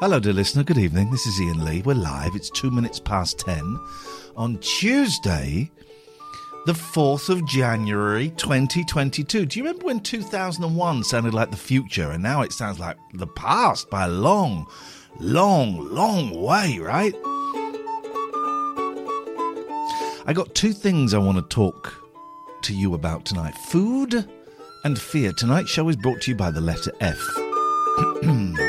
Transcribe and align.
Hello, 0.00 0.20
dear 0.20 0.32
listener. 0.32 0.62
Good 0.62 0.78
evening. 0.78 1.10
This 1.10 1.26
is 1.26 1.40
Ian 1.40 1.64
Lee. 1.64 1.82
We're 1.82 1.94
live. 1.94 2.36
It's 2.36 2.50
two 2.50 2.70
minutes 2.70 3.00
past 3.00 3.40
ten 3.40 3.80
on 4.36 4.58
Tuesday, 4.58 5.72
the 6.66 6.72
4th 6.72 7.28
of 7.28 7.44
January 7.44 8.28
2022. 8.36 9.44
Do 9.44 9.58
you 9.58 9.64
remember 9.64 9.86
when 9.86 9.98
2001 9.98 11.02
sounded 11.02 11.34
like 11.34 11.50
the 11.50 11.56
future 11.56 12.12
and 12.12 12.22
now 12.22 12.42
it 12.42 12.52
sounds 12.52 12.78
like 12.78 12.96
the 13.14 13.26
past 13.26 13.90
by 13.90 14.04
a 14.04 14.08
long, 14.08 14.68
long, 15.18 15.92
long 15.92 16.30
way, 16.40 16.78
right? 16.78 17.14
I 20.26 20.32
got 20.32 20.54
two 20.54 20.72
things 20.72 21.12
I 21.12 21.18
want 21.18 21.38
to 21.38 21.54
talk 21.54 21.92
to 22.62 22.72
you 22.72 22.94
about 22.94 23.24
tonight 23.24 23.56
food 23.56 24.30
and 24.84 24.96
fear. 24.96 25.32
Tonight's 25.32 25.70
show 25.70 25.88
is 25.88 25.96
brought 25.96 26.20
to 26.22 26.30
you 26.30 26.36
by 26.36 26.52
the 26.52 26.60
letter 26.60 26.92
F. 27.00 27.18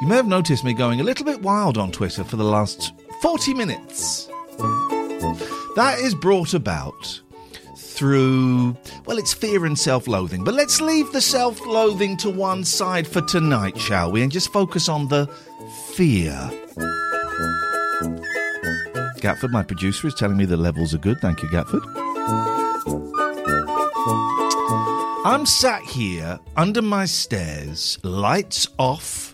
You 0.00 0.06
may 0.06 0.16
have 0.16 0.26
noticed 0.26 0.64
me 0.64 0.72
going 0.72 1.00
a 1.00 1.04
little 1.04 1.26
bit 1.26 1.42
wild 1.42 1.76
on 1.76 1.92
Twitter 1.92 2.24
for 2.24 2.36
the 2.36 2.44
last 2.44 2.92
40 3.20 3.52
minutes. 3.52 4.28
That 5.76 5.98
is 6.00 6.14
brought 6.14 6.54
about 6.54 7.20
through, 7.76 8.78
well, 9.04 9.18
it's 9.18 9.34
fear 9.34 9.66
and 9.66 9.78
self 9.78 10.08
loathing. 10.08 10.42
But 10.42 10.54
let's 10.54 10.80
leave 10.80 11.12
the 11.12 11.20
self 11.20 11.60
loathing 11.66 12.16
to 12.18 12.30
one 12.30 12.64
side 12.64 13.06
for 13.06 13.20
tonight, 13.20 13.76
shall 13.76 14.10
we? 14.10 14.22
And 14.22 14.32
just 14.32 14.50
focus 14.54 14.88
on 14.88 15.08
the 15.08 15.26
fear. 15.92 16.32
Gatford, 19.20 19.50
my 19.50 19.62
producer, 19.62 20.06
is 20.06 20.14
telling 20.14 20.38
me 20.38 20.46
the 20.46 20.56
levels 20.56 20.94
are 20.94 20.98
good. 20.98 21.20
Thank 21.20 21.42
you, 21.42 21.48
Gatford. 21.50 21.82
I'm 25.26 25.44
sat 25.44 25.82
here 25.82 26.40
under 26.56 26.80
my 26.80 27.04
stairs, 27.04 27.98
lights 28.02 28.66
off 28.78 29.29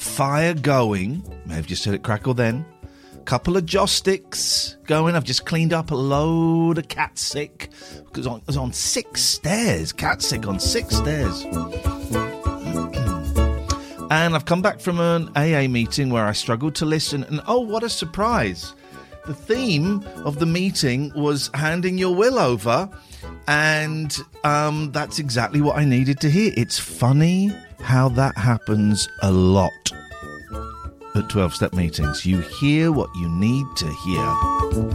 fire 0.00 0.54
going. 0.54 1.22
May 1.44 1.54
have 1.54 1.66
just 1.66 1.84
heard 1.84 1.94
it 1.94 2.02
crackle 2.02 2.34
then. 2.34 2.64
Couple 3.26 3.56
of 3.56 3.66
joss 3.66 3.92
sticks 3.92 4.76
going. 4.86 5.14
I've 5.14 5.24
just 5.24 5.44
cleaned 5.44 5.72
up 5.72 5.90
a 5.90 5.94
load 5.94 6.78
of 6.78 6.88
cat 6.88 7.18
sick 7.18 7.68
because 8.06 8.26
I 8.26 8.40
was 8.46 8.56
on 8.56 8.72
six 8.72 9.20
stairs. 9.20 9.92
Cat 9.92 10.22
sick 10.22 10.48
on 10.48 10.58
six 10.58 10.96
stairs. 10.96 11.44
and 14.10 14.34
I've 14.34 14.46
come 14.46 14.62
back 14.62 14.80
from 14.80 15.00
an 15.00 15.28
AA 15.36 15.68
meeting 15.68 16.10
where 16.10 16.24
I 16.24 16.32
struggled 16.32 16.74
to 16.76 16.86
listen. 16.86 17.24
And 17.24 17.42
oh, 17.46 17.60
what 17.60 17.82
a 17.82 17.90
surprise! 17.90 18.74
The 19.26 19.34
theme 19.34 20.02
of 20.24 20.38
the 20.38 20.46
meeting 20.46 21.12
was 21.14 21.50
handing 21.52 21.98
your 21.98 22.14
will 22.14 22.38
over. 22.38 22.88
And 23.46 24.16
um, 24.44 24.92
that's 24.92 25.18
exactly 25.18 25.60
what 25.60 25.76
I 25.76 25.84
needed 25.84 26.20
to 26.20 26.30
hear. 26.30 26.54
It's 26.56 26.78
funny 26.78 27.52
how 27.82 28.08
that 28.10 28.36
happens 28.36 29.08
a 29.22 29.30
lot 29.30 29.92
at 31.14 31.28
12 31.28 31.54
step 31.54 31.72
meetings. 31.72 32.24
You 32.24 32.40
hear 32.40 32.92
what 32.92 33.10
you 33.16 33.28
need 33.28 33.66
to 33.76 33.86
hear. 33.86 34.90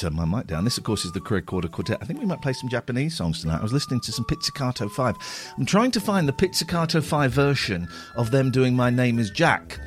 Turned 0.00 0.16
my 0.16 0.24
mic 0.24 0.46
down. 0.46 0.64
This, 0.64 0.78
of 0.78 0.84
course, 0.84 1.04
is 1.04 1.12
the 1.12 1.20
Recorder 1.20 1.68
Quartet. 1.68 1.98
I 2.00 2.06
think 2.06 2.20
we 2.20 2.24
might 2.24 2.40
play 2.40 2.54
some 2.54 2.70
Japanese 2.70 3.14
songs 3.14 3.42
tonight. 3.42 3.58
I 3.58 3.62
was 3.62 3.74
listening 3.74 4.00
to 4.00 4.12
some 4.12 4.24
Pizzicato 4.24 4.88
5. 4.88 5.52
I'm 5.58 5.66
trying 5.66 5.90
to 5.90 6.00
find 6.00 6.26
the 6.26 6.32
Pizzicato 6.32 7.02
5 7.02 7.30
version 7.30 7.86
of 8.16 8.30
them 8.30 8.50
doing 8.50 8.74
My 8.74 8.88
Name 8.88 9.18
is 9.18 9.30
Jack 9.30 9.78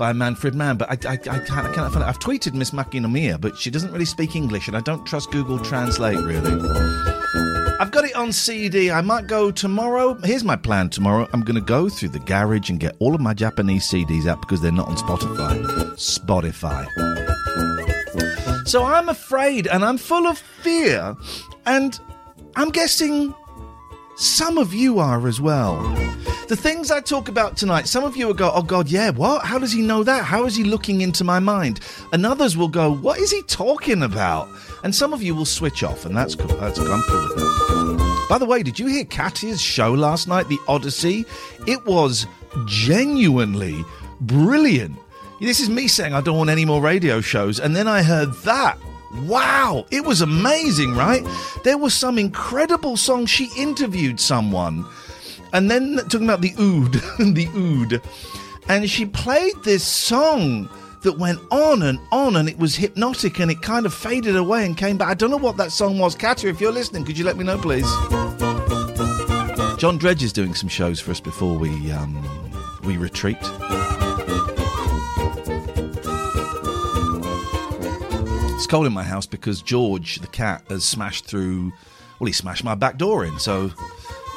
by 0.00 0.12
Manfred 0.14 0.54
Mann, 0.54 0.78
but 0.78 0.88
I, 0.88 1.10
I, 1.10 1.12
I, 1.12 1.16
can't, 1.18 1.50
I 1.50 1.72
cannot 1.74 1.92
find 1.92 2.02
it. 2.02 2.08
I've 2.08 2.18
tweeted 2.18 2.54
Miss 2.54 2.70
Maki 2.70 2.98
Nomiya, 3.04 3.38
but 3.38 3.58
she 3.58 3.70
doesn't 3.70 3.92
really 3.92 4.06
speak 4.06 4.34
English, 4.34 4.66
and 4.66 4.74
I 4.74 4.80
don't 4.80 5.04
trust 5.04 5.30
Google 5.30 5.58
Translate, 5.58 6.16
really. 6.16 6.52
I've 7.78 7.90
got 7.90 8.06
it 8.06 8.14
on 8.16 8.32
CD. 8.32 8.90
I 8.90 9.02
might 9.02 9.26
go 9.26 9.50
tomorrow. 9.50 10.14
Here's 10.24 10.42
my 10.42 10.56
plan 10.56 10.88
tomorrow. 10.88 11.28
I'm 11.34 11.42
going 11.42 11.56
to 11.56 11.60
go 11.60 11.90
through 11.90 12.08
the 12.08 12.18
garage 12.18 12.70
and 12.70 12.80
get 12.80 12.96
all 12.98 13.14
of 13.14 13.20
my 13.20 13.34
Japanese 13.34 13.90
CDs 13.90 14.26
out 14.26 14.40
because 14.40 14.62
they're 14.62 14.72
not 14.72 14.88
on 14.88 14.96
Spotify. 14.96 15.62
Spotify. 15.98 16.86
So 18.66 18.82
I'm 18.82 19.10
afraid 19.10 19.66
and 19.66 19.84
I'm 19.84 19.98
full 19.98 20.26
of 20.26 20.38
fear, 20.38 21.14
and 21.66 22.00
I'm 22.56 22.70
guessing 22.70 23.34
some 24.20 24.58
of 24.58 24.74
you 24.74 24.98
are 24.98 25.26
as 25.26 25.40
well. 25.40 25.80
The 26.48 26.56
things 26.56 26.90
I 26.90 27.00
talk 27.00 27.28
about 27.28 27.56
tonight, 27.56 27.88
some 27.88 28.04
of 28.04 28.16
you 28.16 28.26
will 28.26 28.34
go, 28.34 28.52
oh 28.54 28.62
God, 28.62 28.90
yeah, 28.90 29.10
what? 29.10 29.46
How 29.46 29.58
does 29.58 29.72
he 29.72 29.80
know 29.80 30.02
that? 30.02 30.24
How 30.24 30.44
is 30.44 30.54
he 30.54 30.62
looking 30.62 31.00
into 31.00 31.24
my 31.24 31.38
mind? 31.38 31.80
And 32.12 32.26
others 32.26 32.56
will 32.56 32.68
go, 32.68 32.92
what 32.92 33.18
is 33.18 33.30
he 33.30 33.40
talking 33.42 34.02
about? 34.02 34.48
And 34.84 34.94
some 34.94 35.14
of 35.14 35.22
you 35.22 35.34
will 35.34 35.46
switch 35.46 35.82
off, 35.82 36.04
and 36.04 36.14
that's 36.14 36.34
cool. 36.34 36.48
That's 36.58 36.78
cool. 36.78 36.88
With. 36.88 38.28
By 38.28 38.36
the 38.38 38.46
way, 38.46 38.62
did 38.62 38.78
you 38.78 38.88
hear 38.88 39.04
Katya's 39.04 39.60
show 39.60 39.94
last 39.94 40.28
night, 40.28 40.48
The 40.48 40.58
Odyssey? 40.68 41.24
It 41.66 41.84
was 41.86 42.26
genuinely 42.66 43.84
brilliant. 44.20 44.98
This 45.40 45.60
is 45.60 45.70
me 45.70 45.88
saying 45.88 46.12
I 46.12 46.20
don't 46.20 46.36
want 46.36 46.50
any 46.50 46.66
more 46.66 46.82
radio 46.82 47.22
shows, 47.22 47.58
and 47.58 47.74
then 47.74 47.88
I 47.88 48.02
heard 48.02 48.34
that. 48.44 48.78
Wow, 49.12 49.86
it 49.90 50.04
was 50.04 50.20
amazing, 50.20 50.94
right? 50.94 51.26
There 51.64 51.78
was 51.78 51.94
some 51.94 52.18
incredible 52.18 52.96
song. 52.96 53.26
She 53.26 53.50
interviewed 53.56 54.20
someone 54.20 54.84
and 55.52 55.70
then 55.70 55.96
talking 56.08 56.24
about 56.24 56.40
the 56.40 56.54
oud, 56.58 56.92
the 57.34 57.48
oud, 57.54 58.00
and 58.68 58.88
she 58.88 59.06
played 59.06 59.54
this 59.64 59.84
song 59.84 60.68
that 61.02 61.18
went 61.18 61.40
on 61.50 61.82
and 61.82 61.98
on, 62.12 62.36
and 62.36 62.48
it 62.48 62.58
was 62.58 62.76
hypnotic, 62.76 63.40
and 63.40 63.50
it 63.50 63.62
kind 63.62 63.86
of 63.86 63.94
faded 63.94 64.36
away 64.36 64.64
and 64.64 64.76
came 64.76 64.98
back. 64.98 65.08
I 65.08 65.14
don't 65.14 65.30
know 65.30 65.38
what 65.38 65.56
that 65.56 65.72
song 65.72 65.98
was. 65.98 66.14
Katya, 66.14 66.50
if 66.50 66.60
you're 66.60 66.72
listening, 66.72 67.04
could 67.04 67.18
you 67.18 67.24
let 67.24 67.36
me 67.36 67.44
know, 67.44 67.58
please? 67.58 67.90
John 69.78 69.96
Dredge 69.96 70.22
is 70.22 70.32
doing 70.32 70.54
some 70.54 70.68
shows 70.68 71.00
for 71.00 71.10
us 71.10 71.20
before 71.20 71.56
we 71.56 71.90
um, 71.90 72.22
we 72.84 72.96
retreat. 72.96 73.38
It's 78.60 78.66
cold 78.66 78.84
in 78.84 78.92
my 78.92 79.02
house 79.02 79.24
because 79.24 79.62
George, 79.62 80.16
the 80.16 80.26
cat, 80.26 80.62
has 80.68 80.84
smashed 80.84 81.24
through. 81.24 81.72
Well, 82.18 82.26
he 82.26 82.32
smashed 82.34 82.62
my 82.62 82.74
back 82.74 82.98
door 82.98 83.24
in, 83.24 83.38
so 83.38 83.70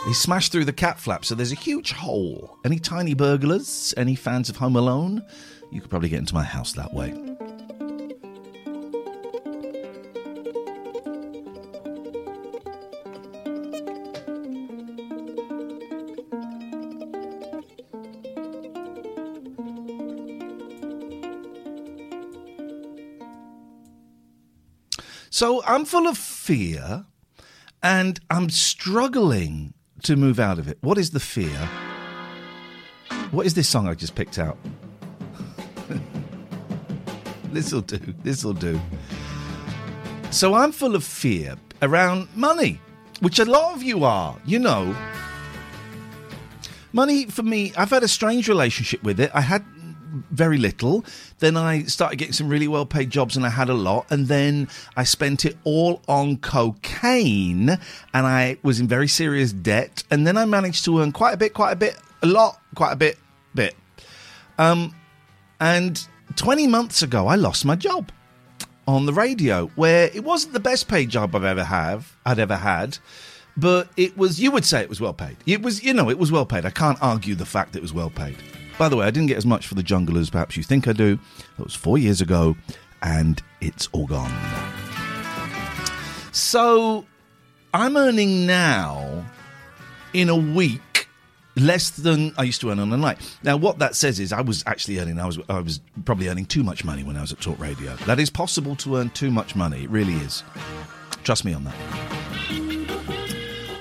he 0.05 0.13
smashed 0.13 0.53
through 0.53 0.63
the 0.63 0.71
cat 0.71 0.97
flap, 0.97 1.25
so 1.25 1.35
there's 1.35 1.51
a 1.51 1.55
huge 1.55 1.91
hole. 1.91 2.57
Any 2.63 2.79
tiny 2.79 3.15
burglars? 3.15 3.93
Any 3.97 4.15
fans 4.15 4.49
of 4.49 4.55
Home 4.55 4.77
Alone? 4.77 5.21
You 5.71 5.81
could 5.81 5.89
probably 5.89 6.07
get 6.07 6.19
into 6.19 6.33
my 6.33 6.45
house 6.45 6.71
that 6.71 6.93
way. 6.93 7.32
So 25.33 25.63
I'm 25.65 25.83
full 25.83 26.05
of 26.05 26.15
fear 26.15 27.07
and 27.81 28.19
I'm 28.29 28.51
struggling 28.51 29.73
to 30.03 30.15
move 30.15 30.39
out 30.39 30.59
of 30.59 30.67
it. 30.67 30.77
What 30.81 30.99
is 30.99 31.09
the 31.09 31.19
fear? 31.19 31.57
What 33.31 33.47
is 33.47 33.55
this 33.55 33.67
song 33.67 33.87
I 33.87 33.95
just 33.95 34.13
picked 34.13 34.37
out? 34.37 34.59
this'll 37.51 37.81
do. 37.81 37.97
This'll 38.21 38.53
do. 38.53 38.79
So 40.29 40.53
I'm 40.53 40.71
full 40.71 40.95
of 40.95 41.03
fear 41.03 41.55
around 41.81 42.27
money, 42.35 42.79
which 43.19 43.39
a 43.39 43.45
lot 43.45 43.73
of 43.73 43.81
you 43.81 44.03
are, 44.03 44.37
you 44.45 44.59
know. 44.59 44.95
Money 46.91 47.25
for 47.25 47.41
me, 47.41 47.73
I've 47.75 47.89
had 47.89 48.03
a 48.03 48.07
strange 48.07 48.47
relationship 48.47 49.01
with 49.01 49.19
it. 49.19 49.31
I 49.33 49.41
had 49.41 49.65
very 50.31 50.57
little. 50.57 51.03
Then 51.39 51.57
I 51.57 51.83
started 51.83 52.17
getting 52.17 52.33
some 52.33 52.49
really 52.49 52.67
well 52.67 52.85
paid 52.85 53.09
jobs 53.09 53.35
and 53.35 53.45
I 53.45 53.49
had 53.49 53.69
a 53.69 53.73
lot. 53.73 54.05
And 54.09 54.27
then 54.27 54.67
I 54.95 55.03
spent 55.03 55.45
it 55.45 55.57
all 55.63 56.01
on 56.07 56.37
cocaine 56.37 57.69
and 57.69 58.27
I 58.27 58.57
was 58.63 58.79
in 58.79 58.87
very 58.87 59.07
serious 59.07 59.51
debt. 59.51 60.03
And 60.11 60.25
then 60.25 60.37
I 60.37 60.45
managed 60.45 60.85
to 60.85 60.99
earn 60.99 61.11
quite 61.11 61.33
a 61.33 61.37
bit, 61.37 61.53
quite 61.53 61.71
a 61.71 61.75
bit, 61.75 61.97
a 62.21 62.27
lot, 62.27 62.61
quite 62.75 62.91
a 62.91 62.97
bit, 62.97 63.17
bit. 63.55 63.75
Um, 64.57 64.95
and 65.59 66.05
20 66.35 66.67
months 66.67 67.01
ago, 67.01 67.27
I 67.27 67.35
lost 67.35 67.65
my 67.65 67.75
job 67.75 68.11
on 68.87 69.05
the 69.05 69.13
radio 69.13 69.67
where 69.75 70.09
it 70.13 70.23
wasn't 70.23 70.53
the 70.53 70.59
best 70.59 70.87
paid 70.87 71.09
job 71.09 71.35
I've 71.35 71.43
ever 71.43 71.63
have 71.63 72.17
I'd 72.25 72.39
ever 72.39 72.57
had 72.57 72.97
but 73.55 73.87
it 73.95 74.17
was 74.17 74.41
you 74.41 74.51
would 74.51 74.65
say 74.65 74.81
it 74.81 74.89
was 74.89 74.99
well 74.99 75.13
paid 75.13 75.37
it 75.45 75.61
was 75.61 75.83
you 75.83 75.93
know 75.93 76.09
it 76.09 76.17
was 76.17 76.31
well 76.31 76.45
paid 76.45 76.65
I 76.65 76.69
can't 76.69 76.97
argue 77.01 77.35
the 77.35 77.45
fact 77.45 77.73
that 77.73 77.79
it 77.79 77.81
was 77.81 77.93
well 77.93 78.09
paid 78.09 78.35
by 78.77 78.89
the 78.89 78.95
way, 78.97 79.05
I 79.05 79.11
didn't 79.11 79.27
get 79.27 79.37
as 79.37 79.45
much 79.45 79.67
for 79.67 79.75
the 79.75 79.83
jungle 79.83 80.17
as 80.17 80.29
perhaps 80.29 80.57
you 80.57 80.63
think 80.63 80.87
I 80.87 80.93
do. 80.93 81.19
That 81.57 81.63
was 81.63 81.75
four 81.75 81.97
years 81.97 82.21
ago, 82.21 82.55
and 83.01 83.41
it's 83.61 83.87
all 83.91 84.07
gone. 84.07 84.31
So 86.31 87.05
I'm 87.73 87.95
earning 87.97 88.45
now 88.45 89.25
in 90.13 90.29
a 90.29 90.35
week 90.35 91.07
less 91.55 91.91
than 91.91 92.33
I 92.37 92.43
used 92.43 92.61
to 92.61 92.71
earn 92.71 92.79
on 92.79 92.91
a 92.91 92.97
night. 92.97 93.19
Now, 93.43 93.57
what 93.57 93.79
that 93.79 93.95
says 93.95 94.19
is 94.19 94.33
I 94.33 94.41
was 94.41 94.63
actually 94.65 94.99
earning, 94.99 95.19
I 95.19 95.25
was, 95.25 95.39
I 95.49 95.59
was 95.59 95.79
probably 96.05 96.27
earning 96.27 96.45
too 96.45 96.63
much 96.63 96.83
money 96.83 97.03
when 97.03 97.15
I 97.15 97.21
was 97.21 97.31
at 97.31 97.41
Talk 97.41 97.59
Radio. 97.59 97.95
That 98.07 98.19
is 98.19 98.29
possible 98.29 98.75
to 98.77 98.97
earn 98.97 99.11
too 99.11 99.29
much 99.29 99.55
money. 99.55 99.83
It 99.83 99.89
really 99.89 100.15
is. 100.15 100.43
Trust 101.23 101.45
me 101.45 101.53
on 101.53 101.63
that. 101.65 101.75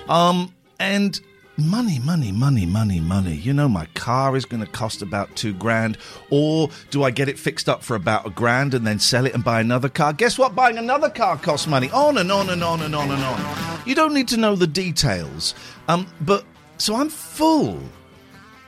Um, 0.09 0.55
and 0.79 1.19
money, 1.57 1.99
money, 1.99 2.33
money, 2.33 2.67
money, 2.67 3.01
money. 3.01 3.35
You 3.35 3.53
know, 3.53 3.69
my 3.69 3.87
car 3.95 4.37
is 4.37 4.45
going 4.45 4.65
to 4.65 4.71
cost 4.71 5.03
about 5.03 5.35
two 5.37 5.53
grand. 5.53 5.99
Or 6.31 6.71
do 6.91 7.03
I 7.05 7.11
get 7.11 7.29
it 7.29 7.39
fixed 7.39 7.69
up 7.69 7.83
for 7.83 7.95
about 7.95 8.27
a 8.27 8.31
grand 8.31 8.75
and 8.75 8.87
then 8.87 8.99
sell 8.99 9.27
it 9.27 9.35
and 9.35 9.45
buy 9.45 9.61
another 9.61 9.89
car? 9.89 10.13
Guess 10.13 10.39
what? 10.39 10.55
Buying 10.55 10.79
another 10.79 11.11
car 11.11 11.37
costs 11.37 11.67
money. 11.67 11.91
On 11.91 12.19
and 12.19 12.33
on 12.33 12.51
and 12.51 12.63
on 12.63 12.83
and 12.83 12.95
on 12.95 13.11
and 13.11 13.23
on. 13.23 13.81
You 13.87 13.95
don't 13.95 14.15
need 14.15 14.29
to 14.29 14.37
know 14.37 14.57
the 14.57 14.67
details. 14.67 15.55
Um, 15.89 16.07
but 16.21 16.45
so 16.79 16.97
I'm 16.97 17.09
full 17.09 17.81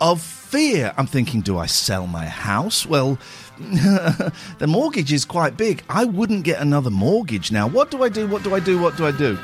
of 0.01 0.21
fear. 0.21 0.93
I'm 0.97 1.07
thinking, 1.07 1.41
do 1.41 1.59
I 1.59 1.67
sell 1.67 2.07
my 2.07 2.27
house? 2.27 2.87
Well, 2.87 3.19
the 3.59 4.67
mortgage 4.67 5.13
is 5.13 5.25
quite 5.25 5.57
big. 5.57 5.83
I 5.89 6.05
wouldn't 6.05 6.45
get 6.45 6.61
another 6.61 6.91
mortgage 6.91 7.51
now. 7.51 7.67
What 7.69 7.91
do 7.91 8.03
I 8.03 8.09
do? 8.09 8.27
What 8.27 8.43
do 8.43 8.55
I 8.55 8.61
do? 8.61 8.79
What 8.81 8.97
do 8.97 9.07
I 9.07 9.13
do? 9.13 9.39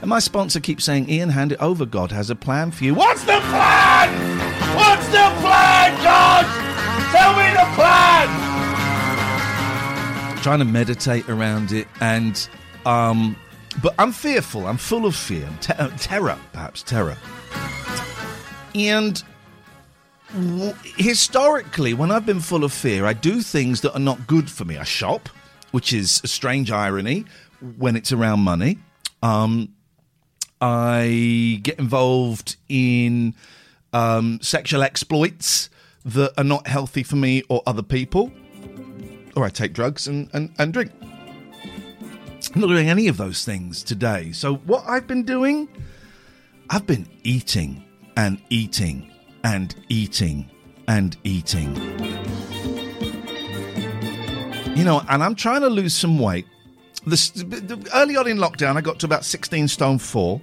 And 0.00 0.08
my 0.08 0.18
sponsor 0.18 0.60
keeps 0.60 0.84
saying, 0.84 1.10
Ian, 1.10 1.28
hand 1.28 1.52
it 1.52 1.60
over. 1.60 1.84
God 1.84 2.10
has 2.12 2.30
a 2.30 2.34
plan 2.34 2.70
for 2.70 2.84
you. 2.84 2.94
What's 2.94 3.22
the 3.24 3.38
plan? 3.40 4.08
What's 4.76 5.06
the 5.08 5.28
plan, 5.40 6.02
God? 6.02 6.46
Tell 7.12 7.32
me 7.36 7.50
the 7.52 7.66
plan. 7.74 8.28
Trying 10.42 10.60
to 10.60 10.64
meditate 10.64 11.28
around 11.28 11.70
it, 11.72 11.86
and 12.00 12.48
um, 12.86 13.36
but 13.82 13.94
I'm 13.98 14.10
fearful. 14.10 14.66
I'm 14.66 14.78
full 14.78 15.04
of 15.04 15.14
fear, 15.14 15.46
te- 15.60 15.74
uh, 15.74 15.90
terror, 15.98 16.38
perhaps 16.54 16.82
terror. 16.82 17.18
And 18.74 19.22
w- 20.32 20.72
historically, 20.96 21.92
when 21.92 22.10
I've 22.10 22.24
been 22.24 22.40
full 22.40 22.64
of 22.64 22.72
fear, 22.72 23.04
I 23.04 23.12
do 23.12 23.42
things 23.42 23.82
that 23.82 23.92
are 23.92 23.98
not 24.00 24.26
good 24.26 24.50
for 24.50 24.64
me. 24.64 24.78
I 24.78 24.84
shop, 24.84 25.28
which 25.72 25.92
is 25.92 26.22
a 26.24 26.28
strange 26.28 26.70
irony 26.70 27.26
when 27.76 27.94
it's 27.94 28.10
around 28.10 28.40
money. 28.40 28.78
Um, 29.22 29.68
I 30.60 31.60
get 31.62 31.78
involved 31.78 32.56
in 32.68 33.34
um, 33.92 34.40
sexual 34.42 34.82
exploits 34.82 35.70
that 36.04 36.32
are 36.38 36.44
not 36.44 36.66
healthy 36.66 37.02
for 37.02 37.16
me 37.16 37.42
or 37.48 37.62
other 37.66 37.82
people, 37.82 38.30
or 39.36 39.44
I 39.44 39.48
take 39.48 39.72
drugs 39.72 40.06
and, 40.06 40.28
and, 40.32 40.52
and 40.58 40.72
drink. 40.72 40.92
I'm 42.54 42.60
not 42.60 42.68
doing 42.68 42.88
any 42.88 43.08
of 43.08 43.16
those 43.16 43.44
things 43.44 43.82
today. 43.82 44.32
So, 44.32 44.56
what 44.56 44.84
I've 44.86 45.06
been 45.06 45.22
doing, 45.22 45.68
I've 46.68 46.86
been 46.86 47.08
eating 47.22 47.84
and 48.16 48.40
eating 48.50 49.10
and 49.44 49.74
eating 49.88 50.50
and 50.88 51.16
eating. 51.22 51.76
You 54.76 54.84
know, 54.84 55.02
and 55.08 55.22
I'm 55.22 55.34
trying 55.34 55.60
to 55.60 55.68
lose 55.68 55.94
some 55.94 56.18
weight. 56.18 56.46
The, 57.06 57.90
early 57.94 58.16
on 58.16 58.26
in 58.26 58.38
lockdown, 58.38 58.76
I 58.76 58.80
got 58.80 58.98
to 59.00 59.06
about 59.06 59.24
16 59.24 59.68
stone 59.68 59.98
4. 59.98 60.40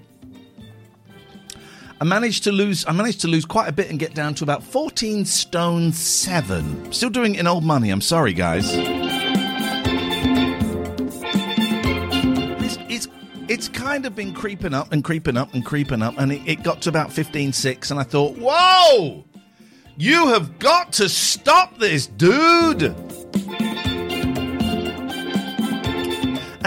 I 2.00 2.04
managed 2.04 2.44
to 2.44 2.52
lose. 2.52 2.86
I 2.88 2.92
managed 2.92 3.22
to 3.22 3.28
lose 3.28 3.44
quite 3.46 3.68
a 3.68 3.72
bit 3.72 3.90
and 3.90 3.98
get 3.98 4.14
down 4.14 4.36
to 4.36 4.44
about 4.44 4.64
fourteen 4.64 5.26
stone 5.26 5.92
seven. 5.92 6.92
Still 6.94 7.10
doing 7.10 7.34
it 7.36 7.40
in 7.40 7.48
old 7.48 7.64
money. 7.64 7.90
I'm 7.90 8.02
sorry, 8.02 8.34
guys. 8.34 8.66
It's, 12.90 13.08
it's, 13.48 13.68
kind 13.68 14.06
of 14.06 14.16
been 14.16 14.34
creeping 14.34 14.76
up 14.76 14.92
and 14.92 15.04
creeping 15.04 15.38
up 15.38 15.54
and 15.56 15.66
creeping 15.66 16.04
up, 16.04 16.14
and 16.20 16.32
it, 16.32 16.42
it 16.46 16.62
got 16.64 16.82
to 16.84 16.90
about 16.90 17.12
fifteen 17.12 17.52
six, 17.52 17.90
and 17.90 18.00
I 18.00 18.04
thought, 18.04 18.38
whoa, 18.38 19.26
you 19.98 20.28
have 20.28 20.60
got 20.60 20.94
to 20.94 21.10
stop 21.10 21.80
this, 21.80 22.06
dude. 22.06 22.96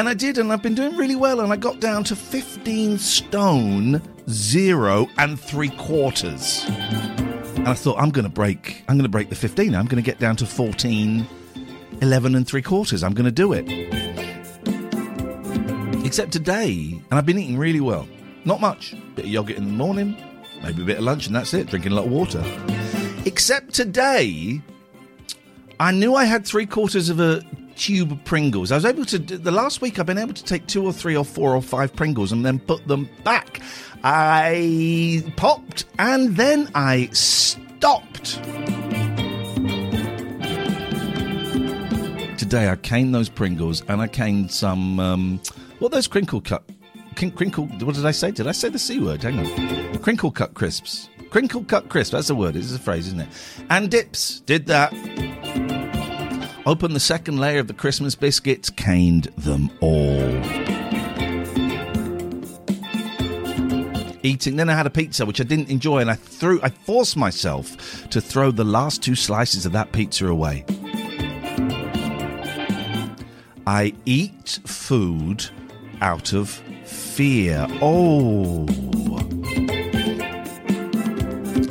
And 0.00 0.08
I 0.08 0.14
did, 0.14 0.38
and 0.38 0.50
I've 0.50 0.62
been 0.62 0.74
doing 0.74 0.96
really 0.96 1.14
well, 1.14 1.40
and 1.40 1.52
I 1.52 1.56
got 1.56 1.78
down 1.78 2.04
to 2.04 2.16
15 2.16 2.96
stone, 2.96 4.00
zero, 4.30 5.08
and 5.18 5.38
three 5.38 5.70
quarters. 5.70 6.64
And 6.68 7.68
I 7.68 7.74
thought, 7.74 7.98
I'm 7.98 8.10
going 8.10 8.24
to 8.24 8.30
break, 8.30 8.84
I'm 8.88 8.96
going 8.96 9.04
to 9.04 9.10
break 9.10 9.28
the 9.28 9.34
15. 9.34 9.74
I'm 9.74 9.86
going 9.86 10.02
to 10.02 10.06
get 10.06 10.18
down 10.18 10.36
to 10.36 10.46
14, 10.46 11.26
11 12.00 12.34
and 12.34 12.46
three 12.46 12.62
quarters. 12.62 13.02
I'm 13.02 13.12
going 13.12 13.26
to 13.26 13.30
do 13.30 13.52
it. 13.52 13.66
Except 16.04 16.32
today, 16.32 17.00
and 17.10 17.18
I've 17.18 17.26
been 17.26 17.38
eating 17.38 17.58
really 17.58 17.80
well. 17.80 18.08
Not 18.44 18.60
much. 18.60 18.94
Bit 19.14 19.26
of 19.26 19.30
yogurt 19.30 19.56
in 19.56 19.66
the 19.66 19.72
morning, 19.72 20.16
maybe 20.62 20.82
a 20.82 20.86
bit 20.86 20.98
of 20.98 21.04
lunch, 21.04 21.26
and 21.26 21.36
that's 21.36 21.52
it. 21.52 21.66
Drinking 21.66 21.92
a 21.92 21.94
lot 21.94 22.06
of 22.06 22.10
water. 22.10 22.42
Except 23.26 23.74
today, 23.74 24.60
I 25.78 25.92
knew 25.92 26.14
I 26.14 26.24
had 26.24 26.46
three 26.46 26.66
quarters 26.66 27.10
of 27.10 27.20
a 27.20 27.42
tube 27.76 28.24
Pringles. 28.24 28.72
I 28.72 28.76
was 28.76 28.84
able 28.84 29.04
to, 29.06 29.18
the 29.18 29.50
last 29.50 29.80
week, 29.80 29.98
I've 29.98 30.06
been 30.06 30.18
able 30.18 30.34
to 30.34 30.44
take 30.44 30.66
two 30.66 30.84
or 30.84 30.92
three 30.92 31.16
or 31.16 31.24
four 31.24 31.54
or 31.54 31.62
five 31.62 31.94
Pringles 31.94 32.32
and 32.32 32.44
then 32.44 32.58
put 32.58 32.86
them 32.86 33.08
back. 33.24 33.60
I 34.02 35.22
popped 35.36 35.84
and 35.98 36.36
then 36.36 36.70
I 36.74 37.08
stopped. 37.12 38.34
Today, 42.38 42.68
I 42.68 42.76
caned 42.76 43.14
those 43.14 43.28
Pringles 43.28 43.82
and 43.88 44.00
I 44.00 44.06
caned 44.06 44.50
some, 44.50 44.98
um, 44.98 45.40
what 45.78 45.92
those 45.92 46.06
crinkle 46.06 46.40
cut? 46.40 46.64
Crinkle, 47.14 47.66
what 47.66 47.94
did 47.94 48.06
I 48.06 48.12
say? 48.12 48.30
Did 48.30 48.46
I 48.46 48.52
say 48.52 48.70
the 48.70 48.78
C 48.78 48.98
word? 48.98 49.22
Hang 49.22 49.38
on. 49.38 49.98
Crinkle 49.98 50.30
cut 50.30 50.54
crisps. 50.54 51.08
Crinkle 51.30 51.64
cut 51.64 51.88
crisp. 51.88 52.12
That's 52.12 52.30
a 52.30 52.34
word. 52.34 52.56
It's 52.56 52.74
a 52.74 52.78
phrase, 52.78 53.06
isn't 53.08 53.20
it? 53.20 53.28
And 53.68 53.90
dips. 53.90 54.40
Did 54.40 54.66
that. 54.66 54.92
Opened 56.66 56.94
the 56.94 57.00
second 57.00 57.38
layer 57.38 57.58
of 57.58 57.68
the 57.68 57.74
Christmas 57.74 58.14
biscuits, 58.14 58.70
caned 58.70 59.24
them 59.38 59.70
all. 59.80 60.28
Eating, 64.22 64.56
then 64.56 64.68
I 64.68 64.74
had 64.74 64.86
a 64.86 64.90
pizza 64.90 65.24
which 65.24 65.40
I 65.40 65.44
didn't 65.44 65.70
enjoy, 65.70 66.00
and 66.00 66.10
I 66.10 66.14
threw, 66.14 66.60
I 66.62 66.68
forced 66.68 67.16
myself 67.16 68.08
to 68.10 68.20
throw 68.20 68.50
the 68.50 68.64
last 68.64 69.02
two 69.02 69.14
slices 69.14 69.64
of 69.64 69.72
that 69.72 69.92
pizza 69.92 70.26
away. 70.26 70.64
I 73.66 73.94
eat 74.04 74.60
food 74.66 75.48
out 76.02 76.34
of 76.34 76.50
fear. 76.84 77.66
Oh. 77.80 78.66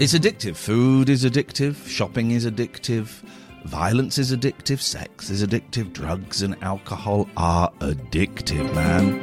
It's 0.01 0.13
addictive. 0.13 0.55
Food 0.55 1.09
is 1.09 1.25
addictive. 1.25 1.87
Shopping 1.87 2.31
is 2.31 2.45
addictive. 2.45 3.21
Violence 3.65 4.17
is 4.17 4.35
addictive, 4.35 4.79
sex 4.79 5.29
is 5.29 5.45
addictive, 5.45 5.93
drugs 5.93 6.41
and 6.41 6.55
alcohol 6.63 7.29
are 7.37 7.71
addictive, 7.79 8.73
man. 8.73 9.19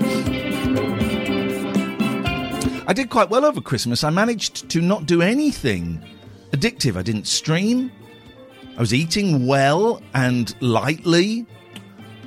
I 2.88 2.92
did 2.92 3.10
quite 3.10 3.30
well 3.30 3.44
over 3.44 3.60
Christmas. 3.60 4.04
I 4.04 4.10
managed 4.10 4.68
to 4.68 4.80
not 4.80 5.06
do 5.06 5.20
anything 5.20 6.00
addictive. 6.52 6.96
I 6.96 7.02
didn't 7.02 7.26
stream. 7.26 7.90
I 8.76 8.80
was 8.80 8.94
eating 8.94 9.46
well 9.46 10.00
and 10.14 10.54
lightly. 10.62 11.46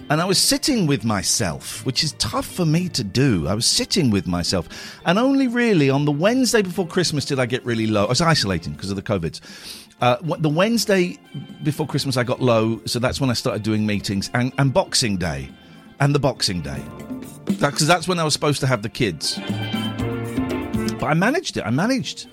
And 0.10 0.20
I 0.20 0.26
was 0.26 0.40
sitting 0.40 0.88
with 0.88 1.06
myself, 1.06 1.86
which 1.86 2.04
is 2.04 2.14
tough 2.14 2.48
for 2.48 2.66
me 2.66 2.90
to 2.90 3.04
do. 3.04 3.48
I 3.48 3.54
was 3.54 3.68
sitting 3.68 4.10
with 4.10 4.26
myself. 4.26 5.00
And 5.06 5.20
only 5.20 5.48
really 5.48 5.90
on 5.90 6.06
the 6.06 6.12
Wednesday 6.12 6.64
before 6.64 6.88
Christmas 6.88 7.26
did 7.26 7.40
I 7.40 7.46
get 7.46 7.64
really 7.64 7.86
low. 7.86 8.06
I 8.06 8.10
was 8.10 8.20
isolating 8.20 8.74
because 8.74 8.90
of 8.90 8.96
the 8.96 9.04
COVID. 9.04 9.40
Uh, 10.02 10.16
the 10.40 10.50
Wednesday 10.50 11.18
before 11.64 11.86
Christmas, 11.86 12.16
I 12.16 12.24
got 12.24 12.42
low. 12.42 12.82
So 12.86 13.00
that's 13.00 13.20
when 13.20 13.30
I 13.30 13.34
started 13.34 13.64
doing 13.64 13.86
meetings. 13.86 14.30
And, 14.34 14.54
and 14.58 14.74
Boxing 14.74 15.18
Day. 15.18 15.50
And 16.00 16.16
the 16.16 16.20
Boxing 16.20 16.62
Day. 16.62 16.82
Because 17.46 17.88
that's 17.88 18.08
when 18.08 18.20
I 18.20 18.24
was 18.24 18.34
supposed 18.34 18.62
to 18.62 18.68
have 18.68 18.82
the 18.82 18.90
kids. 18.90 19.38
But 21.00 21.08
I 21.08 21.14
managed 21.14 21.58
it. 21.58 21.66
I 21.66 21.70
managed 21.70 22.28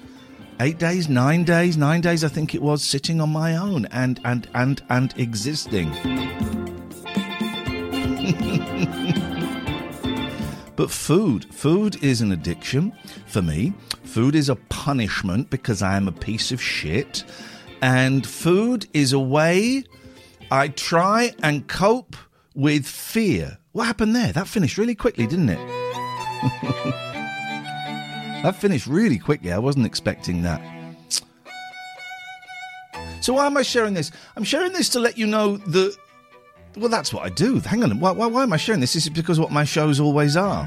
eight 0.60 0.78
days, 0.78 1.08
nine 1.08 1.44
days, 1.44 1.76
nine 1.76 2.00
days, 2.00 2.24
I 2.24 2.28
think 2.28 2.54
it 2.54 2.62
was, 2.62 2.82
sitting 2.82 3.20
on 3.20 3.30
my 3.30 3.56
own 3.56 3.86
and 3.86 4.20
and 4.24 4.48
and 4.54 4.82
and 4.88 5.14
existing. 5.18 5.90
but 10.76 10.90
food, 10.90 11.52
food 11.54 12.02
is 12.02 12.20
an 12.20 12.32
addiction 12.32 12.92
for 13.26 13.42
me. 13.42 13.72
Food 14.04 14.34
is 14.34 14.48
a 14.48 14.56
punishment 14.56 15.50
because 15.50 15.82
I 15.82 15.96
am 15.96 16.08
a 16.08 16.12
piece 16.12 16.52
of 16.52 16.60
shit. 16.60 17.24
And 17.82 18.26
food 18.26 18.86
is 18.92 19.12
a 19.12 19.18
way 19.18 19.84
I 20.50 20.68
try 20.68 21.34
and 21.42 21.66
cope 21.66 22.16
with 22.54 22.86
fear. 22.86 23.58
What 23.72 23.86
happened 23.86 24.16
there? 24.16 24.32
That 24.32 24.48
finished 24.48 24.78
really 24.78 24.94
quickly, 24.94 25.26
didn't 25.26 25.50
it? 25.50 25.58
that 28.42 28.56
finished 28.56 28.86
really 28.86 29.18
quickly. 29.18 29.52
I 29.52 29.58
wasn't 29.58 29.86
expecting 29.86 30.42
that. 30.42 30.62
So 33.20 33.34
why 33.34 33.46
am 33.46 33.56
I 33.56 33.62
sharing 33.62 33.94
this? 33.94 34.12
I'm 34.36 34.44
sharing 34.44 34.72
this 34.72 34.88
to 34.90 35.00
let 35.00 35.18
you 35.18 35.26
know 35.26 35.56
that 35.56 35.96
well, 36.76 36.90
that's 36.90 37.12
what 37.12 37.24
I 37.24 37.30
do. 37.30 37.58
Hang 37.60 37.82
on, 37.82 37.98
why, 38.00 38.10
why, 38.10 38.26
why 38.26 38.42
am 38.42 38.52
I 38.52 38.58
sharing 38.58 38.80
this? 38.80 38.92
This 38.92 39.04
is 39.04 39.10
because 39.10 39.40
what 39.40 39.50
my 39.50 39.64
shows 39.64 39.98
always 39.98 40.36
are. 40.36 40.66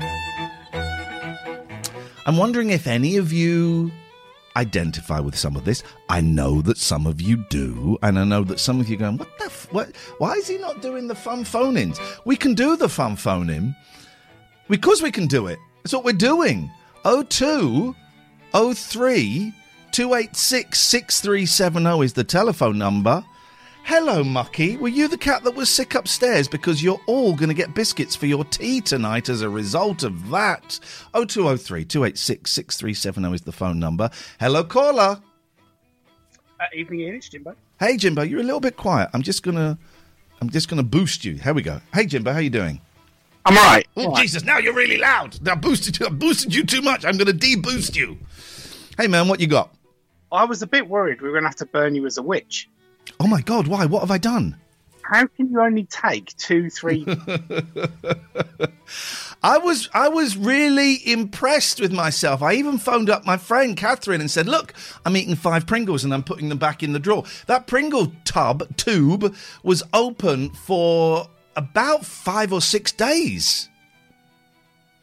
I'm 2.26 2.38
wondering 2.38 2.72
if 2.72 2.88
any 2.88 3.18
of 3.18 3.32
you 3.32 3.92
identify 4.60 5.20
with 5.20 5.38
some 5.38 5.56
of 5.56 5.66
this. 5.66 5.84
I 6.10 6.22
know 6.22 6.62
that 6.62 6.78
some 6.78 7.08
of 7.08 7.22
you 7.22 7.38
do, 7.50 7.98
and 8.04 8.20
I 8.20 8.24
know 8.24 8.44
that 8.44 8.60
some 8.60 8.80
of 8.80 8.90
you 8.90 8.96
are 8.98 9.00
going, 9.00 9.18
"What 9.18 9.38
the? 9.40 9.46
F- 9.46 9.72
what? 9.72 9.96
Why 10.18 10.34
is 10.34 10.48
he 10.48 10.58
not 10.58 10.82
doing 10.82 11.08
the 11.08 11.16
fun 11.16 11.44
phone-ins? 11.44 12.00
We 12.26 12.36
can 12.36 12.54
do 12.54 12.76
the 12.76 12.90
fun 12.90 13.16
phone-in 13.16 13.76
because 14.70 15.02
we 15.02 15.12
can 15.12 15.28
do 15.28 15.48
it. 15.48 15.60
That's 15.84 15.94
what 15.94 16.04
we're 16.04 16.14
doing. 16.14 16.70
02 17.04 17.96
03 18.54 19.54
286 19.92 20.80
6370 20.80 22.06
is 22.06 22.14
the 22.14 22.24
telephone 22.24 22.78
number. 22.78 23.24
Hello, 23.90 24.24
Mucky. 24.24 24.78
Were 24.78 24.88
you 24.88 25.08
the 25.08 25.18
cat 25.18 25.44
that 25.44 25.56
was 25.56 25.68
sick 25.68 25.96
upstairs 25.96 26.48
because 26.48 26.84
you're 26.84 27.02
all 27.08 27.36
going 27.36 27.50
to 27.50 27.56
get 27.56 27.74
biscuits 27.74 28.16
for 28.16 28.28
your 28.28 28.46
tea 28.46 28.82
tonight 28.82 29.30
as 29.30 29.42
a 29.42 29.50
result 29.50 30.04
of 30.04 30.30
that? 30.30 30.80
0203 31.14 31.86
286 31.86 32.52
6370 32.52 33.34
is 33.34 33.42
the 33.42 33.52
phone 33.52 33.80
number. 33.80 34.12
Hello, 34.40 34.64
caller. 34.64 35.20
Uh, 36.60 36.66
evening, 36.76 37.00
Ian. 37.00 37.16
It's 37.16 37.30
Jimbo. 37.30 37.56
Hey, 37.80 37.98
Jimbo. 37.98 38.22
You're 38.22 38.42
a 38.42 38.44
little 38.44 38.60
bit 38.60 38.78
quiet. 38.78 39.10
I'm 39.16 39.24
just 39.24 39.42
gonna, 39.42 39.80
I'm 40.40 40.52
just 40.52 40.70
gonna 40.70 40.84
boost 40.84 41.26
you. 41.26 41.34
Here 41.34 41.56
we 41.56 41.64
go. 41.64 41.82
Hey, 41.92 42.06
Jimbo. 42.06 42.32
How 42.32 42.38
you 42.38 42.52
doing? 42.52 42.80
I'm 43.44 43.58
all 43.58 43.64
right. 43.64 43.88
Oh, 43.98 44.16
Jesus! 44.18 44.44
Now 44.44 44.60
you're 44.60 44.76
really 44.76 45.00
loud. 45.00 45.42
Now 45.42 45.56
boosted. 45.56 46.00
I 46.04 46.10
boosted 46.10 46.54
you 46.54 46.64
too 46.64 46.84
much. 46.84 47.06
I'm 47.06 47.18
gonna 47.18 47.34
deboost 47.34 47.96
you. 47.96 48.20
Hey, 49.00 49.08
man. 49.08 49.28
What 49.28 49.40
you 49.40 49.48
got? 49.48 49.74
I 50.32 50.46
was 50.46 50.62
a 50.62 50.68
bit 50.68 50.88
worried 50.88 51.22
we 51.22 51.30
were 51.30 51.34
going 51.34 51.44
to 51.46 51.50
have 51.50 51.56
to 51.56 51.66
burn 51.66 51.96
you 51.96 52.06
as 52.06 52.20
a 52.20 52.22
witch. 52.22 52.70
Oh 53.20 53.28
my 53.28 53.42
God! 53.42 53.68
Why? 53.68 53.86
What 53.86 54.02
have 54.02 54.12
I 54.12 54.18
done? 54.18 54.56
How 55.04 55.26
can 55.26 55.50
you 55.50 55.60
only 55.60 55.86
take 55.86 56.36
two, 56.38 56.70
three? 56.70 57.04
I 59.42 59.58
was 59.58 59.90
I 59.94 60.10
was 60.10 60.36
really 60.38 61.00
impressed 61.10 61.80
with 61.80 61.92
myself. 61.92 62.42
I 62.42 62.54
even 62.54 62.78
phoned 62.78 63.10
up 63.10 63.26
my 63.26 63.38
friend 63.38 63.76
Catherine 63.78 64.22
and 64.22 64.30
said, 64.30 64.48
"Look, 64.48 64.74
I'm 65.06 65.16
eating 65.16 65.36
five 65.36 65.66
Pringles 65.66 66.04
and 66.04 66.14
I'm 66.14 66.24
putting 66.24 66.50
them 66.50 66.58
back 66.58 66.84
in 66.84 66.94
the 66.94 67.00
drawer." 67.00 67.24
That 67.48 67.66
Pringle 67.68 68.12
tub 68.26 68.76
tube 68.78 69.36
was 69.64 69.82
open 69.94 70.50
for 70.52 71.28
about 71.56 72.06
five 72.06 72.52
or 72.54 72.62
six 72.62 72.92
days. 72.92 73.70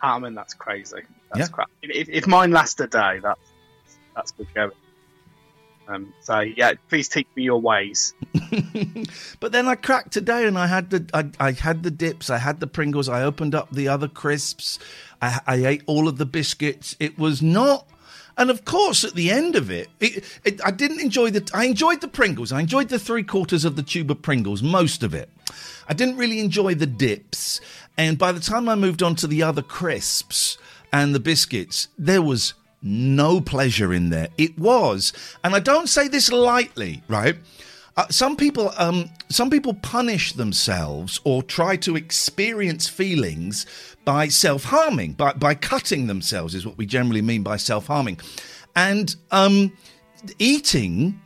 Ah, 0.02 0.16
I 0.16 0.18
mean, 0.18 0.34
that's 0.34 0.54
crazy. 0.54 0.98
That's 1.32 1.48
Yeah. 1.48 1.54
crap. 1.54 1.70
If, 1.82 2.08
if 2.08 2.26
mine 2.26 2.50
lasts 2.50 2.78
a 2.80 2.86
day, 2.86 3.18
that's 3.22 3.40
that's 4.14 4.30
good 4.32 4.46
going. 4.54 4.70
Um, 5.88 6.12
so 6.20 6.40
yeah, 6.40 6.74
please 6.88 7.08
teach 7.08 7.28
me 7.34 7.44
your 7.44 7.60
ways. 7.60 8.14
But 9.40 9.52
then 9.52 9.68
I 9.68 9.74
cracked 9.74 10.12
today, 10.12 10.46
and 10.46 10.58
I 10.58 10.66
had 10.66 10.90
the 10.90 11.08
I, 11.12 11.48
I 11.48 11.52
had 11.52 11.82
the 11.82 11.90
dips, 11.90 12.30
I 12.30 12.38
had 12.38 12.60
the 12.60 12.66
Pringles, 12.66 13.08
I 13.08 13.22
opened 13.22 13.54
up 13.54 13.70
the 13.70 13.88
other 13.88 14.08
crisps, 14.08 14.78
I, 15.20 15.40
I 15.46 15.54
ate 15.66 15.82
all 15.86 16.08
of 16.08 16.18
the 16.18 16.26
biscuits. 16.26 16.96
It 16.98 17.18
was 17.18 17.42
not, 17.42 17.86
and 18.36 18.50
of 18.50 18.64
course, 18.64 19.04
at 19.04 19.14
the 19.14 19.30
end 19.30 19.56
of 19.56 19.70
it, 19.70 19.88
it, 20.00 20.24
it, 20.44 20.60
I 20.64 20.70
didn't 20.70 21.00
enjoy 21.00 21.30
the. 21.30 21.48
I 21.54 21.64
enjoyed 21.66 22.00
the 22.00 22.08
Pringles. 22.08 22.52
I 22.52 22.60
enjoyed 22.60 22.88
the 22.88 22.98
three 22.98 23.22
quarters 23.22 23.64
of 23.64 23.76
the 23.76 23.82
tube 23.82 24.10
of 24.10 24.22
Pringles, 24.22 24.62
most 24.62 25.02
of 25.02 25.14
it. 25.14 25.30
I 25.88 25.94
didn't 25.94 26.16
really 26.16 26.40
enjoy 26.40 26.74
the 26.74 26.86
dips, 26.86 27.60
and 27.96 28.18
by 28.18 28.32
the 28.32 28.40
time 28.40 28.68
I 28.68 28.74
moved 28.74 29.02
on 29.02 29.14
to 29.16 29.26
the 29.26 29.42
other 29.42 29.62
crisps 29.62 30.58
and 30.92 31.14
the 31.14 31.20
biscuits, 31.20 31.88
there 31.98 32.22
was 32.22 32.54
no 32.86 33.40
pleasure 33.40 33.92
in 33.92 34.10
there. 34.10 34.28
It 34.38 34.58
was, 34.58 35.12
and 35.42 35.54
I 35.54 35.60
don't 35.60 35.88
say 35.88 36.08
this 36.08 36.30
lightly, 36.30 37.02
right? 37.08 37.36
Uh, 37.96 38.06
some 38.10 38.36
people, 38.36 38.72
um, 38.76 39.10
some 39.28 39.50
people 39.50 39.74
punish 39.74 40.34
themselves 40.34 41.20
or 41.24 41.42
try 41.42 41.76
to 41.76 41.96
experience 41.96 42.88
feelings 42.88 43.66
by 44.04 44.28
self-harming, 44.28 45.14
by 45.14 45.32
by 45.32 45.54
cutting 45.54 46.06
themselves 46.06 46.54
is 46.54 46.66
what 46.66 46.78
we 46.78 46.86
generally 46.86 47.22
mean 47.22 47.42
by 47.42 47.56
self-harming, 47.56 48.20
and 48.74 49.16
um, 49.30 49.72
eating, 50.38 51.20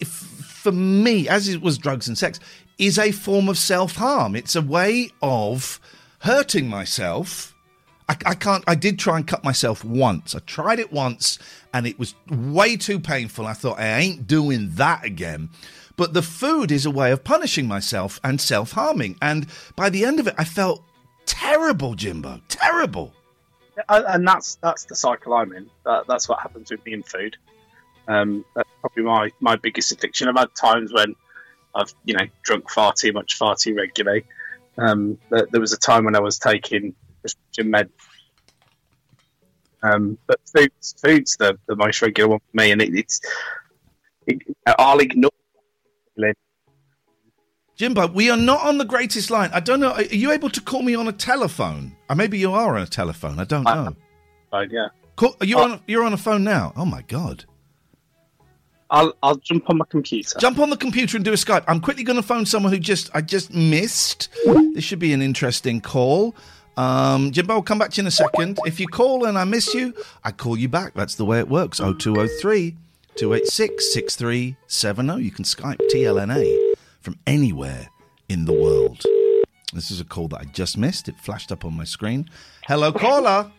if, 0.00 0.08
for 0.08 0.72
me, 0.72 1.28
as 1.28 1.48
it 1.48 1.62
was 1.62 1.78
drugs 1.78 2.08
and 2.08 2.18
sex, 2.18 2.40
is 2.76 2.98
a 2.98 3.12
form 3.12 3.48
of 3.48 3.56
self-harm. 3.56 4.34
It's 4.34 4.56
a 4.56 4.62
way 4.62 5.10
of 5.22 5.80
hurting 6.20 6.68
myself. 6.68 7.49
I, 8.10 8.16
I 8.26 8.34
can't. 8.34 8.64
I 8.66 8.74
did 8.74 8.98
try 8.98 9.18
and 9.18 9.26
cut 9.26 9.44
myself 9.44 9.84
once. 9.84 10.34
I 10.34 10.40
tried 10.40 10.80
it 10.80 10.92
once, 10.92 11.38
and 11.72 11.86
it 11.86 11.96
was 11.96 12.16
way 12.28 12.76
too 12.76 12.98
painful. 12.98 13.46
I 13.46 13.52
thought 13.52 13.78
I 13.78 13.98
ain't 13.98 14.26
doing 14.26 14.70
that 14.74 15.04
again. 15.04 15.48
But 15.96 16.12
the 16.12 16.22
food 16.22 16.72
is 16.72 16.84
a 16.84 16.90
way 16.90 17.12
of 17.12 17.22
punishing 17.22 17.68
myself 17.68 18.18
and 18.24 18.40
self 18.40 18.72
harming. 18.72 19.16
And 19.22 19.46
by 19.76 19.90
the 19.90 20.04
end 20.04 20.18
of 20.18 20.26
it, 20.26 20.34
I 20.36 20.44
felt 20.44 20.82
terrible, 21.24 21.94
Jimbo. 21.94 22.40
Terrible. 22.48 23.12
And 23.88 24.26
that's 24.26 24.56
that's 24.56 24.86
the 24.86 24.96
cycle 24.96 25.32
I'm 25.32 25.52
in. 25.52 25.70
That, 25.84 26.08
that's 26.08 26.28
what 26.28 26.40
happens 26.40 26.72
with 26.72 26.84
me 26.84 26.94
in 26.94 27.04
food. 27.04 27.36
Um, 28.08 28.44
that's 28.56 28.68
probably 28.80 29.04
my, 29.04 29.30
my 29.38 29.54
biggest 29.54 29.92
addiction. 29.92 30.28
I've 30.28 30.36
had 30.36 30.52
times 30.56 30.92
when 30.92 31.14
I've 31.76 31.94
you 32.04 32.14
know 32.14 32.26
drunk 32.42 32.70
far 32.70 32.92
too 32.92 33.12
much, 33.12 33.36
far 33.36 33.54
too 33.54 33.76
regularly. 33.76 34.24
Um, 34.78 35.18
there 35.30 35.60
was 35.60 35.72
a 35.72 35.78
time 35.78 36.04
when 36.06 36.16
I 36.16 36.20
was 36.20 36.38
taking 36.38 36.96
prescription 37.20 37.70
med. 37.70 37.88
Um, 39.82 40.18
but 40.26 40.38
food's, 40.54 40.94
food's 41.02 41.36
the, 41.38 41.58
the 41.66 41.74
most 41.76 42.02
regular 42.02 42.28
one 42.30 42.38
for 42.40 42.56
me, 42.56 42.70
and 42.70 42.82
it, 42.82 42.94
it's 42.94 43.20
it, 44.26 44.38
I'll 44.78 44.98
ignore. 45.00 45.30
Jimbo, 47.76 48.08
we 48.08 48.28
are 48.30 48.36
not 48.36 48.60
on 48.66 48.76
the 48.76 48.84
greatest 48.84 49.30
line. 49.30 49.48
I 49.54 49.60
don't 49.60 49.80
know. 49.80 49.92
Are 49.92 50.02
you 50.02 50.32
able 50.32 50.50
to 50.50 50.60
call 50.60 50.82
me 50.82 50.94
on 50.94 51.08
a 51.08 51.12
telephone? 51.12 51.96
Or 52.10 52.16
maybe 52.16 52.38
you 52.38 52.52
are 52.52 52.76
on 52.76 52.82
a 52.82 52.86
telephone. 52.86 53.38
I 53.38 53.44
don't 53.44 53.64
know. 53.64 53.96
But 54.50 54.70
yeah, 54.70 54.88
Call, 55.16 55.34
are 55.40 55.46
you 55.46 55.56
Oh. 55.58 55.62
on? 55.62 55.80
You're 55.86 56.04
on 56.04 56.12
a 56.12 56.18
phone 56.18 56.44
now. 56.44 56.74
Oh 56.76 56.84
my 56.84 57.00
god! 57.02 57.46
I'll 58.90 59.14
I'll 59.22 59.36
jump 59.36 59.70
on 59.70 59.78
my 59.78 59.86
computer. 59.88 60.38
Jump 60.38 60.58
on 60.58 60.68
the 60.68 60.76
computer 60.76 61.16
and 61.16 61.24
do 61.24 61.32
a 61.32 61.36
Skype. 61.36 61.64
I'm 61.68 61.80
quickly 61.80 62.02
going 62.04 62.16
to 62.16 62.22
phone 62.22 62.44
someone 62.44 62.70
who 62.72 62.78
just 62.78 63.08
I 63.14 63.22
just 63.22 63.54
missed. 63.54 64.28
This 64.74 64.84
should 64.84 64.98
be 64.98 65.14
an 65.14 65.22
interesting 65.22 65.80
call. 65.80 66.34
Um, 66.76 67.30
Jimbo, 67.30 67.54
I'll 67.54 67.62
come 67.62 67.78
back 67.78 67.90
to 67.90 67.96
you 67.96 68.02
in 68.02 68.06
a 68.06 68.10
second. 68.10 68.58
If 68.64 68.80
you 68.80 68.86
call 68.86 69.24
and 69.24 69.38
I 69.38 69.44
miss 69.44 69.74
you, 69.74 69.94
I 70.24 70.30
call 70.30 70.56
you 70.56 70.68
back. 70.68 70.94
That's 70.94 71.14
the 71.14 71.24
way 71.24 71.38
it 71.38 71.48
works. 71.48 71.78
0203 71.78 72.76
286 73.16 73.92
6370. 73.92 75.22
You 75.22 75.30
can 75.30 75.44
Skype 75.44 75.80
TLNA 75.92 76.74
from 77.00 77.18
anywhere 77.26 77.88
in 78.28 78.44
the 78.44 78.52
world. 78.52 79.04
This 79.72 79.90
is 79.90 80.00
a 80.00 80.04
call 80.04 80.28
that 80.28 80.40
I 80.40 80.44
just 80.44 80.76
missed. 80.78 81.08
It 81.08 81.16
flashed 81.18 81.52
up 81.52 81.64
on 81.64 81.76
my 81.76 81.84
screen. 81.84 82.28
Hello, 82.66 82.92
caller. 82.92 83.50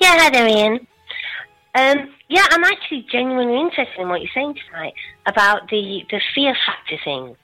Yeah, 0.00 0.18
hi 0.18 0.30
there, 0.30 0.48
Ian. 0.48 0.86
Um, 1.74 2.10
yeah, 2.28 2.46
I'm 2.50 2.64
actually 2.64 3.06
genuinely 3.10 3.58
interested 3.60 4.00
in 4.00 4.08
what 4.08 4.20
you're 4.20 4.30
saying 4.34 4.56
tonight 4.66 4.94
about 5.26 5.68
the, 5.70 6.02
the 6.10 6.20
fear 6.34 6.54
factor 6.66 6.98
thing, 7.04 7.36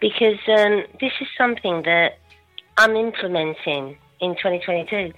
because 0.00 0.38
um, 0.48 0.84
this 1.00 1.12
is 1.20 1.28
something 1.38 1.82
that 1.82 2.18
I'm 2.76 2.96
implementing 2.96 3.96
in 4.20 4.32
2022. 4.34 5.12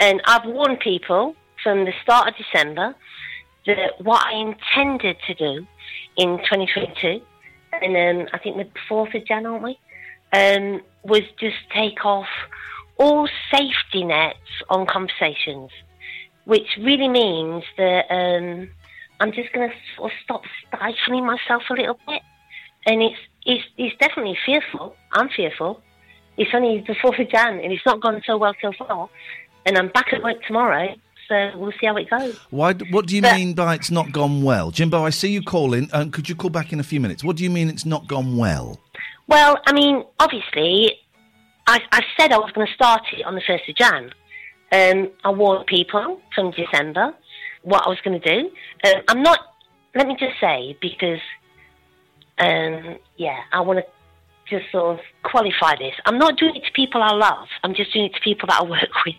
And 0.00 0.20
I've 0.26 0.44
warned 0.44 0.80
people 0.80 1.34
from 1.62 1.84
the 1.84 1.92
start 2.02 2.28
of 2.28 2.34
December 2.36 2.94
that 3.66 4.00
what 4.00 4.24
I 4.26 4.34
intended 4.34 5.16
to 5.26 5.34
do 5.34 5.66
in 6.16 6.38
2022, 6.38 7.20
and 7.80 8.20
um, 8.20 8.28
I 8.32 8.38
think 8.38 8.56
the 8.56 8.68
4th 8.90 9.14
of 9.14 9.24
Jan, 9.26 9.46
aren't 9.46 9.62
we? 9.62 9.78
Um, 10.32 10.80
was 11.04 11.22
just 11.38 11.56
take 11.74 12.04
off 12.04 12.28
all 12.98 13.28
safety 13.50 14.04
nets 14.04 14.38
on 14.68 14.86
conversations, 14.86 15.70
which 16.44 16.76
really 16.78 17.08
means 17.08 17.64
that 17.76 18.06
um, 18.10 18.68
I'm 19.20 19.32
just 19.32 19.52
going 19.52 19.70
to 19.70 19.76
sort 19.96 20.12
of 20.12 20.18
stop 20.24 20.42
stifling 20.66 21.26
myself 21.26 21.62
a 21.70 21.74
little 21.74 21.98
bit. 22.06 22.22
And 22.86 23.02
it's, 23.02 23.18
it's, 23.46 23.64
it's 23.76 23.96
definitely 23.98 24.36
fearful. 24.44 24.96
I'm 25.12 25.28
fearful. 25.28 25.80
It's 26.36 26.50
only 26.54 26.80
the 26.86 26.94
4th 26.94 27.20
of 27.20 27.28
Jan 27.30 27.60
and 27.60 27.72
it's 27.72 27.84
not 27.84 28.00
gone 28.00 28.22
so 28.26 28.36
well 28.36 28.54
so 28.62 28.72
far. 28.72 29.08
And 29.66 29.76
I'm 29.78 29.88
back 29.88 30.12
at 30.12 30.22
work 30.22 30.42
tomorrow, 30.46 30.94
so 31.28 31.50
we'll 31.56 31.72
see 31.80 31.86
how 31.86 31.96
it 31.96 32.10
goes. 32.10 32.36
Why? 32.50 32.72
What 32.74 33.06
do 33.06 33.14
you 33.14 33.22
But- 33.22 33.36
mean 33.36 33.54
by 33.54 33.74
it's 33.74 33.90
not 33.90 34.12
gone 34.12 34.42
well, 34.42 34.70
Jimbo? 34.70 35.04
I 35.04 35.10
see 35.10 35.30
you 35.30 35.42
calling. 35.42 35.88
Um, 35.92 36.10
could 36.10 36.28
you 36.28 36.34
call 36.34 36.50
back 36.50 36.72
in 36.72 36.80
a 36.80 36.82
few 36.82 37.00
minutes? 37.00 37.22
What 37.22 37.36
do 37.36 37.44
you 37.44 37.50
mean 37.50 37.68
it's 37.68 37.86
not 37.86 38.06
gone 38.08 38.36
well? 38.36 38.80
Well, 39.28 39.58
I 39.66 39.72
mean, 39.72 40.04
obviously, 40.18 40.98
I, 41.66 41.80
I 41.92 42.02
said 42.16 42.32
I 42.32 42.38
was 42.38 42.50
going 42.52 42.66
to 42.66 42.72
start 42.72 43.02
it 43.12 43.24
on 43.24 43.34
the 43.34 43.40
1st 43.42 43.68
of 43.68 43.76
Jan. 43.76 44.12
Um, 44.72 45.10
I 45.22 45.30
warned 45.30 45.66
people 45.66 46.20
from 46.34 46.50
December 46.50 47.14
what 47.62 47.86
I 47.86 47.88
was 47.88 47.98
going 48.02 48.20
to 48.20 48.28
do. 48.42 48.50
Um, 48.84 49.02
I'm 49.08 49.22
not, 49.22 49.54
let 49.94 50.08
me 50.08 50.16
just 50.18 50.40
say, 50.40 50.76
because, 50.80 51.20
um, 52.38 52.96
yeah, 53.16 53.38
I 53.52 53.60
want 53.60 53.78
to 53.78 53.84
just 54.52 54.70
sort 54.70 54.98
of 54.98 55.04
qualify 55.24 55.72
this. 55.84 55.94
I'm 56.06 56.18
not 56.18 56.32
doing 56.38 56.54
it 56.56 56.64
to 56.64 56.72
people 56.72 57.02
I 57.02 57.12
love, 57.12 57.48
I'm 57.64 57.74
just 57.74 57.92
doing 57.92 58.06
it 58.06 58.14
to 58.14 58.20
people 58.20 58.46
that 58.48 58.60
I 58.60 58.64
work 58.64 58.90
with. 59.06 59.16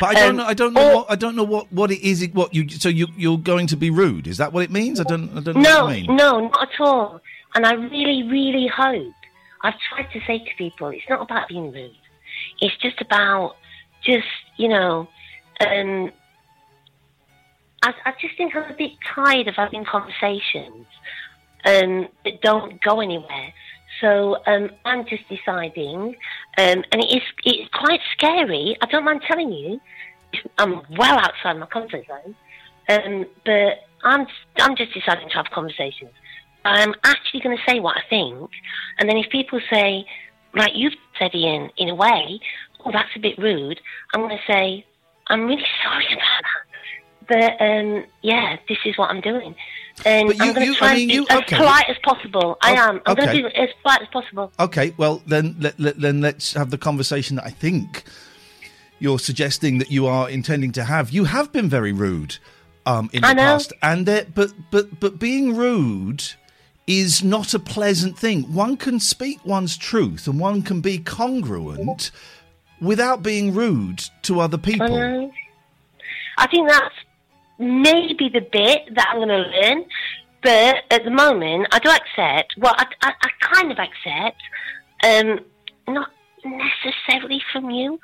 But 0.00 0.08
I 0.08 0.14
don't 0.14 0.30
Um, 0.30 0.36
know. 0.38 0.44
I 0.46 0.54
don't 0.54 0.72
know 0.74 0.88
or- 0.90 0.94
what. 0.96 1.06
I 1.10 1.14
don't 1.22 1.36
know 1.36 1.44
what. 1.54 1.72
What 1.72 1.90
it 1.92 2.00
is. 2.02 2.28
What 2.32 2.52
you? 2.56 2.68
So 2.68 2.88
you? 2.88 3.06
You're 3.16 3.38
going 3.52 3.68
to 3.68 3.76
be 3.76 3.88
rude? 3.88 4.26
Is 4.26 4.38
that 4.38 4.52
what 4.52 4.64
it 4.64 4.70
means? 4.72 4.98
I 4.98 5.04
don't. 5.04 5.30
I 5.36 5.40
don't 5.40 5.54
know 5.56 5.60
No, 5.70 5.84
what 5.84 5.98
you 6.00 6.08
mean. 6.08 6.16
no, 6.16 6.40
not 6.48 6.62
at 6.72 6.80
all. 6.80 7.20
And 7.54 7.64
I 7.64 7.74
really, 7.74 8.24
really 8.24 8.66
hope. 8.66 9.14
I've 9.62 9.78
tried 9.90 10.08
to 10.12 10.20
say 10.26 10.38
to 10.40 10.50
people, 10.58 10.88
it's 10.88 11.08
not 11.08 11.22
about 11.22 11.46
being 11.48 11.70
rude. 11.70 11.94
It's 12.60 12.76
just 12.82 13.00
about 13.00 13.54
just, 14.04 14.26
you 14.56 14.68
know, 14.68 15.08
um, 15.60 16.10
I, 17.82 17.92
I 18.06 18.12
just 18.20 18.36
think 18.36 18.56
I'm 18.56 18.70
a 18.70 18.74
bit 18.74 18.92
tired 19.14 19.46
of 19.48 19.54
having 19.54 19.84
conversations 19.84 20.86
um, 21.64 22.08
that 22.24 22.40
don't 22.42 22.82
go 22.82 23.00
anywhere. 23.00 23.52
So 24.00 24.38
um, 24.46 24.70
I'm 24.84 25.06
just 25.06 25.22
deciding, 25.28 26.16
um, 26.58 26.84
and 26.90 27.02
it 27.02 27.16
is 27.16 27.22
it's 27.44 27.70
quite 27.72 28.00
scary. 28.16 28.76
I 28.80 28.86
don't 28.86 29.04
mind 29.04 29.22
telling 29.26 29.52
you, 29.52 29.80
I'm 30.58 30.82
well 30.98 31.18
outside 31.18 31.54
my 31.54 31.66
comfort 31.66 32.04
zone. 32.06 32.34
Um, 32.88 33.26
but 33.44 33.84
I'm 34.02 34.26
I'm 34.56 34.76
just 34.76 34.92
deciding 34.92 35.28
to 35.30 35.34
have 35.36 35.46
conversations. 35.46 36.12
I'm 36.64 36.94
actually 37.04 37.40
going 37.40 37.56
to 37.56 37.62
say 37.70 37.80
what 37.80 37.96
I 37.96 38.02
think, 38.08 38.50
and 38.98 39.08
then 39.08 39.16
if 39.16 39.30
people 39.30 39.60
say, 39.70 40.06
like 40.54 40.72
you've 40.74 40.94
said, 41.18 41.34
Ian, 41.34 41.70
in 41.76 41.90
a 41.90 41.94
way, 41.94 42.40
oh, 42.84 42.90
that's 42.90 43.10
a 43.16 43.20
bit 43.20 43.36
rude, 43.38 43.80
I'm 44.14 44.22
going 44.22 44.36
to 44.36 44.52
say, 44.52 44.86
I'm 45.26 45.46
really 45.46 45.64
sorry 45.84 46.06
about 46.06 46.42
that. 46.42 47.58
But 47.58 47.64
um, 47.64 48.04
yeah, 48.22 48.56
this 48.68 48.78
is 48.86 48.96
what 48.96 49.10
I'm 49.10 49.20
doing, 49.20 49.54
and 50.04 50.28
But 50.28 50.36
you- 50.36 50.44
I'm 50.44 50.54
going 50.54 50.66
to 50.72 50.74
try 50.74 50.92
I 50.92 50.94
mean, 50.94 51.02
and 51.02 51.08
be 51.08 51.14
you- 51.14 51.26
as 51.30 51.38
okay. 51.42 51.56
polite 51.56 51.84
as 51.88 51.96
possible. 52.02 52.56
I 52.62 52.72
Oh, 52.72 52.76
am. 52.90 53.00
I'm 53.06 53.14
going 53.14 53.28
to 53.36 53.48
be 53.48 53.54
as 53.56 53.68
polite 53.82 54.02
as 54.02 54.08
possible. 54.08 54.52
Okay. 54.58 54.94
Well, 54.96 55.22
then 55.26 55.56
let, 55.60 55.78
let, 55.78 56.00
then 56.00 56.20
let's 56.20 56.52
have 56.54 56.70
the 56.70 56.78
conversation 56.78 57.36
that 57.36 57.44
I 57.46 57.50
think 57.50 58.04
you're 58.98 59.18
suggesting 59.18 59.78
that 59.78 59.90
you 59.90 60.06
are 60.06 60.28
intending 60.30 60.72
to 60.72 60.84
have. 60.84 61.10
You 61.10 61.24
have 61.24 61.52
been 61.52 61.68
very 61.68 61.92
rude 61.92 62.38
um, 62.86 63.08
in 63.12 63.22
the 63.22 63.32
know. 63.34 63.42
past, 63.42 63.72
and 63.82 64.04
there, 64.06 64.26
but 64.34 64.52
but 64.70 65.00
but 65.00 65.18
being 65.18 65.56
rude 65.56 66.22
is 66.86 67.24
not 67.24 67.54
a 67.54 67.58
pleasant 67.58 68.18
thing. 68.18 68.42
One 68.52 68.76
can 68.76 69.00
speak 69.00 69.44
one's 69.44 69.76
truth, 69.76 70.26
and 70.26 70.38
one 70.38 70.60
can 70.62 70.80
be 70.82 70.98
congruent 70.98 72.10
without 72.80 73.22
being 73.22 73.54
rude 73.54 74.00
to 74.22 74.40
other 74.40 74.58
people. 74.58 74.94
I. 74.94 75.30
I 76.36 76.46
think 76.48 76.68
that's 76.68 76.94
maybe 77.58 78.28
the 78.28 78.40
bit 78.40 78.94
that 78.94 79.08
I'm 79.10 79.18
going 79.18 79.28
to 79.28 79.36
learn. 79.38 79.84
But 80.42 80.76
at 80.90 81.04
the 81.04 81.10
moment, 81.10 81.68
I 81.72 81.78
do 81.78 81.88
accept. 81.88 82.54
Well, 82.58 82.74
I, 82.76 82.86
I, 83.02 83.12
I 83.22 83.28
kind 83.40 83.72
of 83.72 83.78
accept. 83.78 84.42
Um, 85.02 85.40
not 85.88 86.10
necessarily 86.44 87.42
from 87.52 87.70
you, 87.70 87.98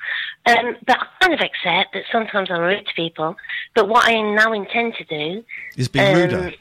um, 0.46 0.76
but 0.86 0.98
I 0.98 1.06
kind 1.20 1.34
of 1.34 1.40
accept 1.40 1.94
that 1.94 2.04
sometimes 2.10 2.50
I'm 2.50 2.60
rude 2.60 2.86
to 2.86 2.94
people. 2.94 3.36
But 3.74 3.88
what 3.88 4.08
I 4.08 4.20
now 4.20 4.52
intend 4.52 4.94
to 4.94 5.04
do 5.04 5.44
Is 5.76 5.88
be 5.88 6.00
um, 6.00 6.14
ruder. 6.14 6.52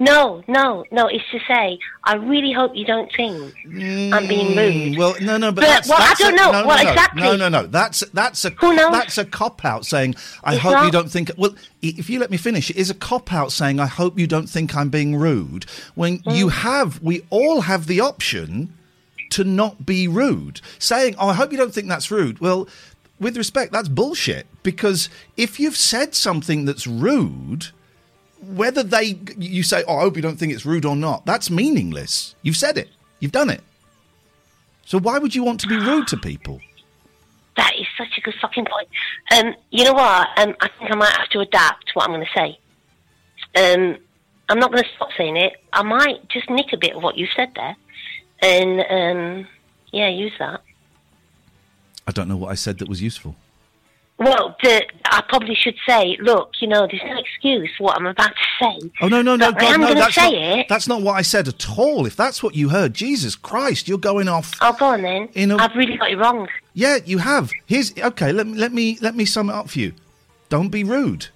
No, 0.00 0.44
no, 0.46 0.84
no. 0.92 1.08
It's 1.08 1.24
to 1.32 1.40
say, 1.48 1.78
I 2.04 2.14
really 2.14 2.52
hope 2.52 2.72
you 2.76 2.84
don't 2.84 3.10
think 3.12 3.52
I'm 4.14 4.28
being 4.28 4.56
rude. 4.56 4.94
Mm, 4.94 4.98
Well, 4.98 5.16
no, 5.20 5.36
no, 5.38 5.50
but, 5.50 5.62
But- 5.62 5.66
that's, 5.66 5.88
well, 5.88 5.98
I 6.00 6.14
don't 6.16 6.34
a, 6.34 6.36
know. 6.36 6.52
No, 6.52 6.66
Well, 6.66 6.84
no, 6.84 6.90
exactly. 6.90 7.22
No, 7.22 7.36
no, 7.36 7.48
no. 7.48 7.66
That's 7.66 8.00
that's 8.12 8.44
a 8.44 8.50
Who 8.50 8.74
knows? 8.76 8.92
that's 8.92 9.18
a 9.18 9.24
cop 9.24 9.64
out 9.64 9.84
saying 9.86 10.14
I 10.44 10.54
It's 10.54 10.62
hope 10.62 10.84
you 10.84 10.92
don't 10.92 11.10
think. 11.10 11.32
Well, 11.36 11.54
if 11.82 12.08
you 12.08 12.20
let 12.20 12.30
me 12.30 12.36
finish, 12.36 12.70
it 12.70 12.76
is 12.76 12.90
a 12.90 12.94
cop 12.94 13.32
out 13.32 13.50
saying 13.50 13.80
I 13.80 13.86
hope 13.86 14.18
you 14.18 14.28
don't 14.28 14.48
think 14.48 14.76
I'm 14.76 14.88
being 14.88 15.16
rude. 15.16 15.66
When 15.96 16.18
Mm. 16.20 16.36
you 16.36 16.48
have, 16.50 17.02
we 17.02 17.22
all 17.30 17.62
have 17.62 17.86
the 17.86 18.00
option 18.00 18.72
to 19.30 19.42
not 19.44 19.84
be 19.84 20.06
rude. 20.06 20.60
Saying, 20.78 21.16
"Oh, 21.18 21.28
I 21.28 21.34
hope 21.34 21.50
you 21.50 21.58
don't 21.58 21.74
think 21.74 21.88
that's 21.88 22.10
rude." 22.10 22.38
Well, 22.40 22.68
with 23.18 23.36
respect, 23.36 23.72
that's 23.72 23.88
bullshit. 23.88 24.46
Because 24.62 25.08
if 25.36 25.58
you've 25.58 25.76
said 25.76 26.14
something 26.14 26.66
that's 26.66 26.86
rude, 26.86 27.70
whether 28.42 28.82
they 28.82 29.18
you 29.36 29.62
say, 29.62 29.84
"Oh, 29.86 29.98
I 29.98 30.00
hope 30.02 30.16
you 30.16 30.22
don't 30.22 30.36
think 30.36 30.52
it's 30.52 30.64
rude" 30.64 30.84
or 30.84 30.96
not, 30.96 31.26
that's 31.26 31.50
meaningless. 31.50 32.34
You've 32.42 32.56
said 32.56 32.78
it. 32.78 32.88
You've 33.20 33.32
done 33.32 33.50
it. 33.50 33.62
So 34.86 34.98
why 34.98 35.18
would 35.18 35.34
you 35.34 35.44
want 35.44 35.60
to 35.60 35.66
be 35.66 35.76
rude 35.76 36.08
to 36.08 36.16
people? 36.16 36.60
That 37.56 37.72
is 37.78 37.86
such 37.96 38.16
a 38.16 38.20
good 38.20 38.34
fucking 38.40 38.66
point. 38.66 38.88
Um, 39.32 39.54
you 39.70 39.84
know 39.84 39.92
what? 39.92 40.28
Um, 40.38 40.54
I 40.60 40.68
think 40.78 40.90
I 40.90 40.94
might 40.94 41.12
have 41.12 41.28
to 41.30 41.40
adapt 41.40 41.90
what 41.94 42.08
I'm 42.08 42.14
going 42.14 42.26
to 42.26 42.32
say. 42.34 42.58
Um, 43.56 43.98
I'm 44.48 44.58
not 44.58 44.70
going 44.70 44.82
to 44.82 44.88
stop 44.96 45.10
saying 45.16 45.36
it. 45.36 45.54
I 45.72 45.82
might 45.82 46.28
just 46.28 46.48
nick 46.48 46.72
a 46.72 46.76
bit 46.76 46.94
of 46.94 47.02
what 47.02 47.18
you 47.18 47.26
said 47.34 47.50
there, 47.54 47.76
and 48.40 48.80
um, 48.88 49.48
yeah, 49.92 50.08
use 50.08 50.32
that. 50.38 50.62
I 52.06 52.12
don't 52.12 52.28
know 52.28 52.36
what 52.36 52.50
I 52.50 52.54
said 52.54 52.78
that 52.78 52.88
was 52.88 53.02
useful. 53.02 53.36
Well, 54.18 54.56
I 54.64 55.22
probably 55.28 55.54
should 55.54 55.76
say, 55.88 56.16
look, 56.20 56.50
you 56.60 56.66
know, 56.66 56.88
there's 56.90 57.02
no 57.04 57.18
excuse 57.18 57.70
for 57.78 57.84
what 57.84 57.96
I'm 57.96 58.06
about 58.06 58.30
to 58.30 58.34
say. 58.82 58.90
Oh 59.00 59.06
no, 59.08 59.22
no, 59.22 59.36
no, 59.36 59.52
But 59.52 59.62
I 59.62 59.74
am 59.74 59.80
no! 59.80 59.88
gonna 59.88 60.00
That's 60.00 60.14
say 60.16 60.22
not, 60.22 60.58
it. 60.58 60.66
that's 60.68 60.88
not 60.88 61.02
what 61.02 61.12
I 61.14 61.22
said 61.22 61.46
at 61.46 61.68
all. 61.78 62.04
If 62.04 62.16
that's 62.16 62.42
what 62.42 62.56
you 62.56 62.70
heard, 62.70 62.94
Jesus 62.94 63.36
Christ, 63.36 63.86
you're 63.86 63.96
going 63.96 64.26
off. 64.26 64.54
Oh, 64.60 64.72
go 64.78 64.86
on 64.86 65.02
then. 65.02 65.28
In 65.34 65.52
a- 65.52 65.56
I've 65.58 65.74
really 65.76 65.96
got 65.96 66.10
it 66.10 66.16
wrong. 66.18 66.48
Yeah, 66.74 66.98
you 67.04 67.18
have. 67.18 67.52
Here's 67.66 67.96
okay. 67.96 68.32
Let 68.32 68.46
me 68.48 68.54
let 68.58 68.72
me 68.72 68.98
let 69.00 69.14
me 69.14 69.24
sum 69.24 69.50
it 69.50 69.54
up 69.54 69.70
for 69.70 69.78
you. 69.78 69.92
Don't 70.48 70.70
be 70.70 70.82
rude. 70.82 71.28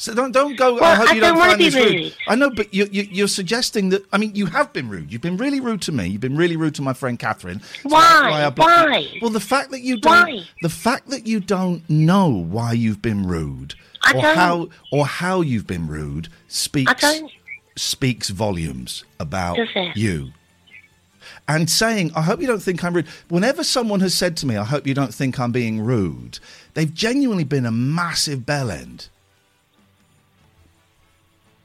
So 0.00 0.14
don't 0.14 0.32
don't 0.32 0.56
go. 0.56 0.78
Oh, 0.78 0.82
I 0.82 0.94
hope 0.94 1.10
I 1.10 1.12
you 1.12 1.20
don't, 1.20 1.36
don't 1.36 1.46
find 1.46 1.60
this 1.60 1.74
rude. 1.74 1.92
rude. 1.92 2.16
I 2.26 2.34
know, 2.34 2.48
but 2.48 2.72
you, 2.72 2.88
you, 2.90 3.02
you're 3.02 3.28
suggesting 3.28 3.90
that. 3.90 4.02
I 4.10 4.16
mean, 4.16 4.34
you 4.34 4.46
have 4.46 4.72
been 4.72 4.88
rude. 4.88 5.12
You've 5.12 5.20
been 5.20 5.36
really 5.36 5.60
rude 5.60 5.82
to 5.82 5.92
me. 5.92 6.06
You've 6.06 6.22
been 6.22 6.38
really 6.38 6.56
rude 6.56 6.74
to 6.76 6.82
my 6.82 6.94
friend 6.94 7.18
Catherine. 7.18 7.60
So 7.82 7.90
Why? 7.90 8.30
that's 8.30 8.46
I 8.46 8.48
blocked 8.48 8.80
you. 8.80 8.90
Why? 8.90 9.18
Well, 9.20 9.30
the 9.30 9.40
fact 9.40 9.72
that 9.72 9.82
you 9.82 10.00
don't. 10.00 10.26
Why? 10.26 10.42
The 10.62 10.70
fact 10.70 11.10
that 11.10 11.26
you 11.26 11.38
don't 11.38 11.82
know 11.90 12.30
why 12.30 12.72
you've 12.72 13.02
been 13.02 13.26
rude, 13.26 13.74
I 14.02 14.12
or 14.12 14.22
don't. 14.22 14.36
how 14.38 14.68
or 14.90 15.04
how 15.04 15.42
you've 15.42 15.66
been 15.66 15.86
rude, 15.86 16.30
speaks 16.48 16.90
I 16.90 16.94
don't. 16.94 17.30
speaks 17.76 18.30
volumes 18.30 19.04
about 19.18 19.58
you. 19.94 20.32
And 21.46 21.68
saying, 21.68 22.12
I 22.16 22.22
hope 22.22 22.40
you 22.40 22.46
don't 22.46 22.62
think 22.62 22.82
I'm 22.82 22.94
rude. 22.94 23.06
Whenever 23.28 23.62
someone 23.62 24.00
has 24.00 24.14
said 24.14 24.38
to 24.38 24.46
me, 24.46 24.56
I 24.56 24.64
hope 24.64 24.86
you 24.86 24.94
don't 24.94 25.12
think 25.12 25.38
I'm 25.38 25.52
being 25.52 25.82
rude, 25.82 26.38
they've 26.72 26.94
genuinely 26.94 27.44
been 27.44 27.66
a 27.66 27.70
massive 27.70 28.46
bell 28.46 28.70
end. 28.70 29.10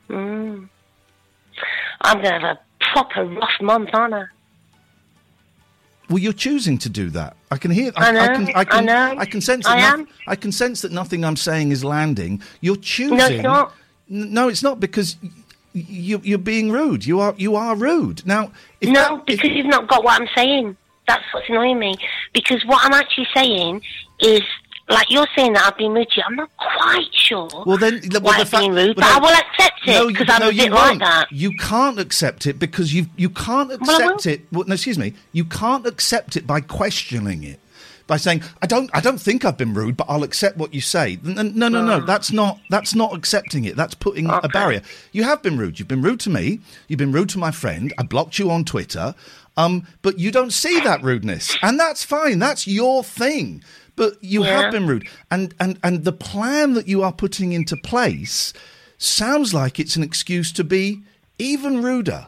Mm. 0.09 0.69
I'm 2.01 2.21
going 2.21 2.33
to 2.33 2.39
have 2.39 2.57
a 2.57 2.59
proper 2.93 3.25
rough 3.25 3.61
month, 3.61 3.89
aren't 3.93 4.13
I? 4.13 4.25
Well, 6.09 6.19
you're 6.19 6.33
choosing 6.33 6.77
to 6.79 6.89
do 6.89 7.09
that. 7.11 7.35
I 7.49 7.57
can 7.57 7.71
hear. 7.71 7.91
I 7.95 8.11
know, 8.11 8.19
I 8.21 8.27
can. 8.27 8.47
I 8.55 8.63
can. 8.63 8.89
I 8.89 9.13
know. 9.15 9.25
can 9.25 9.41
sense. 9.41 9.65
That 9.65 9.77
I 9.77 9.79
am. 9.81 10.07
I 10.27 10.35
can 10.35 10.51
sense 10.51 10.81
that 10.81 10.91
nothing 10.91 11.25
I'm 11.25 11.35
saying 11.35 11.71
is 11.71 11.83
landing. 11.83 12.43
You're 12.61 12.75
choosing. 12.75 13.17
No, 13.17 13.25
it's 13.27 13.43
not. 13.43 13.73
N- 14.11 14.33
No, 14.33 14.47
it's 14.47 14.61
not 14.61 14.79
because 14.79 15.17
you, 15.73 16.21
you're 16.23 16.37
being 16.37 16.71
rude. 16.71 17.05
You 17.07 17.21
are. 17.21 17.33
You 17.37 17.55
are 17.55 17.75
rude. 17.75 18.23
Now, 18.25 18.51
if 18.81 18.89
No, 18.89 18.93
that- 19.17 19.33
if- 19.33 19.41
because 19.41 19.57
you've 19.57 19.65
not 19.65 19.87
got 19.87 20.03
what 20.03 20.21
I'm 20.21 20.27
saying. 20.35 20.77
That's 21.07 21.23
what's 21.33 21.49
annoying 21.49 21.79
me. 21.79 21.95
Because 22.33 22.63
what 22.65 22.83
I'm 22.85 22.93
actually 22.93 23.27
saying 23.35 23.81
is, 24.19 24.41
like 24.89 25.09
you're 25.09 25.27
saying 25.35 25.53
that 25.53 25.65
I've 25.65 25.77
been 25.77 25.93
rude 25.93 26.09
to 26.11 26.17
you. 26.17 26.23
I'm 26.27 26.35
not 26.35 26.49
quite 26.57 27.07
sure. 27.13 27.49
Well, 27.65 27.77
then, 27.77 28.01
well, 28.11 28.21
why 28.21 28.43
the 28.43 28.49
been 28.49 28.73
rude, 28.73 28.95
well, 28.95 28.95
but 28.97 29.05
I 29.05 29.19
will 29.19 29.29
accept 29.37 29.81
it 29.87 30.07
because 30.07 30.27
I'm 30.29 30.39
no, 30.41 30.49
a 30.49 30.51
you 30.53 30.63
bit 30.63 30.71
like 30.71 30.99
that. 30.99 31.31
You 31.31 31.51
can't 31.57 31.99
accept 31.99 32.45
it 32.45 32.59
because 32.59 32.93
you 32.93 33.07
you 33.17 33.29
can't 33.29 33.69
Well, 33.69 33.79
accept 34.01 34.27
it. 34.27 34.45
Well, 34.51 34.65
no, 34.67 34.73
excuse 34.73 34.97
me. 34.99 35.13
You 35.31 35.45
can't 35.45 35.85
accept 35.87 36.35
it 36.37 36.45
by 36.45 36.61
questioning 36.61 37.43
it. 37.43 37.59
By 38.07 38.17
saying, 38.17 38.43
"I 38.61 38.67
don't, 38.67 38.87
I 38.93 39.01
don't 39.01 39.17
think 39.19 39.43
I've 39.45 39.57
been 39.57 39.73
rude, 39.73 39.97
but 39.97 40.05
I'll 40.07 40.21
accept 40.21 40.57
what 40.57 40.75
you 40.75 40.81
say." 40.81 41.17
N- 41.25 41.39
n- 41.39 41.53
No, 41.55 41.67
no, 41.69 41.83
no. 41.83 42.01
That's 42.05 42.31
not. 42.31 42.59
That's 42.69 42.93
not 42.93 43.15
accepting 43.15 43.65
it. 43.65 43.75
That's 43.75 43.95
putting 43.95 44.27
a 44.27 44.33
Ah. 44.43 44.47
Barrier. 44.47 44.83
You 45.11 45.23
have 45.23 45.41
been 45.41 45.57
rude. 45.57 45.79
You've 45.79 45.87
been 45.87 46.03
rude 46.03 46.19
to 46.19 46.29
me. 46.29 46.59
You've 46.87 46.99
been 46.99 47.11
rude 47.11 47.29
to 47.29 47.39
my 47.39 47.49
friend. 47.49 47.91
I 47.97 48.03
blocked 48.03 48.37
you 48.37 48.51
on 48.51 48.63
Twitter. 48.63 49.15
Um, 49.57 49.87
but 50.03 50.19
you 50.19 50.31
don't 50.31 50.53
see 50.53 50.79
that 50.81 51.01
rudeness, 51.01 51.57
and 51.63 51.79
that's 51.79 52.03
fine. 52.03 52.37
That's 52.37 52.67
your 52.67 53.03
thing. 53.03 53.63
But 53.95 54.15
you 54.21 54.43
Yeah. 54.43 54.61
have 54.63 54.71
been 54.71 54.87
rude, 54.87 55.07
and 55.31 55.53
and 55.59 55.79
and 55.83 56.03
the 56.03 56.11
plan 56.11 56.73
that 56.73 56.87
you 56.87 57.01
are 57.03 57.13
putting 57.13 57.53
into 57.53 57.77
place 57.77 58.51
sounds 58.97 59.53
like 59.53 59.79
it's 59.79 59.95
an 59.95 60.03
excuse 60.03 60.51
to 60.53 60.63
be 60.63 61.01
even 61.39 61.81
ruder. 61.81 62.27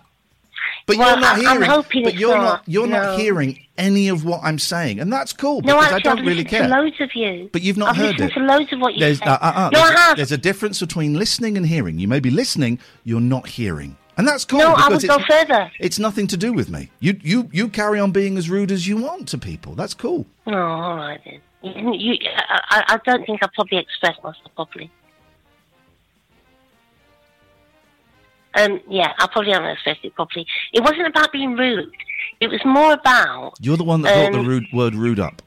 But 0.85 0.97
Well, 0.97 1.09
you're 1.11 1.19
not 1.19 1.35
I- 1.35 1.39
I'm 1.51 1.57
hearing. 1.57 1.69
hoping 1.69 2.03
but 2.05 2.15
you're 2.15 2.37
not. 2.37 2.63
You're 2.65 2.87
no. 2.87 3.01
not 3.01 3.19
hearing 3.19 3.59
any 3.77 4.07
of 4.07 4.23
what 4.23 4.39
I'm 4.43 4.57
saying, 4.59 4.99
and 5.01 5.11
that's 5.11 5.33
cool 5.33 5.55
No, 5.61 5.75
because 5.75 5.83
actually, 5.83 5.95
I 5.95 5.99
don't 5.99 6.19
I've 6.19 6.25
really 6.25 6.43
care. 6.45 6.63
to 6.63 6.67
loads 6.69 6.95
of 7.01 7.13
you. 7.13 7.49
But 7.51 7.61
you've 7.61 7.77
not 7.77 7.89
I've 7.89 7.97
heard 7.97 8.19
it. 8.21 8.33
to 8.33 8.39
loads 8.39 8.71
of 8.71 8.79
what 8.79 8.93
you 8.93 9.01
There's, 9.01 9.21
uh, 9.21 9.25
uh, 9.25 9.37
uh, 9.41 9.69
no, 9.73 9.79
there's, 9.79 9.91
I 9.91 9.93
a, 9.93 9.97
have. 9.97 10.17
there's 10.17 10.31
a 10.31 10.37
difference 10.37 10.79
between 10.79 11.13
listening 11.15 11.57
and 11.57 11.65
hearing. 11.67 11.99
You 11.99 12.07
may 12.07 12.21
be 12.21 12.29
listening, 12.29 12.79
you're 13.03 13.19
not 13.21 13.47
hearing, 13.47 13.97
and 14.17 14.25
that's 14.27 14.45
cool. 14.45 14.59
No, 14.59 14.73
I 14.73 14.87
would 14.87 15.05
go 15.05 15.19
further. 15.29 15.69
It's 15.79 15.99
nothing 15.99 16.27
to 16.27 16.37
do 16.37 16.53
with 16.53 16.69
me. 16.69 16.89
You 17.01 17.19
you 17.21 17.49
you 17.51 17.67
carry 17.67 17.99
on 17.99 18.11
being 18.11 18.37
as 18.37 18.49
rude 18.49 18.71
as 18.71 18.87
you 18.87 18.95
want 18.97 19.27
to 19.29 19.37
people. 19.37 19.75
That's 19.75 19.93
cool. 19.93 20.25
Oh, 20.47 20.53
all 20.53 20.95
right 20.95 21.19
then. 21.25 21.39
You, 21.61 21.93
you, 21.93 22.17
I, 22.49 22.83
I 22.87 22.99
don't 23.05 23.25
think 23.25 23.41
I 23.43 23.47
probably 23.55 23.79
expressed 23.79 24.23
myself 24.23 24.53
properly. 24.55 24.91
Um, 28.55 28.79
yeah, 28.89 29.13
I 29.19 29.27
probably 29.27 29.51
haven't 29.51 29.69
expressed 29.69 29.99
it 30.03 30.15
properly. 30.15 30.45
It 30.73 30.81
wasn't 30.81 31.07
about 31.07 31.31
being 31.31 31.55
rude. 31.55 31.91
It 32.39 32.47
was 32.47 32.59
more 32.65 32.93
about 32.93 33.53
You're 33.59 33.77
the 33.77 33.83
one 33.83 34.01
that 34.01 34.13
brought 34.13 34.31
the 34.33 34.39
Um, 34.39 34.47
rude 34.47 34.65
word 34.73 34.95
rude 34.95 35.19
up. 35.19 35.41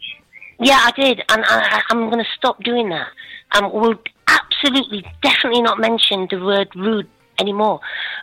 Yeah, 0.60 0.78
I 0.82 0.90
did, 0.92 1.22
and 1.30 1.44
I, 1.44 1.78
I- 1.78 1.82
I'm 1.90 2.10
going 2.10 2.22
to 2.22 2.30
stop 2.36 2.62
doing 2.62 2.90
that. 2.90 3.08
Um, 3.52 3.72
we'll 3.72 3.98
absolutely, 4.28 5.04
definitely 5.22 5.62
not 5.62 5.78
mention 5.80 6.28
the 6.30 6.38
word 6.44 6.68
rude 6.76 7.08
anymore 7.38 7.80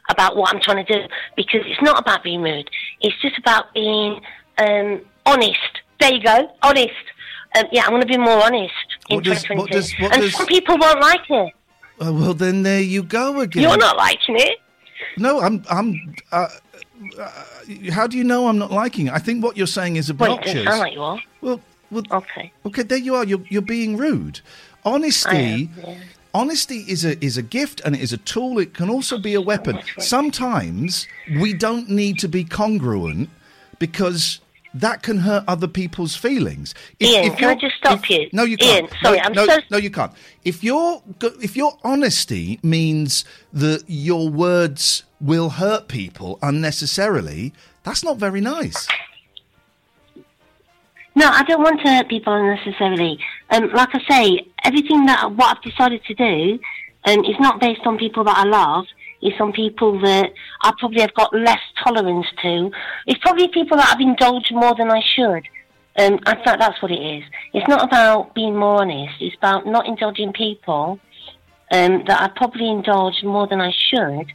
about 0.10 0.38
what 0.38 0.54
I'm 0.54 0.62
trying 0.62 0.86
to 0.86 0.94
do 0.94 1.08
because 1.36 1.62
it's 1.66 1.82
not 1.82 2.00
about 2.00 2.24
being 2.24 2.42
rude. 2.42 2.70
It's 3.02 3.20
just 3.22 3.38
about 3.40 3.74
being 3.74 4.22
um, 4.60 5.02
honest. 5.26 5.82
There 6.00 6.14
you 6.14 6.22
go, 6.24 6.50
honest. 6.62 6.94
Um, 7.56 7.66
yeah, 7.72 7.84
I'm 7.84 7.90
going 7.92 8.02
to 8.02 8.08
be 8.08 8.18
more 8.18 8.44
honest 8.44 8.74
in 9.10 9.16
What 9.18 9.24
does- 9.26 9.44
2022. 9.44 9.58
what 9.62 9.72
does- 9.72 9.94
what 10.00 10.14
and 10.14 10.22
does- 10.22 10.34
some 10.36 10.46
people 10.48 10.78
won't 10.78 11.00
like 11.00 11.22
it. 11.30 11.54
Oh, 12.00 12.14
well, 12.14 12.34
then 12.34 12.64
there 12.64 12.82
you 12.82 13.02
go 13.04 13.40
again. 13.42 13.64
You're 13.64 13.78
not 13.78 13.98
liking 13.98 14.36
it. 14.38 14.60
No, 15.18 15.42
I'm. 15.42 15.64
I'm. 15.70 16.16
Uh, 16.32 16.48
uh, 17.20 17.32
how 17.92 18.06
do 18.08 18.18
you 18.18 18.24
know 18.24 18.48
I'm 18.48 18.58
not 18.60 18.72
liking 18.72 19.08
it? 19.08 19.14
I 19.14 19.20
think 19.20 19.44
what 19.44 19.58
you're 19.58 19.66
saying 19.68 19.96
is 19.96 20.12
Well, 20.14 20.34
obnoxious. 20.34 20.54
doesn't 20.54 20.68
sound 20.68 20.80
like 20.80 20.94
you 20.94 21.02
are. 21.02 21.20
well, 21.42 21.60
well, 21.90 22.04
Okay. 22.12 22.52
okay, 22.68 22.84
there 22.84 22.98
you 23.00 23.16
are. 23.16 23.24
You're 23.26 23.42
you're 23.50 23.62
being 23.64 23.98
rude. 23.98 24.42
Honesty. 24.86 25.30
am, 25.30 25.70
yeah. 25.84 25.96
Honesty 26.34 26.86
is 26.88 27.04
a 27.04 27.24
is 27.24 27.38
a 27.38 27.42
gift 27.42 27.82
and 27.84 27.96
it 27.96 28.02
is 28.02 28.14
a 28.14 28.18
tool. 28.18 28.60
It 28.60 28.74
can 28.76 28.90
also 28.92 29.18
be 29.18 29.34
a 29.34 29.42
weapon. 29.42 29.76
much 29.76 29.92
for 29.92 30.02
it. 30.02 30.04
Sometimes 30.04 31.08
we 31.40 31.54
don't 31.54 31.90
need 31.90 32.20
to 32.20 32.28
be 32.28 32.44
congruent 32.44 33.30
because 33.80 34.40
that 34.82 35.04
can 35.04 35.20
hurt 35.20 35.44
other 35.48 35.68
people's 35.68 36.16
feelings. 36.16 36.74
If- 37.00 37.10
Ian, 37.10 37.26
if 37.26 37.38
can 37.38 37.50
I 37.50 37.56
just 37.56 37.76
stop 37.78 38.00
if- 38.04 38.10
you? 38.10 38.30
No, 38.34 38.44
you 38.44 38.58
can't. 38.58 38.90
Ian, 38.90 39.00
sorry, 39.02 39.18
no, 39.18 39.24
I'm 39.24 39.34
no, 39.34 39.46
so- 39.46 39.60
no, 39.72 39.78
you 39.78 39.90
can't. 39.92 40.12
If 40.44 40.64
your 40.64 41.02
if 41.42 41.56
your 41.56 41.78
honesty 41.84 42.60
means 42.64 43.26
that 43.54 43.84
your 43.88 44.30
words 44.30 45.04
will 45.20 45.50
hurt 45.52 45.88
people 45.88 46.38
unnecessarily, 46.42 47.54
that's 47.84 48.04
not 48.04 48.18
very 48.18 48.42
nice. 48.42 48.88
No, 51.16 51.28
I 51.30 51.44
don't 51.44 51.64
want 51.64 51.82
to 51.82 51.88
hurt 51.88 52.10
people 52.10 52.34
unnecessarily. 52.34 53.20
Um, 53.50 53.72
like 53.74 53.90
I 53.94 54.02
say, 54.08 54.48
everything 54.64 55.06
that 55.08 55.32
what 55.32 55.58
I've 55.58 55.64
decided 55.64 56.04
to 56.06 56.14
do 56.14 56.60
um, 57.06 57.26
is 57.26 57.36
not 57.40 57.60
based 57.60 57.82
on 57.86 57.98
people 57.98 58.24
that 58.26 58.38
I 58.38 58.44
love. 58.44 58.86
It's 59.28 59.40
on 59.42 59.52
people 59.52 60.00
that 60.02 60.28
I 60.62 60.72
probably 60.80 61.02
have 61.02 61.14
got 61.14 61.34
less 61.36 61.60
tolerance 61.84 62.28
to. 62.44 62.72
It's 63.06 63.20
probably 63.22 63.48
people 63.50 63.76
that 63.78 63.88
I've 63.94 64.00
indulged 64.02 64.52
more 64.54 64.74
than 64.80 64.90
I 64.90 65.02
should. 65.16 65.44
Um, 66.00 66.20
I 66.26 66.36
think 66.36 66.60
that's 66.60 66.82
what 66.82 66.92
it 66.92 67.02
is. 67.16 67.24
It's 67.54 67.68
not 67.68 67.84
about 67.84 68.34
being 68.36 68.56
more 68.56 68.82
honest. 68.82 69.16
It's 69.20 69.36
about 69.36 69.66
not 69.66 69.88
indulging 69.88 70.32
people 70.32 71.00
um, 71.72 72.04
that 72.08 72.22
I 72.22 72.28
probably 72.36 72.70
indulged 72.70 73.24
more 73.26 73.48
than 73.48 73.60
I 73.60 73.72
should. 73.90 74.28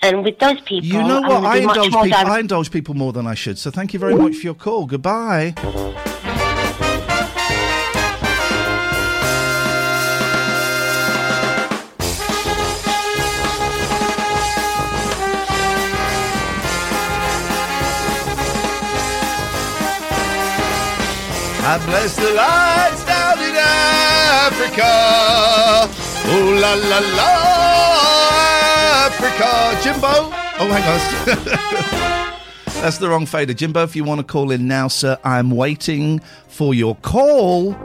And 0.00 0.24
with 0.24 0.38
those 0.38 0.60
people, 0.62 0.86
You 0.88 1.02
know 1.02 1.20
what? 1.20 1.44
I 1.44 1.56
indulge 1.58 1.92
more 1.92 2.04
people. 2.04 2.18
direct. 2.18 2.28
I 2.30 2.38
indulge 2.40 2.70
people 2.70 2.94
more 2.94 3.12
than 3.12 3.26
I 3.26 3.34
should. 3.34 3.58
So 3.58 3.70
thank 3.70 3.92
you 3.92 3.98
very 3.98 4.14
much 4.14 4.36
for 4.36 4.42
your 4.42 4.54
call. 4.54 4.86
Goodbye. 4.86 5.54
I 21.78 21.86
bless 21.86 22.16
the 22.16 22.32
lights 22.34 23.04
down 23.04 23.38
in 23.38 23.54
Africa. 23.56 24.90
Oh 26.26 26.58
la 26.60 26.74
la 26.74 26.98
la, 27.16 27.32
Africa. 29.06 29.78
Jimbo. 29.82 30.32
Oh, 30.60 30.68
hang 30.72 30.84
on. 30.90 30.98
That's 32.82 32.98
the 32.98 33.08
wrong 33.08 33.26
fader. 33.26 33.54
Jimbo, 33.54 33.84
if 33.84 33.94
you 33.94 34.02
want 34.02 34.20
to 34.20 34.26
call 34.26 34.50
in 34.50 34.66
now, 34.66 34.88
sir, 34.88 35.18
I'm 35.22 35.52
waiting 35.52 36.20
for 36.48 36.74
your 36.74 36.96
call. 36.96 37.76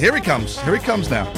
Here 0.00 0.14
he 0.14 0.22
comes. 0.22 0.58
Here 0.62 0.74
he 0.74 0.80
comes 0.80 1.10
now. 1.10 1.30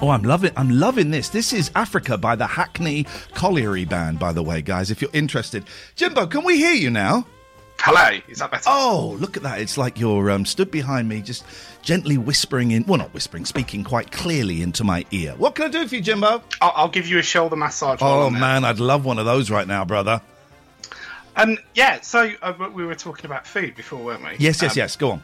Oh, 0.00 0.08
I'm 0.08 0.22
loving 0.22 0.52
I'm 0.56 0.70
loving 0.70 1.10
this. 1.10 1.28
This 1.28 1.52
is 1.52 1.70
Africa 1.76 2.16
by 2.16 2.34
the 2.34 2.46
Hackney 2.46 3.04
Colliery 3.34 3.84
Band, 3.84 4.18
by 4.18 4.32
the 4.32 4.42
way, 4.42 4.62
guys, 4.62 4.90
if 4.90 5.02
you're 5.02 5.10
interested. 5.12 5.64
Jimbo, 5.96 6.26
can 6.26 6.44
we 6.44 6.56
hear 6.56 6.72
you 6.72 6.88
now? 6.90 7.26
Hello, 7.78 8.18
is 8.26 8.38
that 8.38 8.50
better? 8.50 8.64
Oh, 8.68 9.18
look 9.20 9.36
at 9.36 9.42
that. 9.42 9.60
It's 9.60 9.76
like 9.76 10.00
you're 10.00 10.30
um, 10.30 10.46
stood 10.46 10.70
behind 10.70 11.10
me, 11.10 11.20
just 11.20 11.44
gently 11.82 12.16
whispering 12.16 12.70
in, 12.70 12.84
well, 12.86 12.98
not 12.98 13.12
whispering, 13.12 13.44
speaking 13.44 13.84
quite 13.84 14.10
clearly 14.10 14.62
into 14.62 14.82
my 14.82 15.04
ear. 15.10 15.34
What 15.36 15.56
can 15.56 15.66
I 15.66 15.68
do 15.68 15.86
for 15.86 15.96
you, 15.96 16.00
Jimbo? 16.00 16.42
I'll, 16.60 16.72
I'll 16.74 16.88
give 16.88 17.06
you 17.06 17.18
a 17.18 17.22
shoulder 17.22 17.56
massage. 17.56 17.98
Oh, 18.00 18.30
man, 18.30 18.64
I'd 18.64 18.78
love 18.78 19.04
one 19.04 19.18
of 19.18 19.26
those 19.26 19.50
right 19.50 19.66
now, 19.66 19.84
brother. 19.84 20.22
Um, 21.36 21.58
yeah, 21.74 22.00
so 22.00 22.30
uh, 22.40 22.54
we 22.72 22.86
were 22.86 22.94
talking 22.94 23.26
about 23.26 23.46
food 23.46 23.74
before, 23.74 24.02
weren't 24.02 24.22
we? 24.22 24.30
Yes, 24.38 24.62
yes, 24.62 24.72
Um, 24.72 24.78
yes. 24.78 24.96
Go 24.96 25.10
on. 25.12 25.22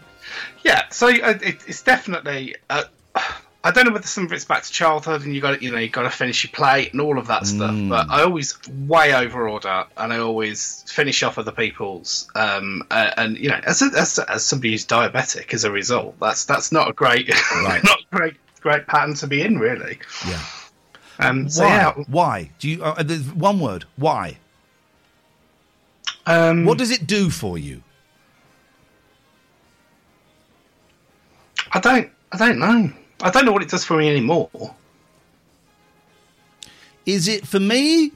Yeah, 0.65 0.89
so 0.91 1.09
uh, 1.09 1.39
it, 1.43 1.59
it's 1.67 1.83
definitely. 1.83 2.57
Uh, 2.69 2.85
I 3.65 3.73
don't 3.73 3.87
know 3.87 3.93
whether 3.93 4.07
some 4.07 4.25
of 4.25 4.33
it's 4.33 4.45
back 4.45 4.63
to 4.63 4.73
childhood, 4.73 5.23
and 5.23 5.35
you 5.35 5.41
got 5.41 5.63
you 5.63 5.71
know 5.73 5.79
you 5.79 5.89
got 5.89 6.03
to 6.03 6.11
finish 6.11 6.45
your 6.45 6.53
plate 6.53 6.93
and 6.93 7.01
all 7.01 7.19
of 7.19 7.27
that 7.27 7.47
stuff. 7.47 7.73
Mm. 7.73 7.89
But 7.89 8.09
I 8.09 8.23
always 8.23 8.57
way 8.69 9.15
over 9.15 9.49
order, 9.49 9.85
and 9.97 10.13
I 10.13 10.19
always 10.19 10.85
finish 10.87 11.23
off 11.23 11.39
other 11.39 11.53
people's. 11.53 12.29
Um, 12.35 12.85
uh, 12.91 13.11
and 13.17 13.37
you 13.37 13.49
know, 13.49 13.61
as, 13.65 13.83
a, 13.83 13.87
as 13.99 14.19
as 14.21 14.45
somebody 14.47 14.71
who's 14.71 14.87
diabetic, 14.87 15.53
as 15.55 15.65
a 15.65 15.73
result, 15.73 16.19
that's 16.21 16.45
that's 16.45 16.71
not 16.71 16.89
a 16.89 16.93
great, 16.93 17.29
Right. 17.53 17.83
not 17.83 17.99
a 18.13 18.17
great 18.17 18.35
great 18.61 18.87
pattern 18.87 19.15
to 19.15 19.27
be 19.27 19.43
in, 19.43 19.59
really. 19.59 19.99
Yeah. 20.27 20.41
Um, 21.19 21.49
so 21.49 21.65
Why? 21.65 21.69
yeah, 21.69 21.93
Why? 22.07 22.51
Do 22.61 22.69
you? 22.71 22.83
Uh, 22.85 23.03
there's 23.03 23.29
one 23.33 23.59
word. 23.59 23.85
Why? 23.97 24.39
um, 26.27 26.65
What 26.65 26.79
does 26.79 26.91
it 26.91 27.07
do 27.07 27.29
for 27.31 27.59
you? 27.59 27.83
I 31.73 31.81
don't 31.81 32.11
I 32.33 32.37
don't 32.37 32.59
know. 32.59 32.91
I 33.23 33.31
don't 33.31 33.45
know 33.45 33.53
what 33.53 33.63
it 33.63 33.69
does 33.69 33.85
for 33.85 33.97
me 33.97 34.09
anymore. 34.09 34.51
Is 37.07 37.27
it 37.27 37.47
for 37.47 37.59
me? 37.59 38.13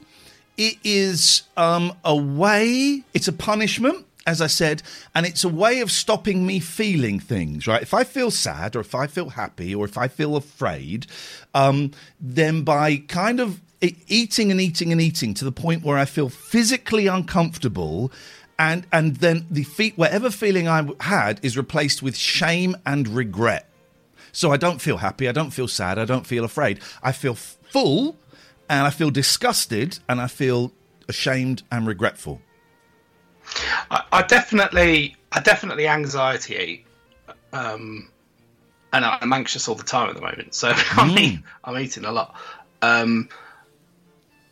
It 0.55 0.77
is 0.83 1.43
um, 1.57 1.97
a 2.05 2.15
way. 2.15 3.03
It's 3.13 3.27
a 3.27 3.33
punishment, 3.33 4.05
as 4.27 4.39
I 4.39 4.47
said, 4.47 4.83
and 5.15 5.25
it's 5.25 5.43
a 5.43 5.49
way 5.49 5.81
of 5.81 5.91
stopping 5.91 6.45
me 6.45 6.59
feeling 6.59 7.19
things. 7.19 7.65
Right? 7.65 7.81
If 7.81 7.93
I 7.93 8.03
feel 8.03 8.29
sad, 8.29 8.75
or 8.75 8.81
if 8.81 8.93
I 8.93 9.07
feel 9.07 9.29
happy, 9.29 9.73
or 9.73 9.85
if 9.85 9.97
I 9.97 10.07
feel 10.07 10.35
afraid, 10.35 11.07
um, 11.55 11.91
then 12.19 12.61
by 12.61 12.97
kind 12.97 13.39
of 13.39 13.61
eating 14.07 14.51
and 14.51 14.61
eating 14.61 14.91
and 14.91 15.01
eating 15.01 15.33
to 15.33 15.43
the 15.43 15.51
point 15.51 15.83
where 15.83 15.97
I 15.97 16.05
feel 16.05 16.29
physically 16.29 17.07
uncomfortable. 17.07 18.11
And, 18.63 18.87
and 18.93 19.17
then 19.17 19.45
the 19.51 19.65
feet, 19.65 19.97
whatever 19.97 20.29
feeling 20.29 20.69
I 20.69 20.87
had 21.01 21.41
is 21.43 21.57
replaced 21.57 22.01
with 22.01 22.15
shame 22.15 22.77
and 22.85 23.09
regret. 23.09 23.69
So 24.31 24.53
I 24.53 24.57
don't 24.57 24.81
feel 24.81 24.97
happy, 24.97 25.27
I 25.27 25.33
don't 25.33 25.51
feel 25.51 25.67
sad, 25.67 25.99
I 25.99 26.05
don't 26.05 26.25
feel 26.25 26.45
afraid. 26.45 26.79
I 27.03 27.11
feel 27.11 27.35
full 27.35 28.15
and 28.69 28.87
I 28.87 28.89
feel 28.89 29.11
disgusted 29.11 29.99
and 30.07 30.21
I 30.21 30.27
feel 30.27 30.71
ashamed 31.09 31.63
and 31.73 31.85
regretful. 31.85 32.41
I, 33.91 34.05
I 34.13 34.21
definitely, 34.21 35.17
I 35.33 35.41
definitely 35.41 35.89
anxiety 35.89 36.55
eat, 36.55 36.85
um, 37.51 38.09
and 38.93 39.03
I'm 39.03 39.33
anxious 39.33 39.67
all 39.67 39.75
the 39.75 39.83
time 39.83 40.07
at 40.07 40.15
the 40.15 40.21
moment. 40.21 40.55
So 40.55 40.71
I 40.91 41.13
mean, 41.13 41.43
I'm 41.65 41.77
eating 41.77 42.05
a 42.05 42.13
lot. 42.13 42.33
Um, 42.81 43.27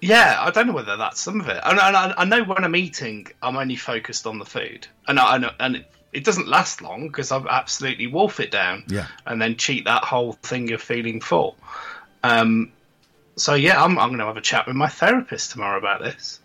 yeah, 0.01 0.37
I 0.39 0.51
don't 0.51 0.67
know 0.67 0.73
whether 0.73 0.97
that's 0.97 1.21
some 1.21 1.39
of 1.39 1.47
it. 1.47 1.61
And, 1.63 1.79
and 1.79 1.95
I, 1.95 2.13
I 2.17 2.25
know 2.25 2.43
when 2.43 2.63
I'm 2.63 2.75
eating, 2.75 3.27
I'm 3.41 3.55
only 3.55 3.75
focused 3.75 4.27
on 4.27 4.39
the 4.39 4.45
food, 4.45 4.87
and 5.07 5.19
I, 5.19 5.53
and 5.59 5.85
it 6.11 6.23
doesn't 6.23 6.47
last 6.47 6.81
long 6.81 7.07
because 7.07 7.31
I 7.31 7.37
absolutely 7.49 8.07
wolf 8.07 8.39
it 8.39 8.51
down. 8.51 8.83
Yeah. 8.87 9.07
And 9.25 9.41
then 9.41 9.55
cheat 9.55 9.85
that 9.85 10.03
whole 10.03 10.33
thing 10.33 10.71
of 10.73 10.81
feeling 10.81 11.21
full. 11.21 11.55
Um, 12.23 12.71
so 13.35 13.53
yeah, 13.53 13.81
I'm 13.81 13.97
I'm 13.97 14.09
going 14.09 14.19
to 14.19 14.25
have 14.25 14.37
a 14.37 14.41
chat 14.41 14.67
with 14.67 14.75
my 14.75 14.87
therapist 14.87 15.51
tomorrow 15.51 15.77
about 15.77 16.01
this. 16.01 16.39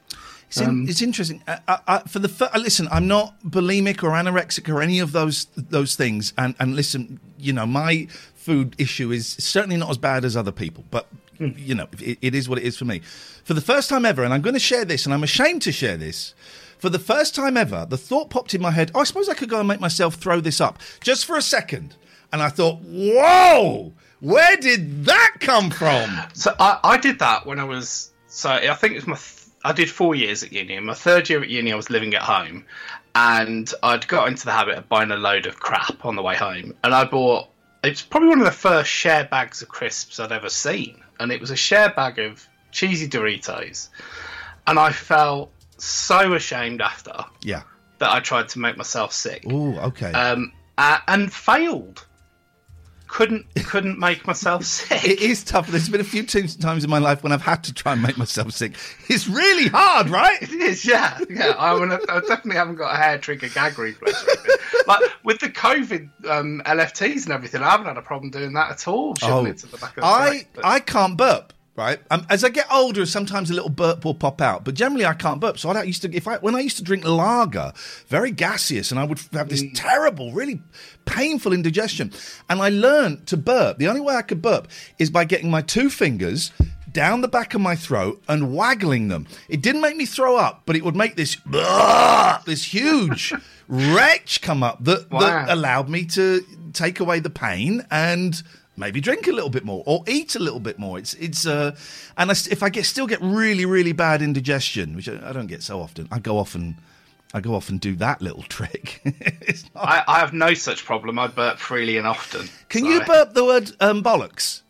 It's, 0.48 0.60
in, 0.60 0.88
it's 0.88 1.02
interesting. 1.02 1.42
I, 1.48 1.80
I, 1.88 1.98
for 2.00 2.20
the 2.20 2.50
listen, 2.56 2.86
I'm 2.90 3.08
not 3.08 3.34
bulimic 3.42 4.04
or 4.04 4.10
anorexic 4.10 4.72
or 4.72 4.80
any 4.80 5.00
of 5.00 5.12
those 5.12 5.46
those 5.56 5.96
things. 5.96 6.32
And 6.38 6.54
and 6.60 6.76
listen, 6.76 7.18
you 7.38 7.52
know, 7.52 7.66
my 7.66 8.06
food 8.34 8.76
issue 8.78 9.10
is 9.10 9.26
certainly 9.26 9.76
not 9.76 9.90
as 9.90 9.98
bad 9.98 10.24
as 10.24 10.36
other 10.36 10.52
people, 10.52 10.84
but 10.90 11.08
you 11.38 11.74
know, 11.74 11.88
it, 12.00 12.18
it 12.20 12.34
is 12.34 12.48
what 12.48 12.58
it 12.58 12.64
is 12.64 12.76
for 12.76 12.84
me. 12.84 13.00
For 13.44 13.54
the 13.54 13.60
first 13.60 13.88
time 13.88 14.04
ever, 14.04 14.24
and 14.24 14.32
I'm 14.32 14.42
going 14.42 14.54
to 14.54 14.60
share 14.60 14.84
this, 14.84 15.04
and 15.04 15.14
I'm 15.14 15.22
ashamed 15.22 15.62
to 15.62 15.72
share 15.72 15.96
this. 15.96 16.34
For 16.78 16.90
the 16.90 16.98
first 16.98 17.34
time 17.34 17.56
ever, 17.56 17.86
the 17.88 17.96
thought 17.96 18.30
popped 18.30 18.54
in 18.54 18.60
my 18.60 18.70
head. 18.70 18.90
Oh, 18.94 19.00
I 19.00 19.04
suppose 19.04 19.28
I 19.28 19.34
could 19.34 19.48
go 19.48 19.58
and 19.58 19.68
make 19.68 19.80
myself 19.80 20.14
throw 20.16 20.40
this 20.40 20.60
up 20.60 20.78
just 21.00 21.24
for 21.24 21.36
a 21.36 21.42
second. 21.42 21.96
And 22.32 22.42
I 22.42 22.48
thought, 22.48 22.80
whoa, 22.82 23.92
where 24.20 24.56
did 24.56 25.04
that 25.06 25.36
come 25.40 25.70
from? 25.70 26.10
So 26.34 26.54
I, 26.58 26.78
I 26.84 26.98
did 26.98 27.18
that 27.20 27.46
when 27.46 27.58
I 27.58 27.64
was 27.64 28.12
so 28.26 28.50
I 28.50 28.74
think 28.74 28.92
it 28.92 28.96
was 28.96 29.06
my 29.06 29.16
th- 29.16 29.46
I 29.64 29.72
did 29.72 29.90
four 29.90 30.14
years 30.14 30.42
at 30.42 30.52
uni. 30.52 30.78
My 30.80 30.94
third 30.94 31.28
year 31.28 31.42
at 31.42 31.48
uni, 31.48 31.72
I 31.72 31.76
was 31.76 31.90
living 31.90 32.14
at 32.14 32.22
home, 32.22 32.66
and 33.14 33.72
I'd 33.82 34.06
got 34.06 34.28
into 34.28 34.44
the 34.44 34.52
habit 34.52 34.76
of 34.76 34.88
buying 34.88 35.10
a 35.10 35.16
load 35.16 35.46
of 35.46 35.58
crap 35.58 36.04
on 36.04 36.16
the 36.16 36.22
way 36.22 36.36
home. 36.36 36.74
And 36.84 36.94
I 36.94 37.04
bought 37.04 37.48
it's 37.82 38.02
probably 38.02 38.28
one 38.28 38.40
of 38.40 38.44
the 38.44 38.50
first 38.50 38.90
share 38.90 39.24
bags 39.24 39.62
of 39.62 39.68
crisps 39.68 40.20
I'd 40.20 40.32
ever 40.32 40.48
seen, 40.48 41.02
and 41.20 41.32
it 41.32 41.40
was 41.40 41.50
a 41.50 41.56
share 41.56 41.90
bag 41.90 42.18
of 42.18 42.46
cheesy 42.72 43.08
Doritos, 43.08 43.88
and 44.66 44.78
I 44.78 44.92
felt 44.92 45.50
so 45.78 46.34
ashamed 46.34 46.80
after 46.80 47.24
Yeah. 47.42 47.62
that 47.98 48.10
I 48.10 48.20
tried 48.20 48.48
to 48.50 48.58
make 48.58 48.76
myself 48.76 49.12
sick, 49.12 49.44
Oh, 49.46 49.76
okay. 49.78 50.12
um, 50.12 50.52
uh, 50.78 50.98
and 51.08 51.32
failed. 51.32 52.05
Couldn't 53.16 53.46
couldn't 53.64 53.98
make 53.98 54.26
myself 54.26 54.62
sick. 54.66 55.02
It 55.02 55.20
is 55.22 55.42
tough. 55.42 55.68
There's 55.68 55.88
been 55.88 56.02
a 56.02 56.04
few 56.04 56.22
times 56.22 56.84
in 56.84 56.90
my 56.90 56.98
life 56.98 57.22
when 57.22 57.32
I've 57.32 57.40
had 57.40 57.64
to 57.64 57.72
try 57.72 57.94
and 57.94 58.02
make 58.02 58.18
myself 58.18 58.52
sick. 58.52 58.74
It's 59.08 59.26
really 59.26 59.68
hard, 59.68 60.10
right? 60.10 60.36
It 60.42 60.50
is, 60.50 60.84
yeah, 60.84 61.18
yeah. 61.30 61.54
I, 61.58 61.78
mean, 61.80 61.92
I 61.92 62.20
definitely 62.20 62.56
haven't 62.56 62.74
got 62.74 62.92
a 62.94 62.98
hair 62.98 63.16
trigger 63.16 63.48
gag 63.48 63.78
reflex. 63.78 64.22
like 64.86 65.00
with 65.24 65.38
the 65.38 65.48
COVID 65.48 66.10
um, 66.28 66.60
LFTs 66.66 67.24
and 67.24 67.32
everything, 67.32 67.62
I 67.62 67.70
haven't 67.70 67.86
had 67.86 67.96
a 67.96 68.02
problem 68.02 68.30
doing 68.30 68.52
that 68.52 68.70
at 68.72 68.86
all. 68.86 69.14
Shoving 69.14 69.50
it 69.50 69.58
to 69.60 69.66
the 69.66 69.78
back 69.78 69.96
of 69.96 70.02
the 70.02 70.02
Oh, 70.02 70.10
I 70.10 70.46
I 70.62 70.80
can't 70.80 71.16
burp. 71.16 71.54
Right. 71.76 72.00
Um, 72.10 72.26
as 72.30 72.42
I 72.42 72.48
get 72.48 72.66
older, 72.72 73.04
sometimes 73.04 73.50
a 73.50 73.54
little 73.54 73.68
burp 73.68 74.04
will 74.04 74.14
pop 74.14 74.40
out, 74.40 74.64
but 74.64 74.74
generally 74.74 75.04
I 75.04 75.12
can't 75.12 75.40
burp. 75.40 75.58
So 75.58 75.68
I 75.68 75.74
don't 75.74 75.86
used 75.86 76.00
to. 76.02 76.14
If 76.14 76.26
I 76.26 76.38
when 76.38 76.54
I 76.54 76.60
used 76.60 76.78
to 76.78 76.82
drink 76.82 77.04
lager, 77.04 77.72
very 78.08 78.30
gaseous, 78.30 78.90
and 78.90 78.98
I 78.98 79.04
would 79.04 79.20
have 79.32 79.50
this 79.50 79.62
terrible, 79.74 80.32
really 80.32 80.62
painful 81.04 81.52
indigestion, 81.52 82.12
and 82.48 82.62
I 82.62 82.70
learned 82.70 83.26
to 83.26 83.36
burp. 83.36 83.76
The 83.78 83.88
only 83.88 84.00
way 84.00 84.14
I 84.14 84.22
could 84.22 84.40
burp 84.40 84.68
is 84.98 85.10
by 85.10 85.24
getting 85.26 85.50
my 85.50 85.60
two 85.60 85.90
fingers 85.90 86.50
down 86.90 87.20
the 87.20 87.28
back 87.28 87.52
of 87.52 87.60
my 87.60 87.76
throat 87.76 88.22
and 88.26 88.54
waggling 88.54 89.08
them. 89.08 89.26
It 89.50 89.60
didn't 89.60 89.82
make 89.82 89.96
me 89.96 90.06
throw 90.06 90.36
up, 90.36 90.62
but 90.64 90.76
it 90.76 90.82
would 90.84 90.96
make 90.96 91.16
this 91.16 91.36
this 92.46 92.64
huge 92.72 93.34
retch 93.68 94.40
come 94.40 94.62
up 94.62 94.82
that, 94.84 95.10
Wow. 95.10 95.20
that 95.20 95.50
allowed 95.50 95.90
me 95.90 96.06
to 96.06 96.42
take 96.72 97.00
away 97.00 97.20
the 97.20 97.28
pain 97.30 97.84
and 97.90 98.42
maybe 98.76 99.00
drink 99.00 99.26
a 99.26 99.32
little 99.32 99.50
bit 99.50 99.64
more 99.64 99.82
or 99.86 100.04
eat 100.06 100.34
a 100.36 100.38
little 100.38 100.60
bit 100.60 100.78
more. 100.78 100.98
It's 100.98 101.14
it's 101.14 101.46
uh, 101.46 101.74
and 102.16 102.30
I 102.30 102.34
if 102.50 102.62
I 102.62 102.68
get 102.68 102.84
still 102.86 103.06
get 103.06 103.20
really 103.22 103.64
really 103.66 103.92
bad 103.92 104.22
indigestion, 104.22 104.94
which 104.96 105.08
I, 105.08 105.30
I 105.30 105.32
don't 105.32 105.46
get 105.46 105.62
so 105.62 105.80
often, 105.80 106.08
I 106.10 106.18
go 106.18 106.38
off 106.38 106.54
and 106.54 106.76
I 107.34 107.40
go 107.40 107.54
off 107.54 107.68
and 107.68 107.80
do 107.80 107.96
that 107.96 108.22
little 108.22 108.42
trick. 108.48 109.00
Not- 109.04 109.88
I, 109.88 110.04
I 110.06 110.18
have 110.20 110.32
no 110.32 110.54
such 110.54 110.84
problem. 110.84 111.18
I 111.18 111.26
burp 111.26 111.58
freely 111.58 111.96
and 111.98 112.06
often. 112.06 112.48
Can 112.68 112.82
so- 112.82 112.88
you 112.88 113.04
burp 113.04 113.34
the 113.34 113.44
word 113.44 113.72
um, 113.80 114.02
bollocks? 114.02 114.62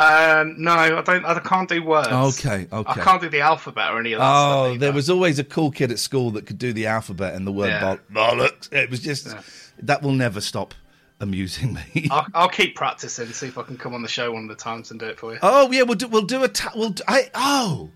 Um, 0.00 0.54
no, 0.62 0.72
I 0.72 1.00
don't. 1.02 1.24
I 1.24 1.38
can't 1.40 1.68
do 1.68 1.82
words. 1.82 2.08
Okay, 2.08 2.66
okay. 2.72 3.00
I 3.00 3.04
can't 3.04 3.20
do 3.20 3.28
the 3.28 3.40
alphabet 3.40 3.90
or 3.92 3.98
any 3.98 4.12
of 4.12 4.18
that. 4.20 4.26
Oh, 4.28 4.76
there 4.76 4.92
was 4.92 5.10
always 5.10 5.38
a 5.40 5.44
cool 5.44 5.70
kid 5.72 5.90
at 5.90 5.98
school 5.98 6.30
that 6.32 6.46
could 6.46 6.58
do 6.58 6.72
the 6.72 6.86
alphabet 6.86 7.34
and 7.34 7.46
the 7.46 7.52
word 7.52 7.68
Yeah. 7.68 7.96
boll- 8.12 8.36
bollocks. 8.36 8.72
It 8.72 8.90
was 8.90 9.00
just 9.00 9.34
that 9.82 10.02
will 10.02 10.12
never 10.12 10.40
stop 10.40 10.74
amusing 11.20 11.74
me. 11.74 12.08
I'll, 12.10 12.26
I'll 12.34 12.48
keep 12.48 12.74
practicing. 12.76 13.26
See 13.28 13.46
if 13.46 13.58
I 13.58 13.62
can 13.62 13.76
come 13.76 13.94
on 13.94 14.02
the 14.02 14.08
show 14.08 14.32
one 14.32 14.44
of 14.44 14.48
the 14.48 14.54
times 14.54 14.90
and 14.90 15.00
do 15.00 15.06
it 15.06 15.18
for 15.18 15.32
you. 15.32 15.38
Oh 15.42 15.70
yeah, 15.70 15.82
we'll 15.82 15.96
do 15.96 16.08
we'll 16.08 16.22
do 16.22 16.44
a 16.44 16.48
ta- 16.48 16.72
we'll 16.74 16.90
do, 16.90 17.02
I 17.08 17.30
oh. 17.34 17.90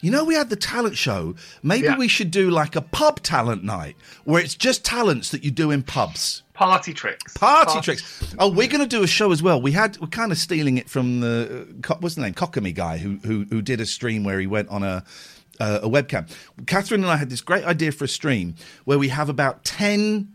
You 0.00 0.10
know 0.10 0.24
we 0.24 0.34
had 0.34 0.50
the 0.50 0.56
talent 0.56 0.96
show. 0.96 1.36
Maybe 1.62 1.84
Yeah. 1.86 1.96
we 1.96 2.08
should 2.08 2.32
do 2.32 2.50
like 2.50 2.74
a 2.74 2.80
pub 2.82 3.22
talent 3.22 3.62
night 3.62 3.94
where 4.24 4.42
it's 4.42 4.56
just 4.56 4.84
talents 4.84 5.30
that 5.30 5.44
you 5.44 5.52
do 5.52 5.70
in 5.70 5.84
pubs. 5.84 6.42
Party 6.54 6.92
tricks. 6.92 7.36
Party 7.36 7.80
tricks. 7.80 8.34
Oh, 8.36 8.48
we're 8.50 8.66
going 8.66 8.80
to 8.80 8.86
do 8.86 9.04
a 9.04 9.06
show 9.06 9.30
as 9.30 9.44
well. 9.44 9.62
We 9.62 9.70
had 9.70 9.96
we're 9.98 10.08
kind 10.08 10.32
of 10.32 10.38
stealing 10.38 10.76
it 10.76 10.90
from 10.90 11.20
the 11.20 11.68
uh, 11.88 11.94
what's 12.00 12.16
the 12.16 12.22
name 12.22 12.34
Cockamy 12.34 12.74
guy 12.74 12.98
who 12.98 13.18
who 13.24 13.44
who 13.48 13.62
did 13.62 13.80
a 13.80 13.86
stream 13.86 14.24
where 14.24 14.40
he 14.40 14.48
went 14.48 14.68
on 14.70 14.82
a 14.82 15.04
uh, 15.60 15.78
a 15.82 15.88
webcam. 15.88 16.28
Catherine 16.66 17.02
and 17.04 17.10
I 17.10 17.16
had 17.16 17.30
this 17.30 17.40
great 17.40 17.62
idea 17.64 17.92
for 17.92 18.04
a 18.04 18.08
stream 18.08 18.56
where 18.84 18.98
we 18.98 19.08
have 19.08 19.28
about 19.28 19.62
ten 19.64 20.34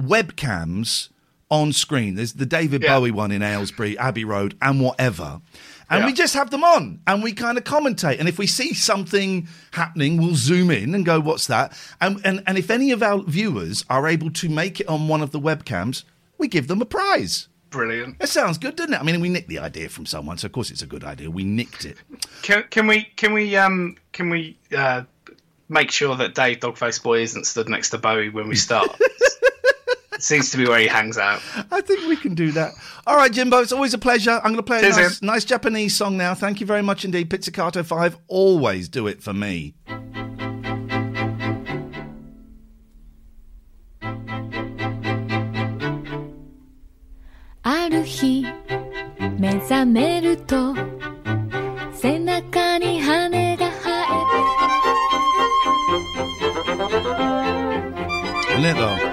webcams 0.00 1.08
on 1.50 1.72
screen. 1.72 2.14
There's 2.14 2.34
the 2.34 2.46
David 2.46 2.82
Yeah. 2.82 2.98
Bowie 2.98 3.10
one 3.10 3.30
in 3.32 3.42
Aylesbury, 3.42 3.96
Abbey 3.98 4.24
Road, 4.24 4.56
and 4.60 4.80
whatever. 4.80 5.40
And 5.90 6.00
Yeah. 6.00 6.06
we 6.06 6.12
just 6.12 6.34
have 6.34 6.50
them 6.50 6.62
on 6.64 7.00
and 7.06 7.22
we 7.22 7.32
kind 7.32 7.56
of 7.56 7.64
commentate. 7.64 8.18
And 8.18 8.28
if 8.28 8.38
we 8.38 8.46
see 8.46 8.74
something 8.74 9.48
happening, 9.70 10.18
we'll 10.18 10.34
zoom 10.34 10.70
in 10.70 10.94
and 10.94 11.04
go, 11.06 11.18
what's 11.20 11.46
that? 11.46 11.72
And, 12.00 12.20
and, 12.24 12.42
and 12.46 12.58
if 12.58 12.70
any 12.70 12.90
of 12.90 13.02
our 13.02 13.22
viewers 13.22 13.84
are 13.88 14.06
able 14.06 14.30
to 14.32 14.48
make 14.50 14.80
it 14.80 14.88
on 14.88 15.08
one 15.08 15.22
of 15.22 15.30
the 15.30 15.40
webcams, 15.40 16.04
we 16.36 16.46
give 16.48 16.68
them 16.68 16.82
a 16.82 16.84
prize. 16.84 17.48
Brilliant. 17.70 18.18
That 18.18 18.28
sounds 18.28 18.56
good, 18.58 18.76
doesn't 18.76 18.94
it? 18.94 19.00
I 19.00 19.02
mean, 19.02 19.20
we 19.20 19.28
nicked 19.28 19.48
the 19.48 19.58
idea 19.58 19.88
from 19.88 20.06
someone, 20.06 20.38
so 20.38 20.46
of 20.46 20.52
course 20.52 20.70
it's 20.70 20.80
a 20.82 20.86
good 20.86 21.04
idea. 21.04 21.30
We 21.30 21.44
nicked 21.44 21.84
it. 21.84 21.96
Can, 22.42 22.64
can 22.70 22.86
we? 22.86 23.02
Can 23.16 23.34
we? 23.34 23.56
Um. 23.56 23.96
Can 24.12 24.30
we? 24.30 24.56
Uh, 24.74 25.02
make 25.68 25.90
sure 25.90 26.16
that 26.16 26.34
Dave 26.34 26.60
Dogface 26.60 27.02
Boy 27.02 27.20
isn't 27.20 27.46
stood 27.46 27.68
next 27.68 27.90
to 27.90 27.98
Bowie 27.98 28.30
when 28.30 28.48
we 28.48 28.56
start. 28.56 28.88
Seems 30.18 30.50
to 30.50 30.56
be 30.56 30.66
where 30.66 30.80
he 30.80 30.86
hangs 30.86 31.16
out. 31.16 31.40
I 31.70 31.80
think 31.80 32.08
we 32.08 32.16
can 32.16 32.34
do 32.34 32.52
that. 32.52 32.72
All 33.06 33.16
right, 33.16 33.32
Jimbo, 33.32 33.58
it's 33.60 33.72
always 33.72 33.94
a 33.94 33.98
pleasure. 33.98 34.40
I'm 34.42 34.52
going 34.52 34.56
to 34.56 34.62
play 34.62 34.80
a 34.80 34.82
nice, 34.82 35.22
nice 35.22 35.44
Japanese 35.44 35.96
song 35.96 36.16
now. 36.16 36.34
Thank 36.34 36.60
you 36.60 36.66
very 36.66 36.82
much 36.82 37.04
indeed. 37.04 37.30
Pizzicato 37.30 37.82
5, 37.82 38.18
always 38.28 38.88
do 38.88 39.06
it 39.06 39.22
for 39.22 39.32
me. 39.32 39.74
あ 58.80 59.07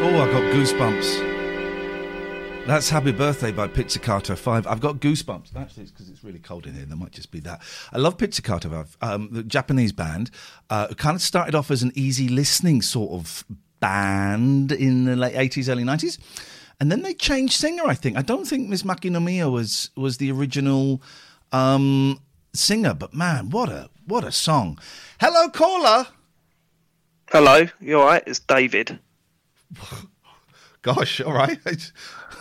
Oh, 0.00 0.22
I 0.22 0.30
got 0.30 0.42
goosebumps. 0.54 2.66
That's 2.68 2.88
Happy 2.88 3.10
Birthday 3.10 3.50
by 3.50 3.66
Pizzicato 3.66 4.36
5. 4.36 4.68
I've 4.68 4.80
got 4.80 5.00
goosebumps. 5.00 5.56
Actually, 5.56 5.82
it's 5.82 5.90
because 5.90 6.08
it's 6.08 6.22
really 6.22 6.38
cold 6.38 6.68
in 6.68 6.74
here. 6.74 6.84
There 6.84 6.96
might 6.96 7.10
just 7.10 7.32
be 7.32 7.40
that. 7.40 7.60
I 7.92 7.98
love 7.98 8.16
Pizzicato 8.16 8.70
5, 8.70 8.96
um, 9.02 9.28
the 9.32 9.42
Japanese 9.42 9.90
band. 9.90 10.30
Uh, 10.70 10.86
kind 10.94 11.16
of 11.16 11.20
started 11.20 11.56
off 11.56 11.72
as 11.72 11.82
an 11.82 11.90
easy 11.96 12.28
listening 12.28 12.80
sort 12.80 13.10
of 13.10 13.44
band 13.80 14.70
in 14.70 15.04
the 15.04 15.16
late 15.16 15.34
80s, 15.34 15.68
early 15.68 15.82
90s. 15.82 16.16
And 16.78 16.92
then 16.92 17.02
they 17.02 17.12
changed 17.12 17.54
singer, 17.54 17.82
I 17.84 17.94
think. 17.94 18.16
I 18.16 18.22
don't 18.22 18.46
think 18.46 18.68
Miss 18.68 18.84
Maki 18.84 19.10
Nomiya 19.10 19.50
was, 19.50 19.90
was 19.96 20.18
the 20.18 20.30
original 20.30 21.02
um, 21.50 22.20
singer, 22.52 22.94
but 22.94 23.14
man, 23.14 23.50
what 23.50 23.68
a, 23.68 23.90
what 24.06 24.22
a 24.22 24.30
song. 24.30 24.78
Hello, 25.20 25.48
caller. 25.48 26.06
Hello, 27.32 27.66
you 27.80 27.98
alright? 27.98 28.22
It's 28.28 28.38
David. 28.38 29.00
Gosh, 30.82 31.20
all 31.20 31.32
right. 31.32 31.92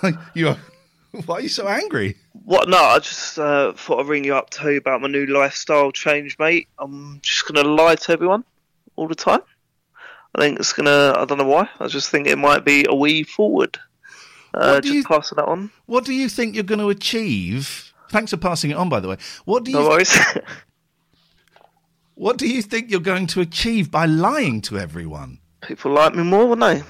you 0.34 0.50
are, 0.50 0.58
why 1.26 1.36
are 1.36 1.42
you 1.42 1.50
so 1.50 1.68
angry? 1.68 2.16
What? 2.46 2.70
No, 2.70 2.78
I 2.78 3.00
just 3.00 3.40
uh, 3.40 3.74
thought 3.74 4.02
I'd 4.02 4.08
ring 4.08 4.24
you 4.24 4.36
up 4.36 4.50
to 4.52 4.58
tell 4.60 4.72
you 4.72 4.78
about 4.78 5.02
my 5.02 5.08
new 5.08 5.26
lifestyle 5.26 5.92
change, 5.92 6.38
mate. 6.40 6.68
I'm 6.78 7.20
just 7.22 7.46
gonna 7.48 7.68
lie 7.68 7.96
to 7.96 8.12
everyone 8.12 8.44
all 8.96 9.08
the 9.08 9.16
time. 9.16 9.42
I 10.36 10.42
think 10.42 10.60
it's 10.60 10.74
gonna. 10.74 11.14
I 11.18 11.26
don't 11.26 11.40
know 11.40 11.48
why. 11.48 11.68
I 11.80 11.88
just 11.88 12.10
think 12.10 12.28
it 12.28 12.38
might 12.38 12.64
be 12.64 12.86
a 12.88 12.96
wee 12.96 13.24
forward. 13.24 13.80
Uh, 14.54 14.80
just 14.82 14.94
you- 14.94 15.04
passing 15.04 15.36
that 15.38 15.46
on. 15.46 15.72
What 15.86 16.06
do 16.06 16.14
you 16.14 16.30
think 16.30 16.56
you're 16.56 16.64
going 16.64 16.80
to 16.80 16.90
achieve? 16.90 17.94
Thanks 18.10 18.32
for 18.32 18.38
passing 18.38 18.72
it 18.72 18.78
on, 18.78 18.88
by 18.88 19.00
the 19.00 19.10
way. 19.10 19.18
What 19.46 19.66
do 19.66 19.72
you 19.72 19.78
No 19.78 19.90
worries. 19.90 20.18
What 22.16 22.38
do 22.38 22.48
you 22.48 22.64
think 22.64 22.90
you're 22.90 23.00
going 23.00 23.28
to 23.28 23.42
achieve 23.42 23.92
by 23.92 24.06
lying 24.06 24.62
to 24.62 24.80
everyone? 24.80 25.40
People 25.62 25.92
like 25.92 26.16
me 26.16 26.24
more, 26.24 26.48
wouldn't 26.48 26.82
they? 26.82 26.88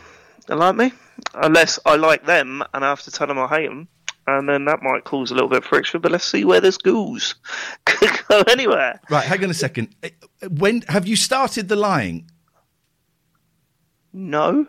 They 0.48 0.56
like 0.56 0.76
me, 0.76 0.92
unless 1.36 1.78
I 1.86 1.96
like 1.96 2.26
them 2.26 2.64
and 2.74 2.84
I 2.86 2.90
have 2.90 3.02
to 3.04 3.12
tell 3.12 3.28
them 3.28 3.38
I 3.40 3.48
hate 3.48 3.68
them, 3.68 3.88
and 4.28 4.48
then 4.48 4.66
that 4.66 4.82
might 4.82 5.04
cause 5.04 5.30
a 5.32 5.34
little 5.34 5.50
bit 5.50 5.60
of 5.60 5.66
friction. 5.66 6.00
But 6.02 6.12
let's 6.12 6.24
see 6.26 6.46
where 6.46 6.62
this 6.62 6.78
goes. 6.78 7.36
Could 7.86 8.18
go 8.30 8.44
anywhere. 8.48 9.00
Right, 9.10 9.26
hang 9.26 9.44
on 9.44 9.50
a 9.50 9.54
second. 9.54 9.96
Eh, 10.04 10.10
When 10.50 10.82
have 10.88 11.06
you 11.08 11.16
started 11.16 11.68
the 11.70 11.76
lying? 11.76 12.30
No. 14.14 14.68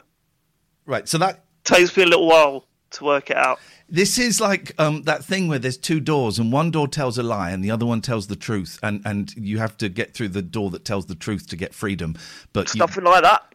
Right. 0.87 1.09
So 1.09 1.19
that 1.19 1.45
takes 1.65 1.97
me 1.97 2.03
a 2.03 2.07
little 2.07 2.27
while 2.27 2.67
to 2.93 3.05
work 3.05 3.31
it 3.31 3.37
out. 3.37 3.59
This 3.91 4.19
is 4.19 4.41
like 4.41 4.73
um, 4.79 5.03
that 5.05 5.25
thing 5.25 5.49
where 5.49 5.59
there's 5.59 5.79
two 5.79 6.01
doors, 6.01 6.39
and 6.39 6.53
one 6.53 6.71
door 6.71 6.89
tells 6.89 7.17
a 7.17 7.23
lie, 7.23 7.51
and 7.51 7.65
the 7.65 7.71
other 7.71 7.87
one 7.87 8.03
tells 8.03 8.27
the 8.27 8.37
truth, 8.37 8.79
and 8.83 9.01
and 9.07 9.33
you 9.37 9.59
have 9.59 9.77
to 9.79 9.89
get 9.89 10.13
through 10.13 10.29
the 10.29 10.43
door 10.43 10.71
that 10.71 10.85
tells 10.85 11.07
the 11.07 11.15
truth 11.15 11.47
to 11.49 11.57
get 11.57 11.73
freedom. 11.75 12.15
But 12.53 12.75
you- 12.75 12.81
like 12.85 13.23
that. 13.23 13.48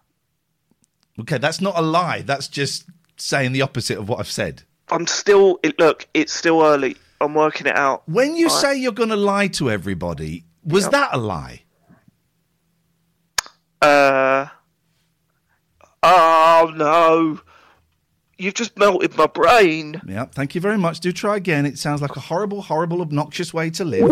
Okay, 1.22 1.38
that's 1.38 1.62
not 1.62 1.78
a 1.78 1.82
lie. 1.82 2.22
That's 2.22 2.48
just 2.48 2.86
saying 3.18 3.52
the 3.54 3.62
opposite 3.62 3.98
of 3.98 4.10
what 4.10 4.20
I've 4.20 4.30
said. 4.32 4.64
I'm 4.90 5.08
still. 5.08 5.60
It, 5.64 5.78
look, 5.80 6.08
it's 6.14 6.34
still 6.34 6.62
early. 6.62 6.98
I'm 7.22 7.34
working 7.34 7.68
it 7.68 7.76
out. 7.76 8.08
When 8.08 8.36
you 8.36 8.48
Right. 8.48 8.62
say 8.62 8.78
you're 8.78 8.92
going 8.92 9.10
to 9.10 9.16
lie 9.16 9.48
to 9.50 9.72
everybody, 9.72 10.44
was 10.66 10.90
that 10.90 11.10
a 11.14 11.18
lie? 11.18 11.64
Uh. 13.82 14.48
Oh 16.06 16.74
no! 16.76 17.40
You've 18.38 18.56
just 18.56 18.78
melted 18.78 19.16
my 19.16 19.28
brain. 19.28 20.02
Yeah, 20.06 20.26
thank 20.26 20.54
you 20.54 20.60
very 20.60 20.78
much. 20.78 21.00
Do 21.00 21.12
try 21.14 21.38
again. 21.38 21.66
It 21.66 21.78
sounds 21.78 22.02
like 22.02 22.16
a 22.18 22.20
horrible, 22.20 22.62
horrible, 22.64 23.02
obnoxious 23.02 23.54
way 23.54 23.70
to 23.72 23.86
live. 23.86 24.12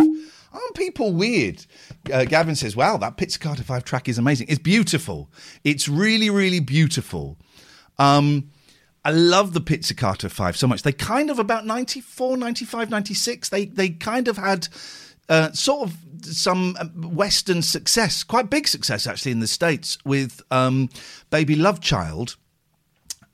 Aren't 0.53 0.75
people 0.75 1.13
weird? 1.13 1.65
Uh, 2.11 2.25
Gavin 2.25 2.55
says, 2.55 2.75
wow, 2.75 2.97
that 2.97 3.17
Pizzicato 3.17 3.63
5 3.63 3.83
track 3.83 4.09
is 4.09 4.17
amazing. 4.17 4.47
It's 4.49 4.59
beautiful. 4.59 5.29
It's 5.63 5.87
really, 5.87 6.29
really 6.29 6.59
beautiful. 6.59 7.37
Um, 7.97 8.51
I 9.03 9.11
love 9.11 9.53
the 9.53 9.61
Pizzicato 9.61 10.29
5 10.29 10.57
so 10.57 10.67
much. 10.67 10.83
They 10.83 10.91
kind 10.91 11.29
of, 11.29 11.39
about 11.39 11.65
94, 11.65 12.37
95, 12.37 12.89
96, 12.89 13.49
they, 13.49 13.65
they 13.65 13.89
kind 13.89 14.27
of 14.27 14.37
had 14.37 14.67
uh, 15.29 15.51
sort 15.53 15.89
of 15.89 15.97
some 16.25 16.75
uh, 16.79 16.85
Western 17.07 17.61
success, 17.61 18.23
quite 18.23 18.49
big 18.49 18.67
success 18.67 19.07
actually 19.07 19.31
in 19.31 19.39
the 19.39 19.47
States 19.47 19.97
with 20.03 20.41
um, 20.51 20.89
Baby 21.29 21.55
Love 21.55 21.79
Child 21.79 22.35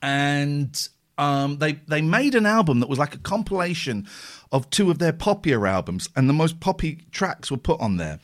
and 0.01 0.89
um, 1.17 1.57
they 1.57 1.73
they 1.87 2.01
made 2.01 2.35
an 2.35 2.45
album 2.45 2.79
that 2.79 2.89
was 2.89 2.99
like 2.99 3.15
a 3.15 3.19
compilation 3.19 4.07
of 4.51 4.69
two 4.69 4.91
of 4.91 4.99
their 4.99 5.13
poppier 5.13 5.69
albums, 5.69 6.09
and 6.15 6.29
the 6.29 6.33
most 6.33 6.59
poppy 6.59 7.05
tracks 7.11 7.49
were 7.51 7.57
put 7.57 7.79
on 7.79 7.97
there, 7.97 8.19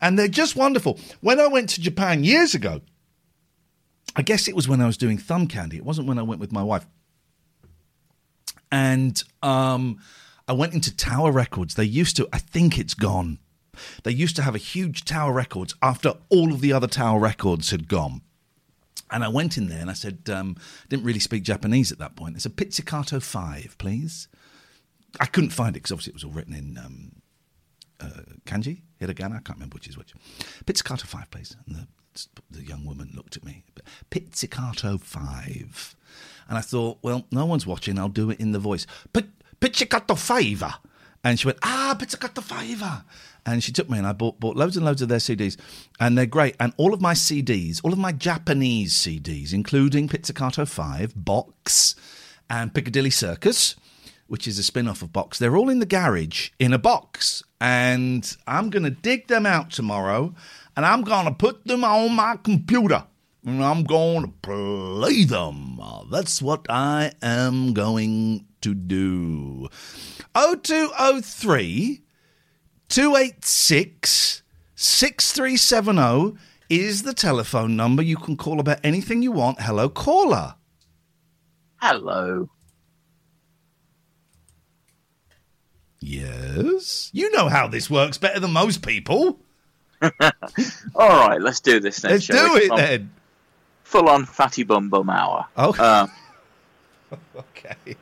and 0.00 0.18
they're 0.18 0.28
just 0.28 0.56
wonderful. 0.56 0.98
When 1.20 1.40
I 1.40 1.46
went 1.46 1.68
to 1.70 1.80
Japan 1.80 2.24
years 2.24 2.54
ago, 2.54 2.80
I 4.16 4.22
guess 4.22 4.48
it 4.48 4.56
was 4.56 4.68
when 4.68 4.80
I 4.80 4.86
was 4.86 4.96
doing 4.96 5.18
Thumb 5.18 5.46
Candy. 5.46 5.76
It 5.76 5.84
wasn't 5.84 6.08
when 6.08 6.18
I 6.18 6.22
went 6.22 6.40
with 6.40 6.52
my 6.52 6.62
wife, 6.62 6.86
and 8.70 9.22
um, 9.42 9.98
I 10.46 10.52
went 10.52 10.74
into 10.74 10.94
Tower 10.94 11.32
Records. 11.32 11.74
They 11.74 11.84
used 11.84 12.16
to, 12.16 12.28
I 12.32 12.38
think 12.38 12.78
it's 12.78 12.94
gone. 12.94 13.38
They 14.02 14.12
used 14.12 14.36
to 14.36 14.42
have 14.42 14.54
a 14.54 14.58
huge 14.58 15.04
Tower 15.04 15.32
Records 15.32 15.74
after 15.80 16.14
all 16.28 16.52
of 16.52 16.60
the 16.60 16.72
other 16.72 16.86
Tower 16.86 17.18
Records 17.18 17.70
had 17.70 17.88
gone. 17.88 18.22
And 19.10 19.22
I 19.22 19.28
went 19.28 19.56
in 19.56 19.68
there 19.68 19.80
and 19.80 19.90
I 19.90 19.94
said, 19.94 20.28
um, 20.32 20.56
didn't 20.88 21.04
really 21.04 21.20
speak 21.20 21.42
Japanese 21.42 21.92
at 21.92 21.98
that 21.98 22.16
point. 22.16 22.36
I 22.36 22.46
a 22.46 22.50
Pizzicato 22.50 23.20
5, 23.20 23.76
please. 23.78 24.28
I 25.20 25.26
couldn't 25.26 25.50
find 25.50 25.76
it 25.76 25.80
because 25.80 25.92
obviously 25.92 26.12
it 26.12 26.14
was 26.14 26.24
all 26.24 26.30
written 26.30 26.54
in 26.54 26.78
um, 26.78 27.12
uh, 28.00 28.22
kanji, 28.46 28.82
hiragana, 29.00 29.36
I 29.36 29.40
can't 29.40 29.56
remember 29.56 29.74
which 29.74 29.88
is 29.88 29.96
which. 29.96 30.14
Pizzicato 30.66 31.06
5, 31.06 31.30
please. 31.30 31.56
And 31.66 31.76
the, 31.76 31.86
the 32.50 32.64
young 32.64 32.84
woman 32.84 33.12
looked 33.14 33.36
at 33.36 33.44
me, 33.44 33.64
Pizzicato 34.10 34.98
5. 34.98 35.96
And 36.48 36.58
I 36.58 36.60
thought, 36.60 36.98
well, 37.02 37.26
no 37.30 37.46
one's 37.46 37.66
watching, 37.66 37.98
I'll 37.98 38.08
do 38.08 38.30
it 38.30 38.40
in 38.40 38.52
the 38.52 38.58
voice. 38.58 38.86
Pizzicato 39.60 40.14
5. 40.14 40.64
And 41.22 41.40
she 41.40 41.46
went, 41.46 41.58
ah, 41.62 41.96
Pizzicato 41.98 42.40
5. 42.40 42.82
And 43.46 43.62
she 43.62 43.72
took 43.72 43.90
me 43.90 43.98
and 43.98 44.06
I 44.06 44.12
bought, 44.12 44.40
bought 44.40 44.56
loads 44.56 44.76
and 44.76 44.86
loads 44.86 45.02
of 45.02 45.08
their 45.08 45.18
CDs. 45.18 45.58
And 46.00 46.16
they're 46.16 46.26
great. 46.26 46.56
And 46.58 46.72
all 46.76 46.94
of 46.94 47.00
my 47.00 47.14
CDs, 47.14 47.80
all 47.84 47.92
of 47.92 47.98
my 47.98 48.12
Japanese 48.12 48.94
CDs, 48.94 49.52
including 49.52 50.08
Pizzicato 50.08 50.64
5, 50.64 51.12
Box, 51.14 51.94
and 52.48 52.72
Piccadilly 52.74 53.10
Circus, 53.10 53.76
which 54.26 54.48
is 54.48 54.58
a 54.58 54.62
spin 54.62 54.88
off 54.88 55.02
of 55.02 55.12
Box, 55.12 55.38
they're 55.38 55.56
all 55.56 55.68
in 55.68 55.78
the 55.78 55.86
garage 55.86 56.50
in 56.58 56.72
a 56.72 56.78
box. 56.78 57.42
And 57.60 58.36
I'm 58.46 58.70
going 58.70 58.84
to 58.84 58.90
dig 58.90 59.28
them 59.28 59.46
out 59.46 59.70
tomorrow 59.70 60.34
and 60.76 60.84
I'm 60.84 61.02
going 61.02 61.26
to 61.26 61.32
put 61.32 61.66
them 61.66 61.84
on 61.84 62.12
my 62.14 62.36
computer 62.42 63.04
and 63.44 63.62
I'm 63.62 63.84
going 63.84 64.22
to 64.22 64.32
play 64.42 65.24
them. 65.24 65.80
That's 66.10 66.40
what 66.40 66.66
I 66.68 67.12
am 67.22 67.74
going 67.74 68.46
to 68.62 68.74
do. 68.74 69.68
0203 70.34 72.03
286 72.88 74.42
6370 74.76 76.38
is 76.68 77.02
the 77.02 77.14
telephone 77.14 77.76
number. 77.76 78.02
You 78.02 78.16
can 78.16 78.36
call 78.36 78.60
about 78.60 78.78
anything 78.84 79.22
you 79.22 79.32
want. 79.32 79.60
Hello, 79.60 79.88
caller. 79.88 80.54
Hello. 81.76 82.48
Yes. 86.00 87.10
You 87.12 87.30
know 87.32 87.48
how 87.48 87.66
this 87.66 87.88
works 87.88 88.18
better 88.18 88.40
than 88.40 88.52
most 88.52 88.82
people. 88.82 89.40
All 90.94 91.08
right, 91.28 91.40
let's 91.40 91.60
do 91.60 91.80
this 91.80 92.00
then. 92.00 92.12
Let's 92.12 92.26
do 92.26 92.56
it 92.56 92.70
on. 92.70 92.76
then. 92.76 93.10
Full 93.84 94.08
on 94.08 94.26
fatty 94.26 94.64
bum 94.64 94.90
bum 94.90 95.08
hour. 95.08 95.46
Okay. 95.56 95.82
Um, 95.82 96.10
okay. 97.36 97.96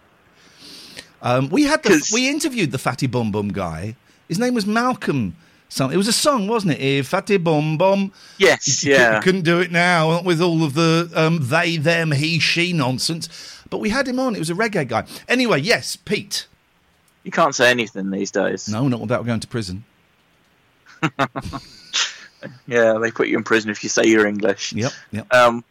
Um, 1.22 1.48
we 1.50 1.62
had 1.62 1.82
the, 1.84 2.10
we 2.12 2.28
interviewed 2.28 2.72
the 2.72 2.78
Fatty 2.78 3.06
Bum 3.06 3.30
Bum 3.30 3.48
guy. 3.48 3.94
His 4.28 4.38
name 4.38 4.54
was 4.54 4.66
Malcolm. 4.66 5.36
Some, 5.68 5.90
it 5.90 5.96
was 5.96 6.08
a 6.08 6.12
song, 6.12 6.48
wasn't 6.48 6.74
it? 6.74 6.82
Eh, 6.82 7.02
Fatty 7.02 7.38
Bum 7.38 7.78
Bum. 7.78 8.12
Yes, 8.36 8.84
yeah. 8.84 9.20
couldn't 9.20 9.42
do 9.42 9.60
it 9.60 9.70
now 9.70 10.20
with 10.22 10.40
all 10.40 10.64
of 10.64 10.74
the 10.74 11.10
um, 11.14 11.38
they, 11.48 11.78
them, 11.78 12.12
he, 12.12 12.38
she 12.38 12.72
nonsense. 12.74 13.28
But 13.70 13.78
we 13.78 13.88
had 13.88 14.06
him 14.06 14.18
on. 14.18 14.36
It 14.36 14.38
was 14.38 14.50
a 14.50 14.54
reggae 14.54 14.86
guy. 14.86 15.06
Anyway, 15.28 15.60
yes, 15.60 15.96
Pete. 15.96 16.46
You 17.22 17.30
can't 17.30 17.54
say 17.54 17.70
anything 17.70 18.10
these 18.10 18.30
days. 18.30 18.68
No, 18.68 18.86
not 18.88 19.00
without 19.00 19.24
going 19.24 19.40
to 19.40 19.48
prison. 19.48 19.84
Yeah, 22.66 22.98
they 22.98 23.10
put 23.10 23.28
you 23.28 23.36
in 23.36 23.44
prison 23.44 23.70
if 23.70 23.82
you 23.82 23.88
say 23.88 24.04
you're 24.06 24.26
English. 24.26 24.72
Yep, 24.72 24.92
yep. 25.10 25.34
Um, 25.34 25.64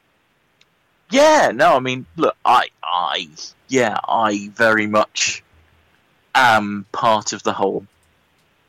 yeah, 1.10 1.52
no, 1.54 1.76
I 1.76 1.80
mean, 1.80 2.06
look, 2.16 2.36
I, 2.46 2.68
I, 2.84 3.28
yeah, 3.68 3.98
I 4.08 4.50
very 4.54 4.88
much 4.88 5.44
am 6.34 6.86
part 6.92 7.34
of 7.34 7.44
the 7.44 7.54
whole 7.54 7.86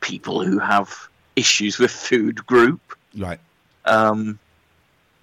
people 0.03 0.43
who 0.43 0.59
have 0.59 1.07
issues 1.35 1.79
with 1.79 1.89
food 1.89 2.45
group. 2.45 2.81
Right. 3.17 3.39
Um, 3.85 4.37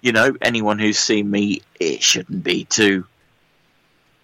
you 0.01 0.11
know, 0.11 0.35
anyone 0.41 0.79
who's 0.79 0.99
seen 0.99 1.29
me, 1.31 1.61
it 1.79 2.01
shouldn't 2.03 2.43
be 2.43 2.65
too 2.65 3.05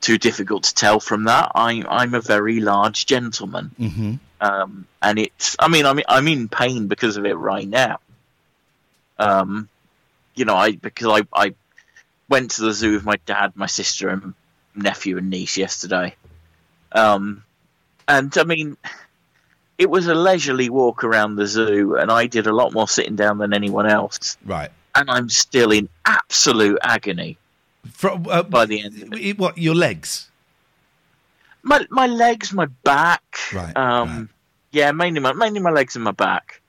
too 0.02 0.18
difficult 0.18 0.64
to 0.64 0.74
tell 0.76 1.00
from 1.00 1.24
that. 1.26 1.52
I, 1.56 1.84
I'm 1.90 2.14
a 2.14 2.22
very 2.22 2.60
large 2.60 3.06
gentleman, 3.06 3.72
Mm-hmm. 3.80 4.14
um, 4.42 4.86
and 5.02 5.20
it's. 5.20 5.56
I 5.60 5.68
mean, 5.70 5.86
I'm 5.86 6.00
I'm 6.08 6.28
in 6.28 6.50
pain 6.50 6.88
because 6.88 7.18
of 7.18 7.26
it 7.26 7.36
right 7.36 7.68
now. 7.68 8.00
Um, 9.20 9.70
you 10.36 10.46
know, 10.46 10.56
I 10.56 10.72
because 10.74 11.08
I 11.08 11.28
I 11.46 11.54
went 12.30 12.52
to 12.52 12.62
the 12.64 12.74
zoo 12.74 12.94
with 12.94 13.06
my 13.06 13.18
dad, 13.26 13.54
my 13.56 13.66
sister, 13.68 14.10
and 14.10 14.34
nephew 14.76 15.18
and 15.18 15.30
niece 15.30 15.58
yesterday. 15.58 16.16
Um, 16.92 17.44
and 18.08 18.36
I 18.38 18.44
mean, 18.44 18.78
it 19.78 19.90
was 19.90 20.08
a 20.08 20.16
leisurely 20.16 20.70
walk 20.70 21.04
around 21.04 21.36
the 21.36 21.46
zoo, 21.46 21.96
and 21.96 22.12
I 22.12 22.28
did 22.28 22.48
a 22.48 22.54
lot 22.54 22.74
more 22.74 22.88
sitting 22.88 23.16
down 23.16 23.38
than 23.38 23.54
anyone 23.54 23.88
else. 23.88 24.38
Right. 24.46 24.72
And 24.96 25.10
I'm 25.10 25.30
still 25.30 25.72
in 25.72 25.88
absolute 26.06 26.80
agony 26.82 27.38
From, 27.92 28.26
uh, 28.28 28.44
by 28.44 28.66
the 28.66 28.84
end. 28.84 29.04
Of 29.04 29.14
it. 29.14 29.38
what, 29.38 29.58
your 29.58 29.76
legs? 29.76 30.30
My 31.62 31.86
my 31.90 32.08
legs, 32.08 32.54
my 32.54 32.66
back. 32.84 33.24
Right, 33.54 33.76
Um, 33.76 34.30
yeah, 34.72 34.92
mainly 34.92 35.20
my 35.20 35.34
mainly 35.34 35.60
my 35.60 35.70
legs 35.70 35.96
and 35.96 36.04
my 36.04 36.12
back. 36.12 36.62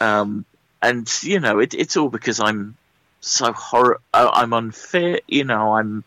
Um, 0.00 0.44
and 0.80 1.08
you 1.22 1.40
know, 1.40 1.58
it, 1.58 1.74
it's 1.74 1.96
all 1.96 2.08
because 2.08 2.40
I'm 2.40 2.76
so 3.20 3.52
hor- 3.52 4.00
uh, 4.14 4.30
I'm 4.32 4.52
unfit. 4.52 5.24
You 5.26 5.44
know, 5.44 5.74
I'm. 5.74 6.04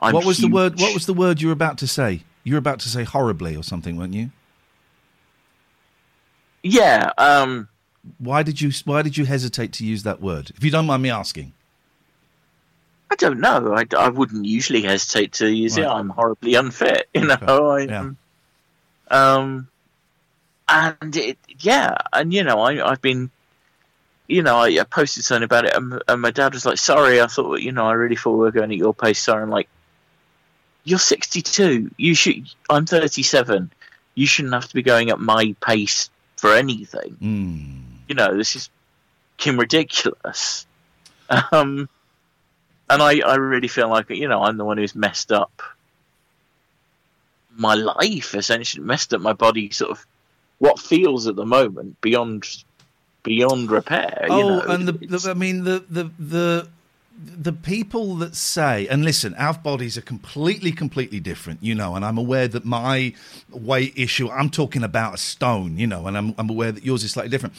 I'm 0.00 0.14
what 0.14 0.24
was 0.24 0.38
the 0.38 0.48
word? 0.48 0.80
What 0.80 0.94
was 0.94 1.06
the 1.06 1.14
word 1.14 1.42
you 1.42 1.48
were 1.48 1.52
about 1.52 1.78
to 1.78 1.86
say? 1.86 2.22
You 2.44 2.54
were 2.54 2.58
about 2.58 2.80
to 2.80 2.88
say 2.88 3.04
horribly 3.04 3.56
or 3.56 3.62
something, 3.62 3.96
weren't 3.96 4.14
you? 4.14 4.30
Yeah. 6.62 7.12
Um. 7.18 7.68
Why 8.18 8.42
did 8.42 8.60
you 8.60 8.70
Why 8.84 9.02
did 9.02 9.16
you 9.16 9.24
hesitate 9.24 9.72
to 9.74 9.84
use 9.84 10.02
that 10.04 10.20
word? 10.20 10.50
If 10.56 10.64
you 10.64 10.70
don't 10.70 10.86
mind 10.86 11.02
me 11.02 11.10
asking. 11.10 11.52
I 13.10 13.16
don't 13.16 13.40
know. 13.40 13.74
I, 13.74 13.84
I 13.98 14.08
wouldn't 14.08 14.44
usually 14.44 14.82
hesitate 14.82 15.32
to 15.34 15.50
use 15.50 15.76
it. 15.76 15.84
I'm 15.84 16.10
horribly 16.10 16.54
unfit. 16.54 17.08
You 17.14 17.26
know. 17.26 17.70
I, 17.70 17.80
Yeah. 17.80 18.10
Um, 19.10 19.68
and 20.68 21.16
it, 21.16 21.36
yeah, 21.58 21.96
and 22.12 22.32
you 22.32 22.44
know, 22.44 22.60
I, 22.60 22.90
I've 22.90 23.02
been, 23.02 23.30
you 24.28 24.42
know, 24.42 24.58
I, 24.58 24.68
I 24.68 24.84
posted 24.84 25.24
something 25.24 25.42
about 25.42 25.64
it, 25.64 25.74
and, 25.74 26.00
and 26.06 26.22
my 26.22 26.30
dad 26.30 26.54
was 26.54 26.64
like, 26.64 26.78
"Sorry, 26.78 27.20
I 27.20 27.26
thought, 27.26 27.60
you 27.60 27.72
know, 27.72 27.86
I 27.86 27.94
really 27.94 28.14
thought 28.14 28.34
we 28.34 28.38
were 28.38 28.52
going 28.52 28.70
at 28.70 28.76
your 28.76 28.94
pace." 28.94 29.20
Sorry, 29.20 29.42
I'm 29.42 29.50
like, 29.50 29.68
"You're 30.84 31.00
62. 31.00 31.90
You 31.96 32.14
should. 32.14 32.48
I'm 32.70 32.86
37. 32.86 33.72
You 34.14 34.26
shouldn't 34.26 34.54
have 34.54 34.68
to 34.68 34.74
be 34.74 34.82
going 34.82 35.10
at 35.10 35.18
my 35.18 35.56
pace 35.60 36.08
for 36.40 36.54
anything. 36.54 37.16
Mm. 37.20 37.82
You 38.08 38.14
know, 38.14 38.36
this 38.36 38.56
is 38.56 38.70
fucking 39.38 39.58
ridiculous." 39.58 40.66
Um, 41.52 41.88
and 42.90 43.00
I, 43.00 43.20
I 43.20 43.36
really 43.36 43.68
feel 43.68 43.88
like 43.88 44.10
you 44.10 44.26
know 44.26 44.42
I'm 44.42 44.56
the 44.56 44.64
one 44.64 44.78
who's 44.78 44.96
messed 44.96 45.30
up 45.30 45.62
my 47.56 47.74
life 47.74 48.34
essentially 48.34 48.84
messed 48.84 49.14
up 49.14 49.20
my 49.20 49.32
body 49.32 49.70
sort 49.70 49.92
of 49.92 50.06
what 50.58 50.78
feels 50.78 51.26
at 51.26 51.36
the 51.36 51.46
moment 51.46 52.00
beyond 52.00 52.44
beyond 53.22 53.70
repair 53.70 54.26
you 54.28 54.34
oh, 54.34 54.48
know 54.48 54.60
and 54.62 54.88
the, 54.88 54.92
the 54.92 55.30
I 55.30 55.34
mean 55.34 55.64
the 55.64 55.84
the 55.88 56.10
the 56.18 56.68
the 57.22 57.52
people 57.52 58.14
that 58.16 58.34
say, 58.34 58.88
and 58.88 59.04
listen, 59.04 59.34
our 59.34 59.54
bodies 59.54 59.98
are 59.98 60.02
completely, 60.02 60.72
completely 60.72 61.20
different, 61.20 61.62
you 61.62 61.74
know, 61.74 61.94
and 61.94 62.04
I'm 62.04 62.16
aware 62.16 62.48
that 62.48 62.64
my 62.64 63.12
weight 63.50 63.92
issue, 63.96 64.30
I'm 64.30 64.48
talking 64.48 64.82
about 64.82 65.14
a 65.14 65.18
stone, 65.18 65.76
you 65.76 65.86
know, 65.86 66.06
and 66.06 66.16
I'm, 66.16 66.34
I'm 66.38 66.48
aware 66.48 66.72
that 66.72 66.84
yours 66.84 67.04
is 67.04 67.12
slightly 67.12 67.30
different. 67.30 67.54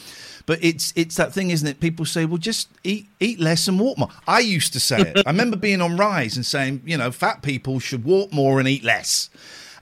But 0.46 0.58
it's 0.62 0.92
it's 0.96 1.16
that 1.16 1.32
thing, 1.32 1.50
isn't 1.50 1.66
it? 1.68 1.78
People 1.78 2.04
say, 2.04 2.24
well, 2.24 2.38
just 2.38 2.68
eat 2.82 3.06
eat 3.20 3.38
less 3.38 3.68
and 3.68 3.78
walk 3.78 3.98
more. 3.98 4.08
I 4.26 4.40
used 4.40 4.72
to 4.72 4.80
say 4.80 5.00
it. 5.00 5.22
I 5.24 5.30
remember 5.30 5.56
being 5.56 5.80
on 5.80 5.96
Rise 5.96 6.36
and 6.36 6.44
saying, 6.44 6.82
you 6.84 6.96
know, 6.96 7.12
fat 7.12 7.42
people 7.42 7.78
should 7.78 8.04
walk 8.04 8.32
more 8.32 8.58
and 8.58 8.68
eat 8.68 8.82
less. 8.82 9.30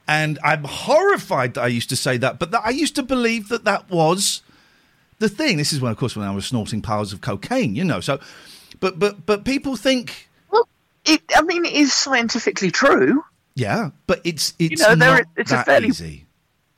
And 0.06 0.38
I'm 0.44 0.64
horrified 0.64 1.54
that 1.54 1.62
I 1.62 1.68
used 1.68 1.88
to 1.90 1.96
say 1.96 2.18
that, 2.18 2.38
but 2.38 2.50
that 2.50 2.62
I 2.64 2.70
used 2.70 2.96
to 2.96 3.02
believe 3.02 3.48
that 3.48 3.64
that 3.64 3.88
was 3.88 4.42
the 5.18 5.28
thing. 5.28 5.56
This 5.56 5.72
is 5.72 5.80
when, 5.80 5.92
of 5.92 5.96
course, 5.96 6.16
when 6.16 6.26
I 6.26 6.34
was 6.34 6.46
snorting 6.46 6.82
piles 6.82 7.12
of 7.12 7.20
cocaine, 7.20 7.74
you 7.76 7.84
know. 7.84 8.00
So, 8.00 8.18
but 8.78 8.98
but 8.98 9.26
but 9.26 9.44
people 9.44 9.76
think, 9.76 10.28
well, 10.50 10.68
it. 11.04 11.22
I 11.34 11.42
mean, 11.42 11.64
it 11.64 11.72
is 11.72 11.92
scientifically 11.92 12.70
true. 12.70 13.24
yeah, 13.54 13.90
but 14.06 14.20
it's 14.24 14.54
it's 14.58 14.80
you 14.80 14.88
know, 14.88 14.94
there, 14.94 15.16
not 15.16 15.24
it's 15.36 15.50
a 15.50 15.54
that 15.56 15.66
fairly 15.66 15.88
easy. 15.88 16.26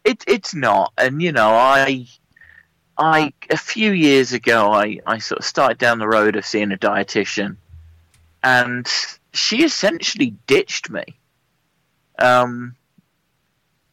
It, 0.05 0.25
it's 0.27 0.55
not, 0.55 0.93
and 0.99 1.23
you 1.23 1.31
know, 1.33 1.51
I, 1.51 2.09
I 2.99 3.33
a 3.51 3.57
few 3.57 3.93
years 3.93 4.33
ago, 4.33 4.73
I, 4.73 4.99
I 5.07 5.19
sort 5.19 5.41
of 5.41 5.45
started 5.45 5.79
down 5.79 5.99
the 5.99 6.09
road 6.09 6.35
of 6.37 6.45
seeing 6.45 6.73
a 6.73 6.77
dietitian, 6.77 7.57
and 8.43 8.89
she 9.33 9.65
essentially 9.65 10.35
ditched 10.47 10.91
me. 10.91 11.05
Um, 12.19 12.77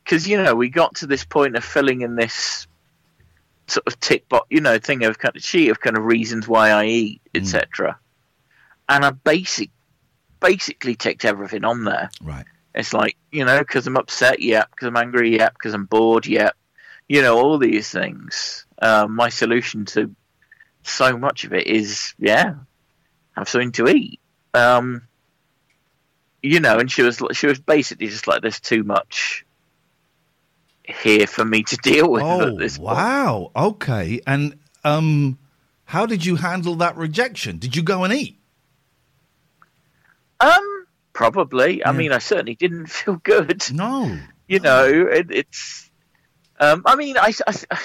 because 0.04 0.28
you 0.28 0.42
know 0.42 0.56
we 0.56 0.70
got 0.70 0.96
to 0.96 1.08
this 1.08 1.24
point 1.24 1.56
of 1.56 1.64
filling 1.64 2.02
in 2.02 2.16
this 2.16 2.66
sort 3.70 3.88
of 3.88 4.00
tick 4.00 4.28
box, 4.30 4.48
you 4.50 4.62
know, 4.62 4.78
thing 4.78 5.04
of 5.04 5.20
kind 5.20 5.36
of 5.36 5.44
sheet 5.44 5.70
of 5.70 5.80
kind 5.80 5.98
of 5.98 6.04
reasons 6.04 6.48
why 6.48 6.70
I 6.70 6.86
eat, 6.86 7.22
etc. 7.36 7.98
And 8.88 9.06
I 9.06 9.12
basic, 9.12 9.70
basically 10.40 10.96
ticked 10.96 11.26
everything 11.26 11.64
on 11.64 11.86
there. 11.86 12.10
Right. 12.22 12.46
It's 12.76 12.94
like, 12.94 13.18
you 13.32 13.46
know, 13.46 13.60
because 13.60 13.88
I'm 13.88 13.98
upset, 13.98 14.42
yeah. 14.42 14.66
Because 14.70 14.88
I'm 14.88 14.98
angry, 14.98 15.38
yeah. 15.38 15.50
Because 15.50 15.74
I'm 15.74 15.86
bored, 15.86 16.26
yeah. 16.26 16.52
You 17.08 17.22
know, 17.22 17.38
all 17.38 17.58
these 17.58 17.90
things. 17.90 18.66
Um, 18.82 19.16
my 19.16 19.30
solution 19.30 19.86
to 19.86 20.16
so 20.84 21.18
much 21.18 21.44
of 21.44 21.54
it 21.54 21.68
is, 21.68 22.14
yeah, 22.18 22.56
have 23.36 23.50
something 23.50 23.72
to 23.74 23.88
eat. 23.90 24.20
Um, 24.54 25.04
you 26.42 26.60
know, 26.60 26.80
and 26.80 26.92
she 26.92 27.02
was 27.02 27.22
she 27.34 27.48
was 27.48 27.60
basically 27.60 28.08
just 28.08 28.28
like, 28.28 28.42
there's 28.42 28.60
too 28.60 28.84
much 28.84 29.46
here 30.90 31.28
for 31.28 31.46
me 31.46 31.64
to 31.64 31.78
deal 31.78 32.10
with 32.10 32.24
Oh 32.24 32.48
at 32.48 32.58
this 32.58 32.78
point. 32.78 32.98
wow! 32.98 33.52
Okay, 33.56 34.22
and 34.26 34.58
um, 34.84 35.38
how 35.86 36.06
did 36.06 36.26
you 36.26 36.36
handle 36.36 36.76
that 36.76 36.98
rejection? 36.98 37.58
Did 37.58 37.76
you 37.76 37.84
go 37.84 38.04
and 38.04 38.14
eat? 38.14 38.38
Um, 40.40 40.86
probably. 41.14 41.86
I 41.86 41.92
mean, 41.92 42.12
I 42.12 42.20
certainly 42.20 42.56
didn't 42.56 42.88
feel 42.90 43.16
good. 43.16 43.64
No. 43.72 44.18
You 44.48 44.60
know, 44.60 44.86
it, 44.86 45.28
it's. 45.32 45.90
Um, 46.60 46.84
I 46.86 46.96
mean, 46.96 47.18
I, 47.18 47.34
I, 47.48 47.80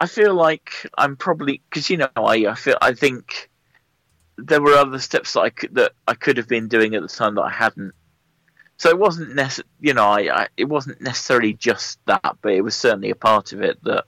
I 0.00 0.06
feel 0.06 0.34
like 0.34 0.70
I'm 0.96 1.16
probably 1.16 1.60
because 1.68 1.90
you 1.90 1.96
know 1.96 2.08
I, 2.16 2.46
I 2.48 2.54
feel 2.54 2.76
I 2.80 2.92
think 2.94 3.50
there 4.38 4.60
were 4.62 4.74
other 4.74 4.98
steps 4.98 5.32
that 5.32 5.40
I 5.40 5.50
could 5.50 5.74
that 5.74 5.92
I 6.06 6.14
could 6.14 6.36
have 6.36 6.48
been 6.48 6.68
doing 6.68 6.94
at 6.94 7.02
the 7.02 7.08
time 7.08 7.34
that 7.36 7.42
I 7.42 7.50
hadn't. 7.50 7.94
So 8.78 8.90
it 8.90 8.98
wasn't 8.98 9.34
necess- 9.34 9.62
you 9.80 9.94
know, 9.94 10.04
I, 10.06 10.42
I 10.42 10.48
it 10.56 10.64
wasn't 10.64 11.00
necessarily 11.00 11.54
just 11.54 11.98
that, 12.06 12.36
but 12.42 12.52
it 12.52 12.60
was 12.60 12.74
certainly 12.74 13.10
a 13.10 13.14
part 13.16 13.52
of 13.52 13.62
it 13.62 13.82
that 13.84 14.04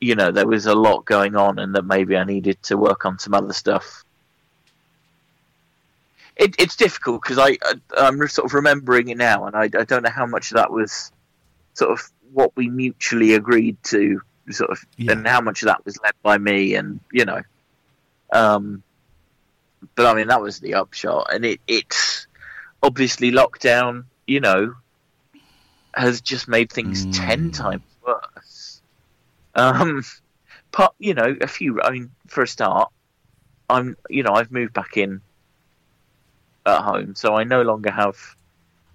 you 0.00 0.14
know 0.14 0.30
there 0.30 0.46
was 0.46 0.66
a 0.66 0.74
lot 0.74 1.04
going 1.04 1.36
on, 1.36 1.58
and 1.58 1.74
that 1.74 1.84
maybe 1.84 2.16
I 2.16 2.24
needed 2.24 2.62
to 2.64 2.76
work 2.76 3.04
on 3.04 3.18
some 3.18 3.34
other 3.34 3.52
stuff. 3.52 4.04
It, 6.36 6.54
it's 6.58 6.76
difficult 6.76 7.22
because 7.22 7.38
I, 7.38 7.56
I 7.62 7.74
I'm 7.98 8.26
sort 8.28 8.46
of 8.46 8.54
remembering 8.54 9.08
it 9.08 9.16
now, 9.18 9.46
and 9.46 9.56
I, 9.56 9.64
I 9.64 9.84
don't 9.84 10.02
know 10.02 10.10
how 10.10 10.26
much 10.26 10.50
that 10.50 10.70
was 10.70 11.12
sort 11.74 11.92
of 11.92 12.10
what 12.32 12.52
we 12.56 12.68
mutually 12.68 13.34
agreed 13.34 13.76
to, 13.84 14.20
sort 14.50 14.70
of, 14.70 14.84
and 15.10 15.26
how 15.26 15.40
much 15.40 15.62
of 15.62 15.66
that 15.66 15.84
was 15.84 15.98
led 16.02 16.12
by 16.22 16.36
me, 16.38 16.74
and 16.74 17.00
you 17.12 17.24
know, 17.24 17.42
um, 18.32 18.82
but 19.94 20.06
I 20.06 20.14
mean 20.14 20.28
that 20.28 20.42
was 20.42 20.60
the 20.60 20.74
upshot, 20.74 21.28
and 21.32 21.44
it 21.44 21.60
it's 21.66 22.25
obviously 22.86 23.32
lockdown, 23.32 24.04
you 24.26 24.40
know, 24.40 24.74
has 25.94 26.20
just 26.20 26.46
made 26.46 26.70
things 26.70 27.04
ten 27.16 27.50
times 27.50 27.82
worse. 28.06 28.80
Um, 29.54 30.04
but 30.70 30.94
you 30.98 31.14
know, 31.14 31.36
a 31.40 31.48
few. 31.48 31.82
I 31.82 31.90
mean, 31.90 32.10
for 32.28 32.42
a 32.42 32.46
start, 32.46 32.90
I'm 33.68 33.96
you 34.08 34.22
know 34.22 34.32
I've 34.32 34.52
moved 34.52 34.72
back 34.72 34.96
in 34.96 35.20
at 36.64 36.80
home, 36.80 37.14
so 37.16 37.34
I 37.34 37.44
no 37.44 37.62
longer 37.62 37.90
have 37.90 38.16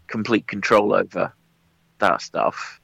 complete 0.08 0.48
control 0.48 0.94
over 0.94 1.34
that 2.00 2.22
stuff, 2.22 2.80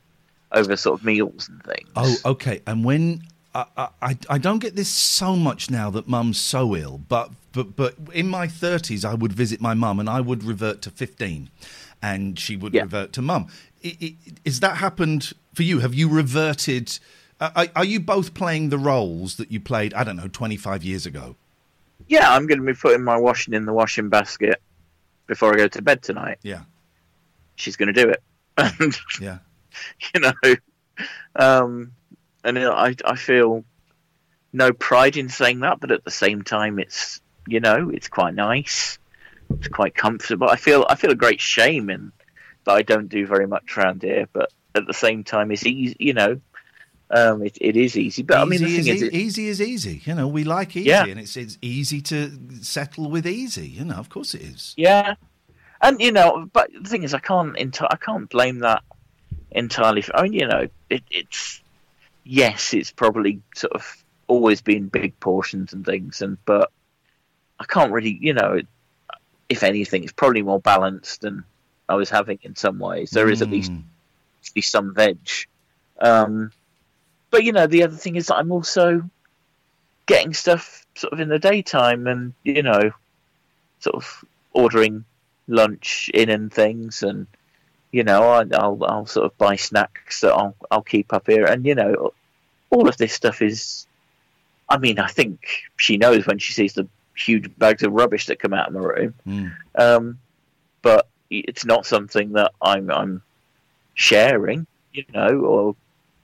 over 0.51 0.75
sort 0.75 0.99
of 0.99 1.05
meals 1.05 1.47
and 1.47 1.63
things. 1.63 1.89
Oh, 1.95 2.15
okay. 2.25 2.61
And 2.67 2.83
when 2.83 3.21
I, 3.55 3.87
I, 4.01 4.17
I 4.29 4.37
don't 4.37 4.59
get 4.59 4.75
this 4.75 4.89
so 4.89 5.35
much 5.35 5.69
now 5.71 5.89
that 5.91 6.07
mum's 6.07 6.39
so 6.39 6.75
ill, 6.75 7.01
but 7.09 7.31
but 7.53 7.75
but 7.75 7.95
in 8.13 8.27
my 8.27 8.47
thirties, 8.47 9.03
I 9.03 9.13
would 9.15 9.33
visit 9.33 9.59
my 9.61 9.73
mum 9.73 9.99
and 9.99 10.09
I 10.09 10.21
would 10.21 10.43
revert 10.43 10.81
to 10.83 10.91
fifteen, 10.91 11.49
and 12.01 12.37
she 12.37 12.55
would 12.55 12.73
revert 12.73 13.13
to 13.13 13.21
mum. 13.21 13.47
Is 13.81 14.59
that 14.59 14.77
happened 14.77 15.33
for 15.53 15.63
you? 15.63 15.79
Have 15.79 15.93
you 15.93 16.07
reverted? 16.09 16.99
uh, 17.39 17.49
Are, 17.55 17.67
are 17.77 17.85
you 17.85 17.99
both 17.99 18.33
playing 18.33 18.69
the 18.69 18.77
roles 18.77 19.37
that 19.37 19.51
you 19.51 19.59
played? 19.59 19.93
I 19.93 20.03
don't 20.03 20.17
know, 20.17 20.27
twenty 20.27 20.57
five 20.57 20.83
years 20.83 21.05
ago. 21.05 21.35
Yeah, 22.07 22.31
I'm 22.31 22.45
going 22.47 22.59
to 22.59 22.65
be 22.65 22.73
putting 22.73 23.03
my 23.03 23.17
washing 23.17 23.53
in 23.53 23.65
the 23.65 23.73
washing 23.73 24.07
basket 24.09 24.61
before 25.25 25.53
I 25.53 25.57
go 25.57 25.67
to 25.67 25.81
bed 25.81 26.03
tonight. 26.03 26.37
Yeah. 26.43 26.61
She's 27.55 27.75
going 27.75 27.91
to 27.93 28.03
do 28.03 28.09
it. 28.09 28.21
Yeah. 29.21 29.39
you 30.13 30.21
know, 30.21 30.33
um, 31.35 31.91
and 32.43 32.57
I, 32.59 32.95
I 33.05 33.15
feel 33.15 33.63
no 34.53 34.71
pride 34.73 35.17
in 35.17 35.29
saying 35.29 35.59
that, 35.61 35.79
but 35.79 35.91
at 35.91 36.03
the 36.03 36.11
same 36.11 36.41
time, 36.43 36.79
it's, 36.79 37.21
you 37.47 37.59
know, 37.59 37.89
it's 37.89 38.07
quite 38.07 38.33
nice. 38.33 38.97
It's 39.49 39.67
quite 39.67 39.95
comfortable. 39.95 40.49
I 40.49 40.55
feel, 40.57 40.85
I 40.89 40.95
feel 40.95 41.11
a 41.11 41.15
great 41.15 41.39
shame 41.41 41.89
in 41.89 42.11
that 42.65 42.73
I 42.73 42.81
don't 42.81 43.07
do 43.09 43.25
very 43.25 43.47
much 43.47 43.77
around 43.77 44.03
here, 44.03 44.27
but 44.33 44.51
at 44.75 44.85
the 44.87 44.93
same 44.93 45.23
time, 45.23 45.51
it's 45.51 45.65
easy, 45.65 45.95
you 45.99 46.13
know, 46.13 46.39
um, 47.09 47.41
it, 47.41 47.57
it 47.61 47.77
is 47.77 47.97
easy. 47.97 48.23
But 48.23 48.39
I 48.39 48.45
mean, 48.45 48.61
the 48.61 48.67
easy 48.67 48.83
thing 48.83 48.95
is, 48.95 49.01
is, 49.01 49.07
it- 49.07 49.13
easy 49.13 49.47
is 49.47 49.61
easy. 49.61 50.01
You 50.05 50.15
know, 50.15 50.27
we 50.27 50.43
like 50.43 50.75
easy, 50.75 50.89
Yeah. 50.89 51.05
and 51.05 51.19
it's 51.19 51.37
it's 51.37 51.57
easy 51.61 52.01
to 52.01 52.31
settle 52.61 53.09
with 53.09 53.25
easy. 53.25 53.67
You 53.67 53.85
know, 53.85 53.95
of 53.95 54.09
course 54.09 54.33
it 54.33 54.41
is. 54.41 54.73
Yeah, 54.75 55.15
and 55.81 56.01
you 56.01 56.11
know, 56.11 56.49
but 56.51 56.69
the 56.81 56.89
thing 56.89 57.03
is, 57.03 57.13
I 57.13 57.19
can't 57.19 57.55
enti- 57.55 57.87
I 57.89 57.95
can't 57.95 58.29
blame 58.29 58.59
that 58.59 58.83
entirely. 59.51 60.01
For, 60.01 60.17
I 60.17 60.23
mean, 60.23 60.33
you 60.33 60.47
know, 60.47 60.67
it, 60.89 61.03
it's 61.09 61.61
yes, 62.27 62.73
it's 62.73 62.91
probably 62.91 63.41
sort 63.55 63.73
of 63.73 64.03
always 64.27 64.61
been 64.61 64.87
big 64.87 65.19
portions 65.19 65.73
and 65.73 65.85
things, 65.85 66.21
and 66.21 66.37
but 66.45 66.71
I 67.59 67.65
can't 67.65 67.91
really, 67.91 68.17
you 68.21 68.33
know, 68.33 68.61
if 69.49 69.63
anything, 69.63 70.03
it's 70.03 70.11
probably 70.11 70.41
more 70.41 70.59
balanced 70.59 71.21
than 71.21 71.43
I 71.89 71.95
was 71.95 72.09
having 72.09 72.39
in 72.41 72.55
some 72.55 72.79
ways. 72.79 73.11
There 73.11 73.29
is 73.29 73.41
at 73.41 73.49
least 73.49 73.71
at 73.71 74.55
least 74.55 74.71
some 74.71 74.93
veg. 74.93 75.17
Um, 75.99 76.51
but 77.31 77.43
you 77.43 77.51
know, 77.51 77.67
the 77.67 77.83
other 77.83 77.95
thing 77.95 78.15
is 78.15 78.27
that 78.27 78.35
I'm 78.35 78.51
also 78.51 79.09
getting 80.05 80.33
stuff 80.33 80.85
sort 80.95 81.13
of 81.13 81.19
in 81.19 81.29
the 81.29 81.39
daytime, 81.39 82.07
and 82.07 82.33
you 82.43 82.63
know, 82.63 82.91
sort 83.79 83.95
of 83.95 84.25
ordering 84.53 85.05
lunch 85.47 86.11
in 86.13 86.29
and 86.29 86.51
things, 86.51 87.03
and 87.03 87.27
you 87.91 88.03
know, 88.03 88.23
I, 88.23 88.45
I'll 88.53 88.83
I'll 88.83 89.05
sort 89.05 89.25
of 89.25 89.37
buy 89.37 89.55
snacks 89.55 90.21
that 90.21 90.33
I'll 90.33 90.55
I'll 90.69 90.81
keep 90.81 91.13
up 91.13 91.27
here, 91.27 91.45
and 91.45 91.65
you 91.65 91.75
know, 91.75 92.13
all 92.69 92.87
of 92.87 92.97
this 92.97 93.13
stuff 93.13 93.41
is. 93.41 93.85
I 94.69 94.77
mean, 94.77 94.99
I 94.99 95.07
think 95.07 95.39
she 95.77 95.95
knows 95.95 96.27
when 96.27 96.39
she 96.39 96.51
sees 96.51 96.73
the 96.73 96.89
huge 97.15 97.49
bags 97.57 97.83
of 97.83 97.93
rubbish 97.93 98.25
that 98.25 98.39
come 98.39 98.53
out 98.53 98.67
of 98.67 98.73
my 98.73 98.81
room. 98.81 99.13
Mm. 99.25 99.55
Um, 99.75 100.19
but 100.81 101.07
it's 101.29 101.65
not 101.65 101.85
something 101.85 102.33
that 102.33 102.51
I'm 102.61 102.91
I'm 102.91 103.21
sharing, 103.93 104.67
you 104.93 105.05
know, 105.13 105.39
or 105.39 105.75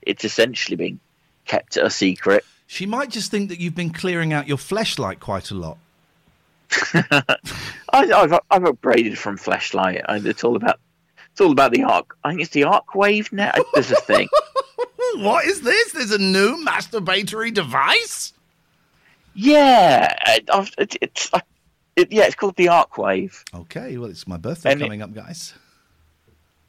it's 0.01 0.25
essentially 0.25 0.75
being 0.75 0.99
kept 1.45 1.77
a 1.77 1.89
secret. 1.89 2.45
She 2.67 2.85
might 2.85 3.09
just 3.09 3.31
think 3.31 3.49
that 3.49 3.59
you've 3.59 3.75
been 3.75 3.91
clearing 3.91 4.33
out 4.33 4.47
your 4.47 4.57
fleshlight 4.57 5.19
quite 5.19 5.51
a 5.51 5.55
lot. 5.55 5.77
I, 6.93 7.37
I've 7.91 8.33
I've 8.49 8.63
upgraded 8.63 9.17
from 9.17 9.37
flashlight. 9.37 10.01
It's 10.09 10.43
all 10.43 10.55
about 10.55 10.79
it's 11.33 11.41
all 11.41 11.51
about 11.51 11.71
the 11.73 11.83
arc. 11.83 12.15
I 12.23 12.29
think 12.29 12.41
it's 12.41 12.51
the 12.51 12.63
arc 12.63 12.95
wave 12.95 13.31
now. 13.33 13.51
There's 13.73 13.91
a 13.91 13.95
thing. 13.97 14.29
what 15.17 15.45
is 15.45 15.61
this? 15.61 15.91
There's 15.91 16.11
a 16.11 16.17
new 16.17 16.63
masturbatory 16.65 17.53
device. 17.53 18.33
Yeah, 19.33 20.15
I- 20.25 20.67
it- 20.77 20.95
it's 21.01 21.29
I, 21.33 21.41
It, 21.95 22.11
yeah, 22.11 22.23
it's 22.25 22.35
called 22.35 22.55
the 22.55 22.69
arc 22.69 22.97
wave. 22.97 23.43
Okay, 23.53 23.97
well, 23.97 24.09
it's 24.09 24.27
my 24.27 24.37
birthday 24.37 24.71
And 24.71 24.81
it- 24.81 24.85
coming 24.85 25.01
up, 25.01 25.13
guys. 25.13 25.53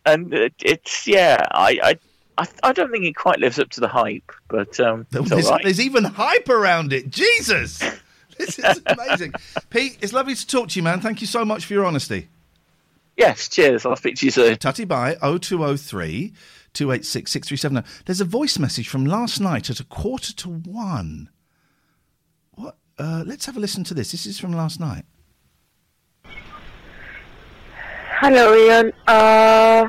and 0.06 0.32
it, 0.34 0.54
it's 0.62 1.06
yeah, 1.06 1.46
I, 1.50 1.78
I 1.82 1.98
I 2.42 2.46
I 2.62 2.72
don't 2.72 2.90
think 2.90 3.04
it 3.04 3.14
quite 3.16 3.38
lives 3.38 3.58
up 3.58 3.70
to 3.70 3.80
the 3.80 3.88
hype, 3.88 4.32
but 4.48 4.78
um, 4.80 5.06
There's, 5.10 5.48
right. 5.50 5.62
there's 5.62 5.80
even 5.80 6.04
hype 6.04 6.48
around 6.48 6.92
it. 6.92 7.10
Jesus! 7.10 7.82
This 8.36 8.58
is 8.58 8.82
amazing. 8.86 9.32
Pete, 9.70 9.96
it's 10.00 10.12
lovely 10.12 10.34
to 10.34 10.44
talk 10.44 10.68
to 10.70 10.76
you, 10.80 10.82
man. 10.82 11.00
Thank 11.00 11.20
you 11.20 11.26
so 11.28 11.44
much 11.44 11.66
for 11.66 11.72
your 11.72 11.84
honesty. 11.84 12.26
Yes, 13.16 13.48
cheers. 13.48 13.86
I'll 13.86 13.96
speak 13.96 14.16
to 14.16 14.26
you 14.26 14.30
soon. 14.30 14.56
Tutty 14.56 14.86
bye 14.86 15.14
0203 15.22 16.32
286 16.72 17.30
6370. 17.30 18.04
There's 18.06 18.20
a 18.20 18.24
voice 18.24 18.58
message 18.58 18.88
from 18.88 19.06
last 19.06 19.40
night 19.40 19.70
at 19.70 19.80
a 19.80 19.84
quarter 19.84 20.32
to 20.34 20.48
one. 20.48 21.30
What? 22.52 22.76
Uh, 22.98 23.22
let's 23.26 23.46
have 23.46 23.56
a 23.56 23.60
listen 23.60 23.84
to 23.84 23.94
this. 23.94 24.12
This 24.12 24.26
is 24.26 24.38
from 24.38 24.52
last 24.52 24.80
night. 24.80 25.04
Hello, 28.20 28.54
Ian. 28.54 28.92
Uh, 29.06 29.88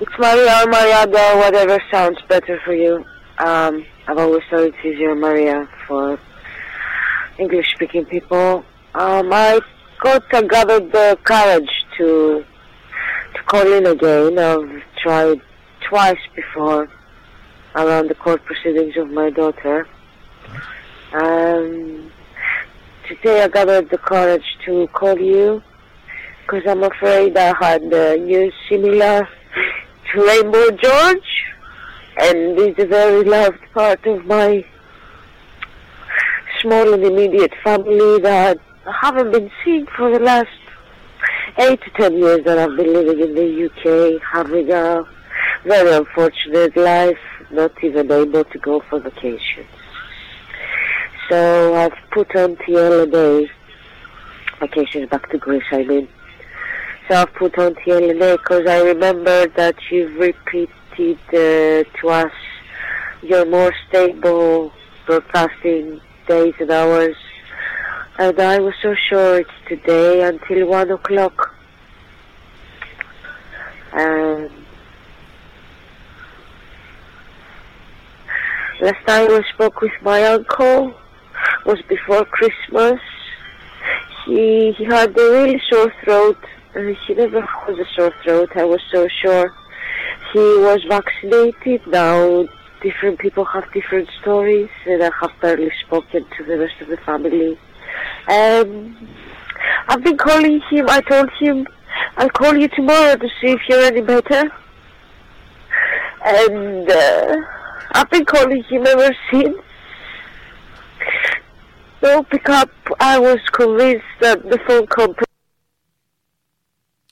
it's 0.00 0.12
Maria 0.18 0.62
or 0.62 0.70
Mariada, 0.70 1.38
whatever 1.38 1.80
sounds 1.90 2.18
better 2.28 2.60
for 2.64 2.74
you. 2.74 3.04
Um, 3.38 3.84
I've 4.06 4.18
always 4.18 4.42
thought 4.50 4.64
it's 4.64 4.76
easier 4.84 5.14
Maria 5.14 5.68
for 5.86 6.18
English-speaking 7.38 8.06
people. 8.06 8.64
Um, 8.94 9.32
I 9.32 9.60
got 10.00 10.22
I 10.34 10.42
gathered 10.42 10.92
the 10.92 11.18
courage 11.24 11.70
to 11.98 12.44
to 13.34 13.42
call 13.44 13.72
in 13.72 13.86
again. 13.86 14.38
I've 14.38 14.82
tried 15.02 15.40
twice 15.88 16.24
before 16.34 16.88
around 17.74 18.08
the 18.08 18.14
court 18.14 18.44
proceedings 18.44 18.96
of 18.96 19.10
my 19.10 19.30
daughter. 19.30 19.86
Um, 21.12 22.10
today 23.08 23.42
I 23.42 23.48
gathered 23.48 23.90
the 23.90 23.98
courage 23.98 24.44
to 24.66 24.86
call 24.88 25.18
you 25.18 25.62
because 26.42 26.62
I'm 26.66 26.82
afraid 26.82 27.36
I 27.36 27.54
had 27.58 27.82
uh, 27.92 28.14
news 28.16 28.54
similar 28.68 29.28
to 30.12 30.26
Rainbow 30.26 30.70
George, 30.70 31.30
and 32.20 32.58
it's 32.58 32.78
a 32.78 32.86
very 32.86 33.24
loved 33.24 33.60
part 33.72 34.04
of 34.06 34.24
my 34.26 34.64
small 36.60 36.94
and 36.94 37.04
immediate 37.04 37.52
family 37.62 38.20
that 38.20 38.58
I 38.86 38.92
haven't 39.00 39.32
been 39.32 39.50
seeing 39.64 39.86
for 39.96 40.10
the 40.10 40.20
last 40.20 40.48
eight 41.58 41.80
to 41.82 41.90
ten 41.90 42.16
years 42.16 42.44
that 42.44 42.58
I've 42.58 42.76
been 42.76 42.92
living 42.92 43.20
in 43.20 43.34
the 43.34 43.66
UK, 43.66 44.22
having 44.22 44.70
a 44.72 45.04
very 45.64 45.92
unfortunate 45.96 46.76
life, 46.76 47.18
not 47.50 47.72
even 47.82 48.10
able 48.10 48.44
to 48.44 48.58
go 48.58 48.80
for 48.80 48.98
vacations. 49.00 49.66
So 51.28 51.74
I've 51.74 51.94
put 52.10 52.34
on 52.36 52.56
TLNA, 52.56 53.48
vacations 54.60 55.08
back 55.08 55.30
to 55.30 55.38
Greece, 55.38 55.64
I 55.70 55.84
mean. 55.84 56.08
So 57.08 57.16
I've 57.16 57.32
put 57.34 57.58
on 57.58 57.74
TLNA 57.74 58.38
because 58.38 58.66
I 58.66 58.80
remember 58.82 59.46
that 59.48 59.76
you've 59.90 60.16
repeated 60.16 61.18
uh, 61.28 61.84
to 62.00 62.08
us 62.08 62.32
your 63.22 63.46
more 63.46 63.72
stable 63.88 64.72
broadcasting 65.06 66.00
days 66.26 66.54
and 66.60 66.70
hours. 66.70 67.16
And 68.16 68.38
I 68.38 68.60
was 68.60 68.74
so 68.80 68.94
sure 68.94 69.40
it's 69.40 69.50
today 69.66 70.22
until 70.22 70.68
one 70.68 70.88
o'clock. 70.88 71.52
And 73.92 74.50
last 78.80 79.04
time 79.04 79.30
I 79.32 79.42
spoke 79.52 79.80
with 79.80 79.92
my 80.02 80.22
uncle 80.26 80.94
was 81.66 81.82
before 81.88 82.24
Christmas. 82.26 83.00
He 84.24 84.72
he 84.78 84.84
had 84.84 85.18
a 85.18 85.30
really 85.32 85.60
sore 85.68 85.92
throat. 86.04 86.38
Uh, 86.76 86.94
he 87.06 87.14
never 87.14 87.40
has 87.40 87.76
a 87.76 87.86
sore 87.96 88.14
throat. 88.22 88.50
I 88.54 88.64
was 88.64 88.80
so 88.92 89.08
sure. 89.08 89.52
He 90.32 90.38
was 90.38 90.84
vaccinated. 90.88 91.84
Now 91.88 92.46
different 92.80 93.18
people 93.18 93.44
have 93.44 93.72
different 93.72 94.08
stories, 94.20 94.70
and 94.86 95.02
I 95.02 95.10
have 95.20 95.32
barely 95.40 95.72
spoken 95.84 96.24
to 96.36 96.44
the 96.44 96.58
rest 96.58 96.80
of 96.80 96.86
the 96.86 96.98
family. 96.98 97.58
Um, 98.28 99.08
I've 99.88 100.02
been 100.02 100.16
calling 100.16 100.60
him. 100.70 100.86
I 100.88 101.00
told 101.02 101.30
him 101.38 101.66
I'll 102.16 102.30
call 102.30 102.56
you 102.56 102.68
tomorrow 102.68 103.16
to 103.16 103.28
see 103.40 103.52
if 103.52 103.60
you're 103.68 103.84
any 103.84 104.00
better. 104.00 104.50
And 106.24 106.90
uh, 106.90 107.36
I've 107.92 108.10
been 108.10 108.24
calling 108.24 108.62
him 108.64 108.86
ever 108.86 109.14
since. 109.30 109.56
No 112.02 112.22
pick 112.22 112.48
up. 112.48 112.70
I 113.00 113.18
was 113.18 113.40
convinced 113.52 114.04
that 114.20 114.42
the 114.42 114.58
phone 114.66 114.86
company. 114.86 115.26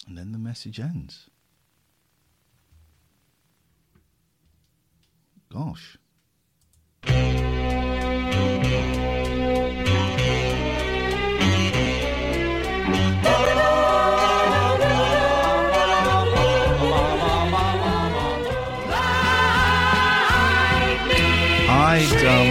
And 0.06 0.18
then 0.18 0.32
the 0.32 0.38
message 0.38 0.78
ends. 0.78 1.30
Gosh. 5.50 5.98
I'd 22.04 22.24
um 22.26 22.48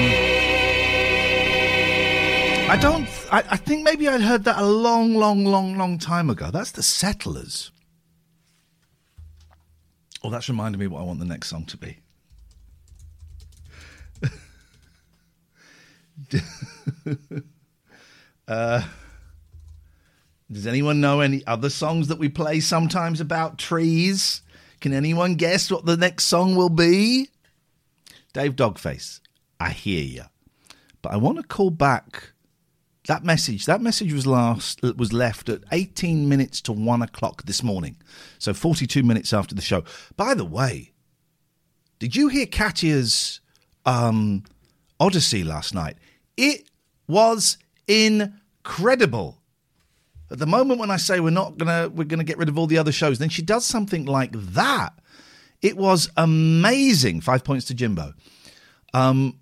I 2.72 2.78
don't 2.78 3.06
I, 3.32 3.44
I 3.50 3.58
think 3.58 3.84
maybe 3.84 4.08
I'd 4.08 4.22
heard 4.22 4.46
that 4.46 4.58
a 4.58 4.66
long, 4.66 5.14
long, 5.16 5.44
long, 5.44 5.78
long 5.78 6.00
time 6.00 6.30
ago. 6.30 6.52
That's 6.52 6.72
the 6.72 6.84
settlers. 6.84 7.72
Oh, 10.24 10.30
that's 10.30 10.48
reminded 10.48 10.80
me 10.80 10.88
what 10.88 11.02
I 11.02 11.04
want 11.04 11.20
the 11.20 11.26
next 11.26 11.50
song 11.50 11.66
to 11.66 11.76
be. 11.78 11.98
uh, 18.48 18.84
does 20.50 20.68
anyone 20.68 21.02
know 21.02 21.20
any 21.20 21.46
other 21.46 21.70
songs 21.70 22.08
that 22.08 22.20
we 22.20 22.30
play 22.30 22.62
sometimes 22.62 23.20
about 23.20 23.58
trees? 23.58 24.44
Can 24.80 24.94
anyone 24.94 25.36
guess 25.36 25.70
what 25.70 25.86
the 25.86 25.98
next 25.98 26.24
song 26.26 26.56
will 26.56 26.70
be? 26.70 27.28
Dave 28.34 28.56
Dogface, 28.56 29.20
I 29.62 29.70
hear 29.70 30.04
you, 30.04 30.24
but 31.04 31.14
I 31.14 31.18
want 31.18 31.38
to 31.38 31.44
call 31.44 31.70
back 31.70 32.32
that 33.06 33.24
message. 33.24 33.68
That 33.68 33.80
message 33.80 34.12
was 34.12 34.26
last 34.26 34.82
was 34.82 35.14
left 35.14 35.50
at 35.50 35.62
18 35.72 36.28
minutes 36.28 36.62
to 36.62 36.72
one 36.72 37.04
o'clock 37.04 37.44
this 37.44 37.62
morning, 37.62 37.98
so 38.40 38.54
42 38.54 39.04
minutes 39.04 39.34
after 39.34 39.54
the 39.54 39.62
show. 39.62 39.84
By 40.18 40.34
the 40.34 40.46
way, 40.46 40.94
did 42.00 42.16
you 42.16 42.28
hear 42.28 42.48
Katya's 42.48 43.40
um, 43.86 44.44
Odyssey 45.00 45.44
last 45.44 45.76
night? 45.76 45.98
It 46.38 46.68
was 47.08 47.60
incredible. 47.88 49.38
At 50.32 50.40
the 50.40 50.48
moment 50.48 50.80
when 50.80 50.90
I 50.90 50.98
say 50.98 51.20
we're 51.20 51.30
not 51.30 51.60
gonna 51.60 51.90
we're 51.90 52.06
gonna 52.06 52.24
get 52.24 52.40
rid 52.40 52.50
of 52.50 52.58
all 52.58 52.66
the 52.66 52.80
other 52.80 52.92
shows, 52.92 53.20
then 53.20 53.30
she 53.30 53.44
does 53.44 53.66
something 53.66 54.06
like 54.06 54.32
that. 54.32 54.94
It 55.62 55.78
was 55.78 56.10
amazing. 56.18 57.22
Five 57.22 57.44
points 57.44 57.66
to 57.66 57.76
Jimbo. 57.76 58.14
Um, 58.94 59.38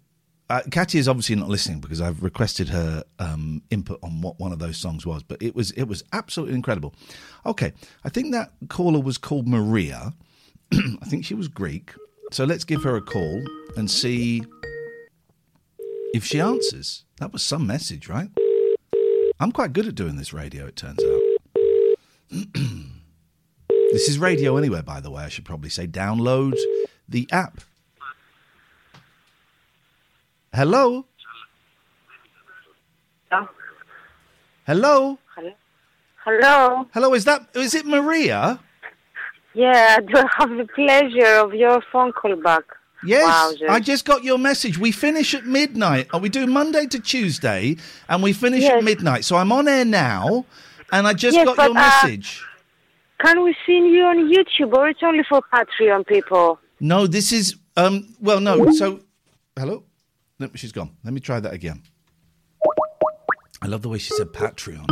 uh, 0.49 0.61
is 0.93 1.07
obviously 1.07 1.35
not 1.35 1.49
listening 1.49 1.79
because 1.79 2.01
I've 2.01 2.23
requested 2.23 2.69
her 2.69 3.03
um, 3.19 3.61
input 3.69 3.99
on 4.01 4.21
what 4.21 4.39
one 4.39 4.51
of 4.51 4.59
those 4.59 4.77
songs 4.77 5.05
was, 5.05 5.21
but 5.23 5.41
it 5.41 5.55
was 5.55 5.71
it 5.71 5.83
was 5.83 6.03
absolutely 6.11 6.55
incredible. 6.55 6.95
Okay, 7.45 7.73
I 8.03 8.09
think 8.09 8.31
that 8.33 8.51
caller 8.67 8.99
was 8.99 9.17
called 9.17 9.47
Maria. 9.47 10.13
I 10.73 11.05
think 11.05 11.25
she 11.25 11.35
was 11.35 11.47
Greek. 11.47 11.93
So 12.31 12.45
let's 12.45 12.63
give 12.63 12.83
her 12.83 12.95
a 12.95 13.01
call 13.01 13.43
and 13.75 13.89
see 13.89 14.43
if 16.13 16.23
she 16.25 16.39
answers. 16.39 17.05
That 17.17 17.33
was 17.33 17.43
some 17.43 17.65
message, 17.67 18.07
right? 18.07 18.29
I'm 19.39 19.51
quite 19.51 19.73
good 19.73 19.87
at 19.87 19.95
doing 19.95 20.17
this 20.17 20.33
radio, 20.33 20.65
it 20.65 20.75
turns 20.75 20.99
out. 21.03 21.21
this 23.91 24.09
is 24.09 24.19
Radio 24.19 24.57
Anywhere, 24.57 24.83
by 24.83 24.99
the 24.99 25.09
way. 25.09 25.23
I 25.23 25.29
should 25.29 25.45
probably 25.45 25.69
say 25.69 25.87
download 25.87 26.55
the 27.07 27.27
app. 27.31 27.61
Hello? 30.53 31.05
Hello? 34.65 35.17
Hello. 35.35 35.57
Hello. 36.25 36.87
Hello, 36.93 37.13
is 37.13 37.25
that 37.25 37.49
is 37.55 37.73
it 37.73 37.85
Maria? 37.85 38.59
Yeah, 39.53 39.97
I 39.97 40.01
do 40.01 40.27
have 40.37 40.49
the 40.49 40.67
pleasure 40.75 41.39
of 41.39 41.53
your 41.53 41.81
phone 41.91 42.11
call 42.11 42.35
back. 42.35 42.63
Yes, 43.03 43.25
Wowzers. 43.25 43.69
I 43.69 43.79
just 43.79 44.05
got 44.05 44.23
your 44.23 44.37
message. 44.37 44.77
We 44.77 44.91
finish 44.91 45.33
at 45.33 45.45
midnight. 45.45 46.07
Oh, 46.13 46.19
we 46.19 46.29
do 46.29 46.45
Monday 46.45 46.85
to 46.87 46.99
Tuesday, 46.99 47.77
and 48.07 48.21
we 48.21 48.33
finish 48.33 48.63
Yes. 48.63 48.73
at 48.73 48.83
midnight. 48.83 49.25
So 49.25 49.37
I'm 49.37 49.51
on 49.51 49.67
air 49.67 49.85
now, 49.85 50.45
and 50.91 51.07
I 51.07 51.13
just 51.13 51.35
Yes, 51.35 51.45
got 51.45 51.57
but, 51.57 51.69
your 51.69 51.77
uh, 51.77 51.81
message. 51.81 52.43
Can 53.19 53.43
we 53.43 53.55
see 53.65 53.77
you 53.77 54.03
on 54.03 54.29
YouTube, 54.29 54.73
or 54.73 54.89
it's 54.89 55.01
only 55.01 55.23
for 55.27 55.41
Patreon 55.53 56.05
people? 56.07 56.59
No, 56.79 57.07
this 57.07 57.31
is 57.31 57.55
um. 57.77 58.15
Well, 58.19 58.39
no. 58.39 58.71
So, 58.71 58.99
hello. 59.57 59.83
Nope, 60.39 60.51
she's 60.55 60.71
gone. 60.71 60.91
Let 61.03 61.13
me 61.13 61.19
try 61.19 61.41
that 61.41 61.53
again. 61.53 61.83
I 63.61 63.67
love 63.67 63.81
the 63.81 63.89
way 63.89 63.97
she 63.97 64.13
said 64.13 64.27
Patreon. 64.27 64.87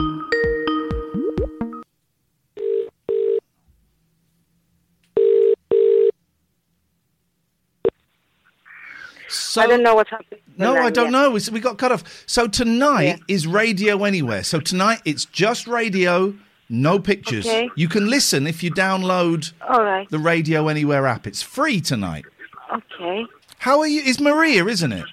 So, 9.30 9.62
I 9.62 9.68
don't 9.68 9.84
know 9.84 9.95
what's 9.95 10.10
happening. 10.10 10.41
No, 10.58 10.76
I 10.76 10.89
don't 10.89 11.06
yet. 11.06 11.12
know. 11.12 11.32
We, 11.32 11.41
we, 11.52 11.60
got 11.60 11.78
cut 11.78 11.91
off. 11.91 12.24
So 12.26 12.48
tonight 12.48 13.04
yeah. 13.04 13.18
is 13.28 13.48
radio 13.48 14.04
anywhere. 14.04 14.43
So 14.43 14.60
tonight 14.60 15.02
it's 15.06 15.26
just 15.26 15.68
radio, 15.68 16.34
no 16.70 17.00
pictures. 17.00 17.45
Okay. 17.45 17.70
You 17.76 17.88
can 17.88 18.10
listen 18.10 18.48
if 18.48 18.64
you 18.64 18.72
download 18.72 19.54
All 19.68 19.84
right. 19.84 20.10
the 20.10 20.20
Radio 20.20 20.68
Anywhere 20.68 21.06
app. 21.08 21.26
It's 21.28 21.41
free 21.41 21.80
tonight. 21.80 22.26
Okay. 22.72 23.26
How 23.60 23.80
are 23.80 23.88
you? 23.88 24.02
Is 24.02 24.20
Maria, 24.20 24.66
isn't 24.66 24.91
it? 24.91 25.06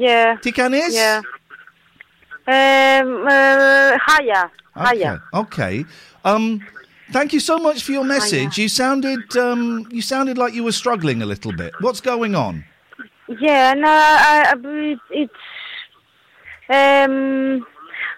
Yeah. 0.00 0.36
Ticanes? 0.36 0.92
Yeah. 0.92 1.22
Um, 2.46 3.26
uh, 3.26 3.98
Haya. 4.06 4.50
Haya. 4.74 5.22
Okay. 5.34 5.84
Um, 6.24 6.60
thank 7.10 7.32
you 7.32 7.40
so 7.40 7.58
much 7.58 7.82
for 7.82 7.92
your 7.92 8.04
message. 8.04 8.58
You 8.58 8.68
sounded 8.68 9.36
um, 9.36 9.88
you 9.90 10.02
sounded 10.02 10.38
like 10.38 10.54
you 10.54 10.62
were 10.64 10.72
struggling 10.72 11.22
a 11.22 11.26
little 11.26 11.52
bit. 11.52 11.72
What's 11.80 12.00
going 12.00 12.34
on? 12.34 12.64
Yeah, 13.40 13.74
no, 13.74 13.88
I, 13.88 14.54
I, 14.54 14.96
it's 15.10 15.32
um, 16.68 17.66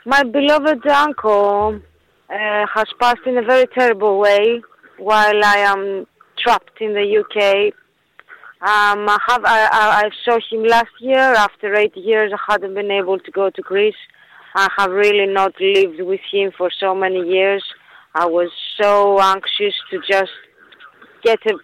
my 0.04 0.22
beloved 0.22 0.86
uncle 0.86 1.80
uh, 2.28 2.66
has 2.74 2.88
passed 3.00 3.24
in 3.26 3.38
a 3.38 3.42
very 3.42 3.66
terrible 3.68 4.18
way 4.18 4.60
while 4.98 5.44
I 5.44 5.58
am 5.58 6.06
trapped 6.36 6.80
in 6.80 6.92
the 6.92 7.06
UK. 7.22 7.74
Um, 8.60 9.08
I 9.08 9.18
have 9.28 9.44
I, 9.44 9.68
I, 9.70 10.10
saw 10.24 10.36
him 10.50 10.64
last 10.64 10.90
year. 10.98 11.16
After 11.16 11.76
eight 11.76 11.96
years, 11.96 12.32
I 12.32 12.52
hadn't 12.52 12.74
been 12.74 12.90
able 12.90 13.20
to 13.20 13.30
go 13.30 13.50
to 13.50 13.62
Greece. 13.62 13.94
I 14.56 14.66
have 14.76 14.90
really 14.90 15.32
not 15.32 15.52
lived 15.60 16.00
with 16.00 16.20
him 16.32 16.50
for 16.58 16.68
so 16.80 16.92
many 16.92 17.20
years. 17.20 17.62
I 18.16 18.26
was 18.26 18.50
so 18.80 19.20
anxious 19.20 19.74
to 19.92 20.00
just 20.10 20.32
get 21.22 21.38
a 21.46 21.54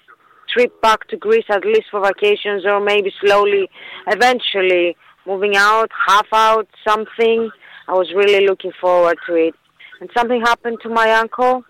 trip 0.49 0.81
back 0.83 1.09
to 1.09 1.17
Greece 1.17 1.47
at 1.51 1.65
least 1.65 1.87
for 1.91 2.01
vacations 2.01 2.65
or 2.65 2.79
maybe 2.79 3.13
slowly, 3.21 3.69
eventually 4.07 4.97
moving 5.27 5.57
out, 5.57 5.91
half 6.07 6.29
out, 6.33 6.69
something. 6.87 7.51
I 7.89 7.93
was 7.95 8.13
really 8.15 8.47
looking 8.47 8.73
forward 8.81 9.19
to 9.27 9.35
it. 9.35 9.55
And 10.01 10.09
something 10.17 10.41
happened 10.43 10.79
to 10.85 10.89
my 10.89 11.11
uncle. 11.11 11.65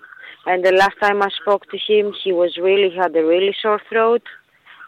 And 0.44 0.62
the 0.62 0.72
last 0.72 0.96
time 1.00 1.22
I 1.22 1.30
spoke 1.40 1.62
to 1.70 1.78
him, 1.78 2.12
he 2.22 2.32
was 2.32 2.58
really, 2.58 2.90
he 2.90 2.96
had 2.96 3.16
a 3.16 3.24
really 3.24 3.56
sore 3.62 3.80
throat. 3.88 4.22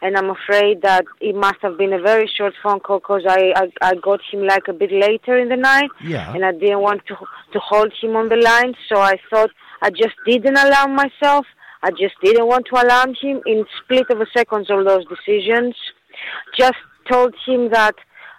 And 0.01 0.15
I'm 0.15 0.29
afraid 0.29 0.81
that 0.83 1.05
it 1.19 1.35
must 1.35 1.57
have 1.61 1.77
been 1.77 1.93
a 1.93 2.01
very 2.01 2.29
short 2.37 2.53
phone 2.61 2.79
call 2.79 2.99
because 2.99 3.23
I, 3.27 3.53
I, 3.55 3.71
I 3.81 3.95
got 3.95 4.19
him 4.31 4.45
like 4.45 4.67
a 4.67 4.73
bit 4.73 4.91
later 4.91 5.37
in 5.37 5.49
the 5.49 5.55
night. 5.55 5.89
Yeah. 6.03 6.33
And 6.33 6.45
I 6.45 6.51
didn't 6.51 6.81
want 6.81 7.05
to, 7.07 7.15
to 7.15 7.59
hold 7.59 7.91
him 7.99 8.15
on 8.15 8.29
the 8.29 8.35
line. 8.35 8.75
So 8.89 8.99
I 9.01 9.19
thought 9.29 9.49
I 9.81 9.89
just 9.89 10.15
didn't 10.25 10.57
alarm 10.57 10.95
myself. 10.95 11.45
I 11.83 11.91
just 11.91 12.15
didn't 12.23 12.47
want 12.47 12.65
to 12.67 12.81
alarm 12.81 13.15
him 13.19 13.41
in 13.45 13.65
split 13.83 14.09
of 14.09 14.21
a 14.21 14.25
seconds 14.35 14.69
of 14.69 14.85
those 14.85 15.05
decisions. 15.07 15.75
Just 16.57 16.77
told 17.09 17.33
him 17.45 17.69
that, 17.71 17.95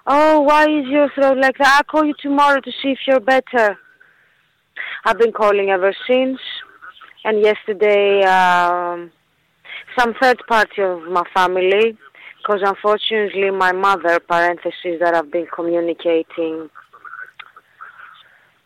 oh, 0.07 0.41
why 0.41 0.65
is 0.65 0.87
your 0.87 1.09
throat 1.11 1.39
like 1.39 1.59
that? 1.59 1.77
I'll 1.77 1.85
call 1.85 2.05
you 2.05 2.15
tomorrow 2.21 2.61
to 2.61 2.71
see 2.83 2.91
if 2.91 2.99
you're 3.07 3.21
better. 3.21 3.79
I've 5.05 5.19
been 5.19 5.33
calling 5.33 5.71
ever 5.71 5.95
since. 6.07 6.39
And 7.25 7.41
yesterday, 7.43 8.23
um, 8.25 9.11
some 9.99 10.15
third 10.21 10.41
party 10.47 10.83
of 10.83 11.03
my 11.11 11.25
family, 11.35 11.97
because 12.39 12.61
unfortunately 12.65 13.51
my 13.51 13.73
mother, 13.73 14.21
parentheses, 14.21 15.01
that 15.01 15.15
I've 15.15 15.33
been 15.33 15.47
communicating 15.53 16.71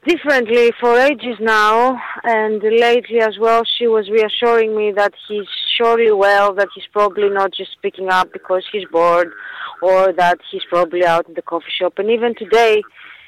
differently 0.07 0.72
for 0.80 0.99
ages 0.99 1.37
now, 1.41 2.01
and 2.24 2.62
lately 2.62 3.20
as 3.20 3.39
well, 3.41 3.62
she 3.78 3.87
was 3.87 4.11
reassuring 4.11 4.76
me 4.76 4.93
that 4.93 5.14
he's 5.28 5.47
surely 5.76 6.11
well, 6.11 6.53
that 6.55 6.68
he's 6.74 6.85
probably 6.93 7.30
not 7.30 7.53
just 7.53 7.80
picking 7.83 8.09
up 8.09 8.33
because 8.33 8.64
he's 8.72 8.85
bored, 8.91 9.33
or 9.80 10.12
that 10.12 10.39
he's 10.51 10.64
probably 10.68 11.05
out 11.05 11.28
in 11.28 11.35
the 11.35 11.43
coffee 11.43 11.66
shop. 11.78 11.95
And 11.99 12.11
even 12.11 12.35
today, 12.35 12.83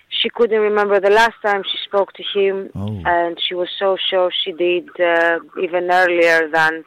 she 0.08 0.28
couldn't 0.28 0.60
remember 0.60 1.00
the 1.00 1.10
last 1.10 1.34
time 1.44 1.62
she 1.62 1.78
spoke 1.84 2.12
to 2.14 2.22
him, 2.34 2.70
and 3.06 3.38
she 3.40 3.54
was 3.54 3.68
so 3.78 3.96
sure 4.10 4.30
she 4.44 4.52
did 4.52 4.88
uh, 5.00 5.38
even 5.62 5.90
earlier 5.90 6.48
than 6.52 6.84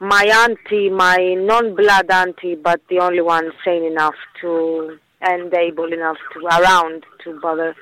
my 0.00 0.24
auntie, 0.24 0.88
my 0.88 1.34
non-blood 1.34 2.10
auntie, 2.10 2.54
but 2.54 2.80
the 2.88 2.98
only 2.98 3.20
one 3.20 3.52
sane 3.64 3.84
enough 3.84 4.14
to 4.40 4.98
and 5.20 5.52
able 5.52 5.92
enough 5.92 6.16
to 6.32 6.46
around 6.46 7.04
to 7.22 7.38
bother, 7.40 7.76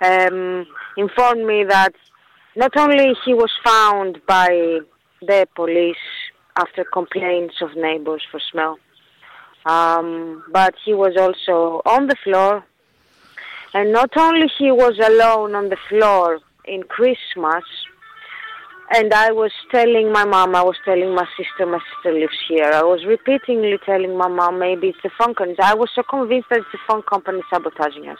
um, 0.00 0.66
informed 0.96 1.46
me 1.46 1.62
that 1.62 1.92
not 2.56 2.74
only 2.78 3.14
he 3.24 3.34
was 3.34 3.52
found 3.62 4.18
by 4.26 4.80
the 5.20 5.46
police 5.54 5.96
after 6.56 6.84
complaints 6.84 7.56
of 7.60 7.76
neighbors 7.76 8.22
for 8.30 8.40
smell, 8.50 8.78
um, 9.66 10.42
but 10.50 10.74
he 10.82 10.94
was 10.94 11.14
also 11.18 11.82
on 11.84 12.06
the 12.06 12.16
floor, 12.24 12.64
and 13.74 13.92
not 13.92 14.16
only 14.16 14.50
he 14.58 14.72
was 14.72 14.98
alone 14.98 15.54
on 15.54 15.68
the 15.68 15.76
floor 15.88 16.40
in 16.64 16.82
Christmas. 16.84 17.64
And 18.90 19.12
I 19.12 19.32
was 19.32 19.52
telling 19.70 20.10
my 20.10 20.24
mom, 20.24 20.54
I 20.54 20.62
was 20.62 20.76
telling 20.82 21.14
my 21.14 21.26
sister, 21.36 21.66
my 21.66 21.78
sister 21.92 22.18
lives 22.18 22.38
here. 22.48 22.70
I 22.72 22.82
was 22.82 23.04
repeatedly 23.06 23.76
telling 23.84 24.16
my 24.16 24.28
mom, 24.28 24.58
maybe 24.58 24.88
it's 24.88 24.98
the 25.02 25.10
phone 25.18 25.34
company. 25.34 25.56
I 25.62 25.74
was 25.74 25.90
so 25.94 26.02
convinced 26.02 26.48
that 26.48 26.60
it's 26.60 26.72
the 26.72 26.78
phone 26.88 27.02
company 27.02 27.42
sabotaging 27.50 28.08
us. 28.08 28.18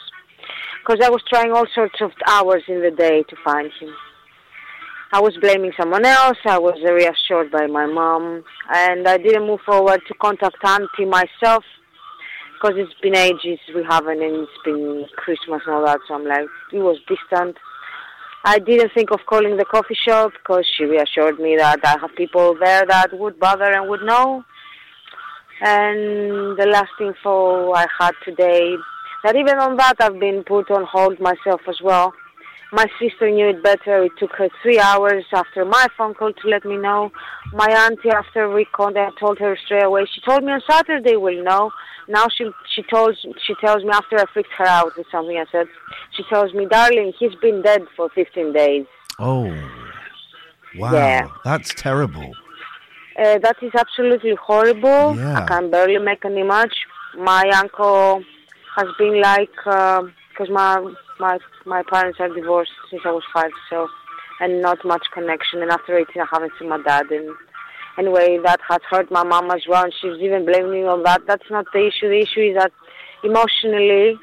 Because 0.85 1.05
I 1.05 1.09
was 1.09 1.23
trying 1.27 1.53
all 1.53 1.65
sorts 1.75 2.01
of 2.03 2.11
hours 2.27 2.65
in 2.69 2.83
the 2.83 2.91
day 2.91 3.23
to 3.23 3.37
find 3.43 3.71
him. 3.81 3.95
I 5.11 5.21
was 5.21 5.35
blaming 5.41 5.73
someone 5.79 6.05
else. 6.05 6.37
I 6.45 6.59
was 6.59 6.79
reassured 6.85 7.51
by 7.51 7.67
my 7.67 7.87
mom. 7.87 8.45
And 8.69 9.09
I 9.09 9.17
didn't 9.17 9.47
move 9.47 9.61
forward 9.65 10.03
to 10.07 10.15
contact 10.21 10.57
Auntie 10.63 11.07
myself. 11.07 11.65
Because 12.53 12.77
it's 12.77 13.01
been 13.01 13.17
ages 13.17 13.61
we 13.75 13.85
haven't, 13.89 14.21
and 14.21 14.43
it's 14.43 14.63
been 14.65 15.07
Christmas 15.17 15.63
and 15.65 15.77
all 15.77 15.87
that. 15.87 16.01
So 16.09 16.15
I'm 16.15 16.27
like, 16.27 16.49
it 16.75 16.79
was 16.79 16.99
distant. 17.09 17.57
I 18.45 18.59
didn't 18.59 18.93
think 18.95 19.11
of 19.11 19.21
calling 19.27 19.57
the 19.57 19.65
coffee 19.65 19.97
shop 20.07 20.33
because 20.33 20.65
she 20.77 20.85
reassured 20.85 21.39
me 21.39 21.57
that 21.57 21.81
I 21.85 21.97
have 22.01 22.15
people 22.17 22.57
there 22.59 22.85
that 22.87 23.13
would 23.13 23.39
bother 23.39 23.73
and 23.73 23.89
would 23.89 24.03
know. 24.03 24.45
And 25.61 26.57
the 26.57 26.67
last 26.71 26.93
info 27.01 27.73
I 27.73 27.87
had 27.99 28.13
today, 28.25 28.77
that 29.25 29.35
even 29.35 29.59
on 29.59 29.77
that 29.77 29.97
I've 30.01 30.21
been 30.21 30.45
put 30.45 30.71
on 30.71 30.85
hold 30.85 31.19
myself 31.19 31.63
as 31.69 31.81
well. 31.83 32.13
My 32.71 32.87
sister 33.01 33.31
knew 33.31 33.49
it 33.49 33.63
better. 33.63 34.05
It 34.05 34.13
took 34.19 34.33
her 34.33 34.49
three 34.63 34.79
hours 34.79 35.25
after 35.33 35.65
my 35.65 35.87
phone 35.97 36.15
call 36.15 36.33
to 36.35 36.49
let 36.49 36.65
me 36.67 36.77
know. 36.77 37.11
My 37.53 37.67
auntie, 37.71 38.11
after 38.11 38.51
we 38.51 38.67
contacted, 38.67 39.17
I 39.17 39.21
told 39.21 39.39
her 39.39 39.57
straight 39.65 39.85
away. 39.85 40.05
She 40.13 40.21
told 40.21 40.45
me 40.45 40.53
on 40.53 40.61
Saturday 40.69 41.17
we'll 41.17 41.43
know. 41.43 41.71
Now 42.09 42.27
she 42.29 42.51
she 42.75 42.83
tells 42.83 43.17
she 43.47 43.55
tells 43.61 43.85
me 43.85 43.91
after 43.91 44.19
I 44.19 44.25
freaked 44.33 44.53
her 44.59 44.67
out 44.67 44.93
with 44.97 45.07
something 45.11 45.37
I 45.37 45.47
said. 45.51 45.67
She 46.15 46.23
tells 46.29 46.53
me, 46.53 46.67
darling, 46.67 47.13
he's 47.19 47.35
been 47.37 47.63
dead 47.63 47.83
for 47.97 48.09
15 48.11 48.53
days. 48.53 48.87
Oh, 49.19 49.51
wow, 50.77 50.93
Yeah. 50.93 51.29
that's 51.45 51.75
terrible. 51.75 52.35
Uh, 53.19 53.39
that 53.39 53.57
is 53.63 53.73
absolutely 53.75 54.35
horrible. 54.37 55.17
Yeah. 55.17 55.43
I 55.43 55.47
can 55.49 55.71
barely 55.71 55.99
make 55.99 56.25
an 56.25 56.37
image. 56.39 56.77
My 57.17 57.45
uncle 57.55 58.23
has 58.77 58.87
been 58.99 59.21
like, 59.21 59.67
because 60.39 60.53
my 60.53 60.95
my 61.19 61.39
my 61.67 61.83
parents 61.91 62.21
are 62.21 62.33
divorced 62.33 62.71
since 62.91 63.03
I 63.05 63.11
was 63.11 63.25
five, 63.35 63.51
so 63.69 63.89
and 64.41 64.63
not 64.63 64.79
much 64.85 65.05
connection. 65.13 65.63
And 65.63 65.71
after 65.71 65.99
18, 65.99 66.23
I 66.23 66.27
haven't 66.31 66.53
seen 66.59 66.69
my 66.69 66.81
dad. 66.81 67.07
And 67.11 67.35
anyway, 67.99 68.39
that 68.45 68.61
has 68.69 68.81
hurt 68.89 69.11
my 69.11 69.25
mom 69.25 69.51
as 69.51 69.63
well. 69.69 69.85
And 69.85 69.93
she's 70.01 70.21
even 70.21 70.47
blaming 70.47 70.71
me 70.71 70.85
on 70.85 71.03
that. 71.03 71.23
That's 71.27 71.51
not 71.51 71.67
the 71.73 71.89
issue. 71.89 72.09
The 72.09 72.21
issue 72.21 72.51
is 72.51 72.57
that 72.57 72.71
emotionally, 73.25 74.15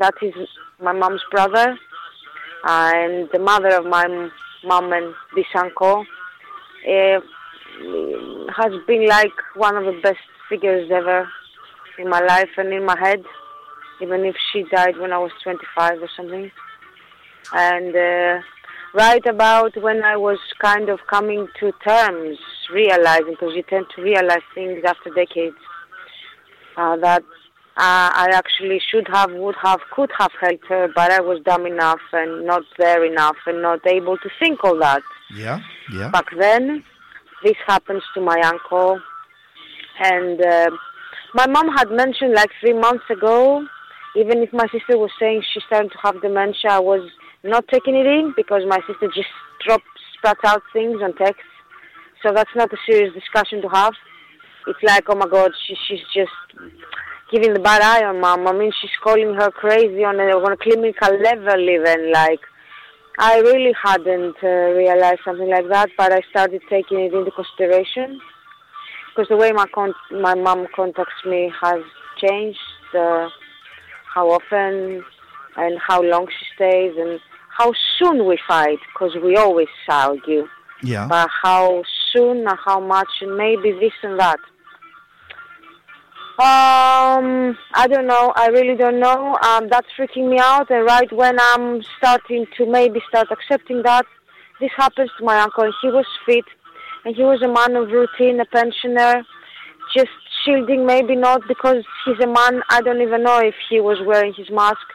that 0.00 0.14
is 0.20 0.34
my 0.82 0.92
mom's 0.92 1.22
brother 1.30 1.78
and 2.64 3.28
the 3.32 3.38
mother 3.38 3.76
of 3.76 3.84
my 3.86 4.30
mom 4.64 4.92
and 4.92 5.14
this 5.36 5.46
uncle. 5.54 6.04
Uh, 6.84 7.20
has 8.56 8.72
been 8.86 9.06
like 9.06 9.32
one 9.54 9.76
of 9.76 9.84
the 9.84 9.98
best 10.02 10.18
figures 10.48 10.90
ever 10.92 11.28
in 11.98 12.08
my 12.08 12.20
life 12.20 12.50
and 12.58 12.72
in 12.72 12.84
my 12.84 12.98
head, 12.98 13.22
even 14.02 14.24
if 14.24 14.34
she 14.52 14.64
died 14.64 14.98
when 14.98 15.12
I 15.12 15.18
was 15.18 15.30
25 15.42 16.02
or 16.02 16.08
something. 16.16 16.50
And 17.54 17.94
uh, 17.94 18.42
right 18.94 19.24
about 19.26 19.80
when 19.80 20.02
I 20.02 20.16
was 20.16 20.38
kind 20.60 20.88
of 20.88 21.00
coming 21.08 21.48
to 21.60 21.72
terms, 21.86 22.38
realizing, 22.72 23.30
because 23.30 23.54
you 23.54 23.62
tend 23.62 23.86
to 23.96 24.02
realize 24.02 24.42
things 24.54 24.82
after 24.84 25.10
decades, 25.10 25.56
uh, 26.76 26.96
that 26.96 27.22
uh, 27.76 28.10
I 28.14 28.28
actually 28.32 28.80
should 28.90 29.06
have, 29.12 29.32
would 29.32 29.54
have, 29.62 29.80
could 29.94 30.10
have 30.18 30.32
helped 30.40 30.66
her, 30.68 30.88
but 30.94 31.10
I 31.10 31.20
was 31.20 31.40
dumb 31.44 31.66
enough 31.66 32.00
and 32.12 32.46
not 32.46 32.62
there 32.78 33.04
enough 33.04 33.36
and 33.46 33.62
not 33.62 33.86
able 33.86 34.18
to 34.18 34.28
think 34.38 34.62
all 34.62 34.78
that 34.78 35.02
Yeah, 35.34 35.60
yeah. 35.92 36.10
back 36.10 36.26
then. 36.38 36.84
This 37.42 37.56
happens 37.66 38.02
to 38.14 38.20
my 38.20 38.40
uncle, 38.44 39.00
and 39.98 40.40
uh, 40.40 40.70
my 41.34 41.46
mom 41.48 41.68
had 41.76 41.90
mentioned 41.90 42.34
like 42.34 42.50
three 42.60 42.72
months 42.72 43.04
ago. 43.10 43.66
Even 44.16 44.38
if 44.42 44.52
my 44.52 44.66
sister 44.72 44.98
was 44.98 45.10
saying 45.18 45.42
she's 45.52 45.62
starting 45.66 45.90
to 45.90 45.98
have 46.02 46.20
dementia, 46.20 46.70
I 46.70 46.80
was 46.80 47.08
not 47.42 47.66
taking 47.68 47.94
it 47.94 48.06
in 48.06 48.34
because 48.36 48.62
my 48.66 48.78
sister 48.86 49.08
just 49.14 49.32
drops, 49.66 49.84
spat 50.18 50.38
out 50.44 50.62
things 50.72 51.00
on 51.02 51.14
text. 51.16 51.42
So 52.22 52.32
that's 52.34 52.54
not 52.54 52.72
a 52.72 52.76
serious 52.86 53.14
discussion 53.14 53.62
to 53.62 53.68
have. 53.68 53.94
It's 54.66 54.82
like, 54.82 55.04
oh 55.08 55.16
my 55.16 55.26
God, 55.26 55.50
she, 55.66 55.74
she's 55.88 56.04
just, 56.14 56.30
giving 57.32 57.54
the 57.54 57.60
bad 57.60 57.80
eye 57.80 58.04
on 58.04 58.20
mom. 58.20 58.46
I 58.46 58.52
mean, 58.52 58.70
she's 58.80 58.90
calling 59.02 59.34
her 59.34 59.50
crazy 59.50 60.04
on 60.04 60.20
a, 60.20 60.36
on 60.36 60.52
a 60.52 60.56
clinical 60.56 61.18
level, 61.18 61.60
even 61.60 62.12
like. 62.12 62.40
I 63.18 63.40
really 63.40 63.72
hadn't 63.82 64.36
uh, 64.42 64.72
realized 64.72 65.20
something 65.24 65.48
like 65.48 65.68
that, 65.68 65.90
but 65.98 66.12
I 66.12 66.22
started 66.30 66.62
taking 66.70 67.00
it 67.00 67.12
into 67.12 67.30
consideration 67.30 68.18
because 69.10 69.28
the 69.28 69.36
way 69.36 69.52
my 69.52 69.66
con- 69.74 69.94
my 70.10 70.34
mom 70.34 70.66
contacts 70.74 71.22
me 71.26 71.52
has 71.60 71.82
changed. 72.16 72.58
Uh, 72.96 73.28
how 74.14 74.30
often 74.30 75.04
and 75.56 75.78
how 75.86 76.02
long 76.02 76.26
she 76.26 76.46
stays 76.54 76.94
and 76.98 77.20
how 77.56 77.72
soon 77.98 78.26
we 78.26 78.38
fight 78.48 78.78
because 78.92 79.14
we 79.22 79.36
always 79.36 79.68
argue. 79.88 80.46
Yeah. 80.82 81.06
But 81.06 81.28
how 81.42 81.82
soon 82.12 82.46
and 82.46 82.58
how 82.64 82.80
much 82.80 83.08
and 83.20 83.36
maybe 83.36 83.72
this 83.72 83.92
and 84.02 84.18
that. 84.18 84.38
Um, 86.38 87.56
I 87.74 87.86
don't 87.86 88.06
know. 88.06 88.32
I 88.34 88.48
really 88.48 88.74
don't 88.74 88.98
know. 88.98 89.36
Um, 89.42 89.68
that's 89.70 89.86
freaking 89.98 90.30
me 90.30 90.38
out. 90.38 90.70
And 90.70 90.84
right 90.84 91.12
when 91.12 91.38
I'm 91.38 91.82
starting 91.98 92.46
to 92.56 92.66
maybe 92.66 93.00
start 93.08 93.28
accepting 93.30 93.82
that, 93.82 94.06
this 94.58 94.70
happens 94.76 95.10
to 95.18 95.24
my 95.24 95.40
uncle. 95.40 95.70
He 95.82 95.88
was 95.88 96.06
fit, 96.24 96.44
and 97.04 97.14
he 97.14 97.22
was 97.22 97.42
a 97.42 97.48
man 97.48 97.76
of 97.76 97.90
routine, 97.90 98.40
a 98.40 98.46
pensioner, 98.46 99.22
just 99.94 100.10
shielding. 100.44 100.86
Maybe 100.86 101.16
not 101.16 101.42
because 101.48 101.84
he's 102.04 102.20
a 102.22 102.26
man. 102.26 102.62
I 102.68 102.80
don't 102.82 103.02
even 103.02 103.22
know 103.22 103.38
if 103.38 103.54
he 103.68 103.80
was 103.80 103.98
wearing 104.04 104.34
his 104.34 104.50
mask. 104.50 104.86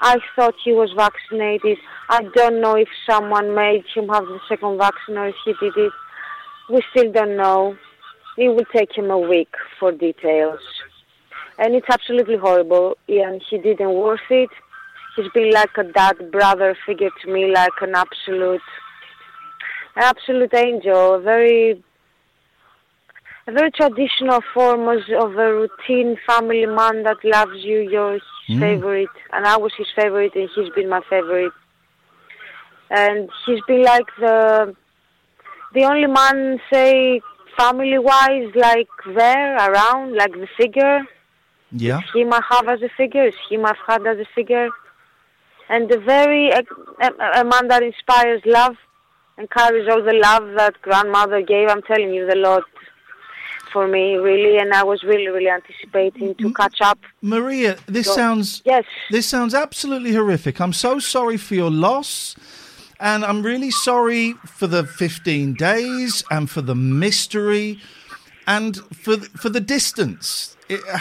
I 0.00 0.18
thought 0.36 0.54
he 0.62 0.72
was 0.72 0.90
vaccinated. 0.96 1.78
I 2.10 2.24
don't 2.34 2.60
know 2.60 2.76
if 2.76 2.88
someone 3.08 3.54
made 3.54 3.84
him 3.94 4.08
have 4.08 4.24
the 4.26 4.38
second 4.48 4.78
vaccine 4.78 5.16
or 5.16 5.28
if 5.28 5.36
he 5.44 5.54
did 5.60 5.76
it. 5.76 5.92
We 6.68 6.82
still 6.90 7.10
don't 7.12 7.36
know. 7.36 7.76
It 8.36 8.48
will 8.48 8.66
take 8.74 8.96
him 8.96 9.10
a 9.10 9.18
week 9.18 9.54
for 9.78 9.92
details. 9.92 10.60
And 11.58 11.74
it's 11.74 11.86
absolutely 11.88 12.36
horrible. 12.36 12.98
And 13.08 13.42
he 13.48 13.58
didn't 13.58 13.94
worth 13.94 14.28
it. 14.30 14.50
He's 15.16 15.30
been 15.32 15.50
like 15.52 15.70
a 15.78 15.84
dad 15.84 16.32
brother 16.32 16.76
figure 16.84 17.10
to 17.22 17.32
me, 17.32 17.52
like 17.52 17.80
an 17.80 17.94
absolute, 17.94 18.60
an 19.94 20.02
absolute 20.02 20.52
angel. 20.54 21.20
Very, 21.20 21.82
a 23.46 23.52
very 23.52 23.70
traditional 23.70 24.40
form 24.52 24.88
of 24.88 25.36
a 25.36 25.52
routine 25.54 26.16
family 26.26 26.66
man 26.66 27.02
that 27.02 27.18
loves 27.24 27.58
you. 27.62 27.80
You're 27.80 28.20
Mm. 28.48 28.60
favorite, 28.60 29.16
and 29.32 29.46
I 29.46 29.56
was 29.56 29.72
his 29.74 29.86
favorite, 29.96 30.34
and 30.34 30.50
he's 30.54 30.68
been 30.74 30.88
my 30.88 31.00
favorite. 31.08 31.52
And 32.90 33.30
he's 33.44 33.62
been 33.66 33.82
like 33.82 34.06
the, 34.18 34.74
the 35.72 35.84
only 35.84 36.06
man, 36.06 36.60
say, 36.70 37.22
family-wise, 37.56 38.50
like 38.54 38.88
there 39.06 39.56
around, 39.56 40.14
like 40.14 40.32
the 40.32 40.48
figure 40.58 41.06
Yeah. 41.70 42.00
him 42.14 42.32
I 42.32 42.40
have 42.50 42.68
as 42.68 42.82
a 42.82 42.90
figure, 42.96 43.24
is 43.24 43.34
him 43.48 43.64
I've 43.66 43.84
had 43.86 44.06
as 44.06 44.18
a 44.18 44.28
figure, 44.34 44.68
and 45.68 45.90
a 45.90 45.98
very 45.98 46.50
a, 46.50 46.62
a, 47.00 47.40
a 47.40 47.44
man 47.44 47.68
that 47.68 47.82
inspires 47.82 48.42
love 48.44 48.76
and 49.38 49.50
carries 49.50 49.88
all 49.88 50.02
the 50.02 50.12
love 50.12 50.54
that 50.56 50.74
grandmother 50.82 51.40
gave. 51.42 51.68
I'm 51.68 51.82
telling 51.82 52.12
you, 52.12 52.26
the 52.26 52.36
Lord 52.36 52.64
for 53.74 53.86
me 53.88 54.14
really, 54.28 54.56
and 54.56 54.72
I 54.72 54.84
was 54.84 55.02
really, 55.02 55.28
really 55.36 55.50
anticipating 55.50 56.34
to 56.36 56.54
catch 56.54 56.80
up. 56.80 56.98
Maria, 57.20 57.76
this 57.86 58.06
So- 58.06 58.14
sounds 58.14 58.62
yes. 58.64 58.84
This 59.10 59.26
sounds 59.34 59.52
absolutely 59.66 60.12
horrific. 60.12 60.60
I'm 60.60 60.72
so 60.72 60.92
sorry 61.00 61.36
for 61.46 61.54
your 61.62 61.70
loss, 61.88 62.36
and 63.10 63.24
I'm 63.28 63.42
really 63.42 63.72
sorry 63.72 64.34
for 64.58 64.68
the 64.68 64.84
15 64.86 65.54
days 65.54 66.24
and 66.30 66.48
for 66.48 66.62
the 66.62 66.76
mystery, 66.76 67.80
and 68.46 68.76
for 69.02 69.16
for 69.42 69.50
the 69.50 69.60
distance. 69.76 70.56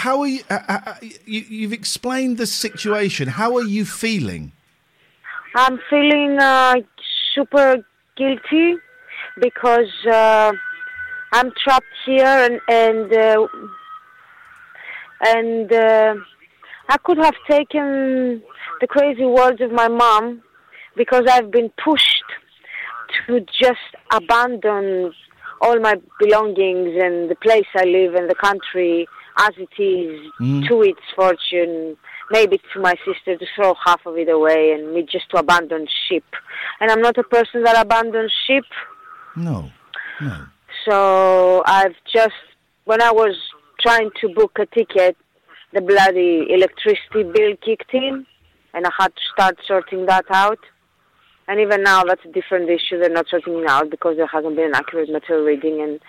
How 0.06 0.16
are 0.22 0.28
you, 0.28 0.42
uh, 0.50 0.60
uh, 0.68 0.96
you? 1.34 1.42
You've 1.58 1.78
explained 1.84 2.38
the 2.38 2.48
situation. 2.66 3.26
How 3.42 3.50
are 3.60 3.68
you 3.78 3.86
feeling? 3.86 4.52
I'm 5.56 5.80
feeling 5.90 6.38
uh, 6.40 6.76
super 7.34 7.68
guilty 8.18 8.76
because 9.40 9.94
uh, 10.12 10.52
I'm 11.34 11.52
trapped 11.64 11.86
here 12.06 12.26
and 12.26 12.60
and 12.70 13.12
uh, 13.12 13.48
and 15.26 15.74
uh, 15.74 16.16
I 16.90 16.98
could 17.04 17.18
have 17.18 17.36
taken 17.50 18.44
the 18.82 18.88
crazy 18.88 19.26
words 19.26 19.60
of 19.62 19.72
my 19.72 19.88
mom 19.88 20.44
because 20.96 21.24
I've 21.30 21.50
been 21.52 21.72
pushed 21.84 22.24
to 23.28 23.40
just 23.62 23.90
abandon 24.12 25.14
all 25.62 25.80
my 25.80 25.96
belongings 26.20 26.92
and 27.02 27.30
the 27.30 27.36
place 27.42 27.66
I 27.76 27.86
live 27.86 28.16
and 28.16 28.30
the 28.30 28.36
country 28.36 29.08
as 29.38 29.52
it 29.58 29.82
is 29.82 30.32
Mm. 30.40 30.68
to 30.68 30.82
its 30.84 31.02
fortune, 31.16 31.98
maybe 32.30 32.60
to 32.74 32.80
my 32.80 32.94
sister 33.06 33.38
to 33.38 33.46
throw 33.56 33.74
half 33.86 34.06
of 34.06 34.18
it 34.18 34.30
away 34.30 34.72
and 34.74 34.94
me 34.94 35.02
just 35.04 35.30
to 35.32 35.38
abandon 35.38 35.88
ship. 36.08 36.24
And 36.80 36.92
I'm 36.92 37.02
not 37.02 37.18
a 37.18 37.24
person 37.24 37.64
that 37.64 37.76
abandons 37.84 38.32
ship, 38.46 38.66
No, 39.36 39.72
no. 40.22 40.36
So 40.88 41.64
I've 41.66 41.96
just, 42.12 42.34
when 42.86 43.02
I 43.02 43.12
was 43.12 43.36
trying 43.80 44.10
to 44.22 44.30
book 44.30 44.58
a 44.60 44.66
ticket, 44.66 45.18
the 45.74 45.82
bloody 45.82 46.48
electricity 46.50 47.24
bill 47.24 47.56
kicked 47.66 47.94
in 47.94 48.26
and 48.74 48.86
I 48.86 48.90
had 48.98 49.16
to 49.16 49.22
start 49.34 49.58
sorting 49.68 50.06
that 50.08 50.26
out. 50.30 50.60
And 51.48 51.60
even 51.60 51.84
now, 51.84 52.04
that's 52.04 52.24
a 52.26 52.32
different 52.32 52.70
issue. 52.70 53.00
They're 53.00 53.10
not 53.10 53.28
sorting 53.30 53.60
it 53.60 53.68
out 53.68 53.90
because 53.90 54.16
there 54.18 54.28
hasn't 54.28 54.56
been 54.56 54.68
an 54.68 54.76
accurate 54.76 55.10
material 55.10 55.46
reading. 55.46 55.82
And 55.82 56.00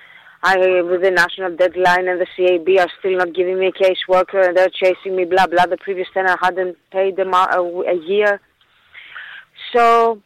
I, 0.43 0.81
with 0.83 1.03
the 1.03 1.11
national 1.11 1.57
deadline 1.57 2.07
and 2.07 2.21
the 2.21 2.27
CAB 2.37 2.69
are 2.79 2.91
still 2.99 3.19
not 3.19 3.35
giving 3.35 3.59
me 3.59 3.67
a 3.67 3.73
caseworker 3.73 4.47
and 4.47 4.57
they're 4.57 4.69
chasing 4.69 5.17
me, 5.17 5.25
blah, 5.25 5.47
blah. 5.47 5.67
The 5.67 5.77
previous 5.77 6.07
tenant 6.15 6.39
hadn't 6.41 6.77
paid 6.93 7.17
them 7.17 7.35
a, 7.35 7.59
a 7.59 7.95
year. 8.07 8.41
So 9.75 10.23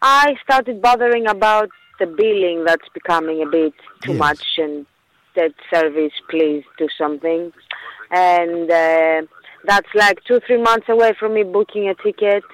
I 0.00 0.36
started 0.44 0.80
bothering 0.80 1.26
about 1.26 1.70
the 1.98 2.06
billing 2.06 2.64
that's 2.64 2.88
becoming 2.94 3.42
a 3.42 3.50
bit 3.50 3.74
too 4.02 4.14
much 4.14 4.42
and 4.58 4.86
that 5.36 5.52
service, 5.72 6.12
please 6.28 6.64
do 6.78 6.88
something. 6.98 7.52
And 8.10 8.70
uh, 8.70 9.22
that's 9.64 9.88
like 9.94 10.22
two, 10.24 10.40
three 10.46 10.60
months 10.60 10.86
away 10.88 11.14
from 11.18 11.34
me 11.34 11.42
booking 11.42 11.88
a 11.88 11.94
ticket. 11.94 12.44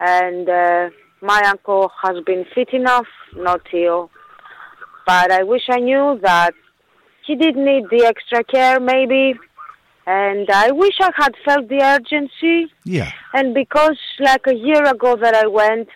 And 0.00 0.48
uh, 0.48 0.90
my 1.20 1.42
uncle 1.46 1.90
has 2.02 2.22
been 2.24 2.44
fit 2.54 2.70
enough, 2.72 3.06
not 3.34 3.62
ill. 3.72 4.10
But 5.06 5.32
I 5.32 5.42
wish 5.42 5.62
I 5.68 5.80
knew 5.80 6.18
that 6.22 6.54
he 7.26 7.34
did 7.34 7.56
need 7.56 7.84
the 7.90 8.04
extra 8.04 8.44
care, 8.44 8.78
maybe. 8.80 9.34
And 10.06 10.50
I 10.50 10.72
wish 10.72 10.94
I 11.00 11.10
had 11.16 11.34
felt 11.44 11.68
the 11.68 11.82
urgency. 11.82 12.72
Yeah. 12.84 13.12
And 13.32 13.54
because 13.54 13.98
like 14.18 14.46
a 14.46 14.54
year 14.54 14.84
ago 14.84 15.16
that 15.16 15.34
I 15.34 15.46
went, 15.46 15.88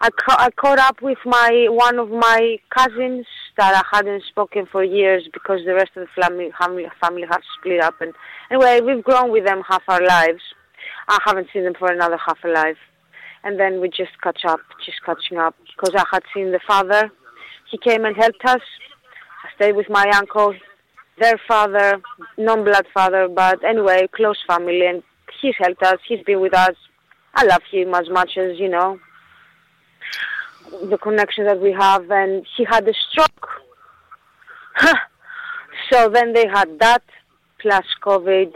I, 0.00 0.10
ca- 0.10 0.36
I 0.38 0.50
caught 0.50 0.78
up 0.78 1.00
with 1.00 1.18
my 1.24 1.68
one 1.70 1.98
of 1.98 2.10
my 2.10 2.58
cousins 2.70 3.26
that 3.56 3.74
I 3.74 3.96
hadn't 3.96 4.24
spoken 4.28 4.66
for 4.70 4.84
years 4.84 5.26
because 5.32 5.60
the 5.64 5.74
rest 5.74 5.92
of 5.96 6.06
the 6.06 6.22
family 6.22 6.50
family, 6.58 6.84
family 7.00 7.24
have 7.30 7.40
split 7.58 7.80
up. 7.80 7.94
And 8.00 8.12
anyway, 8.50 8.80
we've 8.80 9.02
grown 9.02 9.32
with 9.32 9.46
them 9.46 9.62
half 9.66 9.82
our 9.88 10.04
lives. 10.04 10.42
I 11.08 11.18
haven't 11.24 11.48
seen 11.52 11.64
them 11.64 11.74
for 11.78 11.90
another 11.90 12.18
half 12.18 12.38
a 12.44 12.48
life. 12.48 12.76
And 13.42 13.58
then 13.58 13.80
we 13.80 13.88
just 13.88 14.20
catch 14.22 14.44
up, 14.46 14.60
just 14.84 14.98
catching 15.04 15.38
up 15.38 15.54
because 15.76 15.94
I 15.94 16.04
had 16.12 16.22
seen 16.34 16.52
the 16.52 16.60
father. 16.66 17.10
He 17.70 17.78
came 17.78 18.04
and 18.04 18.14
helped 18.16 18.44
us. 18.44 18.60
I 19.44 19.54
stayed 19.54 19.76
with 19.76 19.88
my 19.88 20.10
uncle, 20.14 20.54
their 21.18 21.40
father, 21.48 22.02
non-blood 22.36 22.86
father, 22.92 23.28
but 23.28 23.64
anyway, 23.64 24.08
close 24.14 24.38
family, 24.46 24.86
and 24.86 25.02
he's 25.40 25.54
helped 25.58 25.82
us. 25.82 25.98
He's 26.06 26.22
been 26.24 26.40
with 26.40 26.54
us. 26.54 26.74
I 27.34 27.44
love 27.44 27.62
him 27.70 27.94
as 27.94 28.10
much 28.10 28.36
as 28.36 28.58
you 28.58 28.68
know 28.68 28.98
the 30.90 30.98
connection 30.98 31.44
that 31.44 31.60
we 31.60 31.72
have. 31.72 32.10
And 32.10 32.46
he 32.56 32.64
had 32.64 32.88
a 32.88 32.94
stroke, 33.10 33.48
so 35.90 36.08
then 36.08 36.32
they 36.32 36.46
had 36.46 36.78
that 36.80 37.02
plus 37.60 37.84
COVID. 38.02 38.52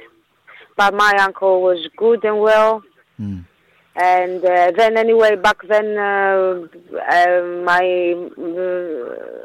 But 0.76 0.94
my 0.94 1.12
uncle 1.20 1.62
was 1.62 1.88
good 1.96 2.24
and 2.24 2.40
well. 2.40 2.82
And 3.96 4.44
uh, 4.44 4.72
then 4.76 4.96
anyway, 4.96 5.34
back 5.36 5.58
then, 5.68 5.98
uh, 5.98 6.62
uh, 7.11 7.42
my 7.64 8.14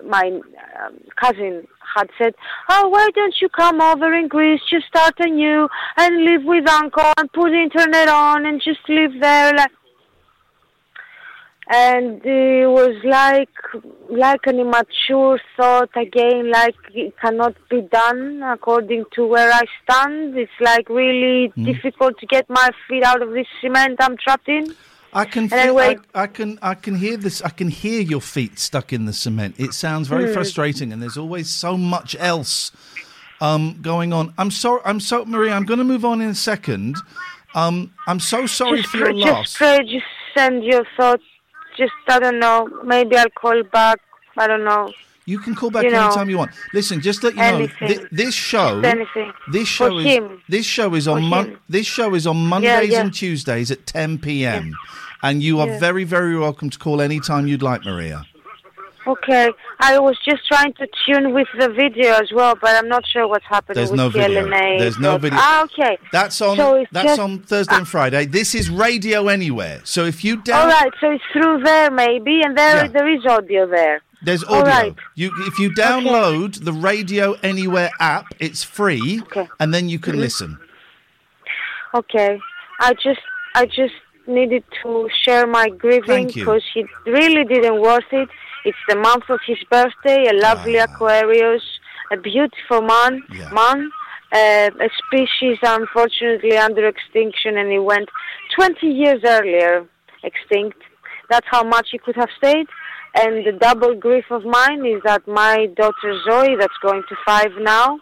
my 0.06 0.40
um, 0.80 1.00
cousin 1.20 1.68
had 1.96 2.08
said, 2.18 2.36
"Oh, 2.70 2.88
why 2.90 3.10
don't 3.16 3.36
you 3.42 3.50
come 3.50 3.82
over 3.82 4.14
in 4.14 4.28
Greece, 4.28 4.62
just 4.70 4.86
start 4.86 5.16
anew 5.20 5.68
and 5.98 6.24
live 6.24 6.44
with 6.46 6.70
uncle 6.70 7.12
and 7.18 7.32
put 7.34 7.50
the 7.50 7.64
internet 7.64 8.08
on 8.08 8.46
and 8.46 8.62
just 8.62 8.88
live 8.88 9.20
there." 9.20 9.52
Like, 9.54 9.72
and 11.68 12.24
it 12.26 12.68
was 12.70 12.96
like 13.04 13.50
like 14.10 14.46
an 14.46 14.60
immature 14.60 15.40
thought 15.58 15.90
again 15.96 16.52
like 16.52 16.76
it 16.94 17.18
cannot 17.20 17.56
be 17.70 17.82
done 17.82 18.44
according 18.44 19.04
to 19.14 19.26
where 19.26 19.52
i 19.52 19.64
stand 19.84 20.38
it's 20.38 20.52
like 20.62 20.88
really 20.90 21.52
difficult 21.64 22.18
to 22.20 22.26
get 22.28 22.48
my 22.50 22.70
feet 22.88 23.04
out 23.04 23.22
of 23.22 23.32
this 23.32 23.48
cement 23.62 23.98
i'm 24.00 24.16
trapped 24.18 24.48
in 24.48 24.66
I 25.18 25.24
can 25.24 25.48
feel, 25.48 25.58
anyway- 25.60 25.98
I, 26.14 26.24
I 26.24 26.28
can 26.28 26.60
I 26.62 26.76
can 26.76 26.96
hear 26.96 27.16
this 27.16 27.42
I 27.42 27.48
can 27.50 27.70
hear 27.70 28.02
your 28.02 28.20
feet 28.20 28.60
stuck 28.60 28.92
in 28.92 29.06
the 29.06 29.14
cement. 29.14 29.56
It 29.58 29.74
sounds 29.74 30.10
very 30.10 30.26
Hmm. 30.28 30.34
frustrating 30.34 30.92
and 30.92 31.02
there's 31.02 31.18
always 31.18 31.50
so 31.50 31.78
much 31.78 32.18
else 32.20 32.74
um, 33.40 33.80
going 33.82 34.12
on. 34.12 34.34
I'm 34.38 34.52
sorry. 34.52 34.82
I'm 34.84 35.00
so 35.00 35.24
Maria. 35.24 35.54
I'm 35.54 35.64
going 35.64 35.78
to 35.78 35.86
move 35.86 36.04
on 36.04 36.20
in 36.20 36.28
a 36.32 36.36
second. 36.36 36.98
Um, 37.54 37.94
I'm 38.08 38.20
so 38.20 38.46
sorry 38.46 38.80
just, 38.82 38.90
for 38.90 38.98
your 38.98 39.14
loss. 39.14 39.56
pray, 39.56 39.80
just 39.90 40.06
send 40.36 40.66
your 40.66 40.84
thoughts. 40.98 41.24
Just 41.78 41.94
I 42.08 42.20
don't 42.20 42.40
know. 42.40 42.68
Maybe 42.84 43.16
I'll 43.18 43.30
call 43.30 43.62
back. 43.64 44.00
I 44.38 44.48
don't 44.48 44.64
know. 44.64 44.92
You 45.28 45.40
can 45.40 45.56
call 45.56 45.72
back 45.72 45.86
you 45.86 45.92
know, 45.92 46.06
anytime 46.06 46.30
you 46.30 46.38
want. 46.38 46.52
Listen, 46.74 47.02
just 47.02 47.24
let 47.24 47.34
you 47.34 47.40
know, 47.42 47.46
anything. 47.48 48.08
this 48.12 48.36
show, 48.36 48.80
anything. 48.82 49.34
this 49.52 49.68
For 49.68 49.90
show 49.90 49.98
is 49.98 50.06
him. 50.06 50.42
this 50.48 50.66
show 50.68 50.94
is 50.94 51.08
on 51.08 51.18
For 51.22 51.28
Mon- 51.28 51.58
this 51.68 51.88
show 51.88 52.14
is 52.14 52.28
on 52.28 52.38
Mondays 52.46 52.92
yeah. 52.92 53.02
and 53.02 53.12
Tuesdays 53.14 53.72
at 53.72 53.88
10 53.88 54.20
p.m. 54.20 54.76
And 55.24 55.42
you 55.42 55.60
are 55.62 55.68
Yeah. 55.68 55.80
very, 55.80 56.04
very 56.04 56.38
welcome 56.38 56.70
to 56.70 56.78
call 56.78 57.02
anytime 57.02 57.48
you'd 57.48 57.64
like, 57.64 57.84
Maria. 57.86 58.26
Okay, 59.08 59.50
I 59.80 60.00
was 60.00 60.18
just 60.28 60.48
trying 60.48 60.74
to 60.74 60.88
tune 61.06 61.32
with 61.34 61.48
the 61.60 61.70
video 61.70 62.14
as 62.14 62.32
well, 62.34 62.56
but 62.60 62.72
I'm 62.76 62.88
not 62.88 63.06
sure 63.06 63.28
what's 63.28 63.46
happening 63.46 63.76
There's 63.76 63.92
with 63.92 63.98
no 64.00 64.10
video. 64.10 64.50
There's 64.80 64.98
no 64.98 65.18
video. 65.20 65.38
Ah, 65.40 65.64
okay. 65.66 65.98
That's 66.12 66.42
on. 66.42 66.58
So 66.58 66.86
that's 66.92 67.06
just- 67.10 67.20
on 67.20 67.40
Thursday 67.40 67.76
and 67.76 67.88
Friday. 67.88 68.26
This 68.26 68.56
is 68.56 68.70
Radio 68.70 69.28
Anywhere. 69.28 69.82
So 69.84 70.06
if 70.06 70.24
you 70.24 70.38
All 70.38 70.42
down, 70.42 70.70
right, 70.70 70.92
so 71.00 71.12
it's 71.12 71.24
through 71.32 71.62
there 71.64 71.92
maybe, 71.92 72.42
and 72.42 72.58
there 72.58 72.76
Yeah. 72.78 72.88
there 72.88 73.08
is 73.08 73.24
audio 73.28 73.68
there. 73.68 74.02
there's 74.24 74.44
audio. 74.44 74.64
right. 74.64 74.96
You 75.14 75.32
if 75.46 75.60
you 75.60 75.70
download 75.70 76.66
the 76.66 76.74
Radio 76.74 77.34
Anywhere 77.44 77.92
app, 78.00 78.26
it's 78.40 78.64
free, 78.64 79.22
and 79.60 79.72
then 79.72 79.88
you 79.88 80.00
can 80.00 80.16
Mhm. 80.16 80.20
listen. 80.20 80.58
Okay, 81.94 82.40
I 82.80 82.94
just 82.94 83.22
I 83.54 83.66
just 83.68 83.94
needed 84.28 84.64
to 84.82 85.08
share 85.24 85.46
my 85.46 85.70
grieving 85.70 86.26
because 86.28 86.64
he 86.74 86.86
really 87.06 87.44
didn't 87.46 87.80
worth 87.80 88.12
it. 88.12 88.28
It's 88.66 88.84
the 88.90 88.96
month 88.96 89.30
of 89.30 89.40
his 89.46 89.60
birthday, 89.70 90.28
a 90.28 90.34
lovely 90.34 90.80
Ah. 90.80 90.86
Aquarius, 90.86 91.64
a 92.12 92.18
beautiful 92.18 92.82
man, 92.82 93.24
man, 93.52 93.92
uh, 94.34 94.70
a 94.88 94.90
species 95.02 95.58
unfortunately 95.62 96.58
under 96.58 96.86
extinction, 96.88 97.58
and 97.58 97.72
he 97.72 97.80
went 97.80 98.10
20 98.56 98.88
years 98.88 99.22
earlier 99.24 99.86
extinct. 100.24 100.82
That's 101.30 101.48
how 101.50 101.64
much 101.64 101.90
he 101.92 101.98
could 102.00 102.16
have 102.16 102.30
stayed. 102.38 102.68
And 103.14 103.46
the 103.46 103.54
double 103.54 103.96
grief 103.96 104.26
of 104.30 104.44
mine 104.44 104.86
is 104.86 105.02
that 105.04 105.26
my 105.28 105.68
daughter 105.78 106.20
Zoe, 106.26 106.56
that's 106.60 106.78
going 106.82 107.04
to 107.08 107.16
five 107.26 107.52
now, 107.60 108.00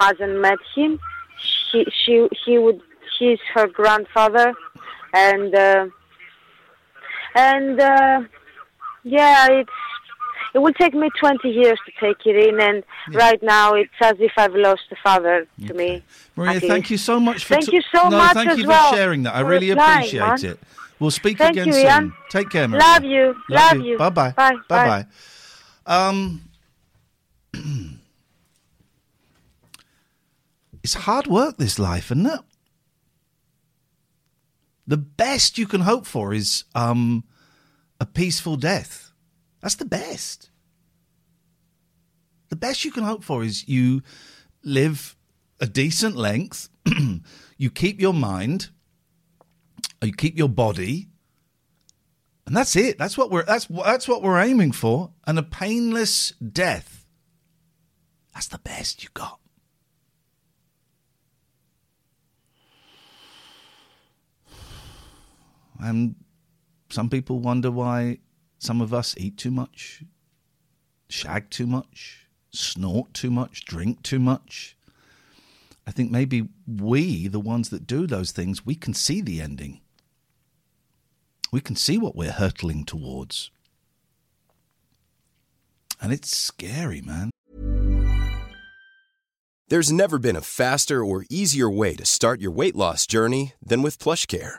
hasn't 0.00 0.40
met 0.40 0.58
him. 0.74 0.98
She, 1.40 1.84
she, 2.00 2.28
he 2.44 2.58
would, 2.58 2.80
he's 3.18 3.38
her 3.54 3.68
grandfather, 3.68 4.52
and 5.12 5.54
uh, 5.54 5.86
and 7.36 7.80
uh, 7.80 8.20
yeah, 9.04 9.46
it's 9.50 9.70
it 10.54 10.58
will 10.58 10.72
take 10.72 10.94
me 10.94 11.10
20 11.18 11.48
years 11.48 11.78
to 11.86 11.92
take 12.00 12.26
it 12.26 12.36
in, 12.48 12.60
and 12.60 12.84
right 13.12 13.42
now 13.42 13.74
it's 13.74 13.90
as 14.00 14.16
if 14.18 14.32
I've 14.36 14.54
lost 14.54 14.82
a 14.90 14.96
father 15.02 15.46
to 15.66 15.74
me. 15.74 16.02
Maria, 16.36 16.60
thank 16.60 16.90
you 16.90 16.96
so 16.96 17.20
much 17.20 17.44
for 17.44 17.54
Thank 17.54 17.66
t- 17.66 17.76
you 17.76 17.82
so 17.94 18.08
no, 18.08 18.18
much 18.18 18.34
thank 18.34 18.50
as 18.50 18.58
you 18.58 18.68
well 18.68 18.90
for 18.90 18.96
sharing 18.96 19.22
that. 19.24 19.34
I 19.34 19.40
really 19.40 19.70
replying, 19.70 19.98
appreciate 19.98 20.20
man. 20.20 20.44
it. 20.44 20.60
We'll 20.98 21.10
speak 21.12 21.38
Thank 21.38 21.52
again 21.52 21.68
you, 21.68 21.74
soon. 21.74 21.84
Ian. 21.84 22.12
Take 22.30 22.50
care, 22.50 22.66
Maria. 22.66 22.84
Love 22.84 23.04
you. 23.04 23.36
Love 23.48 23.80
you. 23.80 23.98
Bye 23.98 24.10
bye. 24.10 24.30
Bye. 24.32 24.54
Bye 24.68 24.86
Bye. 24.86 25.06
bye. 25.86 26.08
Um, 26.08 26.42
it's 30.82 30.94
hard 30.94 31.26
work, 31.28 31.56
this 31.56 31.78
life, 31.78 32.10
isn't 32.10 32.26
it? 32.26 32.40
The 34.86 34.96
best 34.96 35.58
you 35.58 35.66
can 35.66 35.82
hope 35.82 36.06
for 36.06 36.32
is 36.32 36.64
um, 36.74 37.24
a 38.00 38.06
peaceful 38.06 38.56
death. 38.56 39.07
That's 39.60 39.74
the 39.74 39.84
best. 39.84 40.50
The 42.48 42.56
best 42.56 42.84
you 42.84 42.90
can 42.90 43.04
hope 43.04 43.24
for 43.24 43.44
is 43.44 43.68
you 43.68 44.02
live 44.62 45.16
a 45.60 45.66
decent 45.66 46.16
length, 46.16 46.68
you 47.58 47.70
keep 47.70 48.00
your 48.00 48.14
mind, 48.14 48.70
you 50.02 50.12
keep 50.12 50.38
your 50.38 50.48
body, 50.48 51.08
and 52.46 52.56
that's 52.56 52.76
it. 52.76 52.96
That's 52.96 53.18
what 53.18 53.30
we're 53.30 53.44
that's 53.44 53.66
that's 53.66 54.08
what 54.08 54.22
we're 54.22 54.40
aiming 54.40 54.72
for, 54.72 55.10
and 55.26 55.38
a 55.38 55.42
painless 55.42 56.30
death. 56.32 57.04
That's 58.32 58.48
the 58.48 58.58
best 58.58 59.02
you 59.02 59.10
got. 59.12 59.38
And 65.80 66.14
some 66.88 67.10
people 67.10 67.40
wonder 67.40 67.70
why 67.70 68.18
some 68.58 68.80
of 68.80 68.92
us 68.92 69.14
eat 69.16 69.36
too 69.36 69.50
much, 69.50 70.02
shag 71.08 71.50
too 71.50 71.66
much, 71.66 72.26
snort 72.50 73.14
too 73.14 73.30
much, 73.30 73.64
drink 73.64 74.02
too 74.02 74.18
much. 74.18 74.76
I 75.86 75.90
think 75.90 76.10
maybe 76.10 76.48
we, 76.66 77.28
the 77.28 77.40
ones 77.40 77.70
that 77.70 77.86
do 77.86 78.06
those 78.06 78.32
things, 78.32 78.66
we 78.66 78.74
can 78.74 78.92
see 78.92 79.22
the 79.22 79.40
ending. 79.40 79.80
We 81.50 81.60
can 81.60 81.76
see 81.76 81.96
what 81.96 82.14
we're 82.14 82.32
hurtling 82.32 82.84
towards. 82.84 83.50
And 86.00 86.12
it's 86.12 86.36
scary, 86.36 87.00
man. 87.00 87.30
There's 89.68 89.92
never 89.92 90.18
been 90.18 90.36
a 90.36 90.40
faster 90.40 91.02
or 91.02 91.24
easier 91.30 91.70
way 91.70 91.94
to 91.94 92.04
start 92.04 92.40
your 92.40 92.50
weight 92.50 92.74
loss 92.76 93.06
journey 93.06 93.54
than 93.62 93.82
with 93.82 93.98
PlushCare. 93.98 94.58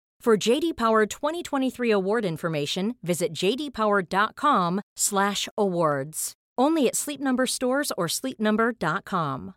For 0.23 0.37
JD 0.37 0.77
Power 0.77 1.07
2023 1.07 1.89
award 1.89 2.25
information, 2.25 2.93
visit 3.01 3.33
jdpower.com/awards. 3.33 6.33
Only 6.59 6.87
at 6.87 6.95
Sleep 6.95 7.19
Number 7.19 7.47
stores 7.47 7.91
or 7.97 8.05
sleepnumber.com. 8.05 9.55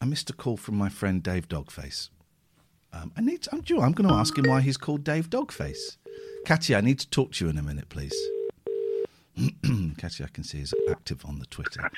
I 0.00 0.04
missed 0.04 0.30
a 0.30 0.32
call 0.32 0.56
from 0.56 0.76
my 0.76 0.88
friend 0.88 1.24
Dave 1.24 1.48
Dogface. 1.48 2.10
Um, 2.92 3.10
I 3.16 3.20
need. 3.20 3.42
To, 3.42 3.50
I'm 3.52 3.62
due. 3.62 3.80
I'm 3.80 3.90
going 3.90 4.08
to 4.08 4.14
ask 4.14 4.38
him 4.38 4.48
why 4.48 4.60
he's 4.60 4.76
called 4.76 5.02
Dave 5.02 5.28
Dogface. 5.28 5.96
Katia, 6.46 6.78
I 6.78 6.82
need 6.82 7.00
to 7.00 7.10
talk 7.10 7.32
to 7.32 7.44
you 7.44 7.50
in 7.50 7.58
a 7.58 7.62
minute, 7.62 7.88
please. 7.88 8.14
Katia, 9.98 10.26
I 10.26 10.28
can 10.32 10.44
see 10.44 10.60
is 10.60 10.72
active 10.88 11.24
on 11.24 11.40
the 11.40 11.46
Twitter. 11.46 11.90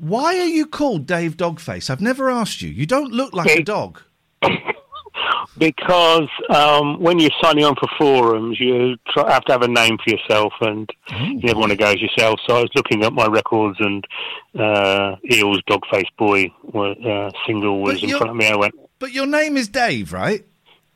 Why 0.00 0.38
are 0.38 0.46
you 0.46 0.66
called 0.66 1.06
Dave 1.06 1.36
Dogface? 1.36 1.90
I've 1.90 2.00
never 2.00 2.30
asked 2.30 2.62
you. 2.62 2.70
You 2.70 2.86
don't 2.86 3.12
look 3.12 3.34
like 3.34 3.50
a 3.50 3.62
dog. 3.62 4.00
because 5.58 6.28
um, 6.48 6.98
when 7.00 7.18
you're 7.18 7.30
signing 7.42 7.64
on 7.64 7.74
for 7.76 7.88
forums, 7.98 8.58
you 8.58 8.96
try, 9.08 9.30
have 9.30 9.44
to 9.44 9.52
have 9.52 9.62
a 9.62 9.68
name 9.68 9.98
for 10.02 10.10
yourself, 10.14 10.52
and 10.62 10.88
you 11.10 11.40
never 11.42 11.58
want 11.60 11.70
to 11.72 11.76
go 11.76 11.86
as 11.86 12.00
yourself. 12.00 12.40
So 12.46 12.56
I 12.56 12.60
was 12.62 12.70
looking 12.74 13.04
at 13.04 13.12
my 13.12 13.26
records, 13.26 13.76
and 13.80 14.04
uh, 14.58 15.16
Eels 15.30 15.60
Dogface 15.68 16.08
Boy 16.16 16.46
uh, 16.74 17.30
single 17.46 17.82
was 17.82 18.02
in 18.02 18.10
front 18.10 18.30
of 18.30 18.36
me. 18.36 18.46
I 18.46 18.56
went, 18.56 18.74
But 18.98 19.12
your 19.12 19.26
name 19.26 19.56
is 19.56 19.68
Dave, 19.68 20.12
right? 20.12 20.44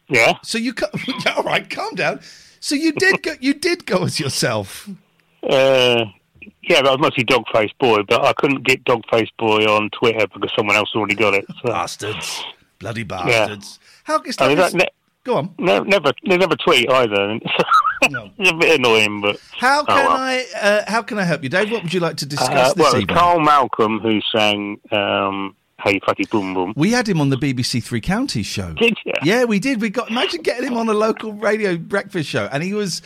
Yeah. 0.08 0.34
So 0.42 0.58
you 0.58 0.72
ca- 0.74 0.90
all 1.36 1.42
right? 1.42 1.68
Calm 1.68 1.94
down. 1.94 2.20
So 2.60 2.74
you 2.74 2.92
did 2.92 3.22
go. 3.22 3.34
You 3.40 3.54
did 3.54 3.84
go 3.84 4.04
as 4.04 4.18
yourself. 4.18 4.88
uh, 5.42 6.04
yeah, 6.62 6.82
but 6.82 6.88
I 6.88 6.90
was 6.92 7.00
mostly 7.00 7.24
Dogface 7.24 7.72
Boy, 7.78 8.02
but 8.02 8.24
I 8.24 8.32
couldn't 8.32 8.64
get 8.64 8.84
Dogface 8.84 9.30
Boy 9.38 9.64
on 9.64 9.90
Twitter 9.90 10.26
because 10.26 10.50
someone 10.56 10.76
else 10.76 10.90
already 10.94 11.14
got 11.14 11.34
it. 11.34 11.46
So. 11.62 11.68
Bastards, 11.68 12.44
bloody 12.78 13.02
bastards. 13.04 13.78
How 14.04 14.20
it's 14.20 14.40
I 14.40 14.48
mean, 14.48 14.56
that, 14.58 14.72
this- 14.72 14.74
ne- 14.74 14.88
Go 15.24 15.36
on. 15.38 15.54
No, 15.58 15.82
never, 15.82 16.12
they 16.28 16.36
never 16.36 16.54
tweet 16.54 16.90
either. 16.90 17.40
it's 18.02 18.50
a 18.50 18.54
bit 18.56 18.78
annoying, 18.78 19.22
but 19.22 19.40
How 19.58 19.80
oh, 19.80 19.84
can 19.86 19.96
well. 19.96 20.10
I? 20.10 20.44
Uh, 20.60 20.82
how 20.86 21.00
can 21.00 21.18
I 21.18 21.24
help 21.24 21.42
you, 21.42 21.48
Dave? 21.48 21.70
What 21.70 21.82
would 21.82 21.94
you 21.94 22.00
like 22.00 22.18
to 22.18 22.26
discuss 22.26 22.50
Uh, 22.50 22.74
this 22.74 22.76
well, 22.76 23.00
evening? 23.00 23.16
Carl 23.16 23.40
Malcolm, 23.40 24.00
who 24.00 24.20
sang 24.30 24.78
um, 24.92 25.56
"Hey 25.82 25.98
Fatty 26.04 26.26
Boom 26.26 26.52
Boom." 26.52 26.74
We 26.76 26.90
had 26.90 27.08
him 27.08 27.22
on 27.22 27.30
the 27.30 27.36
BBC 27.38 27.82
Three 27.82 28.02
Counties 28.02 28.44
show. 28.44 28.74
Did 28.74 28.98
you? 29.06 29.14
Yeah, 29.22 29.44
we 29.44 29.58
did. 29.58 29.80
We 29.80 29.88
got 29.88 30.10
imagine 30.10 30.42
getting 30.42 30.66
him 30.66 30.76
on 30.76 30.90
a 30.90 30.94
local 30.94 31.32
radio 31.32 31.78
breakfast 31.78 32.28
show, 32.28 32.46
and 32.52 32.62
he 32.62 32.74
was 32.74 33.00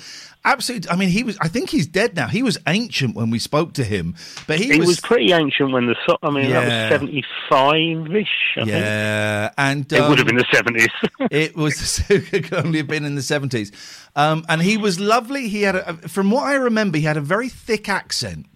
absolutely. 0.53 0.91
I 0.91 0.97
mean, 0.97 1.09
he 1.09 1.23
was. 1.23 1.37
I 1.41 1.49
think 1.49 1.71
he's 1.71 1.87
dead 1.87 2.17
now. 2.17 2.27
He 2.29 2.43
was 2.43 2.59
ancient 2.67 3.15
when 3.15 3.31
we 3.31 3.39
spoke 3.39 3.73
to 3.75 3.85
him, 3.85 4.15
but 4.47 4.59
he, 4.59 4.73
He, 4.73 4.81
was, 4.81 5.01
pretty 5.01 5.33
ancient 5.33 5.73
when 5.73 5.87
the 5.87 6.19
I 6.23 6.31
mean, 6.31 6.51
Yeah. 6.51 6.61
that 6.61 7.01
was 7.01 7.01
seventy-five-ish. 7.01 8.29
I 8.57 8.61
think. 8.61 8.69
Yeah, 8.69 9.51
and 9.57 9.93
It 9.93 10.09
would 10.09 10.19
have 10.19 10.29
um, 10.29 10.37
been 10.37 10.37
the 10.37 10.47
seventies. 10.53 10.89
it 11.31 11.57
was 11.57 12.03
it 12.11 12.45
could 12.45 12.55
only 12.65 12.79
have 12.79 12.89
been 12.89 13.05
in 13.05 13.15
the 13.15 13.23
seventies, 13.23 13.73
um, 14.17 14.45
and 14.49 14.63
he 14.63 14.77
was 14.77 14.99
lovely. 14.99 15.49
He 15.49 15.63
had, 15.63 15.77
a, 15.77 15.95
from 16.09 16.31
what 16.31 16.45
I 16.45 16.55
remember, 16.55 16.99
he 16.99 17.05
had 17.05 17.17
a 17.17 17.23
very 17.23 17.49
thick 17.49 17.89
accent, 17.89 18.47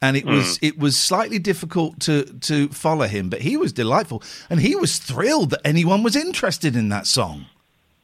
and 0.00 0.16
it 0.16 0.24
was 0.24 0.58
it 0.62 0.78
was 0.78 0.96
slightly 0.96 1.38
difficult 1.38 2.00
to 2.00 2.24
to 2.24 2.68
follow 2.68 3.06
him, 3.06 3.28
but 3.28 3.40
he 3.40 3.56
was 3.56 3.72
delightful, 3.72 4.22
and 4.48 4.60
he 4.60 4.76
was 4.76 4.98
thrilled 4.98 5.50
that 5.50 5.60
anyone 5.64 6.02
was 6.02 6.16
interested 6.16 6.76
in 6.76 6.88
that 6.90 7.06
song. 7.06 7.46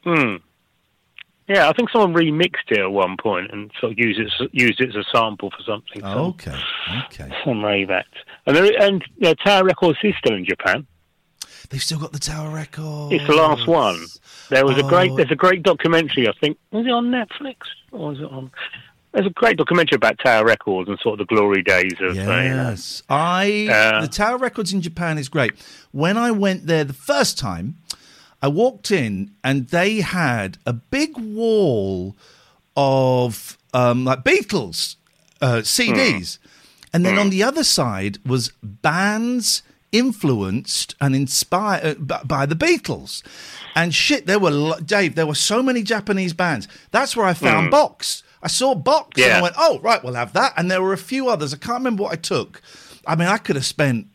Hmm. 0.03 0.35
Yeah, 1.47 1.69
I 1.69 1.73
think 1.73 1.91
someone 1.91 2.13
remixed 2.13 2.71
it 2.71 2.79
at 2.79 2.91
one 2.91 3.17
point 3.17 3.51
and 3.51 3.69
sort 3.79 3.91
of 3.91 3.99
used 3.99 4.19
it 4.19 4.27
as- 4.39 4.47
used 4.51 4.81
it 4.81 4.89
as 4.89 4.95
a 4.95 5.03
sample 5.15 5.51
for 5.51 5.61
something. 5.63 6.01
So 6.01 6.07
Okay, 6.35 6.57
okay. 7.05 7.29
Some 7.45 7.63
rave 7.63 7.91
act. 7.91 8.13
And 8.47 8.55
there, 8.55 8.65
and 8.81 9.03
you 9.17 9.27
know, 9.29 9.33
Tower 9.35 9.63
Records 9.63 9.99
is 10.03 10.15
still 10.17 10.35
in 10.35 10.45
Japan. 10.45 10.87
They've 11.69 11.81
still 11.81 11.99
got 11.99 12.13
the 12.13 12.19
Tower 12.19 12.49
Records. 12.53 13.13
It's 13.13 13.25
the 13.27 13.33
last 13.35 13.67
one. 13.67 13.99
There 14.49 14.65
was 14.65 14.77
a 14.77 14.83
great. 14.83 15.11
Oh. 15.11 15.15
There's 15.17 15.31
a 15.31 15.35
great 15.35 15.63
documentary. 15.63 16.27
I 16.27 16.33
think 16.39 16.57
was 16.71 16.85
it 16.85 16.91
on 16.91 17.05
Netflix 17.11 17.57
or 17.91 18.09
was 18.09 18.19
it 18.19 18.25
on? 18.31 18.51
There's 19.13 19.25
a 19.27 19.31
great 19.31 19.57
documentary 19.57 19.95
about 19.95 20.19
Tower 20.19 20.45
Records 20.45 20.89
and 20.89 20.99
sort 20.99 21.19
of 21.19 21.27
the 21.27 21.33
glory 21.35 21.61
days 21.63 21.93
of. 22.01 22.17
uh, 22.17 22.21
Yes, 22.21 23.01
I 23.09 23.67
Uh, 23.71 24.01
the 24.01 24.07
Tower 24.09 24.37
Records 24.37 24.73
in 24.73 24.81
Japan 24.81 25.17
is 25.17 25.29
great. 25.29 25.53
When 25.91 26.17
I 26.17 26.31
went 26.31 26.67
there 26.67 26.83
the 26.83 26.93
first 26.93 27.37
time, 27.39 27.75
I 28.45 28.47
walked 28.47 28.91
in 28.91 29.31
and 29.43 29.69
they 29.69 30.01
had 30.01 30.59
a 30.67 30.73
big 30.73 31.17
wall 31.17 32.15
of 32.77 33.57
um, 33.73 34.05
like 34.05 34.23
Beatles 34.23 34.97
uh, 35.41 35.61
CDs, 35.63 36.37
and 36.93 37.03
then 37.03 37.17
on 37.17 37.31
the 37.31 37.41
other 37.41 37.63
side 37.63 38.19
was 38.23 38.51
bands 38.61 39.63
influenced 39.91 40.93
and 41.01 41.15
inspired 41.15 42.11
uh, 42.11 42.23
by 42.23 42.45
the 42.45 42.55
Beatles. 42.55 43.23
And 43.75 43.95
shit, 43.95 44.27
there 44.27 44.37
were 44.39 44.75
Dave. 44.79 45.15
There 45.15 45.25
were 45.25 45.33
so 45.35 45.63
many 45.63 45.81
Japanese 45.81 46.33
bands. 46.33 46.67
That's 46.91 47.17
where 47.17 47.25
I 47.25 47.33
found 47.33 47.69
Mm. 47.69 47.71
Box. 47.71 48.21
I 48.43 48.47
saw 48.47 48.75
Box 48.75 49.19
and 49.19 49.25
I 49.33 49.41
went, 49.41 49.55
"Oh, 49.57 49.79
right, 49.79 50.03
we'll 50.03 50.13
have 50.13 50.33
that." 50.33 50.53
And 50.55 50.69
there 50.69 50.83
were 50.83 50.93
a 50.93 50.97
few 50.99 51.29
others. 51.29 51.51
I 51.51 51.57
can't 51.57 51.79
remember 51.79 52.03
what 52.03 52.11
I 52.13 52.17
took. 52.17 52.61
I 53.07 53.15
mean, 53.15 53.27
I 53.27 53.37
could 53.39 53.55
have 53.55 53.65
spent 53.65 54.05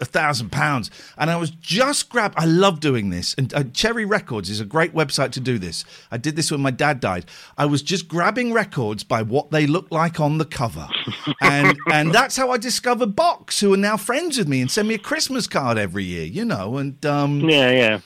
a 0.00 0.04
thousand 0.04 0.50
pounds, 0.50 0.90
and 1.16 1.30
I 1.30 1.36
was 1.36 1.50
just 1.50 2.08
grab. 2.08 2.34
I 2.36 2.44
love 2.46 2.80
doing 2.80 3.10
this, 3.10 3.34
and 3.38 3.52
uh, 3.54 3.64
Cherry 3.72 4.04
Records 4.04 4.50
is 4.50 4.60
a 4.60 4.64
great 4.64 4.92
website 4.94 5.30
to 5.32 5.40
do 5.40 5.58
this. 5.58 5.84
I 6.10 6.16
did 6.16 6.36
this 6.36 6.50
when 6.50 6.60
my 6.60 6.70
dad 6.72 7.00
died. 7.00 7.26
I 7.56 7.66
was 7.66 7.82
just 7.82 8.08
grabbing 8.08 8.52
records 8.52 9.04
by 9.04 9.22
what 9.22 9.50
they 9.50 9.66
look 9.66 9.86
like 9.90 10.18
on 10.20 10.38
the 10.38 10.44
cover, 10.44 10.88
and 11.40 11.78
and 11.92 12.12
that's 12.12 12.36
how 12.36 12.50
I 12.50 12.58
discovered 12.58 13.14
Box, 13.14 13.60
who 13.60 13.72
are 13.72 13.76
now 13.78 13.96
friends 13.96 14.36
with 14.38 14.48
me 14.48 14.60
and 14.60 14.70
send 14.70 14.88
me 14.88 14.94
a 14.94 14.98
Christmas 14.98 15.46
card 15.46 15.78
every 15.78 16.04
year. 16.04 16.24
You 16.24 16.44
know, 16.44 16.76
and 16.78 17.04
um, 17.06 17.40
yeah, 17.48 17.70
yeah. 17.70 18.00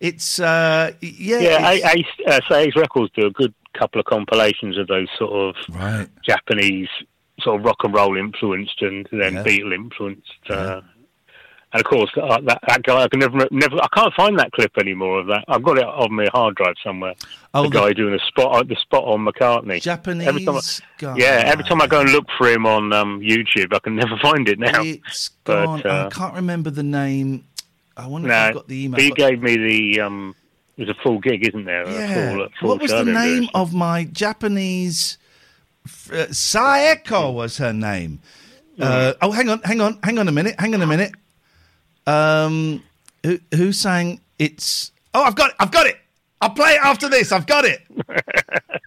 It's 0.00 0.38
uh, 0.40 0.92
yeah, 1.00 1.38
Yeah, 1.38 1.72
it's- 1.72 1.94
Ace, 1.96 2.26
uh, 2.26 2.40
so 2.48 2.56
Ace 2.56 2.76
Records 2.76 3.12
do 3.14 3.26
a 3.26 3.30
good 3.30 3.54
couple 3.78 4.00
of 4.00 4.06
compilations 4.06 4.76
of 4.78 4.86
those 4.86 5.08
sort 5.18 5.32
of 5.32 5.74
right. 5.74 6.08
Japanese 6.24 6.88
sort 7.40 7.58
of 7.58 7.64
rock 7.66 7.78
and 7.82 7.92
roll 7.94 8.16
influenced 8.16 8.80
and 8.82 9.08
then 9.10 9.34
Yeah. 9.34 9.42
Beatle 9.42 9.74
influenced. 9.74 10.30
Uh, 10.48 10.80
and 11.74 11.80
of 11.80 11.84
course, 11.90 12.10
uh, 12.16 12.40
that, 12.42 12.60
that 12.68 12.82
guy 12.84 13.02
I 13.02 13.08
can 13.08 13.18
never, 13.20 13.46
never, 13.50 13.76
I 13.82 13.88
can't 13.94 14.14
find 14.14 14.38
that 14.38 14.52
clip 14.52 14.70
anymore 14.78 15.18
of 15.20 15.26
that. 15.26 15.44
I've 15.48 15.62
got 15.62 15.76
it 15.76 15.84
on 15.84 16.14
my 16.14 16.26
hard 16.32 16.54
drive 16.54 16.76
somewhere. 16.82 17.14
Oh, 17.52 17.64
the 17.64 17.68
the- 17.68 17.78
guy 17.80 17.92
doing 17.92 18.12
the 18.12 18.20
spot, 18.28 18.68
the 18.68 18.76
spot 18.76 19.04
on 19.04 19.26
McCartney. 19.26 19.82
Japanese 19.82 20.26
Every 20.28 20.44
time 20.44 20.54
I- 20.56 20.60
guy. 20.98 21.16
Yeah, 21.16 21.42
every 21.44 21.64
time 21.64 21.82
I 21.82 21.86
go 21.88 22.00
and 22.00 22.10
look 22.10 22.26
for 22.38 22.48
him 22.48 22.64
on 22.64 22.92
um, 22.92 23.20
YouTube, 23.20 23.74
I 23.74 23.80
can 23.80 23.96
never 24.02 24.16
find 24.22 24.48
it 24.48 24.58
now. 24.58 24.80
It's 24.82 25.30
But, 25.44 25.66
gone. 25.66 25.82
uh, 25.84 26.08
I 26.10 26.14
can't 26.14 26.34
remember 26.34 26.70
the 26.70 26.82
name. 26.84 27.44
I 27.96 28.06
wonder 28.06 28.28
if 28.28 28.32
no, 28.32 28.38
I've 28.38 28.54
got 28.54 28.68
the 28.68 28.84
email. 28.84 29.00
he 29.00 29.10
gave 29.10 29.42
me 29.42 29.56
the. 29.56 30.00
Um, 30.00 30.34
was 30.76 30.88
a 30.88 30.94
full 31.02 31.18
gig, 31.20 31.46
isn't 31.46 31.64
there? 31.66 31.82
A 31.84 31.92
Yeah. 31.92 32.30
full, 32.34 32.48
full 32.60 32.68
What 32.70 32.82
was 32.82 32.90
the 32.90 33.04
name 33.04 33.48
of 33.54 33.72
my 33.74 34.04
Japanese? 34.04 35.18
Uh, 36.10 36.26
Saeko 36.30 37.32
was 37.32 37.58
her 37.58 37.72
name. 37.72 38.20
Uh, 38.80 39.12
oh, 39.22 39.30
hang 39.30 39.48
on, 39.48 39.60
hang 39.62 39.80
on, 39.80 39.98
hang 40.02 40.18
on 40.18 40.26
a 40.28 40.32
minute, 40.32 40.56
hang 40.58 40.74
on 40.74 40.82
a 40.82 40.86
minute. 40.86 41.12
Um, 42.06 42.82
who, 43.22 43.38
who 43.54 43.72
sang? 43.72 44.20
It's. 44.38 44.92
Oh, 45.14 45.22
I've 45.22 45.34
got 45.36 45.50
it. 45.50 45.56
I've 45.60 45.70
got 45.70 45.86
it. 45.86 45.96
I'll 46.40 46.50
play 46.50 46.72
it 46.72 46.80
after 46.82 47.08
this. 47.08 47.32
I've 47.32 47.46
got 47.46 47.64
it. 47.64 47.80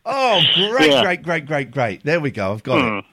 Oh, 0.10 0.42
great, 0.54 0.90
Yeah. 0.90 1.02
great, 1.02 1.22
great, 1.22 1.46
great, 1.46 1.70
great. 1.70 2.04
There 2.06 2.22
we 2.22 2.32
go. 2.32 2.54
I've 2.54 2.64
got 2.64 2.80
Hmm. 2.80 2.98
it. 3.00 3.06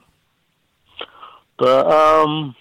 But 1.57 1.91
um, 1.91 2.55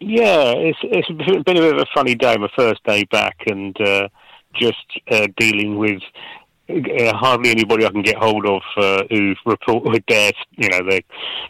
yeah, 0.00 0.54
it's 0.56 0.78
it's 0.82 1.06
been 1.08 1.56
a 1.56 1.60
bit 1.60 1.74
of 1.74 1.78
a 1.78 1.86
funny 1.94 2.16
day, 2.16 2.36
my 2.36 2.48
first 2.56 2.82
day 2.82 3.04
back, 3.04 3.36
and 3.46 3.80
uh, 3.80 4.08
just 4.54 4.84
uh, 5.08 5.28
dealing 5.36 5.78
with 5.78 6.02
uh, 6.68 7.14
hardly 7.16 7.50
anybody 7.50 7.86
I 7.86 7.90
can 7.90 8.02
get 8.02 8.16
hold 8.16 8.44
of 8.46 8.62
uh, 8.76 9.04
who 9.08 9.36
report 9.46 9.84
with 9.84 10.04
their 10.08 10.32
you 10.56 10.68
know 10.68 10.90
their 10.90 11.00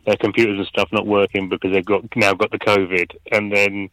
their 0.04 0.16
computers 0.16 0.58
and 0.58 0.66
stuff 0.66 0.90
not 0.92 1.06
working 1.06 1.48
because 1.48 1.72
they've 1.72 1.84
got 1.84 2.04
now 2.16 2.34
got 2.34 2.50
the 2.50 2.58
COVID, 2.58 3.12
and 3.32 3.50
then. 3.50 3.88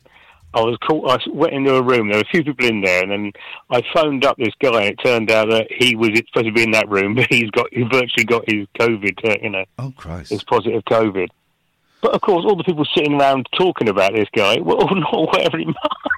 I 0.57 0.61
was 0.61 0.77
called. 0.85 1.09
I 1.09 1.17
went 1.31 1.53
into 1.53 1.75
a 1.75 1.81
room. 1.81 2.09
There 2.09 2.17
were 2.17 2.23
a 2.23 2.31
few 2.31 2.43
people 2.43 2.65
in 2.67 2.81
there, 2.81 3.03
and 3.03 3.11
then 3.11 3.31
I 3.69 3.81
phoned 3.93 4.25
up 4.25 4.37
this 4.37 4.53
guy. 4.61 4.81
And 4.83 4.85
it 4.89 4.99
turned 5.03 5.29
out 5.31 5.49
that 5.49 5.67
he 5.71 5.95
was 5.95 6.09
supposed 6.09 6.45
to 6.47 6.51
be 6.51 6.63
in 6.63 6.71
that 6.71 6.89
room, 6.89 7.15
but 7.15 7.27
he's 7.29 7.49
got 7.51 7.67
he 7.71 7.83
virtually 7.83 8.25
got 8.25 8.43
his 8.49 8.67
COVID. 8.79 9.29
Uh, 9.29 9.35
you 9.41 9.49
know, 9.49 9.65
Oh, 9.79 9.93
Christ. 9.95 10.31
his 10.31 10.43
positive 10.43 10.83
COVID. 10.85 11.27
But 12.01 12.13
of 12.13 12.21
course, 12.21 12.45
all 12.45 12.55
the 12.55 12.63
people 12.63 12.85
sitting 12.95 13.19
around 13.19 13.47
talking 13.57 13.89
about 13.89 14.13
this 14.13 14.27
guy 14.35 14.59
were 14.59 14.75
all 14.75 14.95
not 14.95 15.33
wearing 15.33 15.73
masks. 15.73 16.17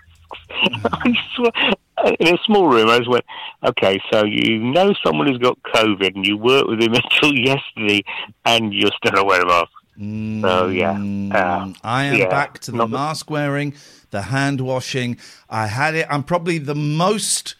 I 0.93 1.11
just, 1.11 2.19
in 2.19 2.35
a 2.35 2.37
small 2.45 2.67
room, 2.67 2.89
I 2.89 2.97
just 2.97 3.09
went, 3.09 3.25
okay, 3.65 3.99
so 4.11 4.25
you 4.25 4.59
know 4.59 4.93
someone 5.05 5.27
who's 5.27 5.37
got 5.37 5.57
COVID 5.73 6.15
and 6.15 6.25
you 6.25 6.37
worked 6.37 6.67
with 6.69 6.81
him 6.81 6.93
until 6.93 7.33
yesterday 7.33 8.03
and 8.45 8.73
you're 8.73 8.91
still 8.97 9.13
not 9.13 9.25
wearing 9.25 9.45
a 9.45 9.47
mask. 9.47 9.71
So, 9.99 10.67
yeah. 10.69 10.91
Uh, 11.31 11.73
I 11.83 12.05
am 12.05 12.17
yeah, 12.19 12.29
back 12.29 12.59
to 12.59 12.71
the 12.71 12.87
mask 12.87 13.29
wearing, 13.29 13.73
the 14.11 14.21
hand 14.21 14.61
washing. 14.61 15.17
I 15.49 15.67
had 15.67 15.93
it. 15.95 16.07
I'm 16.09 16.23
probably 16.23 16.57
the 16.57 16.75
most 16.75 17.55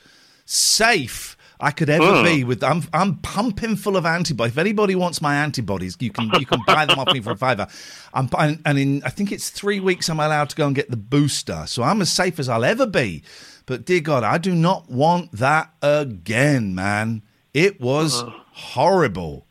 safe 0.46 1.36
I 1.60 1.72
could 1.72 1.90
ever 1.90 2.06
Mm. 2.06 2.24
be 2.24 2.44
with. 2.46 2.64
I'm 2.64 2.84
I'm 2.94 3.18
pumping 3.18 3.76
full 3.76 3.98
of 3.98 4.06
antibodies. 4.06 4.54
If 4.54 4.58
anybody 4.58 4.96
wants 4.96 5.22
my 5.22 5.36
antibodies, 5.36 5.98
you 6.00 6.10
can 6.12 6.32
you 6.40 6.46
can 6.46 6.62
buy 6.66 6.86
them 6.86 6.98
off 6.98 7.14
me 7.14 7.20
for 7.20 7.32
a 7.32 7.36
fiver. 7.36 7.68
I'm 8.14 8.30
and 8.66 8.80
in 8.80 9.04
I 9.04 9.10
think 9.10 9.34
it's 9.34 9.50
three 9.50 9.82
weeks 9.82 10.08
I'm 10.10 10.22
allowed 10.22 10.50
to 10.52 10.56
go 10.56 10.66
and 10.68 10.74
get 10.74 10.90
the 10.90 10.98
booster. 10.98 11.66
So 11.68 11.84
I'm 11.84 12.02
as 12.02 12.10
safe 12.10 12.40
as 12.40 12.48
I'll 12.48 12.64
ever 12.64 12.88
be. 12.88 13.24
But 13.66 13.86
dear 13.86 14.00
God, 14.00 14.24
I 14.24 14.38
do 14.38 14.56
not 14.56 14.90
want 14.90 15.34
that 15.34 15.74
again, 15.82 16.74
man. 16.74 17.22
It 17.54 17.82
was 17.82 18.24
horrible. 18.54 19.46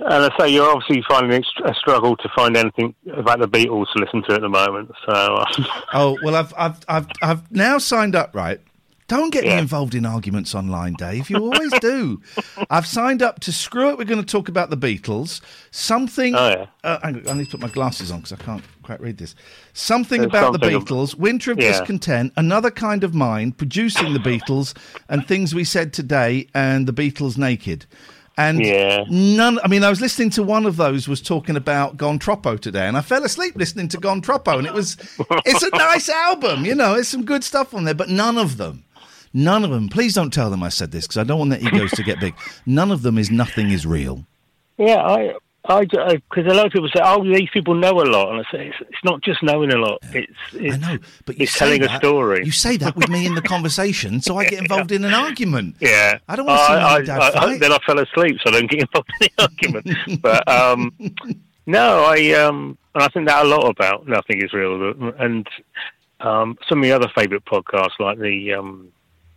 And 0.00 0.24
I 0.24 0.30
say 0.38 0.48
you're 0.48 0.68
obviously 0.70 1.02
finding 1.08 1.32
it 1.40 1.46
a 1.64 1.74
struggle 1.74 2.16
to 2.16 2.28
find 2.34 2.56
anything 2.56 2.94
about 3.12 3.38
the 3.40 3.46
Beatles 3.48 3.86
to 3.94 3.98
listen 4.02 4.22
to 4.28 4.34
at 4.34 4.40
the 4.40 4.48
moment. 4.48 4.90
So, 5.06 5.12
uh, 5.12 5.44
Oh 5.92 6.16
well, 6.22 6.34
I've 6.36 6.52
I've 6.56 6.78
I've 6.88 7.06
I've 7.22 7.52
now 7.52 7.78
signed 7.78 8.16
up 8.16 8.34
right 8.34 8.60
Don't 9.08 9.30
get 9.30 9.44
me 9.44 9.50
involved 9.58 9.94
in 9.94 10.06
arguments 10.06 10.54
online, 10.54 10.94
Dave. 10.94 11.28
You 11.30 11.38
always 11.38 11.72
do. 11.80 12.22
I've 12.70 12.86
signed 12.86 13.22
up 13.22 13.40
to 13.40 13.52
screw 13.52 13.90
it. 13.90 13.98
We're 13.98 14.04
going 14.04 14.24
to 14.24 14.26
talk 14.26 14.48
about 14.48 14.70
the 14.70 14.76
Beatles. 14.76 15.40
Something. 15.72 16.34
Oh, 16.36 16.48
yeah. 16.48 16.66
uh, 16.84 16.98
I 17.02 17.10
need 17.34 17.44
to 17.46 17.50
put 17.50 17.60
my 17.60 17.68
glasses 17.68 18.10
on 18.12 18.20
because 18.20 18.32
I 18.32 18.36
can't 18.42 18.62
quite 18.84 19.00
read 19.00 19.18
this. 19.18 19.34
Something 19.72 20.20
There's 20.22 20.30
about 20.30 20.52
the 20.52 20.58
something 20.60 20.76
ab- 20.76 20.86
Beatles, 20.86 21.14
Winter 21.16 21.50
of 21.52 21.58
Yeah. 21.58 21.72
Discontent, 21.72 22.32
Another 22.36 22.70
Kind 22.70 23.02
of 23.04 23.12
Mind, 23.14 23.58
Producing 23.58 24.12
the 24.14 24.20
Beatles, 24.20 24.74
and 25.08 25.26
Things 25.26 25.54
We 25.56 25.64
Said 25.64 25.92
Today, 25.92 26.46
and 26.54 26.86
The 26.86 26.92
Beatles 26.94 27.36
Naked. 27.36 27.86
And 28.40 28.64
Yeah. 28.64 29.04
none. 29.10 29.58
I 29.62 29.68
mean, 29.68 29.84
I 29.84 29.90
was 29.90 30.00
listening 30.00 30.30
to 30.30 30.42
one 30.42 30.64
of 30.64 30.76
those 30.76 31.06
was 31.06 31.20
talking 31.20 31.56
about 31.56 31.96
Gone 31.98 32.18
Troppo 32.18 32.56
today, 32.56 32.86
and 32.88 32.96
I 32.96 33.02
fell 33.02 33.22
asleep 33.24 33.54
listening 33.56 33.88
to 33.88 33.98
Gone 33.98 34.20
Troppo, 34.22 34.56
and 34.58 34.66
it 34.66 34.72
was. 34.72 34.96
It's 35.44 35.62
a 35.62 35.70
nice 35.76 36.08
album, 36.08 36.64
you 36.64 36.74
know. 36.74 36.94
There's 36.94 37.08
some 37.08 37.24
good 37.24 37.44
stuff 37.44 37.74
on 37.74 37.84
there, 37.84 37.94
but 37.94 38.08
none 38.08 38.38
of 38.38 38.56
them, 38.56 38.84
none 39.34 39.62
of 39.64 39.70
them. 39.70 39.88
Please 39.90 40.14
don't 40.14 40.32
tell 40.32 40.48
them 40.50 40.62
I 40.62 40.70
said 40.70 40.90
this 40.90 41.06
because 41.06 41.18
I 41.18 41.24
don't 41.24 41.38
want 41.38 41.50
their 41.50 41.60
egos 41.60 41.90
to 41.92 42.02
get 42.02 42.18
big. 42.18 42.34
None 42.66 42.90
of 42.90 43.02
them 43.02 43.18
is 43.18 43.30
nothing 43.30 43.70
is 43.70 43.84
real. 43.86 44.24
Yeah, 44.78 45.02
I, 45.02 45.34
I, 45.64 45.84
because 45.84 46.46
a 46.46 46.54
lot 46.54 46.66
of 46.66 46.72
people 46.72 46.88
say, 46.88 47.00
"Oh, 47.02 47.22
these 47.22 47.50
people 47.52 47.74
know 47.74 48.00
a 48.00 48.04
lot," 48.04 48.32
and 48.32 48.44
I 48.46 48.50
say, 48.50 48.68
"It's, 48.68 48.76
it's 48.80 49.04
not 49.04 49.20
just 49.20 49.42
knowing 49.42 49.70
a 49.72 49.76
lot. 49.76 49.98
It's, 50.14 50.32
it's 50.54 50.74
I 50.74 50.78
know, 50.78 50.98
but 51.26 51.38
it's 51.38 51.56
telling 51.56 51.82
that, 51.82 51.94
a 51.94 51.96
story." 51.98 52.44
You 52.44 52.50
say 52.50 52.78
that 52.78 52.96
with 52.96 53.10
me 53.10 53.26
in 53.26 53.34
the 53.34 53.42
conversation, 53.42 54.22
so 54.22 54.38
I 54.38 54.46
get 54.46 54.58
involved 54.60 54.90
in 54.90 55.04
an 55.04 55.12
argument. 55.12 55.76
Yeah, 55.78 56.18
I 56.28 56.36
don't 56.36 56.46
want 56.46 56.60
to 56.60 56.66
see 56.66 56.72
I, 56.72 56.96
and 56.96 57.06
dad 57.06 57.20
I, 57.20 57.28
I, 57.28 57.32
fight. 57.32 57.60
Then 57.60 57.72
I 57.72 57.78
fell 57.84 57.98
asleep, 57.98 58.38
so 58.42 58.50
I 58.50 58.58
don't 58.58 58.70
get 58.70 58.80
involved 58.88 59.10
in 59.20 59.28
the 59.36 59.42
argument. 59.42 60.22
but 60.22 60.48
um, 60.48 60.92
no, 61.66 62.04
I 62.04 62.32
um, 62.32 62.78
and 62.94 63.04
I 63.04 63.08
think 63.08 63.28
that 63.28 63.44
a 63.44 63.48
lot 63.48 63.68
about 63.68 64.08
nothing 64.08 64.42
is 64.42 64.54
real, 64.54 65.12
and 65.18 65.46
um, 66.20 66.56
some 66.68 66.78
of 66.78 66.84
the 66.84 66.92
other 66.92 67.08
favourite 67.14 67.44
podcasts 67.44 68.00
like 68.00 68.18
the 68.18 68.54
um, 68.54 68.90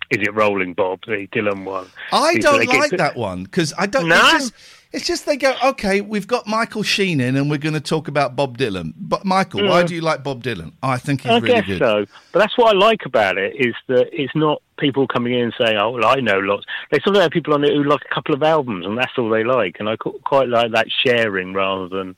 is 0.09 0.19
it 0.21 0.33
Rolling 0.33 0.73
Bob, 0.73 1.01
the 1.05 1.27
Dylan 1.33 1.65
one. 1.65 1.87
I 2.11 2.37
don't 2.37 2.65
like 2.65 2.91
to- 2.91 2.97
that 2.97 3.15
one 3.17 3.43
because 3.43 3.73
I 3.77 3.87
don't. 3.87 4.07
No? 4.07 4.15
Just, 4.31 4.53
it's 4.93 5.05
just 5.07 5.25
they 5.25 5.35
go, 5.37 5.53
okay, 5.63 6.01
we've 6.01 6.27
got 6.27 6.45
Michael 6.47 6.83
Sheen 6.83 7.19
in, 7.19 7.35
and 7.35 7.49
we're 7.49 7.57
going 7.57 7.73
to 7.73 7.81
talk 7.81 8.07
about 8.07 8.35
Bob 8.35 8.57
Dylan. 8.57 8.93
But 8.97 9.25
Michael, 9.25 9.67
why 9.67 9.83
Mm. 9.83 9.87
do 9.87 9.95
you 9.95 10.01
like 10.01 10.23
Bob 10.23 10.43
Dylan? 10.43 10.71
I 10.83 10.97
think 10.97 11.21
he's 11.21 11.31
I 11.31 11.39
really 11.39 11.47
guess 11.55 11.65
good. 11.65 11.79
so. 11.79 12.05
But 12.31 12.39
that's 12.39 12.57
what 12.57 12.75
I 12.75 12.77
like 12.77 13.05
about 13.05 13.37
it 13.37 13.55
is 13.57 13.73
that 13.87 14.09
it's 14.13 14.35
not 14.35 14.61
people 14.77 15.07
coming 15.07 15.33
in 15.33 15.45
and 15.45 15.53
saying, 15.59 15.77
"Oh, 15.77 15.91
well, 15.91 16.05
I 16.05 16.19
know 16.21 16.39
lots." 16.39 16.65
They 16.91 16.99
sometimes 17.03 17.23
have 17.23 17.31
people 17.31 17.53
on 17.53 17.63
it 17.63 17.73
who 17.75 17.83
like 17.83 18.01
a 18.09 18.13
couple 18.13 18.33
of 18.35 18.43
albums, 18.43 18.85
and 18.85 18.97
that's 18.97 19.11
all 19.17 19.29
they 19.29 19.43
like. 19.43 19.77
And 19.79 19.89
I 19.89 19.95
quite 19.97 20.47
like 20.47 20.71
that 20.71 20.87
sharing 21.05 21.53
rather 21.53 21.87
than, 21.87 22.15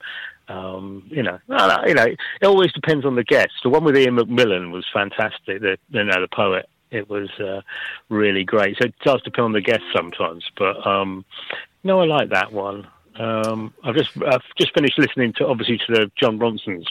um, 0.49 1.03
you 1.09 1.23
know, 1.23 1.39
no, 1.47 1.57
no, 1.67 1.83
you 1.87 1.93
know, 1.93 2.05
it 2.05 2.45
always 2.45 2.71
depends 2.73 3.05
on 3.05 3.15
the 3.15 3.23
guest. 3.23 3.51
The 3.63 3.69
one 3.69 3.83
with 3.83 3.97
Ian 3.97 4.17
McMillan 4.17 4.71
was 4.71 4.85
fantastic. 4.93 5.61
The 5.61 5.77
you 5.89 6.03
know 6.03 6.19
the 6.21 6.27
poet. 6.27 6.67
It 6.91 7.09
was 7.09 7.29
uh, 7.39 7.61
really 8.09 8.43
great. 8.43 8.77
So 8.77 8.85
it 8.85 8.93
does 9.03 9.21
depend 9.23 9.45
on 9.45 9.51
the 9.53 9.59
guest 9.61 9.81
sometimes, 9.93 10.43
but 10.57 10.85
um, 10.85 11.25
no, 11.85 12.01
I 12.01 12.05
like 12.05 12.29
that 12.31 12.51
one. 12.51 12.85
Um, 13.17 13.73
I've 13.83 13.95
just 13.95 14.09
I've 14.27 14.41
just 14.57 14.73
finished 14.73 14.99
listening 14.99 15.31
to 15.37 15.47
obviously 15.47 15.77
to 15.77 15.85
the 15.87 16.11
Jon 16.19 16.37
Ronson's 16.37 16.85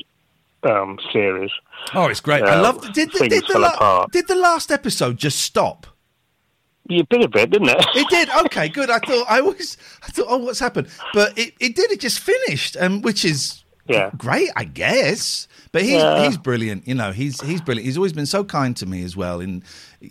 um, 0.63 0.99
series. 1.13 1.51
Oh, 1.95 2.07
it's 2.07 2.21
great. 2.21 2.43
I 2.43 2.55
Uh, 2.59 2.63
love. 2.63 2.81
Did, 2.95 3.13
the, 3.13 3.29
did, 3.29 3.45
the 3.47 3.59
la- 3.59 4.07
did 4.07 4.27
the 4.29 4.35
last 4.37 4.71
episode 4.71 5.19
just 5.19 5.41
stop? 5.41 5.87
A 6.91 7.03
bit 7.03 7.23
a 7.23 7.29
bit, 7.29 7.51
didn't 7.51 7.69
it? 7.71 7.85
It 7.95 8.07
did. 8.09 8.29
Okay, 8.47 8.69
good. 8.69 8.89
I 8.91 8.99
thought 8.99 9.27
I 9.29 9.41
was. 9.43 9.77
I 10.03 10.07
thought, 10.09 10.27
oh, 10.29 10.39
what's 10.39 10.61
happened? 10.61 10.89
But 11.13 11.37
it, 11.39 11.55
it 11.61 11.75
did. 11.77 11.91
It 11.91 12.01
just 12.01 12.21
finished, 12.21 12.77
um, 12.79 13.01
which 13.03 13.25
is 13.25 13.65
Yeah. 13.89 14.11
great, 14.17 14.51
I 14.57 14.65
guess. 14.65 15.49
But 15.73 15.83
he's 15.83 15.93
Yeah. 15.93 16.25
he's 16.27 16.37
brilliant. 16.39 16.87
You 16.87 16.95
know, 16.95 17.11
he's 17.13 17.41
he's 17.41 17.61
brilliant. 17.63 17.87
He's 17.87 17.97
always 17.97 18.13
been 18.13 18.27
so 18.27 18.45
kind 18.45 18.77
to 18.77 18.87
me 18.87 19.03
as 19.03 19.17
well. 19.17 19.41
In 19.41 19.63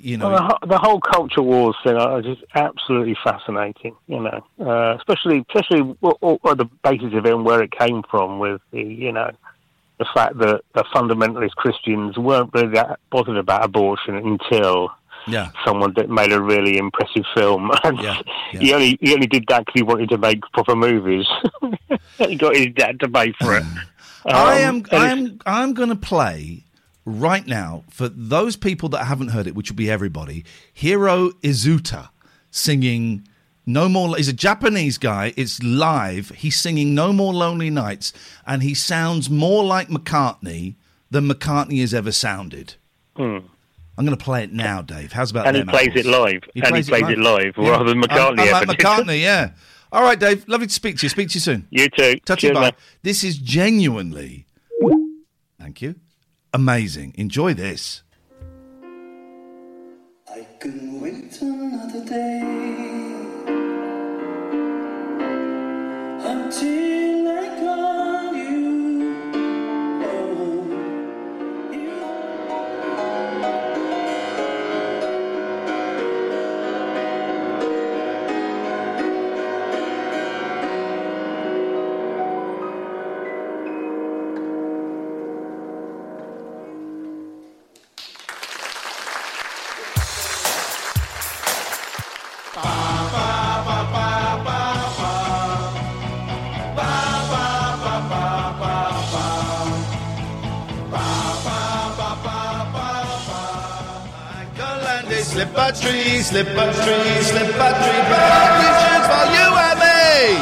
you 0.02 0.18
know, 0.18 0.30
Well, 0.30 0.58
the, 0.62 0.68
the 0.68 0.78
whole 0.78 1.00
culture 1.00 1.42
wars 1.42 1.76
thing 1.84 1.96
is 1.96 2.26
just 2.26 2.44
absolutely 2.56 3.16
fascinating. 3.24 3.96
You 4.08 4.22
know, 4.22 4.46
uh, 4.60 4.96
especially 4.98 5.46
especially 5.50 5.96
the 6.02 6.70
basis 6.84 7.14
of 7.14 7.26
it 7.26 7.34
and 7.34 7.46
where 7.46 7.62
it 7.62 7.72
came 7.72 8.04
from. 8.10 8.40
With 8.40 8.62
the 8.72 8.82
you 8.82 9.12
know 9.12 9.32
the 10.00 10.06
fact 10.14 10.38
that 10.40 10.62
the 10.74 10.84
fundamentalist 10.94 11.52
Christians 11.56 12.18
weren't 12.18 12.54
really 12.54 12.74
that 12.74 13.00
bothered 13.12 13.38
about 13.38 13.64
abortion 13.64 14.16
until 14.16 14.90
yeah. 15.28 15.52
someone 15.66 15.94
that 15.96 16.10
made 16.10 16.32
a 16.32 16.42
really 16.42 16.78
impressive 16.78 17.24
film. 17.36 17.72
And 17.84 18.00
Yeah, 18.00 18.22
he 18.52 18.74
only 18.74 18.98
he 19.02 19.14
only 19.14 19.28
did 19.28 19.46
that 19.48 19.60
because 19.66 19.74
he 19.76 19.84
wanted 19.84 20.10
to 20.10 20.18
make 20.18 20.42
proper 20.54 20.76
movies. 20.76 21.26
he 22.18 22.36
got 22.36 22.56
his 22.56 22.68
dad 22.76 23.00
to 23.02 23.10
pay 23.10 23.34
for 23.40 23.58
it. 23.58 23.64
I 24.26 24.64
Um, 24.64 24.78
am 24.78 24.86
I 24.92 25.12
am 25.12 25.40
I'm 25.46 25.74
going 25.74 25.90
to 25.90 25.96
play 25.96 26.64
right 27.06 27.46
now 27.46 27.84
for 27.90 28.10
those 28.10 28.56
people 28.56 28.90
that 28.90 29.06
haven't 29.06 29.30
heard 29.30 29.48
it, 29.48 29.56
which 29.56 29.70
will 29.70 29.76
be 29.76 29.90
everybody. 29.90 30.46
Hiro 30.72 31.30
Izuta 31.42 32.10
singing 32.52 33.28
"No 33.66 33.90
More." 33.90 34.16
He's 34.16 34.28
a 34.28 34.34
Japanese 34.34 34.98
guy. 34.98 35.34
It's 35.36 35.62
live. 35.64 36.30
He's 36.30 36.56
singing 36.60 36.94
"No 36.96 37.14
More 37.14 37.34
Lonely 37.34 37.70
Nights," 37.70 38.14
and 38.46 38.64
he 38.64 38.74
sounds 38.74 39.30
more 39.30 39.64
like 39.64 39.90
McCartney 39.90 40.76
than 41.10 41.28
McCartney 41.28 41.80
has 41.82 41.94
ever 41.94 42.12
sounded. 42.12 42.76
Hmm. 43.16 43.40
I'm 43.96 44.06
going 44.06 44.18
to 44.18 44.24
play 44.24 44.44
it 44.44 44.52
now, 44.52 44.82
Dave. 44.82 45.12
How's 45.12 45.30
about 45.30 45.46
that? 45.46 45.56
And 45.56 45.70
he 45.70 45.70
plays 45.70 45.92
it 45.94 46.08
live. 46.08 46.42
And 46.56 46.76
he 46.76 46.82
plays 46.82 47.08
it 47.10 47.20
live, 47.20 47.54
rather 47.58 47.84
than 47.86 48.02
McCartney 48.02 48.52
like. 48.52 48.68
McCartney, 48.80 49.22
yeah. 49.22 49.52
All 49.92 50.02
right, 50.02 50.20
Dave. 50.20 50.48
Lovely 50.48 50.66
to 50.66 50.74
speak 50.74 50.98
to 50.98 51.06
you. 51.06 51.10
Speak 51.10 51.30
to 51.30 51.36
you 51.36 51.40
soon. 51.40 51.68
You 51.70 51.88
too. 51.90 52.16
Touch 52.26 52.40
Cheers, 52.40 52.52
it 52.52 52.54
bye. 52.56 52.62
mate. 52.62 52.76
This 53.04 53.24
is 53.24 53.38
genuinely, 53.38 54.48
thank 55.60 55.84
you, 55.84 55.94
amazing. 56.54 57.14
Enjoy 57.18 57.54
this. 57.54 58.04
I 60.30 60.46
can 60.60 61.02
wait 61.02 61.42
another 61.42 62.06
day 62.06 62.42
until 66.32 67.28
I 67.28 67.60
call 67.60 68.03
slip 106.34 106.48
a 106.48 106.74
tree, 106.74 107.22
slip 107.22 107.44
a 107.44 107.70
tree, 107.78 108.04
for 109.06 109.24
you 109.36 109.50
and 109.54 109.80
me. 109.80 110.42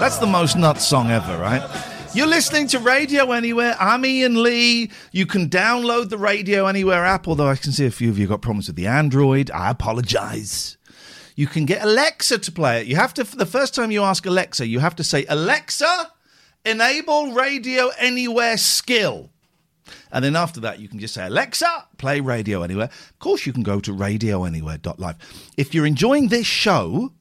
That's 0.00 0.18
the 0.18 0.26
most 0.26 0.56
nuts 0.56 0.84
song 0.84 1.12
ever, 1.12 1.38
right? 1.38 1.62
You're 2.12 2.26
listening 2.26 2.66
to 2.66 2.80
Radio 2.80 3.30
Anywhere. 3.30 3.76
I'm 3.78 4.04
Iain 4.04 4.42
Lee. 4.42 4.90
You 5.12 5.26
can 5.26 5.48
download 5.48 6.08
the 6.08 6.18
Radio 6.18 6.66
Anywhere 6.66 7.04
app, 7.04 7.28
although 7.28 7.46
I 7.46 7.54
can 7.54 7.70
see 7.70 7.86
a 7.86 7.92
few 7.92 8.10
of 8.10 8.18
you 8.18 8.26
got 8.26 8.42
problems 8.42 8.66
with 8.66 8.74
the 8.74 8.88
Android. 8.88 9.52
I 9.52 9.70
apologize. 9.70 10.76
You 11.36 11.46
can 11.46 11.64
get 11.64 11.80
Alexa 11.84 12.38
to 12.38 12.50
play 12.50 12.80
it. 12.80 12.88
You 12.88 12.96
have 12.96 13.14
to, 13.14 13.22
the 13.22 13.46
first 13.46 13.72
time 13.72 13.92
you 13.92 14.02
ask 14.02 14.26
Alexa, 14.26 14.66
you 14.66 14.80
have 14.80 14.96
to 14.96 15.04
say, 15.04 15.26
Alexa, 15.28 16.10
enable 16.64 17.34
Radio 17.34 17.92
Anywhere 18.00 18.56
skill. 18.56 19.30
And 20.12 20.24
then 20.24 20.36
after 20.36 20.60
that, 20.60 20.78
you 20.78 20.88
can 20.88 20.98
just 20.98 21.14
say, 21.14 21.26
Alexa, 21.26 21.88
play 21.98 22.20
Radio 22.20 22.62
Anywhere. 22.62 22.86
Of 22.86 23.18
course, 23.18 23.46
you 23.46 23.52
can 23.52 23.62
go 23.62 23.80
to 23.80 23.92
radioanywhere.live. 23.92 25.16
If 25.56 25.74
you're 25.74 25.86
enjoying 25.86 26.28
this 26.28 26.46
show, 26.46 27.12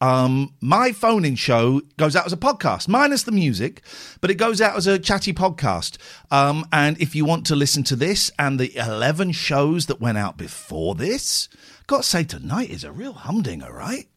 um, 0.00 0.54
my 0.62 0.92
phone 0.92 1.24
in 1.26 1.34
show 1.34 1.82
goes 1.98 2.16
out 2.16 2.24
as 2.24 2.32
a 2.32 2.38
podcast, 2.38 2.88
minus 2.88 3.24
the 3.24 3.32
music, 3.32 3.82
but 4.22 4.30
it 4.30 4.36
goes 4.36 4.60
out 4.60 4.76
as 4.76 4.86
a 4.86 4.98
chatty 4.98 5.34
podcast. 5.34 5.98
Um, 6.30 6.66
and 6.72 6.98
if 7.00 7.14
you 7.14 7.26
want 7.26 7.46
to 7.46 7.56
listen 7.56 7.82
to 7.84 7.96
this 7.96 8.30
and 8.38 8.58
the 8.58 8.74
11 8.76 9.32
shows 9.32 9.86
that 9.86 10.00
went 10.00 10.16
out 10.16 10.38
before 10.38 10.94
this, 10.94 11.48
got 11.86 11.98
to 11.98 12.02
say, 12.08 12.24
tonight 12.24 12.70
is 12.70 12.82
a 12.82 12.92
real 12.92 13.12
humdinger, 13.12 13.70
right? 13.70 14.08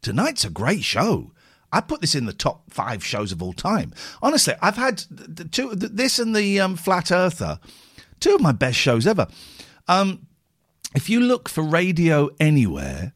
Tonight's 0.00 0.44
a 0.44 0.50
great 0.50 0.84
show. 0.84 1.32
I 1.74 1.80
put 1.80 2.00
this 2.00 2.14
in 2.14 2.26
the 2.26 2.32
top 2.32 2.70
five 2.70 3.04
shows 3.04 3.32
of 3.32 3.42
all 3.42 3.52
time. 3.52 3.92
Honestly, 4.22 4.54
I've 4.62 4.76
had 4.76 4.98
th- 5.14 5.36
th- 5.36 5.50
two, 5.50 5.74
this 5.74 6.18
and 6.18 6.34
the 6.34 6.60
um, 6.60 6.76
Flat 6.76 7.10
Earther, 7.10 7.58
two 8.20 8.34
of 8.34 8.40
my 8.40 8.52
best 8.52 8.78
shows 8.78 9.06
ever. 9.06 9.26
Um, 9.88 10.26
if 10.94 11.10
you 11.10 11.20
look 11.20 11.48
for 11.48 11.62
Radio 11.62 12.30
Anywhere 12.38 13.12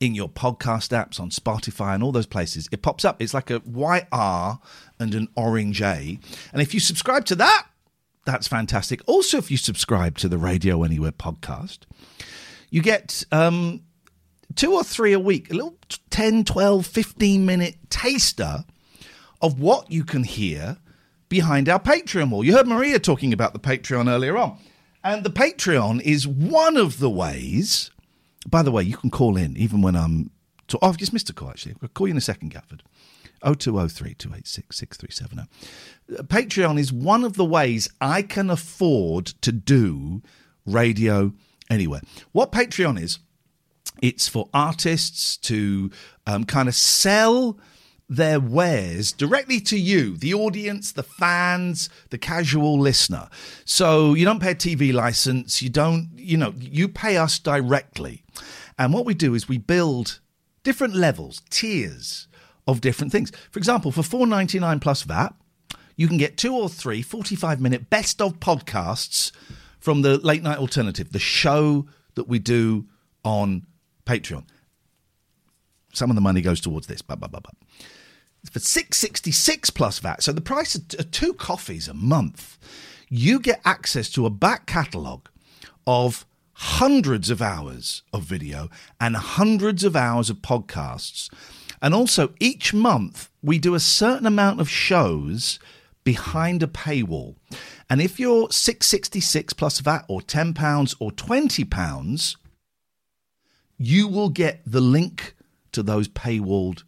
in 0.00 0.14
your 0.14 0.28
podcast 0.28 0.90
apps 0.90 1.20
on 1.20 1.30
Spotify 1.30 1.94
and 1.94 2.02
all 2.02 2.12
those 2.12 2.26
places, 2.26 2.68
it 2.72 2.82
pops 2.82 3.04
up. 3.04 3.20
It's 3.20 3.34
like 3.34 3.50
a 3.50 3.58
white 3.58 4.06
R 4.10 4.58
and 4.98 5.14
an 5.14 5.28
orange 5.36 5.82
A. 5.82 6.18
And 6.52 6.62
if 6.62 6.72
you 6.72 6.80
subscribe 6.80 7.24
to 7.26 7.34
that, 7.36 7.66
that's 8.24 8.48
fantastic. 8.48 9.00
Also, 9.06 9.38
if 9.38 9.50
you 9.50 9.56
subscribe 9.56 10.18
to 10.18 10.28
the 10.28 10.38
Radio 10.38 10.82
Anywhere 10.82 11.12
podcast, 11.12 11.80
You 12.70 12.82
get 12.82 13.24
um, 13.32 13.82
two 14.58 14.74
or 14.74 14.82
three 14.82 15.12
a 15.12 15.20
week, 15.20 15.50
a 15.50 15.54
little 15.54 15.76
10, 16.10 16.44
12, 16.44 16.84
15 16.84 17.46
minute 17.46 17.76
taster 17.88 18.64
of 19.40 19.60
what 19.60 19.90
you 19.90 20.04
can 20.04 20.24
hear 20.24 20.78
behind 21.28 21.68
our 21.68 21.78
Patreon 21.78 22.30
wall. 22.30 22.44
You 22.44 22.54
heard 22.54 22.66
Maria 22.66 22.98
talking 22.98 23.32
about 23.32 23.52
the 23.52 23.60
Patreon 23.60 24.10
earlier 24.10 24.36
on. 24.36 24.58
And 25.04 25.22
the 25.22 25.30
Patreon 25.30 26.02
is 26.02 26.26
one 26.26 26.76
of 26.76 26.98
the 26.98 27.08
ways. 27.08 27.90
By 28.48 28.62
the 28.62 28.72
way, 28.72 28.82
you 28.82 28.96
can 28.96 29.10
call 29.10 29.36
in 29.36 29.56
even 29.56 29.80
when 29.80 29.94
I'm. 29.94 30.30
To, 30.68 30.78
oh, 30.82 30.88
I've 30.88 30.96
just 30.98 31.12
missed 31.12 31.30
a 31.30 31.32
call 31.32 31.50
actually. 31.50 31.76
I'll 31.80 31.88
call 31.88 32.08
you 32.08 32.12
in 32.12 32.18
a 32.18 32.20
second, 32.20 32.52
Gafford. 32.52 32.80
0203 33.40 34.14
286 34.14 34.76
6370. 34.76 35.48
Uh, 36.18 36.22
Patreon 36.24 36.80
is 36.80 36.92
one 36.92 37.22
of 37.22 37.34
the 37.34 37.44
ways 37.44 37.88
I 38.00 38.22
can 38.22 38.50
afford 38.50 39.26
to 39.26 39.52
do 39.52 40.20
radio 40.66 41.32
anywhere. 41.70 42.00
What 42.32 42.50
Patreon 42.50 43.00
is, 43.00 43.20
it's 44.02 44.28
for 44.28 44.48
artists 44.52 45.36
to 45.38 45.90
um, 46.26 46.44
kind 46.44 46.68
of 46.68 46.74
sell 46.74 47.58
their 48.08 48.40
wares 48.40 49.12
directly 49.12 49.60
to 49.60 49.78
you, 49.78 50.16
the 50.16 50.32
audience, 50.32 50.92
the 50.92 51.02
fans, 51.02 51.90
the 52.08 52.18
casual 52.18 52.78
listener. 52.78 53.28
So 53.64 54.14
you 54.14 54.24
don't 54.24 54.40
pay 54.40 54.52
a 54.52 54.54
TV 54.54 54.92
license, 54.92 55.60
you 55.62 55.68
don't, 55.68 56.08
you 56.16 56.36
know, 56.36 56.54
you 56.58 56.88
pay 56.88 57.18
us 57.18 57.38
directly. 57.38 58.24
And 58.78 58.94
what 58.94 59.04
we 59.04 59.14
do 59.14 59.34
is 59.34 59.48
we 59.48 59.58
build 59.58 60.20
different 60.62 60.94
levels, 60.94 61.42
tiers 61.50 62.28
of 62.66 62.80
different 62.80 63.12
things. 63.12 63.30
For 63.50 63.58
example, 63.58 63.92
for 63.92 64.02
4.99 64.02 64.80
plus 64.80 65.02
VAT, 65.02 65.34
you 65.96 66.08
can 66.08 66.16
get 66.16 66.36
two 66.36 66.54
or 66.54 66.68
three 66.68 67.02
45 67.02 67.60
minute 67.60 67.90
best 67.90 68.22
of 68.22 68.38
podcasts 68.40 69.32
from 69.80 70.02
the 70.02 70.18
Late 70.18 70.42
Night 70.42 70.58
Alternative, 70.58 71.10
the 71.10 71.18
show 71.18 71.86
that 72.14 72.28
we 72.28 72.38
do 72.38 72.86
on 73.24 73.66
Patreon. 74.08 74.44
Some 75.92 76.10
of 76.10 76.16
the 76.16 76.22
money 76.22 76.40
goes 76.40 76.60
towards 76.60 76.86
this. 76.86 77.02
Blah, 77.02 77.16
blah, 77.16 77.28
blah, 77.28 77.40
blah. 77.40 77.52
For 78.50 78.58
six 78.58 78.96
sixty 78.96 79.32
six 79.32 79.68
plus 79.68 79.98
VAT, 79.98 80.22
so 80.22 80.32
the 80.32 80.40
price 80.40 80.74
of 80.74 81.10
two 81.10 81.34
coffees 81.34 81.88
a 81.88 81.94
month, 81.94 82.56
you 83.08 83.40
get 83.40 83.60
access 83.64 84.08
to 84.10 84.24
a 84.26 84.30
back 84.30 84.66
catalogue 84.66 85.28
of 85.86 86.24
hundreds 86.52 87.30
of 87.30 87.42
hours 87.42 88.02
of 88.12 88.22
video 88.22 88.68
and 89.00 89.16
hundreds 89.16 89.84
of 89.84 89.94
hours 89.94 90.30
of 90.30 90.38
podcasts. 90.38 91.30
And 91.82 91.94
also, 91.94 92.32
each 92.40 92.72
month, 92.72 93.30
we 93.42 93.58
do 93.58 93.74
a 93.74 93.80
certain 93.80 94.26
amount 94.26 94.60
of 94.60 94.68
shows 94.68 95.58
behind 96.02 96.62
a 96.62 96.66
paywall. 96.66 97.36
And 97.90 98.00
if 98.00 98.18
you're 98.18 98.50
666 98.50 99.52
plus 99.52 99.80
VAT 99.80 100.04
or 100.08 100.20
£10 100.20 100.96
or 100.98 101.10
£20, 101.10 102.36
you 103.78 104.08
will 104.08 104.28
get 104.28 104.60
the 104.66 104.80
link 104.80 105.34
to 105.72 105.82
those 105.82 106.08
paywalled 106.08 106.82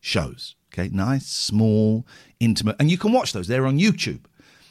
shows. 0.00 0.54
Okay, 0.72 0.88
nice, 0.92 1.26
small, 1.26 2.06
intimate. 2.38 2.76
And 2.78 2.90
you 2.90 2.98
can 2.98 3.12
watch 3.12 3.32
those, 3.32 3.48
they're 3.48 3.66
on 3.66 3.78
YouTube. 3.78 4.20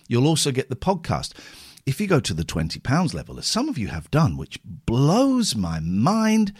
You'll 0.07 0.27
also 0.27 0.51
get 0.51 0.69
the 0.69 0.75
podcast. 0.75 1.33
If 1.85 1.99
you 1.99 2.07
go 2.07 2.19
to 2.19 2.33
the 2.33 2.43
£20 2.43 3.13
level, 3.13 3.37
as 3.37 3.45
some 3.45 3.69
of 3.69 3.77
you 3.77 3.87
have 3.87 4.09
done, 4.11 4.37
which 4.37 4.59
blows 4.63 5.55
my 5.55 5.79
mind 5.79 6.53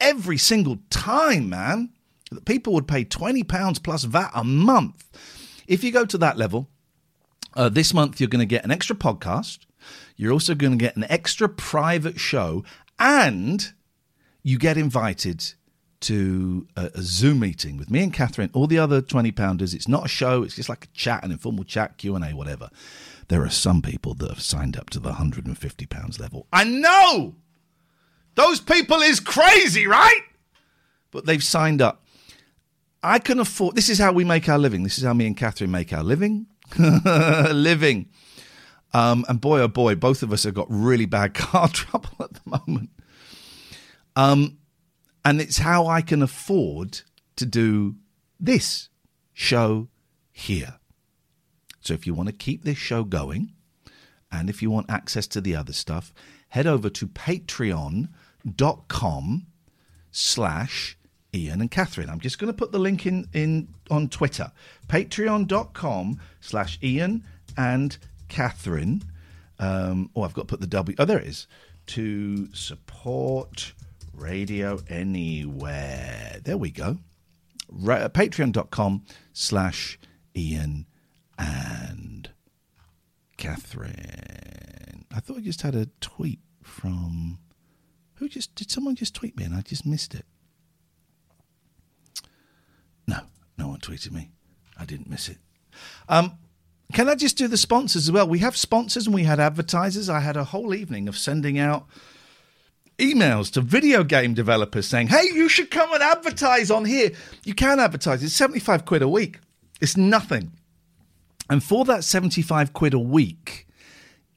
every 0.00 0.38
single 0.38 0.78
time, 0.90 1.48
man, 1.48 1.90
that 2.30 2.44
people 2.44 2.72
would 2.72 2.88
pay 2.88 3.04
£20 3.04 3.82
plus 3.82 4.04
VAT 4.04 4.30
a 4.34 4.44
month. 4.44 5.04
If 5.66 5.84
you 5.84 5.92
go 5.92 6.04
to 6.04 6.18
that 6.18 6.36
level, 6.36 6.68
uh, 7.54 7.68
this 7.68 7.94
month 7.94 8.20
you're 8.20 8.28
going 8.28 8.40
to 8.40 8.46
get 8.46 8.64
an 8.64 8.70
extra 8.70 8.96
podcast. 8.96 9.60
You're 10.16 10.32
also 10.32 10.54
going 10.54 10.72
to 10.72 10.84
get 10.84 10.96
an 10.96 11.06
extra 11.08 11.48
private 11.48 12.18
show, 12.18 12.64
and 12.98 13.72
you 14.46 14.58
get 14.58 14.76
invited 14.76 15.54
to 15.98 16.68
a, 16.76 16.88
a 16.94 17.02
Zoom 17.02 17.40
meeting 17.40 17.76
with 17.76 17.90
me 17.90 18.00
and 18.00 18.12
Catherine, 18.12 18.48
all 18.54 18.68
the 18.68 18.78
other 18.78 19.02
twenty 19.02 19.32
pounders. 19.32 19.74
It's 19.74 19.88
not 19.88 20.04
a 20.04 20.08
show; 20.08 20.44
it's 20.44 20.54
just 20.54 20.68
like 20.68 20.84
a 20.84 20.88
chat, 20.94 21.24
an 21.24 21.32
informal 21.32 21.64
chat, 21.64 21.98
Q 21.98 22.14
and 22.14 22.24
A, 22.24 22.28
whatever. 22.28 22.70
There 23.26 23.42
are 23.42 23.50
some 23.50 23.82
people 23.82 24.14
that 24.14 24.28
have 24.28 24.40
signed 24.40 24.76
up 24.76 24.88
to 24.90 25.00
the 25.00 25.14
hundred 25.14 25.46
and 25.46 25.58
fifty 25.58 25.84
pounds 25.84 26.20
level. 26.20 26.46
I 26.52 26.62
know 26.62 27.34
those 28.36 28.60
people 28.60 28.98
is 28.98 29.18
crazy, 29.18 29.88
right? 29.88 30.22
But 31.10 31.26
they've 31.26 31.42
signed 31.42 31.82
up. 31.82 32.04
I 33.02 33.18
can 33.18 33.40
afford. 33.40 33.74
This 33.74 33.88
is 33.88 33.98
how 33.98 34.12
we 34.12 34.22
make 34.22 34.48
our 34.48 34.58
living. 34.58 34.84
This 34.84 34.96
is 34.96 35.02
how 35.02 35.12
me 35.12 35.26
and 35.26 35.36
Catherine 35.36 35.72
make 35.72 35.92
our 35.92 36.04
living. 36.04 36.46
living. 36.78 38.10
Um, 38.94 39.24
and 39.28 39.40
boy, 39.40 39.58
oh 39.58 39.68
boy, 39.68 39.96
both 39.96 40.22
of 40.22 40.32
us 40.32 40.44
have 40.44 40.54
got 40.54 40.68
really 40.70 41.06
bad 41.06 41.34
car 41.34 41.66
trouble 41.66 42.10
at 42.20 42.34
the 42.34 42.60
moment. 42.64 42.90
Um, 44.16 44.58
and 45.24 45.40
it's 45.40 45.58
how 45.58 45.86
I 45.86 46.00
can 46.00 46.22
afford 46.22 47.02
to 47.36 47.46
do 47.46 47.96
this 48.40 48.88
show 49.32 49.88
here. 50.32 50.78
So 51.80 51.94
if 51.94 52.06
you 52.06 52.14
want 52.14 52.28
to 52.28 52.34
keep 52.34 52.64
this 52.64 52.78
show 52.78 53.04
going, 53.04 53.52
and 54.32 54.50
if 54.50 54.60
you 54.62 54.70
want 54.70 54.90
access 54.90 55.26
to 55.28 55.40
the 55.40 55.54
other 55.54 55.72
stuff, 55.72 56.12
head 56.48 56.66
over 56.66 56.90
to 56.90 57.06
patreon.com 57.06 58.08
slash 60.10 60.98
Iain 61.34 61.60
and 61.60 61.70
Katherine. 61.70 62.08
I'm 62.08 62.20
just 62.20 62.38
going 62.38 62.52
to 62.52 62.56
put 62.56 62.72
the 62.72 62.78
link 62.78 63.06
in, 63.06 63.28
in 63.32 63.68
on 63.90 64.08
Twitter. 64.08 64.50
Patreon.com 64.88 66.18
slash 66.40 66.78
Iain 66.82 67.22
and 67.56 67.98
Katherine. 68.28 69.02
Um, 69.58 70.10
oh, 70.16 70.22
I've 70.22 70.34
got 70.34 70.42
to 70.42 70.48
put 70.48 70.60
the 70.60 70.66
W. 70.66 70.96
Oh, 70.98 71.04
there 71.04 71.18
it 71.18 71.26
is. 71.26 71.46
To 71.88 72.52
support 72.54 73.72
Radio 74.16 74.80
Anywhere. 74.88 76.40
There 76.42 76.56
we 76.56 76.70
go. 76.70 76.98
Ra- 77.68 78.08
Patreon.com 78.08 79.04
slash 79.32 79.98
Iain 80.36 80.86
and 81.38 82.30
Katherine. 83.36 85.04
I 85.14 85.20
thought 85.20 85.38
I 85.38 85.40
just 85.40 85.62
had 85.62 85.74
a 85.74 85.88
tweet 86.00 86.40
from. 86.62 87.38
Who 88.14 88.28
just. 88.28 88.54
Did 88.54 88.70
someone 88.70 88.96
just 88.96 89.14
tweet 89.14 89.36
me 89.36 89.44
and 89.44 89.54
I 89.54 89.60
just 89.60 89.84
missed 89.86 90.14
it? 90.14 90.24
No, 93.06 93.20
no 93.58 93.68
one 93.68 93.80
tweeted 93.80 94.12
me. 94.12 94.30
I 94.78 94.84
didn't 94.84 95.08
miss 95.10 95.28
it. 95.28 95.38
Um, 96.08 96.38
can 96.92 97.08
I 97.08 97.14
just 97.14 97.36
do 97.36 97.48
the 97.48 97.56
sponsors 97.56 98.08
as 98.08 98.12
well? 98.12 98.28
We 98.28 98.38
have 98.40 98.56
sponsors 98.56 99.06
and 99.06 99.14
we 99.14 99.24
had 99.24 99.40
advertisers. 99.40 100.08
I 100.08 100.20
had 100.20 100.36
a 100.36 100.44
whole 100.44 100.74
evening 100.74 101.08
of 101.08 101.18
sending 101.18 101.58
out 101.58 101.86
emails 102.98 103.52
to 103.52 103.60
video 103.60 104.02
game 104.04 104.34
developers 104.34 104.86
saying, 104.86 105.08
hey, 105.08 105.24
you 105.32 105.48
should 105.48 105.70
come 105.70 105.92
and 105.92 106.02
advertise 106.02 106.70
on 106.70 106.84
here. 106.84 107.10
You 107.44 107.54
can 107.54 107.78
advertise. 107.78 108.22
It's 108.22 108.34
75 108.34 108.84
quid 108.84 109.02
a 109.02 109.08
week. 109.08 109.38
It's 109.80 109.96
nothing. 109.96 110.52
And 111.48 111.62
for 111.62 111.84
that 111.84 112.04
75 112.04 112.72
quid 112.72 112.94
a 112.94 112.98
week, 112.98 113.66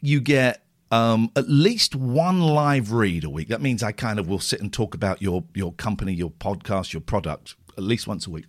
you 0.02 0.22
get 0.22 0.64
um, 0.91 1.31
at 1.36 1.49
least 1.49 1.95
one 1.95 2.41
live 2.41 2.91
read 2.91 3.23
a 3.23 3.30
week. 3.30 3.48
That 3.48 3.61
means 3.61 3.81
I 3.81 3.91
kind 3.91 4.19
of 4.19 4.27
will 4.27 4.40
sit 4.40 4.61
and 4.61 4.72
talk 4.72 4.94
about 4.94 5.22
your, 5.22 5.44
your 5.53 5.73
company, 5.73 6.14
your 6.14 6.31
podcast, 6.31 6.94
your 6.94 7.02
product 7.02 7.56
at 7.77 7.84
least 7.84 8.07
once 8.07 8.27
a 8.27 8.30
week. 8.30 8.45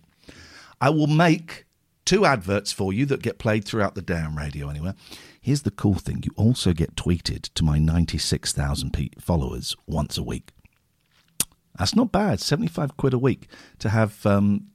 I 0.79 0.89
will 0.89 1.07
make 1.07 1.65
two 2.05 2.25
adverts 2.25 2.71
for 2.71 2.91
you 2.91 3.05
that 3.05 3.21
get 3.21 3.37
played 3.37 3.63
throughout 3.65 3.95
the 3.95 4.01
day 4.01 4.19
on 4.19 4.35
radio 4.35 4.69
anywhere. 4.69 4.95
Here's 5.43 5.63
the 5.63 5.71
cool 5.71 5.95
thing 5.95 6.21
you 6.23 6.31
also 6.35 6.71
get 6.71 6.95
tweeted 6.95 7.51
to 7.55 7.63
my 7.63 7.79
96,000 7.79 9.15
followers 9.19 9.75
once 9.87 10.15
a 10.15 10.23
week. 10.23 10.51
That's 11.79 11.95
not 11.95 12.11
bad. 12.11 12.39
75 12.39 12.95
quid 12.95 13.13
a 13.13 13.17
week 13.17 13.47
to 13.79 13.89
have 13.89 14.23
um, 14.23 14.67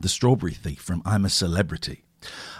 the 0.00 0.08
strawberry 0.08 0.54
thief 0.54 0.80
from 0.80 1.02
I'm 1.04 1.26
a 1.26 1.28
Celebrity. 1.28 2.04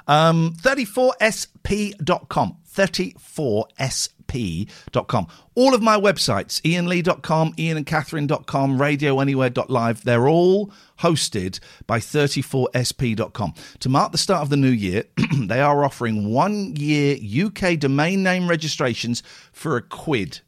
Um, 0.07 0.55
34sp.com. 0.61 2.57
34sp.com. 2.75 5.27
All 5.55 5.75
of 5.75 5.83
my 5.83 5.99
websites, 5.99 6.61
ianlee.com, 6.63 7.53
ianandcatherine.com, 7.55 8.79
radioanywhere.live, 8.79 10.05
they're 10.05 10.29
all 10.29 10.73
hosted 11.01 11.59
by 11.87 11.99
34sp.com. 11.99 13.55
To 13.81 13.89
mark 13.89 14.13
the 14.13 14.19
start 14.19 14.43
of 14.43 14.51
the 14.51 14.57
new 14.57 14.71
year, 14.71 15.05
they 15.37 15.61
are 15.61 15.85
offering 15.85 16.33
one 16.33 16.77
year 16.77 17.17
UK 17.47 17.77
domain 17.79 18.23
name 18.23 18.49
registrations 18.49 19.23
for 19.53 19.77
a 19.77 19.83
quid. 19.83 20.41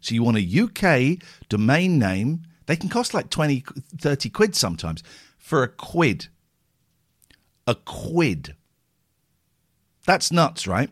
So 0.00 0.14
you 0.14 0.22
want 0.22 0.38
a 0.38 0.62
UK 0.62 1.18
domain 1.48 1.98
name, 1.98 2.42
they 2.66 2.76
can 2.76 2.88
cost 2.88 3.14
like 3.14 3.30
20, 3.30 3.64
30 3.96 4.30
quid 4.30 4.54
sometimes, 4.54 5.02
for 5.38 5.62
a 5.62 5.68
quid. 5.68 6.28
A 7.66 7.74
quid. 7.74 8.54
That's 10.08 10.32
nuts, 10.32 10.66
right? 10.66 10.88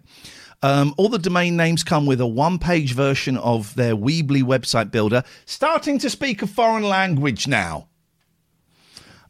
Um, 0.62 0.94
all 0.98 1.08
the 1.08 1.18
domain 1.18 1.56
names 1.56 1.82
come 1.82 2.04
with 2.04 2.20
a 2.20 2.26
one 2.26 2.58
page 2.58 2.92
version 2.92 3.38
of 3.38 3.74
their 3.74 3.96
Weebly 3.96 4.42
website 4.42 4.90
builder, 4.90 5.24
starting 5.46 5.98
to 6.00 6.10
speak 6.10 6.42
a 6.42 6.46
foreign 6.46 6.82
language 6.82 7.48
now. 7.48 7.88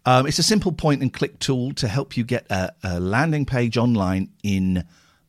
Um, 0.04 0.26
it's 0.26 0.40
a 0.40 0.42
simple 0.42 0.72
point 0.72 1.02
and 1.02 1.12
click 1.12 1.38
tool 1.38 1.72
to 1.74 1.86
help 1.86 2.16
you 2.16 2.24
get 2.24 2.50
a, 2.50 2.72
a 2.82 2.98
landing 2.98 3.46
page 3.46 3.76
online 3.76 4.30
in 4.42 4.82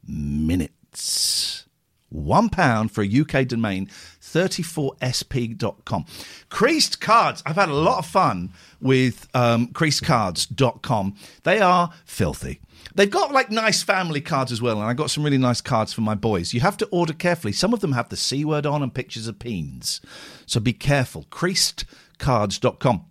minutes. 0.08 1.66
One 2.10 2.50
pound 2.50 2.92
for 2.92 3.04
a 3.04 3.08
UK 3.08 3.48
domain, 3.48 3.92
34sp.com. 4.24 6.06
Creased 6.50 7.00
cards. 7.00 7.44
I've 7.46 7.58
had 7.58 7.70
a 7.70 7.76
lot 7.76 8.00
of 8.00 8.08
fun 8.08 8.54
with 8.82 9.28
um, 9.36 9.68
creasedcards.com. 9.68 11.16
They 11.44 11.60
are 11.60 11.92
filthy. 12.06 12.60
They've 12.98 13.10
got 13.10 13.32
like 13.32 13.52
nice 13.52 13.84
family 13.84 14.22
cards 14.22 14.52
as 14.52 14.60
well, 14.60 14.82
and 14.82 14.90
I 14.90 14.96
got 14.96 15.12
some 15.12 15.24
really 15.24 15.38
nice 15.38 15.62
cards 15.62 15.94
for 15.94 16.02
my 16.02 16.16
boys. 16.16 16.56
You 16.56 16.62
have 16.62 16.78
to 16.78 16.88
order 16.88 17.14
carefully. 17.14 17.54
Some 17.54 17.72
of 17.72 17.80
them 17.80 17.92
have 17.92 18.10
the 18.10 18.18
C 18.18 18.44
word 18.44 18.66
on 18.66 18.82
and 18.82 18.92
pictures 18.92 19.28
of 19.28 19.38
peens. 19.38 20.02
So 20.48 20.60
be 20.60 20.74
careful. 20.74 21.28
Creasedcards.com. 21.30 23.06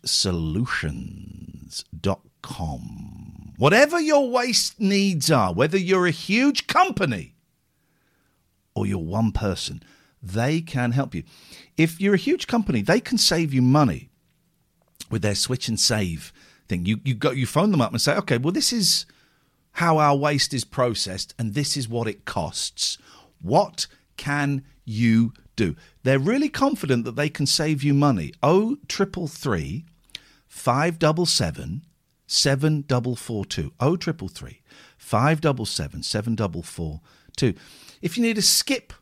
Whatever 3.58 4.00
your 4.00 4.30
waste 4.32 4.80
needs 4.80 5.30
are, 5.30 5.54
whether 5.54 5.78
you're 5.78 6.08
a 6.08 6.12
huge 6.12 6.66
company 6.66 7.36
or 8.74 8.88
you're 8.88 8.98
one 8.98 9.32
person, 9.32 9.84
they 10.24 10.60
can 10.60 10.92
help 10.92 11.14
you. 11.14 11.24
If 11.78 12.02
you're 12.02 12.16
a 12.16 12.18
huge 12.18 12.48
company, 12.48 12.82
they 12.82 13.00
can 13.00 13.20
save 13.20 13.54
you 13.54 13.62
money 13.62 14.10
with 15.12 15.22
their 15.22 15.36
switch 15.36 15.68
and 15.68 15.80
save 15.80 16.34
thing. 16.68 16.86
You 16.88 17.00
you 17.04 17.14
go 17.14 17.30
you 17.30 17.46
phone 17.46 17.70
them 17.70 17.82
up 17.82 17.92
and 17.92 18.02
say, 18.02 18.16
okay, 18.18 18.40
well 18.40 18.52
this 18.52 18.74
is 18.74 19.06
how 19.74 20.00
our 20.00 20.16
waste 20.16 20.54
is 20.54 20.64
processed 20.64 21.36
and 21.38 21.54
this 21.54 21.78
is 21.78 21.88
what 21.88 22.08
it 22.08 22.26
costs. 22.26 22.98
What 23.40 23.86
can 24.18 24.64
you 24.84 25.34
do? 25.56 25.76
They're 26.04 26.20
really 26.20 26.50
confident 26.50 27.06
that 27.06 27.16
they 27.16 27.30
can 27.30 27.46
save 27.46 27.84
you 27.84 27.94
money. 27.94 28.34
Oh 28.42 28.78
triple 28.88 29.28
three 29.28 29.86
five 30.48 31.00
double 31.00 31.26
seven 31.26 31.86
seven 32.28 32.84
double 32.88 33.16
four 33.16 33.46
two. 33.46 33.74
Oh 33.80 33.96
triple 33.96 34.28
three 34.28 34.62
five 34.98 35.42
double 35.42 35.66
seven 35.66 36.04
seven 36.04 36.36
double 36.36 36.64
four 36.64 37.02
two. 37.36 37.54
If 38.02 38.18
you 38.18 38.24
need 38.24 38.38
a 38.38 38.42
skip, 38.42 38.94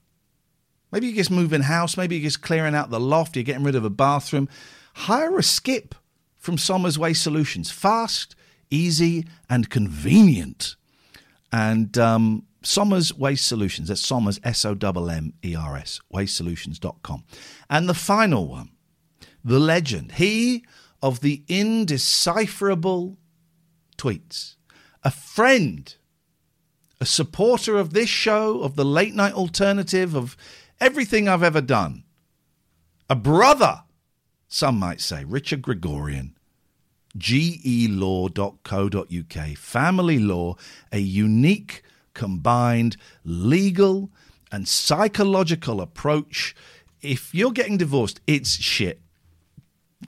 maybe 0.92 1.08
you're 1.08 1.16
just 1.16 1.32
moving 1.32 1.62
house, 1.62 1.98
maybe 1.98 2.16
you're 2.16 2.28
just 2.28 2.42
clearing 2.42 2.76
out 2.76 2.90
the 2.90 3.00
loft, 3.00 3.36
you're 3.36 3.44
getting 3.44 3.64
rid 3.64 3.76
of 3.76 3.86
a 3.86 3.90
bathroom, 3.90 4.48
hire 4.94 5.38
a 5.38 5.44
skip 5.44 5.96
from 6.38 6.58
Somers 6.58 6.98
Waste 6.98 7.22
Solutions. 7.24 7.72
Fast, 7.72 8.36
easy, 8.70 9.26
and 9.50 9.70
convenient. 9.70 10.76
And 11.52 11.98
um, 11.98 12.46
Somers 12.64 13.14
Waste 13.18 13.46
Solutions, 13.46 13.88
that's 13.88 14.06
Somers, 14.06 14.40
S 14.44 14.66
O 14.66 14.72
M 14.72 15.10
M 15.10 15.34
E 15.44 15.56
R 15.56 15.78
S, 15.78 16.00
wastesolutions.com. 16.14 17.24
And 17.70 17.90
the 17.90 17.94
final 17.94 18.48
one, 18.48 18.70
the 19.44 19.60
legend, 19.60 20.14
he 20.14 20.64
of 21.02 21.22
the 21.22 21.44
indecipherable 21.48 23.18
tweets, 23.98 24.56
a 25.04 25.10
friend, 25.10 25.96
a 27.00 27.06
supporter 27.06 27.78
of 27.78 27.94
this 27.94 28.10
show, 28.10 28.62
of 28.62 28.76
the 28.76 28.86
late 28.86 29.16
night 29.16 29.34
alternative, 29.34 30.16
of 30.16 30.38
everything 30.80 31.28
I've 31.28 31.44
ever 31.44 31.62
done, 31.62 32.04
a 33.10 33.16
brother, 33.16 33.84
some 34.48 34.78
might 34.78 35.02
say, 35.02 35.24
Richard 35.24 35.62
Gregorian 35.62 36.36
gelaw.co.uk. 37.18 38.28
Family 39.58 40.20
law, 40.20 40.56
a 40.92 41.00
unique, 41.00 41.84
combined 42.14 42.98
legal 43.24 44.12
and 44.52 44.68
psychological 44.68 45.82
approach. 45.82 46.56
If 47.02 47.34
you're 47.34 47.52
getting 47.52 47.78
divorced, 47.78 48.22
it's 48.28 48.52
shit. 48.52 49.02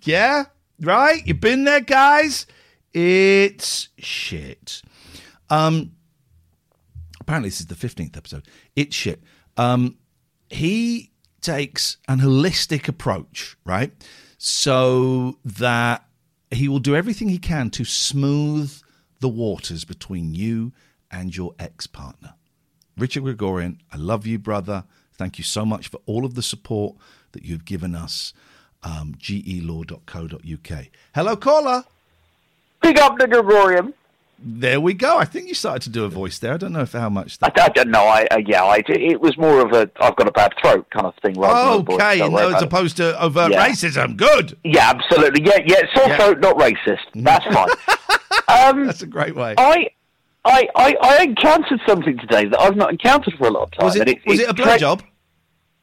Yeah? 0.03 0.45
Right? 0.79 1.25
You've 1.25 1.39
been 1.39 1.63
there, 1.63 1.81
guys? 1.81 2.45
It's 2.93 3.89
shit. 3.97 4.81
Um, 5.49 5.93
apparently, 7.21 7.49
this 7.49 7.61
is 7.61 7.67
the 7.67 7.75
15th 7.75 8.17
episode. 8.17 8.47
It's 8.75 8.95
shit. 8.95 9.23
Um, 9.57 9.97
he 10.49 11.11
takes 11.41 11.97
an 12.07 12.19
holistic 12.19 12.87
approach, 12.87 13.57
right? 13.65 13.91
So 14.37 15.39
that 15.43 16.05
he 16.51 16.67
will 16.67 16.79
do 16.79 16.95
everything 16.95 17.29
he 17.29 17.39
can 17.39 17.69
to 17.71 17.83
smooth 17.83 18.79
the 19.19 19.29
waters 19.29 19.85
between 19.85 20.33
you 20.35 20.73
and 21.13 21.35
your 21.37 21.53
ex 21.59 21.87
partner. 21.87 22.33
Richard 22.97 23.23
Gregorian, 23.23 23.79
I 23.91 23.97
love 23.97 24.25
you, 24.27 24.37
brother. 24.39 24.83
Thank 25.13 25.37
you 25.37 25.43
so 25.43 25.63
much 25.65 25.87
for 25.87 25.99
all 26.05 26.25
of 26.25 26.35
the 26.35 26.41
support 26.43 26.95
that 27.31 27.43
you've 27.45 27.65
given 27.65 27.95
us. 27.95 28.33
Um, 28.83 29.15
gelaw.co.uk. 29.17 30.85
Hello, 31.15 31.35
caller. 31.37 31.85
Big 32.81 32.99
up 32.99 33.17
the 33.17 33.27
Gregorian. 33.27 33.93
There 34.45 34.81
we 34.81 34.93
go. 34.93 35.17
I 35.17 35.23
think 35.23 35.47
you 35.47 35.53
started 35.53 35.83
to 35.83 35.89
do 35.89 36.03
a 36.03 36.09
voice 36.09 36.37
there. 36.39 36.53
I 36.53 36.57
don't 36.57 36.73
know 36.73 36.81
if 36.81 36.91
how 36.91 37.07
much. 37.09 37.37
I, 37.41 37.49
I 37.55 37.69
don't 37.69 37.89
know. 37.91 38.03
I 38.03 38.25
uh, 38.29 38.39
yeah. 38.45 38.63
I, 38.65 38.83
it 38.89 39.21
was 39.21 39.37
more 39.37 39.61
of 39.65 39.71
a 39.71 39.89
I've 40.01 40.17
got 40.17 40.27
a 40.27 40.33
bad 40.33 40.51
throat 40.61 40.85
kind 40.89 41.05
of 41.05 41.15
thing. 41.21 41.35
Rather 41.39 41.71
than 41.71 41.79
a 41.79 41.83
voice, 41.83 41.95
Okay, 42.01 42.29
no, 42.29 42.49
as 42.53 42.61
it. 42.61 42.65
opposed 42.65 42.97
to 42.97 43.17
overt 43.23 43.53
Yeah. 43.53 43.65
racism. 43.69 44.17
Good. 44.17 44.57
Yeah, 44.65 44.89
absolutely. 44.89 45.45
Yeah, 45.45 45.59
yeah. 45.65 45.81
Sore 45.95 46.07
Yeah. 46.09 46.17
throat, 46.17 46.39
not 46.41 46.57
racist. 46.57 46.97
That's 47.15 47.45
fine. 47.45 47.69
um, 48.75 48.85
That's 48.85 49.01
a 49.01 49.07
great 49.07 49.33
way. 49.35 49.55
I, 49.57 49.91
I, 50.45 50.67
I, 50.75 50.95
I 51.01 51.23
encountered 51.23 51.79
something 51.87 52.17
today 52.17 52.45
that 52.45 52.59
I've 52.59 52.75
not 52.75 52.91
encountered 52.91 53.35
for 53.37 53.47
a 53.47 53.51
lot 53.51 53.63
of 53.63 53.71
time. 53.71 53.85
Was 53.85 53.95
it, 53.95 54.07
and 54.07 54.19
was 54.25 54.39
it 54.39 54.49
a 54.49 54.53
tra- 54.53 54.77
job? 54.77 55.03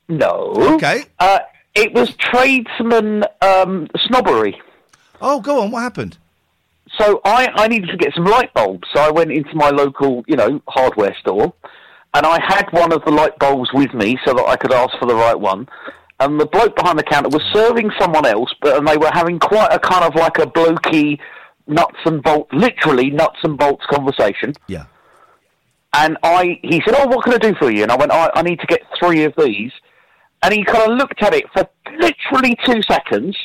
No. 0.09 0.53
Okay. 0.75 1.05
Uh, 1.19 1.39
it 1.75 1.95
was 1.95 2.15
tradesman 2.17 3.25
um, 3.41 3.89
snobbery. 3.97 4.61
Oh, 5.21 5.41
go 5.41 5.63
on. 5.63 5.71
What 5.71 5.83
happened? 5.83 6.19
So 6.99 7.21
I, 7.25 7.49
I 7.55 7.69
needed 7.69 7.89
to 7.91 7.97
get 7.97 8.13
some 8.15 8.25
light 8.25 8.53
bulbs. 8.53 8.89
So 8.93 9.01
I 9.01 9.11
went 9.11 9.31
into 9.31 9.55
my 9.55 9.71
local, 9.71 10.25
you 10.27 10.37
know, 10.37 10.61
hardware 10.69 11.15
store, 11.21 11.55
and 12.15 12.27
I 12.27 12.39
had 12.45 12.71
one 12.73 12.93
of 12.93 13.05
the 13.05 13.13
light 13.13 13.39
bulbs 13.39 13.71
with 13.73 13.95
me 13.95 14.19
so 14.25 14.35
that 14.35 14.45
I 14.45 14.57
could 14.57 14.73
ask 14.73 14.99
for 14.99 15.07
the 15.07 15.15
right 15.15 15.39
one. 15.39 15.69
And 16.19 16.39
the 16.39 16.47
bloke 16.47 16.77
behind 16.77 16.99
the 16.99 17.03
counter 17.05 17.31
was 17.31 17.43
serving 17.53 17.93
someone 17.99 18.27
else, 18.27 18.53
but 18.61 18.77
and 18.77 18.87
they 18.87 18.99
were 18.99 19.11
having 19.13 19.39
quite 19.39 19.73
a 19.73 19.79
kind 19.79 20.05
of 20.05 20.15
like 20.17 20.39
a 20.39 20.47
blokey 20.47 21.19
nuts 21.71 21.99
and 22.05 22.23
bolts, 22.23 22.53
literally 22.53 23.11
nuts 23.11 23.39
and 23.43 23.57
bolts 23.57 23.85
conversation. 23.91 24.53
Yeah. 24.67 24.85
And 25.95 26.19
I, 26.23 26.59
he 26.63 26.83
said, 26.85 26.95
"Oh, 26.97 27.07
what 27.09 27.25
can 27.25 27.35
I 27.35 27.39
do 27.39 27.55
for 27.55 27.71
you?" 27.71 27.83
And 27.83 27.91
I 27.91 27.97
went, 27.97 28.13
"I, 28.13 28.31
I 28.35 28.43
need 28.43 28.61
to 28.61 28.67
get 28.67 28.83
three 28.99 29.25
of 29.25 29.33
these." 29.39 29.73
And 30.43 30.55
he 30.55 30.65
kind 30.65 30.91
of 30.91 30.99
looked 30.99 31.23
at 31.23 31.35
it 31.35 31.45
for 31.53 31.69
literally 31.99 32.57
two 32.65 32.81
seconds, 32.83 33.37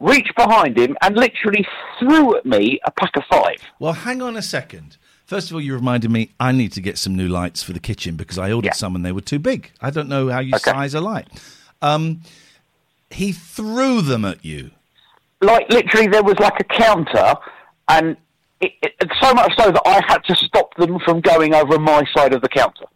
reached 0.00 0.34
behind 0.36 0.78
him, 0.78 0.96
and 1.02 1.16
literally 1.16 1.66
threw 1.98 2.36
at 2.36 2.46
me 2.46 2.80
a 2.86 2.90
pack 2.90 3.16
of 3.16 3.24
five. 3.30 3.56
Well, 3.78 3.92
hang 3.92 4.22
on 4.22 4.36
a 4.36 4.42
second. 4.42 4.96
First 5.26 5.50
of 5.50 5.54
all, 5.54 5.60
you 5.60 5.74
reminded 5.74 6.10
me 6.10 6.30
I 6.38 6.52
need 6.52 6.72
to 6.72 6.80
get 6.80 6.98
some 6.98 7.16
new 7.16 7.28
lights 7.28 7.62
for 7.62 7.72
the 7.72 7.80
kitchen 7.80 8.16
because 8.16 8.38
I 8.38 8.52
ordered 8.52 8.74
some 8.74 8.94
and 8.94 9.04
they 9.04 9.12
were 9.12 9.22
too 9.22 9.38
big. 9.38 9.72
I 9.80 9.90
don't 9.90 10.08
know 10.08 10.28
how 10.28 10.40
you 10.40 10.56
size 10.58 10.94
a 10.94 11.00
light. 11.00 11.28
Um, 11.80 12.20
he 13.10 13.32
threw 13.32 14.00
them 14.02 14.24
at 14.24 14.44
you. 14.44 14.70
Like 15.44 15.68
literally, 15.70 16.08
there 16.08 16.22
was 16.22 16.38
like 16.38 16.58
a 16.60 16.64
counter, 16.64 17.34
and 17.88 18.16
it, 18.60 18.72
it, 18.82 19.10
so 19.22 19.34
much 19.34 19.52
so 19.58 19.70
that 19.70 19.82
I 19.86 20.00
had 20.06 20.18
to 20.24 20.34
stop 20.36 20.74
them 20.76 20.98
from 21.04 21.20
going 21.20 21.54
over 21.54 21.78
my 21.78 22.02
side 22.16 22.32
of 22.34 22.40
the 22.42 22.48
counter. 22.48 22.86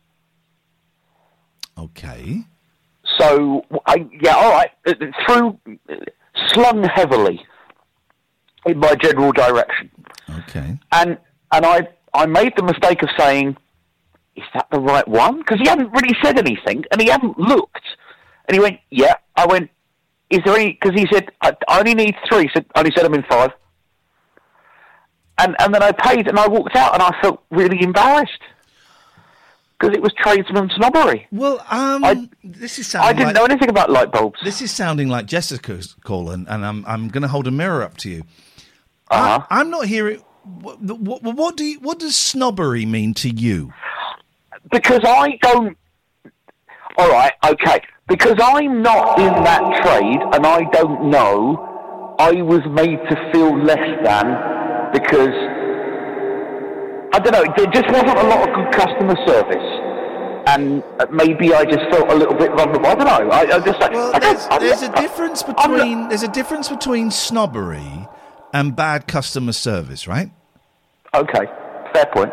Okay. 1.77 2.45
So, 3.19 3.65
I, 3.87 4.07
yeah, 4.21 4.35
all 4.37 4.51
right. 4.53 4.71
Through 5.27 5.59
slung 6.49 6.85
heavily 6.85 7.45
in 8.67 8.79
my 8.79 8.95
general 8.95 9.33
direction, 9.33 9.91
Okay. 10.41 10.79
and 10.93 11.19
and 11.53 11.67
I 11.67 11.89
I 12.15 12.27
made 12.27 12.53
the 12.57 12.63
mistake 12.63 13.03
of 13.03 13.09
saying, 13.19 13.57
"Is 14.37 14.45
that 14.55 14.67
the 14.71 14.81
right 14.81 15.07
one?" 15.07 15.39
Because 15.39 15.59
he 15.61 15.69
hadn't 15.69 15.91
really 15.91 16.17
said 16.23 16.39
anything, 16.39 16.85
and 16.91 17.01
he 17.01 17.09
hadn't 17.09 17.39
looked. 17.39 17.85
And 18.47 18.55
he 18.55 18.61
went, 18.61 18.79
"Yeah." 18.91 19.15
I 19.37 19.47
went, 19.47 19.71
"Is 20.31 20.41
there 20.45 20.55
any?" 20.57 20.73
Because 20.81 20.99
he 20.99 21.07
said, 21.13 21.29
I, 21.41 21.53
"I 21.69 21.79
only 21.81 21.95
need 21.95 22.15
three. 22.29 22.43
He 22.43 22.51
said, 22.55 22.67
"I 22.75 22.81
only 22.81 22.93
said 22.95 23.05
I'm 23.05 23.15
in 23.15 23.23
five. 23.25 23.51
And 25.39 25.55
and 25.61 25.73
then 25.75 25.83
I 25.83 25.93
paid, 25.93 26.27
and 26.27 26.39
I 26.39 26.49
walked 26.49 26.75
out, 26.77 26.95
and 26.95 27.03
I 27.03 27.15
felt 27.21 27.43
really 27.51 27.81
embarrassed 27.83 28.43
because 29.79 29.95
it 29.95 30.03
was 30.03 30.13
tradesman 30.15 30.69
snobbery. 30.77 31.29
Well, 31.31 31.65
um, 31.71 32.05
I, 32.05 32.29
this 32.43 32.79
is 32.81 32.89
sounding 32.89 33.09
I 33.09 33.13
didn't 33.13 33.27
like- 33.29 33.35
know 33.37 33.45
anything 33.45 33.71
about 33.71 33.91
light 33.91 34.11
bulbs. 34.11 34.41
This 34.43 34.61
is 34.61 34.73
sounding 34.73 35.09
like 35.09 35.27
Jessica's 35.27 35.95
call, 36.05 36.31
and, 36.31 36.49
and 36.49 36.67
I'm 36.67 36.85
I'm 36.87 37.09
going 37.09 37.23
to 37.23 37.29
hold 37.29 37.47
a 37.47 37.53
mirror 37.53 37.83
up 37.83 37.97
to 37.99 38.11
you. 38.11 38.25
Uh-huh. 39.11 39.47
I, 39.49 39.61
I'm 39.61 39.71
not 39.71 39.87
hearing. 39.87 40.23
What, 40.43 40.81
what, 40.81 41.23
what 41.23 41.57
do 41.57 41.65
you, 41.65 41.79
what 41.81 41.99
does 41.99 42.17
snobbery 42.17 42.85
mean 42.87 43.15
to 43.15 43.29
you? 43.31 43.73
because 44.73 45.01
I 45.05 45.39
don't. 45.43 45.77
All 46.97 47.09
right, 47.11 47.33
okay. 47.47 47.81
Because 48.09 48.37
I'm 48.43 48.81
not 48.81 49.19
in 49.19 49.33
that 49.45 49.63
trade, 49.85 50.21
and 50.33 50.47
I 50.47 50.65
don't 50.73 51.11
know. 51.11 52.17
I 52.19 52.41
was 52.41 52.63
made 52.71 52.99
to 53.11 53.31
feel 53.33 53.57
less 53.63 53.77
than 54.03 54.27
because 54.93 55.37
I 57.13 57.19
don't 57.19 57.33
know. 57.33 57.45
There 57.55 57.67
just 57.67 57.89
wasn't 57.91 58.19
a 58.19 58.27
lot 58.27 58.49
of 58.49 58.55
good 58.55 58.73
customer 58.73 59.15
service, 59.27 60.49
and 60.49 60.83
maybe 61.13 61.53
I 61.53 61.65
just 61.65 61.85
felt 61.91 62.11
a 62.11 62.15
little 62.15 62.35
bit 62.35 62.51
vulnerable. 62.53 62.87
I 62.87 62.95
don't 62.95 63.07
know. 63.07 63.31
I, 63.31 63.41
I 63.41 63.61
just. 63.61 63.79
Well, 63.79 64.11
I 64.15 64.19
there's, 64.19 64.49
there's 64.59 64.83
a 64.83 64.93
difference 64.97 65.43
between 65.43 66.09
there's 66.09 66.23
a 66.23 66.29
difference 66.29 66.71
between 66.71 67.11
snobbery 67.11 68.09
and 68.55 68.75
bad 68.75 69.07
customer 69.07 69.53
service, 69.53 70.09
right? 70.09 70.31
Okay, 71.15 71.45
fair 71.93 72.07
point. 72.07 72.33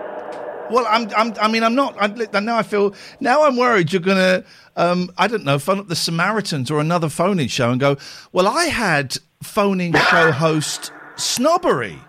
Well, 0.72 0.86
I'm, 0.90 1.10
I'm, 1.16 1.34
I 1.40 1.48
mean, 1.48 1.64
I'm 1.64 1.76
not. 1.76 1.96
I'm, 2.00 2.46
now 2.46 2.58
I 2.58 2.64
feel. 2.64 2.94
Now 3.20 3.44
I'm 3.44 3.58
worried 3.58 3.92
you're 3.92 4.02
going 4.02 4.18
to. 4.18 4.44
Um, 4.76 5.12
I 5.18 5.28
don't 5.28 5.46
know. 5.46 5.60
Phone 5.60 5.80
up 5.80 5.88
the 5.88 5.96
Samaritans 5.96 6.70
or 6.70 6.80
another 6.80 7.10
phone-in 7.10 7.48
show 7.48 7.72
and 7.72 7.80
go. 7.80 7.98
Well, 8.32 8.48
I 8.48 8.66
had 8.66 9.18
phone-in 9.44 9.94
show 9.94 10.32
host 10.34 10.92
snobbery. 11.16 12.00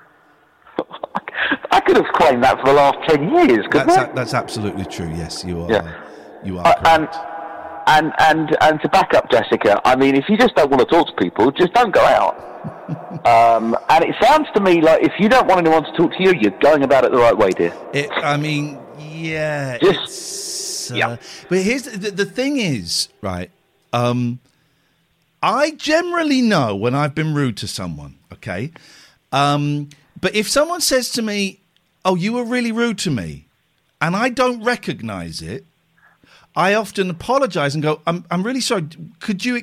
I 1.70 1.80
could 1.80 1.96
have 1.96 2.12
claimed 2.14 2.42
that 2.44 2.58
for 2.60 2.66
the 2.66 2.72
last 2.74 2.98
ten 3.08 3.30
years. 3.30 3.66
That's 3.70 3.96
I? 3.96 4.04
a, 4.04 4.14
that's 4.14 4.34
absolutely 4.34 4.84
true. 4.86 5.08
Yes, 5.08 5.44
you 5.44 5.62
are. 5.62 5.70
Yeah. 5.70 6.04
You 6.44 6.58
are. 6.58 6.66
Uh, 6.66 6.82
and 6.86 7.08
and 7.86 8.12
and 8.18 8.56
and 8.60 8.80
to 8.80 8.88
back 8.88 9.14
up 9.14 9.30
Jessica, 9.30 9.80
I 9.84 9.96
mean, 9.96 10.16
if 10.16 10.28
you 10.28 10.36
just 10.36 10.54
don't 10.54 10.70
want 10.70 10.80
to 10.80 10.86
talk 10.86 11.06
to 11.08 11.14
people, 11.14 11.50
just 11.52 11.72
don't 11.72 11.92
go 11.94 12.00
out. 12.00 12.55
Um, 13.24 13.76
and 13.88 14.04
it 14.04 14.14
sounds 14.20 14.48
to 14.54 14.60
me 14.60 14.80
like 14.80 15.02
if 15.02 15.12
you 15.18 15.28
don't 15.28 15.46
want 15.46 15.60
anyone 15.60 15.84
to 15.84 15.92
talk 15.96 16.12
to 16.12 16.22
you, 16.22 16.32
you're 16.40 16.58
going 16.60 16.82
about 16.82 17.04
it 17.04 17.12
the 17.12 17.18
right 17.18 17.36
way, 17.36 17.50
dear. 17.50 17.74
It, 17.92 18.10
I 18.10 18.36
mean, 18.36 18.78
yeah. 18.98 19.78
it's, 19.80 20.90
uh, 20.90 21.16
But 21.48 21.58
here's 21.58 21.82
the, 21.84 22.10
the, 22.10 22.24
thing 22.24 22.58
is, 22.58 23.08
right? 23.20 23.50
Um, 23.92 24.40
I 25.42 25.72
generally 25.72 26.42
know 26.42 26.76
when 26.76 26.94
I've 26.94 27.14
been 27.14 27.34
rude 27.34 27.56
to 27.58 27.68
someone, 27.68 28.18
okay? 28.32 28.72
Um, 29.32 29.90
but 30.20 30.34
if 30.34 30.48
someone 30.48 30.80
says 30.80 31.10
to 31.12 31.22
me, 31.22 31.60
oh, 32.04 32.14
you 32.14 32.32
were 32.32 32.44
really 32.44 32.72
rude 32.72 32.98
to 32.98 33.10
me, 33.10 33.46
and 34.00 34.14
I 34.16 34.28
don't 34.28 34.62
recognize 34.62 35.42
it, 35.42 35.64
I 36.54 36.74
often 36.74 37.10
apologize 37.10 37.74
and 37.74 37.82
go, 37.82 38.00
I'm, 38.06 38.24
I'm 38.30 38.42
really 38.42 38.62
sorry. 38.62 38.86
Could 39.20 39.44
you, 39.44 39.62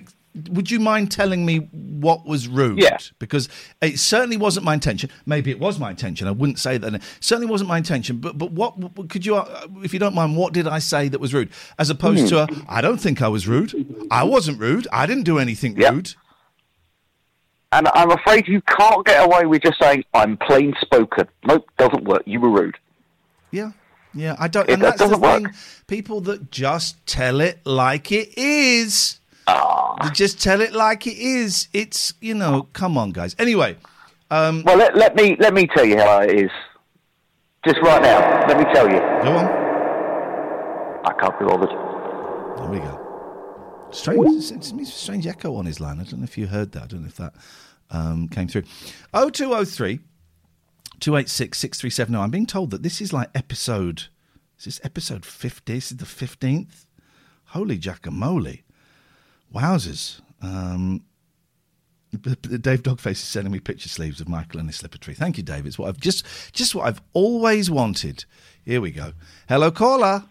would 0.50 0.72
you 0.72 0.80
mind 0.80 1.12
telling 1.12 1.46
me 1.46 1.58
what 1.72 2.26
was 2.26 2.48
rude? 2.48 2.80
Yeah. 2.80 2.98
Because 3.20 3.50
it 3.82 4.00
certainly 4.00 4.38
wasn't 4.38 4.66
my 4.66 4.74
intention. 4.74 5.10
Maybe 5.26 5.52
it 5.52 5.60
was 5.60 5.80
my 5.80 5.92
intention. 5.92 6.28
I 6.28 6.32
wouldn't 6.32 6.58
say 6.60 6.78
that. 6.78 6.94
It 6.96 7.02
certainly 7.20 7.50
wasn't 7.50 7.70
my 7.70 7.78
intention. 7.78 8.18
But, 8.18 8.38
but 8.38 8.52
what, 8.52 8.74
could 9.10 9.26
you, 9.26 9.36
uh, 9.36 9.68
if 9.84 9.94
you 9.94 10.00
don't 10.00 10.16
mind, 10.16 10.36
what 10.36 10.54
did 10.54 10.68
I 10.68 10.80
say 10.80 11.08
that 11.10 11.20
was 11.22 11.34
rude? 11.34 11.50
As 11.78 11.90
opposed 11.90 12.28
to, 12.30 12.44
a, 12.44 12.48
I 12.68 12.82
don't 12.82 12.98
think 12.98 13.22
I 13.22 13.28
was 13.28 13.48
rude. 13.48 14.08
I 14.10 14.24
wasn't 14.24 14.60
rude. 14.60 14.88
I 14.92 15.06
didn't 15.06 15.24
do 15.24 15.38
anything 15.38 15.76
rude. 15.76 16.16
And 17.72 17.88
I'm 17.94 18.12
afraid 18.12 18.48
you 18.48 18.62
can't 18.62 19.06
get 19.06 19.24
away 19.26 19.46
with 19.46 19.64
just 19.64 19.80
saying 19.82 20.04
I'm 20.14 20.38
plain 20.38 20.76
spoken. 20.82 21.28
Nope, 21.46 21.68
doesn't 21.78 22.04
work. 22.04 22.22
You 22.26 22.40
were 22.40 22.50
rude. 22.50 22.78
Yeah. 23.52 23.72
Yeah, 24.14 24.36
I 24.38 24.48
don't. 24.48 24.70
It- 24.70 24.74
and 24.74 24.82
that's 24.84 25.00
the 25.00 25.08
doesn't 25.08 25.22
thing. 25.22 25.54
People 25.88 26.22
that 26.22 26.52
just 26.52 27.04
tell 27.08 27.42
it 27.42 27.66
like 27.66 28.12
it 28.12 28.38
is. 28.38 29.20
Ah. 29.48 30.10
Just 30.14 30.42
tell 30.42 30.62
it 30.62 30.74
like 30.74 31.08
it 31.08 31.18
is. 31.18 31.68
It's 31.74 32.14
you 32.22 32.34
know. 32.34 32.68
Come 32.74 32.98
on, 32.98 33.12
guys. 33.12 33.36
Anyway, 33.40 33.78
um, 34.32 34.64
well, 34.66 34.78
let, 34.78 34.96
let 34.96 35.16
me 35.16 35.36
let 35.40 35.54
me 35.54 35.68
tell 35.68 35.86
you 35.86 35.98
how 35.98 36.22
it 36.22 36.32
is. 36.32 36.52
Just 37.66 37.82
right 37.82 38.02
now, 38.02 38.48
let 38.48 38.58
me 38.58 38.66
tell 38.74 38.90
you. 38.90 39.00
Go 39.24 39.38
on. 39.38 39.46
I 41.06 41.14
can't 41.20 41.38
be 41.40 41.46
bothered. 41.46 41.70
There 41.70 42.68
we 42.70 42.80
go. 42.80 43.00
Strange, 43.92 44.52
it's, 44.52 44.94
strange 44.94 45.28
echo 45.28 45.56
on 45.56 45.66
his 45.66 45.80
line. 45.80 46.00
I 46.00 46.04
don't 46.04 46.20
know 46.20 46.24
if 46.24 46.38
you 46.38 46.48
heard 46.48 46.72
that. 46.72 46.84
I 46.84 46.88
don't 46.88 47.02
know 47.02 47.08
if 47.08 47.18
that 47.18 47.34
um, 47.92 48.28
came 48.28 48.48
through. 48.48 48.64
Oh 49.14 49.30
two 49.30 49.54
oh 49.54 49.66
three. 49.66 50.00
286 51.00 51.58
6370. 51.58 52.24
I'm 52.24 52.32
being 52.32 52.46
told 52.46 52.72
that 52.72 52.82
this 52.82 53.02
is 53.02 53.12
like 53.12 53.30
episode. 53.36 54.04
Is 54.58 54.66
this 54.66 54.82
episode 54.86 55.26
50? 55.26 55.74
This 55.74 55.92
is 55.92 55.98
the 55.98 56.06
15th? 56.06 56.86
Holy 57.48 57.78
jackamole. 57.78 58.62
Wowzers. 59.54 60.22
Um, 60.42 61.04
Dave 62.12 62.84
Dogface 62.84 63.12
is 63.12 63.20
sending 63.20 63.52
me 63.52 63.60
picture 63.60 63.90
sleeves 63.90 64.22
of 64.22 64.30
Michael 64.30 64.60
and 64.60 64.70
his 64.70 64.78
slipper 64.78 64.98
tree. 64.98 65.14
Thank 65.14 65.38
you, 65.38 65.44
Dave. 65.44 65.66
It's 65.66 65.80
what 65.80 65.90
I've 65.90 66.00
just, 66.00 66.26
just 66.54 66.76
what 66.76 66.88
I've 66.88 67.02
always 67.14 67.72
wanted. 67.72 68.26
Here 68.64 68.82
we 68.82 68.92
go. 68.92 69.14
Hello, 69.50 69.72
caller. 69.72 70.26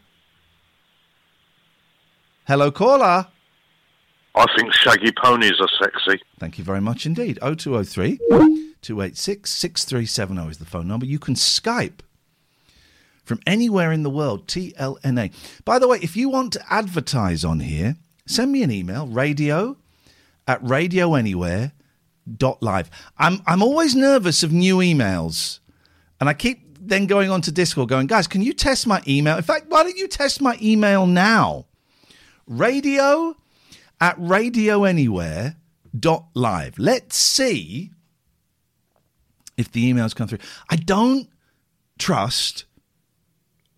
Hello, 2.46 2.70
caller. 2.70 3.26
I 4.34 4.46
think 4.56 4.72
shaggy 4.72 5.12
ponies 5.12 5.60
are 5.60 5.68
sexy. 5.80 6.22
Thank 6.38 6.58
you 6.58 6.64
very 6.64 6.80
much 6.80 7.04
indeed. 7.04 7.38
0203 7.42 8.18
286 8.80 9.50
6370 9.50 10.50
is 10.50 10.58
the 10.58 10.64
phone 10.64 10.88
number. 10.88 11.06
You 11.06 11.18
can 11.18 11.34
Skype 11.34 12.00
from 13.24 13.40
anywhere 13.46 13.92
in 13.92 14.02
the 14.02 14.10
world, 14.10 14.46
TLNA. 14.46 15.32
By 15.64 15.78
the 15.78 15.86
way, 15.86 15.98
if 16.02 16.16
you 16.16 16.28
want 16.28 16.52
to 16.54 16.72
advertise 16.72 17.44
on 17.44 17.60
here, 17.60 17.96
send 18.32 18.52
me 18.52 18.62
an 18.62 18.70
email, 18.70 19.06
radio 19.06 19.76
at 20.46 20.62
radioanywhere.live. 20.62 22.90
I'm, 23.18 23.42
I'm 23.46 23.62
always 23.62 23.94
nervous 23.94 24.42
of 24.42 24.52
new 24.52 24.78
emails. 24.78 25.60
And 26.20 26.28
I 26.28 26.34
keep 26.34 26.76
then 26.80 27.06
going 27.06 27.30
on 27.30 27.40
to 27.42 27.52
Discord 27.52 27.88
going, 27.88 28.09
guys, 28.09 28.26
can 28.26 28.42
you 28.42 28.52
test 28.52 28.86
my 28.86 29.00
email? 29.06 29.36
In 29.36 29.42
fact, 29.42 29.66
why 29.68 29.82
don't 29.82 29.96
you 29.96 30.09
test 30.09 30.40
my 30.40 30.59
email 30.60 31.06
now? 31.06 31.66
Radio 32.46 33.36
at 34.00 34.18
radioanywhere.live. 34.18 36.78
Let's 36.78 37.16
see 37.16 37.90
if 39.56 39.70
the 39.70 39.92
emails 39.92 40.14
come 40.14 40.28
through. 40.28 40.38
I 40.68 40.76
don't 40.76 41.28
trust 41.98 42.64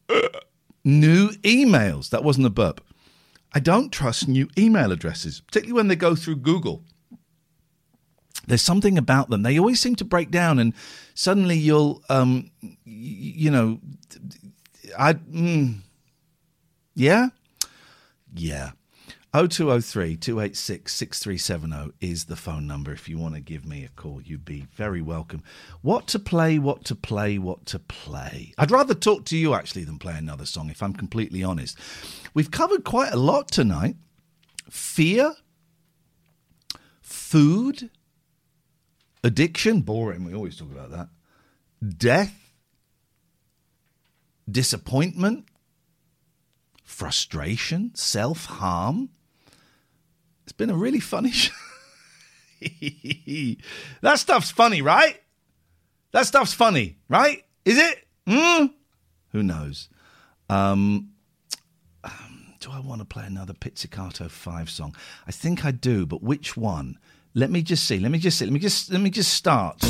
uh, 0.08 0.28
new 0.84 1.30
emails. 1.42 2.10
That 2.10 2.24
wasn't 2.24 2.46
a 2.46 2.50
burp. 2.50 2.80
I 3.54 3.60
don't 3.60 3.92
trust 3.92 4.26
new 4.26 4.48
email 4.58 4.90
addresses, 4.90 5.40
particularly 5.40 5.74
when 5.74 5.88
they 5.88 5.96
go 5.96 6.16
through 6.16 6.36
Google. 6.36 6.82
There's 8.46 8.62
something 8.62 8.98
about 8.98 9.30
them. 9.30 9.42
They 9.42 9.58
always 9.58 9.80
seem 9.80 9.94
to 9.96 10.04
break 10.04 10.30
down, 10.30 10.58
and 10.58 10.74
suddenly 11.14 11.56
you'll, 11.56 12.02
um, 12.08 12.50
you 12.84 13.50
know, 13.50 13.80
I, 14.98 15.14
mm, 15.14 15.76
yeah, 16.94 17.28
yeah. 18.34 18.72
0203 19.34 20.16
286 20.16 20.92
6370 20.94 21.92
is 22.00 22.26
the 22.26 22.36
phone 22.36 22.68
number 22.68 22.92
if 22.92 23.08
you 23.08 23.18
want 23.18 23.34
to 23.34 23.40
give 23.40 23.66
me 23.66 23.84
a 23.84 23.88
call. 23.88 24.22
You'd 24.22 24.44
be 24.44 24.68
very 24.76 25.02
welcome. 25.02 25.42
What 25.82 26.06
to 26.08 26.20
play, 26.20 26.60
what 26.60 26.84
to 26.84 26.94
play, 26.94 27.38
what 27.38 27.66
to 27.66 27.80
play. 27.80 28.54
I'd 28.58 28.70
rather 28.70 28.94
talk 28.94 29.24
to 29.26 29.36
you 29.36 29.54
actually 29.54 29.82
than 29.82 29.98
play 29.98 30.16
another 30.16 30.46
song, 30.46 30.70
if 30.70 30.84
I'm 30.84 30.92
completely 30.92 31.42
honest. 31.42 31.76
We've 32.32 32.52
covered 32.52 32.84
quite 32.84 33.12
a 33.12 33.16
lot 33.16 33.50
tonight 33.50 33.96
fear, 34.70 35.34
food, 37.00 37.90
addiction, 39.24 39.80
boring, 39.80 40.22
we 40.22 40.32
always 40.32 40.56
talk 40.56 40.70
about 40.70 40.92
that, 40.92 41.08
death, 41.98 42.52
disappointment, 44.48 45.46
frustration, 46.84 47.92
self 47.96 48.44
harm. 48.44 49.08
It's 50.44 50.52
been 50.52 50.70
a 50.70 50.76
really 50.76 51.00
funny 51.00 51.30
show. 51.32 51.52
that 54.00 54.18
stuff's 54.18 54.50
funny, 54.50 54.80
right? 54.82 55.20
That 56.12 56.26
stuff's 56.26 56.54
funny, 56.54 56.96
right? 57.08 57.44
Is 57.64 57.78
it? 57.78 58.06
Hmm? 58.26 58.66
Who 59.32 59.42
knows? 59.42 59.88
Um, 60.48 61.10
um, 62.04 62.54
do 62.60 62.70
I 62.70 62.78
want 62.80 63.00
to 63.00 63.04
play 63.04 63.26
another 63.26 63.52
Pizzicato 63.52 64.28
5 64.28 64.70
song? 64.70 64.94
I 65.26 65.32
think 65.32 65.64
I 65.64 65.70
do, 65.72 66.06
but 66.06 66.22
which 66.22 66.56
one? 66.56 66.98
Let 67.34 67.50
me 67.50 67.62
just 67.62 67.84
see. 67.84 67.98
Let 67.98 68.12
me 68.12 68.18
just 68.18 68.38
see. 68.38 68.44
Let 68.44 68.52
me 68.52 68.60
just 68.60 68.92
let 68.92 69.00
me 69.00 69.10
just 69.10 69.34
start. 69.34 69.82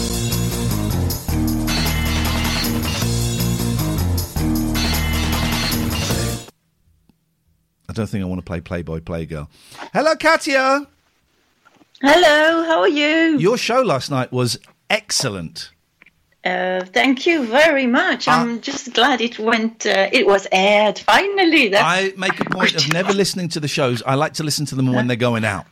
Don't 7.95 8.09
think 8.09 8.23
I 8.23 8.27
want 8.27 8.41
to 8.41 8.45
play 8.45 8.61
Playboy 8.61 9.01
Playgirl. 9.01 9.49
Hello, 9.93 10.15
Katia. 10.17 10.87
Hello, 12.03 12.65
how 12.65 12.81
are 12.81 12.89
you? 12.89 13.39
Your 13.39 13.57
show 13.57 13.81
last 13.81 14.11
night 14.11 14.31
was 14.33 14.59
excellent. 14.91 15.71
Uh, 16.45 16.85
thank 16.85 17.27
you 17.27 17.47
very 17.47 17.87
much. 17.87 18.29
I'm 18.29 18.61
just 18.61 18.93
glad 18.93 19.23
it 19.23 19.39
went. 19.39 19.87
Uh, 19.87 20.11
it 20.13 20.27
was 20.27 20.47
aired 20.53 20.99
finally. 20.99 21.69
That's 21.69 21.83
I 21.83 22.13
make 22.19 22.39
a 22.39 22.45
point 22.45 22.75
of 22.75 22.93
never 22.93 23.15
listening 23.15 23.49
to 23.51 23.61
the 23.61 23.69
shows. 23.69 24.03
I 24.03 24.15
like 24.17 24.35
to 24.35 24.43
listen 24.43 24.67
to 24.67 24.75
them 24.75 24.93
when 24.93 25.07
they're 25.07 25.17
going 25.17 25.47
out, 25.47 25.65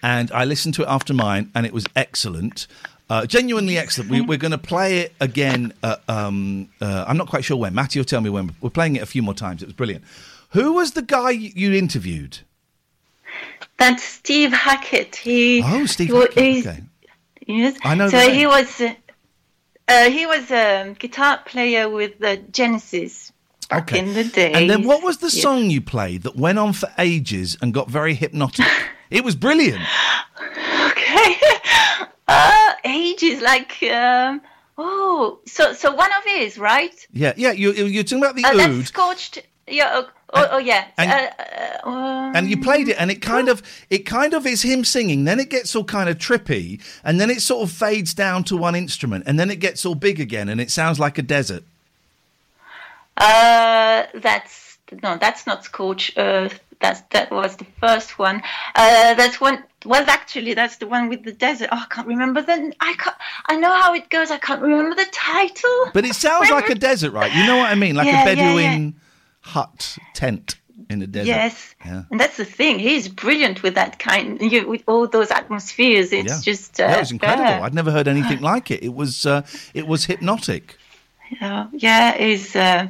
and 0.00 0.30
I 0.30 0.44
listened 0.44 0.74
to 0.74 0.82
it 0.82 0.88
after 0.88 1.12
mine, 1.12 1.50
and 1.56 1.66
it 1.66 1.72
was 1.72 1.86
excellent. 1.96 2.68
Uh, 3.10 3.26
genuinely 3.26 3.76
excellent. 3.76 4.10
We, 4.10 4.20
we're 4.20 4.38
going 4.38 4.52
to 4.52 4.58
play 4.58 5.00
it 5.00 5.14
again. 5.20 5.72
Uh, 5.82 5.96
um, 6.08 6.68
uh, 6.80 7.04
I'm 7.08 7.16
not 7.16 7.28
quite 7.28 7.44
sure 7.44 7.56
when. 7.56 7.74
Matty 7.74 7.98
will 7.98 8.04
tell 8.04 8.20
me 8.20 8.30
when. 8.30 8.54
We're 8.60 8.70
playing 8.70 8.94
it 8.96 9.02
a 9.02 9.06
few 9.06 9.22
more 9.22 9.34
times. 9.34 9.60
It 9.60 9.66
was 9.66 9.74
brilliant. 9.74 10.04
Who 10.52 10.74
was 10.74 10.92
the 10.92 11.02
guy 11.02 11.30
you 11.30 11.72
interviewed? 11.72 12.38
that's 13.78 14.02
Steve 14.04 14.52
Hackett. 14.52 15.16
He 15.16 15.62
Oh, 15.64 15.86
Steve 15.86 16.08
he 16.10 16.14
Hackett, 16.16 16.66
okay. 16.66 16.82
Yes. 17.46 17.76
I 17.82 17.94
know 17.94 18.08
So 18.08 18.18
the 18.18 18.30
he 18.30 18.46
was. 18.46 18.80
Uh, 18.80 18.94
uh, 19.88 20.10
he 20.10 20.26
was 20.26 20.50
a 20.50 20.94
guitar 20.98 21.40
player 21.44 21.88
with 21.88 22.18
the 22.20 22.36
Genesis 22.52 23.32
back 23.68 23.82
Okay. 23.90 23.98
in 23.98 24.14
the 24.14 24.24
day. 24.24 24.52
And 24.52 24.70
then 24.70 24.84
what 24.84 25.02
was 25.02 25.16
the 25.18 25.26
Yes. 25.32 25.42
song 25.42 25.70
you 25.70 25.80
played 25.80 26.22
that 26.22 26.36
went 26.36 26.58
on 26.58 26.72
for 26.72 26.88
ages 26.98 27.56
and 27.60 27.74
got 27.74 27.90
very 27.90 28.14
hypnotic? 28.14 28.66
it 29.10 29.24
was 29.24 29.34
brilliant. 29.34 29.82
Okay. 30.90 31.34
uh, 32.28 32.72
ages 32.84 33.40
like. 33.42 33.82
Um, 33.82 34.40
oh, 34.78 35.40
so 35.46 35.72
so 35.72 35.92
one 35.94 36.10
of 36.18 36.24
his, 36.24 36.58
right? 36.58 36.94
Yeah, 37.12 37.32
yeah. 37.36 37.50
You 37.52 37.72
you're 37.72 38.04
talking 38.04 38.22
about 38.22 38.36
the 38.36 38.44
Uh, 38.44 38.54
that's 38.54 38.72
oud. 38.78 38.86
scorched. 38.86 39.38
Yeah. 39.66 40.02
Oh, 40.34 40.48
oh, 40.52 40.58
yeah. 40.58 40.86
and- 40.96 41.10
uh, 41.10 41.30
uh, 41.84 41.88
um, 41.88 42.36
and 42.36 42.48
you 42.48 42.56
played 42.56 42.88
it 42.88 42.96
and 42.98 43.10
it 43.10 43.20
kind 43.20 43.48
of 43.48 43.62
it 43.90 44.06
kind 44.06 44.32
of 44.34 44.46
is 44.46 44.62
him 44.62 44.84
singing 44.84 45.24
then 45.24 45.38
it 45.38 45.50
gets 45.50 45.76
all 45.76 45.84
kind 45.84 46.08
of 46.08 46.16
trippy 46.18 46.80
and 47.04 47.20
then 47.20 47.28
it 47.28 47.42
sort 47.42 47.68
of 47.68 47.74
fades 47.74 48.14
down 48.14 48.42
to 48.44 48.56
one 48.56 48.74
instrument 48.74 49.24
and 49.26 49.38
then 49.38 49.50
it 49.50 49.56
gets 49.60 49.84
all 49.84 49.94
big 49.94 50.18
again 50.20 50.48
and 50.48 50.60
it 50.60 50.70
sounds 50.70 50.98
like 50.98 51.18
a 51.18 51.22
desert 51.22 51.62
Uh, 53.16 54.04
that's 54.14 54.78
no, 55.02 55.16
that's 55.18 55.46
not 55.46 55.64
Scorch 55.64 56.12
Earth. 56.16 56.60
That's 56.80 57.00
that 57.10 57.30
was 57.30 57.56
the 57.56 57.66
first 57.80 58.18
one. 58.18 58.42
Uh, 58.74 59.14
that's 59.14 59.40
one. 59.40 59.62
Well, 59.84 60.04
actually, 60.08 60.54
that's 60.54 60.76
the 60.76 60.86
one 60.86 61.08
with 61.08 61.22
the 61.24 61.32
desert. 61.32 61.68
Oh, 61.72 61.76
I 61.84 61.86
can't 61.94 62.06
remember 62.08 62.42
the. 62.42 62.72
I 62.80 62.94
can't. 62.98 63.16
I 63.46 63.56
know 63.56 63.72
how 63.72 63.94
it 63.94 64.08
goes. 64.10 64.30
I 64.30 64.38
can't 64.38 64.60
remember 64.62 64.94
the 64.96 65.06
title. 65.12 65.90
but 65.94 66.04
it 66.04 66.14
sounds 66.14 66.50
like 66.50 66.68
a 66.70 66.74
desert 66.74 67.12
right 67.12 67.32
you 67.34 67.46
know 67.46 67.56
what 67.58 67.70
i 67.70 67.74
mean 67.74 67.94
like 67.94 68.06
Yeah, 68.06 68.24
a 68.24 68.34
yeah, 68.34 68.34
bedouin 68.34 68.94
hut 69.42 69.98
tent 70.14 70.56
in 70.88 70.98
the 70.98 71.06
desert 71.06 71.26
Yes. 71.26 71.74
yeah 71.84 72.02
And 72.10 72.18
that's 72.20 72.36
the 72.36 72.44
thing. 72.44 72.78
He's 72.78 73.08
brilliant 73.08 73.62
with 73.62 73.74
that 73.74 73.98
kind. 73.98 74.40
You, 74.40 74.68
with 74.68 74.82
all 74.86 75.06
those 75.06 75.30
atmospheres. 75.30 76.12
It's 76.12 76.32
yeah. 76.32 76.40
just. 76.42 76.80
Uh, 76.80 76.84
yeah, 76.84 76.96
it 76.96 77.00
was 77.00 77.12
incredible 77.12 77.48
yeah. 77.48 77.62
i'd 77.62 77.74
never 77.74 77.90
heard 77.90 78.08
anything 78.08 78.40
like 78.52 78.70
it 78.70 78.82
it 78.82 78.94
was 78.94 79.26
uh, 79.26 79.42
it 79.74 79.86
was 79.86 80.06
hypnotic 80.06 80.76
Yeah, 81.40 81.68
yeah, 81.72 82.16
he's 82.18 82.54
uh, 82.54 82.88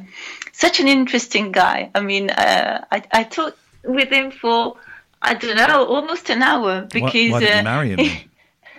such 0.51 0.79
an 0.81 0.87
interesting 0.87 1.51
guy. 1.53 1.89
I 1.95 2.01
mean, 2.01 2.29
uh, 2.29 2.83
I 2.91 2.97
I 3.19 3.23
talked 3.23 3.57
with 3.83 4.09
him 4.09 4.31
for 4.31 4.75
I 5.21 5.33
don't 5.33 5.55
know 5.55 5.85
almost 5.85 6.29
an 6.29 6.41
hour 6.43 6.81
because. 6.91 7.31
why 7.31 7.39
did 7.39 7.53
uh, 7.53 7.57
you 7.57 7.63
marry 7.63 7.89
him? 7.95 7.99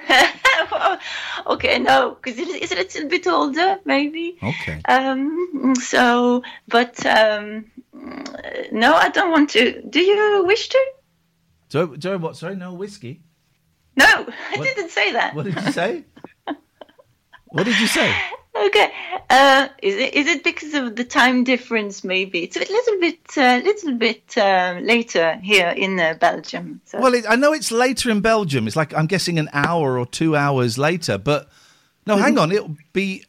okay, 1.47 1.79
no, 1.79 2.17
because 2.23 2.39
it 2.39 2.49
is 2.63 2.73
a 2.73 2.77
little 2.77 3.09
bit 3.09 3.27
older, 3.27 3.79
maybe. 3.85 4.37
okay 4.43 4.81
Um, 4.87 5.75
so, 5.81 6.43
but 6.69 7.05
um, 7.07 7.67
no, 8.73 8.95
I 8.95 9.09
don't 9.11 9.31
want 9.31 9.51
to. 9.51 9.83
Do 9.83 10.01
you 10.01 10.45
wish 10.47 10.69
to? 10.69 10.79
so, 11.69 11.95
sorry 11.99 12.17
what 12.19 12.37
sorry 12.37 12.57
no 12.57 12.75
whiskey 12.75 13.23
No, 13.97 14.05
I 14.07 14.57
What- 14.57 14.65
didn't 14.65 14.91
say 14.91 15.13
that. 15.13 15.35
what 15.35 15.45
did 15.45 15.55
you 15.57 15.73
say 15.73 16.05
what 17.49 17.65
did 17.65 17.79
you 17.81 17.87
say 17.87 18.15
Okay. 18.57 18.93
Uh, 19.31 19.69
is 19.83 19.97
it 19.97 20.15
is 20.15 20.27
it 20.29 20.45
because 20.45 20.75
of 20.75 20.95
the 20.97 21.05
time 21.05 21.43
difference? 21.45 22.05
Maybe 22.05 22.45
it's 22.45 22.57
a 22.57 22.61
little 22.61 23.01
bit, 23.01 23.19
uh, 23.37 23.61
little 23.65 23.95
bit 23.95 24.39
um, 24.39 24.85
later 24.85 25.35
here 25.43 25.69
in 25.77 25.99
uh, 25.99 26.15
Belgium. 26.21 26.81
So. 26.85 27.01
Well, 27.01 27.15
it, 27.15 27.25
I 27.29 27.35
know 27.35 27.53
it's 27.53 27.73
later 27.73 28.11
in 28.11 28.21
Belgium. 28.21 28.67
It's 28.69 28.77
like 28.77 28.95
I'm 28.95 29.07
guessing 29.07 29.39
an 29.41 29.49
hour 29.53 29.99
or 29.99 30.07
two 30.07 30.37
hours 30.37 30.79
later. 30.79 31.19
But 31.19 31.49
no, 32.07 32.17
hang 32.17 32.39
on, 32.39 32.53
it'll 32.53 32.77
be 32.93 33.25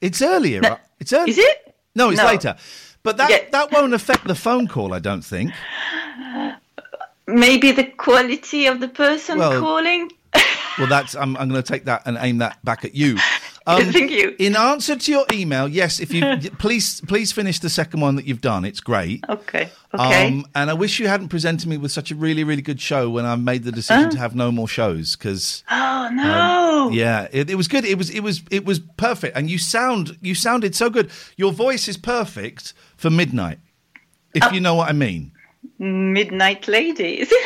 It's 0.00 0.20
earlier. 0.20 0.60
right? 0.60 0.78
It's 0.98 1.12
early. 1.12 1.30
Is 1.30 1.38
it? 1.38 1.74
No, 1.94 2.10
it's 2.10 2.18
No. 2.20 2.26
later. 2.26 2.56
But 3.02 3.16
that 3.16 3.52
that 3.52 3.72
won't 3.72 3.94
affect 3.94 4.26
the 4.26 4.34
phone 4.34 4.68
call. 4.68 4.92
I 4.92 4.98
don't 4.98 5.24
think. 5.24 5.52
Maybe 7.26 7.72
the 7.72 7.84
quality 7.84 8.66
of 8.66 8.80
the 8.80 8.88
person 8.88 9.38
Well- 9.38 9.60
calling. 9.60 10.10
Well, 10.78 10.86
that's 10.88 11.14
I'm, 11.14 11.36
I'm 11.36 11.48
going 11.48 11.62
to 11.62 11.72
take 11.72 11.84
that 11.86 12.02
and 12.06 12.16
aim 12.20 12.38
that 12.38 12.64
back 12.64 12.84
at 12.84 12.94
you. 12.94 13.16
Um, 13.78 13.84
Thank 13.92 14.10
you. 14.10 14.34
In 14.38 14.56
answer 14.56 14.96
to 14.96 15.10
your 15.12 15.24
email, 15.32 15.68
yes, 15.68 16.00
if 16.00 16.12
you 16.12 16.24
please 16.58 17.00
please 17.02 17.32
finish 17.32 17.58
the 17.58 17.68
second 17.70 18.00
one 18.00 18.16
that 18.16 18.26
you've 18.26 18.40
done. 18.40 18.64
It's 18.64 18.80
great. 18.80 19.24
Okay. 19.28 19.70
Okay. 19.94 20.26
Um, 20.28 20.46
and 20.54 20.70
I 20.70 20.74
wish 20.74 21.00
you 21.00 21.08
hadn't 21.08 21.28
presented 21.28 21.68
me 21.68 21.76
with 21.76 21.92
such 21.92 22.10
a 22.10 22.14
really 22.14 22.44
really 22.44 22.62
good 22.62 22.80
show 22.80 23.10
when 23.10 23.24
I 23.26 23.36
made 23.36 23.64
the 23.64 23.72
decision 23.72 24.06
Oh. 24.06 24.10
to 24.10 24.18
have 24.18 24.34
no 24.34 24.50
more 24.52 24.68
shows 24.68 25.16
because 25.16 25.62
oh 25.70 26.10
no. 26.12 26.86
Um, 26.88 26.92
yeah, 26.92 27.28
it, 27.32 27.50
it 27.50 27.54
was 27.56 27.68
good. 27.68 27.84
It 27.84 27.98
was 27.98 28.10
it 28.10 28.20
was 28.20 28.42
it 28.50 28.64
was 28.64 28.78
perfect, 28.96 29.36
and 29.36 29.50
you 29.50 29.58
sound 29.58 30.16
you 30.22 30.34
sounded 30.34 30.74
so 30.74 30.90
good. 30.90 31.10
Your 31.36 31.52
voice 31.52 31.88
is 31.88 31.96
perfect 31.96 32.72
for 32.96 33.10
midnight, 33.10 33.58
if 34.34 34.42
Oh. 34.44 34.50
you 34.52 34.60
know 34.60 34.74
what 34.74 34.88
I 34.88 34.92
mean. 34.92 35.32
Midnight 35.78 36.68
Lady. 36.68 37.26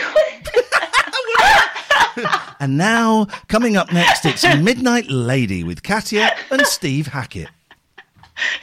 And 2.61 2.77
now 2.77 3.27
coming 3.49 3.77
up 3.77 3.93
next, 3.93 4.25
it's 4.25 4.45
Midnight 4.61 5.09
Lady 5.11 5.65
with 5.65 5.83
Katia 5.83 6.35
and 6.51 6.67
Steve 6.67 7.09
Hackett. 7.09 7.49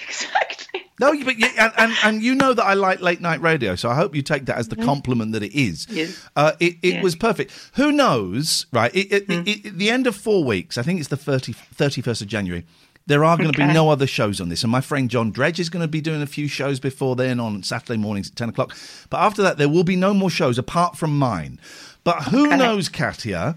exactly. 0.07 0.81
No, 0.99 1.11
but 1.23 1.37
you, 1.39 1.47
and, 1.57 1.73
and 1.77 1.93
and 2.03 2.21
you 2.23 2.35
know 2.35 2.53
that 2.53 2.63
I 2.63 2.75
like 2.75 3.01
late 3.01 3.21
night 3.21 3.41
radio, 3.41 3.75
so 3.75 3.89
I 3.89 3.95
hope 3.95 4.15
you 4.15 4.21
take 4.21 4.45
that 4.45 4.57
as 4.57 4.67
the 4.67 4.75
compliment 4.75 5.31
that 5.31 5.41
it 5.41 5.53
is. 5.59 5.87
Mm-hmm. 5.87 5.97
Yes. 5.97 6.29
Uh, 6.35 6.51
it 6.59 6.75
it 6.83 6.93
Yeah. 6.95 7.01
was 7.01 7.15
perfect. 7.15 7.51
Who 7.75 7.91
knows, 7.91 8.67
right? 8.71 8.93
It, 8.95 9.11
it, 9.11 9.27
Mm. 9.27 9.47
it, 9.47 9.77
the 9.77 9.89
end 9.89 10.05
of 10.05 10.15
four 10.15 10.43
weeks, 10.43 10.77
I 10.77 10.83
think 10.83 10.99
it's 10.99 11.09
the 11.09 11.17
30, 11.17 11.53
31st 11.75 12.21
of 12.21 12.27
January. 12.27 12.65
There 13.07 13.23
are 13.25 13.35
going 13.35 13.51
to 13.51 13.57
be 13.57 13.65
no 13.65 13.89
other 13.89 14.05
shows 14.05 14.39
on 14.39 14.49
this, 14.49 14.61
and 14.61 14.71
my 14.71 14.79
friend 14.79 15.09
John 15.09 15.31
Dredge 15.31 15.59
is 15.59 15.69
going 15.71 15.81
to 15.81 15.87
be 15.87 16.01
doing 16.01 16.21
a 16.21 16.27
few 16.27 16.47
shows 16.47 16.79
before 16.79 17.15
then 17.15 17.39
on 17.39 17.63
Saturday 17.63 17.97
mornings 17.97 18.29
at 18.29 18.35
ten 18.35 18.49
o'clock. 18.49 18.77
But 19.09 19.21
after 19.21 19.41
that, 19.41 19.57
there 19.57 19.67
will 19.69 19.83
be 19.83 19.95
no 19.95 20.13
more 20.13 20.29
shows 20.29 20.59
apart 20.59 20.95
from 20.97 21.17
mine. 21.17 21.59
But 22.03 22.23
who 22.25 22.47
Okay. 22.47 22.57
knows, 22.57 22.89
Katia? 22.89 23.55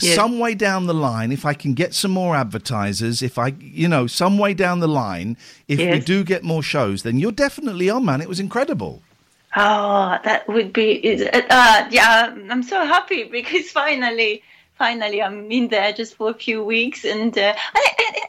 Yeah. 0.00 0.14
Some 0.14 0.38
way 0.38 0.54
down 0.54 0.86
the 0.86 0.94
line, 0.94 1.32
if 1.32 1.44
I 1.44 1.54
can 1.54 1.74
get 1.74 1.92
some 1.92 2.12
more 2.12 2.36
advertisers, 2.36 3.20
if 3.20 3.36
I, 3.36 3.54
you 3.58 3.88
know, 3.88 4.06
some 4.06 4.38
way 4.38 4.54
down 4.54 4.78
the 4.78 4.86
line, 4.88 5.36
if 5.66 5.80
we 5.80 5.98
do 5.98 6.22
get 6.22 6.44
more 6.44 6.62
shows, 6.62 7.02
then 7.02 7.18
you're 7.18 7.32
definitely 7.32 7.90
on, 7.90 8.04
man. 8.04 8.20
It 8.20 8.28
was 8.28 8.38
incredible. 8.38 9.02
Oh, 9.56 10.18
that 10.22 10.46
would 10.46 10.72
be. 10.72 11.18
Uh, 11.26 11.88
yeah, 11.90 12.32
I'm 12.50 12.62
so 12.62 12.84
happy 12.84 13.24
because 13.38 13.70
finally, 13.70 14.42
finally, 14.76 15.20
I'm 15.20 15.50
in 15.50 15.66
there 15.68 15.92
just 15.92 16.14
for 16.14 16.30
a 16.30 16.34
few 16.34 16.62
weeks, 16.62 17.04
and 17.04 17.36
uh, 17.36 17.54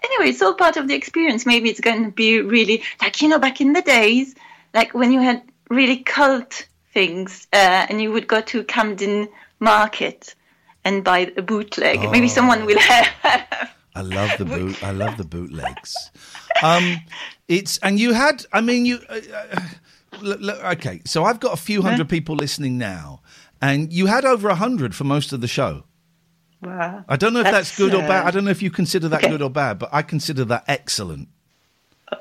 anyway, 0.04 0.30
it's 0.32 0.42
all 0.42 0.56
part 0.56 0.78
of 0.78 0.88
the 0.88 0.96
experience. 0.96 1.46
Maybe 1.46 1.70
it's 1.70 1.82
going 1.82 2.04
to 2.06 2.12
be 2.12 2.42
really 2.42 2.82
like 3.02 3.22
you 3.22 3.28
know 3.28 3.38
back 3.38 3.62
in 3.62 3.74
the 3.74 3.82
days, 3.84 4.34
like 4.74 4.96
when 4.96 5.12
you 5.12 5.20
had 5.20 5.44
really 5.70 5.98
cult 5.98 6.66
things, 6.94 7.48
uh, 7.54 7.86
and 7.90 8.02
you 8.02 8.12
would 8.12 8.28
go 8.28 8.42
to 8.42 8.64
Camden 8.64 9.28
Market 9.60 10.36
and 10.86 11.04
buy 11.04 11.32
a 11.38 11.42
bootleg. 11.42 12.00
Maybe 12.12 12.26
Oh. 12.28 12.30
someone 12.30 12.66
will 12.66 12.80
have. 12.80 13.08
I 13.96 14.02
love 14.02 14.32
the 14.38 14.46
boot. 14.46 14.82
I 14.84 14.92
love 14.92 15.18
the 15.18 15.24
bootlegs. 15.26 15.94
Um, 16.62 16.98
it's 17.48 17.78
and 17.78 17.98
you 17.98 18.12
had. 18.12 18.46
I 18.52 18.60
mean, 18.60 18.86
you. 18.86 19.00
Uh, 19.08 19.22
uh, 19.34 19.62
look, 20.22 20.42
look, 20.42 20.62
okay, 20.76 21.00
so 21.06 21.24
I've 21.24 21.40
got 21.40 21.54
a 21.54 21.58
few 21.58 21.82
hundred 21.82 22.10
people 22.10 22.36
listening 22.36 22.78
now, 22.78 23.22
and 23.62 23.94
you 23.94 24.08
had 24.08 24.26
over 24.26 24.50
a 24.50 24.56
hundred 24.56 24.94
for 24.94 25.06
most 25.06 25.32
of 25.32 25.40
the 25.40 25.48
show. 25.48 25.86
Wow. 26.62 27.06
I 27.08 27.16
don't 27.16 27.32
know 27.32 27.40
if 27.40 27.46
that's, 27.46 27.78
good 27.78 27.94
or 27.94 28.02
bad. 28.02 28.26
uh, 28.26 28.28
I 28.28 28.32
don't 28.32 28.44
know 28.44 28.52
if 28.52 28.62
you 28.62 28.72
consider 28.72 29.08
that 29.08 29.24
okay. 29.24 29.30
good 29.30 29.42
or 29.42 29.50
bad, 29.50 29.80
but 29.80 29.88
I 29.94 30.02
consider 30.02 30.44
that 30.46 30.66
excellent. 30.68 31.30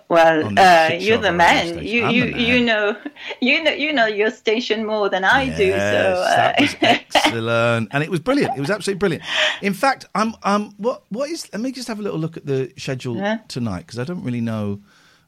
Well, 0.09 0.47
uh, 0.59 0.91
you're 0.99 1.19
the 1.19 1.29
of 1.29 1.35
a 1.35 1.39
radio 1.39 1.75
man. 1.75 1.87
You 1.87 2.05
I'm 2.05 2.15
you 2.15 2.25
you 2.25 2.65
know 2.65 2.97
you 3.41 3.63
know 3.63 3.73
you 3.73 3.93
know 3.93 4.07
your 4.07 4.31
station 4.31 4.87
more 4.87 5.09
than 5.11 5.25
I 5.25 5.55
do. 5.57 5.71
So 5.71 5.77
uh, 5.77 6.37
that 6.37 6.61
was 6.61 6.77
excellent, 6.83 7.89
and 7.93 8.03
it 8.03 8.11
was 8.11 8.21
brilliant. 8.21 8.57
It 8.57 8.61
was 8.61 8.71
absolutely 8.71 8.99
brilliant. 8.99 9.25
In 9.61 9.75
fact, 9.75 10.07
I'm 10.15 10.35
um, 10.45 10.75
what 10.79 11.03
what 11.11 11.29
is? 11.31 11.53
Let 11.53 11.61
me 11.61 11.73
just 11.73 11.89
have 11.89 11.99
a 11.99 12.03
little 12.03 12.19
look 12.19 12.37
at 12.37 12.47
the 12.47 12.73
schedule 12.79 13.17
Yeah. 13.17 13.39
tonight 13.49 13.81
because 13.87 13.99
I 13.99 14.05
don't 14.05 14.23
really 14.25 14.41
know. 14.41 14.81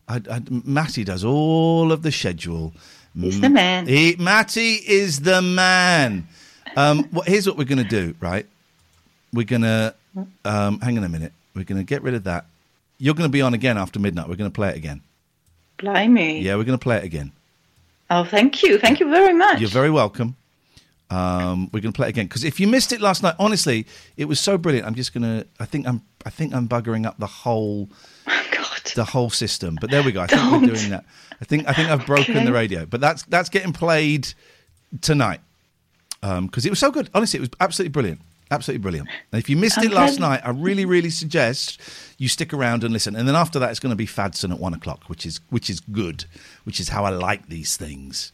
I, 0.09 0.21
I, 0.31 0.41
Matty 0.49 1.05
does 1.05 1.25
all 1.25 1.93
of 1.93 2.03
the 2.03 2.11
schedule. 2.11 2.73
He's 3.15 3.41
the 3.41 3.51
man. 3.51 3.87
He, 3.87 4.17
Matty 4.19 4.75
is 4.75 5.21
the 5.21 5.43
man. 5.43 6.27
Um, 6.77 7.05
what, 7.11 7.27
here's 7.29 7.47
what 7.47 7.57
we're 7.57 7.65
going 7.65 7.83
to 7.83 7.85
do, 7.85 8.15
right? 8.21 8.47
We're 9.33 9.47
going 9.47 9.63
to 9.63 9.95
um, 10.45 10.81
hang 10.81 10.97
on 10.99 11.05
a 11.05 11.09
minute. 11.09 11.33
We're 11.55 11.65
going 11.65 11.79
to 11.79 11.85
get 11.85 12.03
rid 12.03 12.15
of 12.15 12.25
that. 12.25 12.47
You're 13.03 13.15
going 13.15 13.29
to 13.29 13.33
be 13.33 13.41
on 13.43 13.55
again 13.55 13.77
after 13.79 13.99
midnight. 13.99 14.29
We're 14.29 14.37
going 14.37 14.51
to 14.51 14.55
play 14.55 14.69
it 14.69 14.77
again. 14.77 15.01
blimey. 15.79 16.43
Yeah, 16.43 16.57
we're 16.57 16.65
going 16.65 16.79
to 16.79 16.83
play 16.83 16.99
it 16.99 17.05
again. 17.05 17.33
Oh, 18.11 18.25
thank 18.25 18.63
you, 18.63 18.79
thank 18.79 19.01
you 19.01 19.09
very 19.09 19.33
much. 19.33 19.59
You're 19.61 19.71
very 19.71 19.91
welcome. 19.91 20.37
Um, 21.11 21.71
we're 21.73 21.81
going 21.81 21.93
to 21.93 21.97
play 21.97 22.07
it 22.09 22.11
again 22.11 22.27
because 22.27 22.45
if 22.45 22.61
you 22.61 22.69
missed 22.69 22.93
it 22.93 23.01
last 23.01 23.23
night, 23.23 23.35
honestly, 23.39 23.87
it 24.17 24.27
was 24.27 24.39
so 24.39 24.57
brilliant. 24.59 24.87
I'm 24.87 24.95
just 24.95 25.13
going 25.15 25.23
to. 25.25 25.47
I 25.59 25.65
think 25.65 25.89
I'm. 25.89 26.03
I 26.27 26.31
think 26.31 26.55
I'm 26.55 26.69
buggering 26.69 27.07
up 27.07 27.19
the 27.19 27.27
whole. 27.27 27.89
The 28.95 29.05
whole 29.05 29.31
system, 29.31 29.77
but 29.81 29.89
there 29.91 30.03
we 30.03 30.11
go. 30.11 30.23
I 30.23 30.27
think 30.27 30.51
we're 30.51 30.75
doing 30.75 30.91
that. 30.91 31.05
I 31.41 31.45
think 31.45 31.69
I 31.69 31.73
think 31.73 31.91
I've 31.91 32.05
broken 32.07 32.37
Okay. 32.39 32.45
the 32.45 32.53
radio, 32.53 32.87
but 32.87 33.01
that's 33.01 33.23
that's 33.25 33.49
getting 33.49 33.73
played 33.73 34.27
tonight 35.01 35.41
because 36.21 36.67
it 36.67 36.71
was 36.71 36.81
so 36.81 36.91
good. 36.91 37.09
Honestly, 37.15 37.39
it 37.39 37.41
was 37.43 37.51
absolutely 37.61 37.91
brilliant, 37.93 38.21
absolutely 38.51 38.83
brilliant. 38.83 39.09
And 39.33 39.39
if 39.39 39.49
you 39.49 39.57
missed 39.57 39.79
it 39.79 39.93
last 39.93 40.21
night, 40.21 40.41
I 40.45 40.51
really 40.51 40.85
really 40.85 41.11
suggest 41.11 41.81
you 42.19 42.29
stick 42.29 42.53
around 42.53 42.85
and 42.85 42.93
listen. 42.93 43.17
And 43.17 43.27
then 43.27 43.37
after 43.37 43.59
that, 43.59 43.71
it's 43.71 43.81
going 43.81 43.91
to 43.91 43.97
be 43.97 44.07
Fadson 44.07 44.53
at 44.53 44.59
one 44.59 44.75
o'clock, 44.75 45.05
which 45.09 45.25
is 45.25 45.41
which 45.51 45.71
is 45.71 45.81
good, 45.81 46.25
which 46.65 46.81
is 46.81 46.91
how 46.91 47.05
I 47.05 47.11
like 47.11 47.49
these 47.49 47.77
things. 47.77 48.33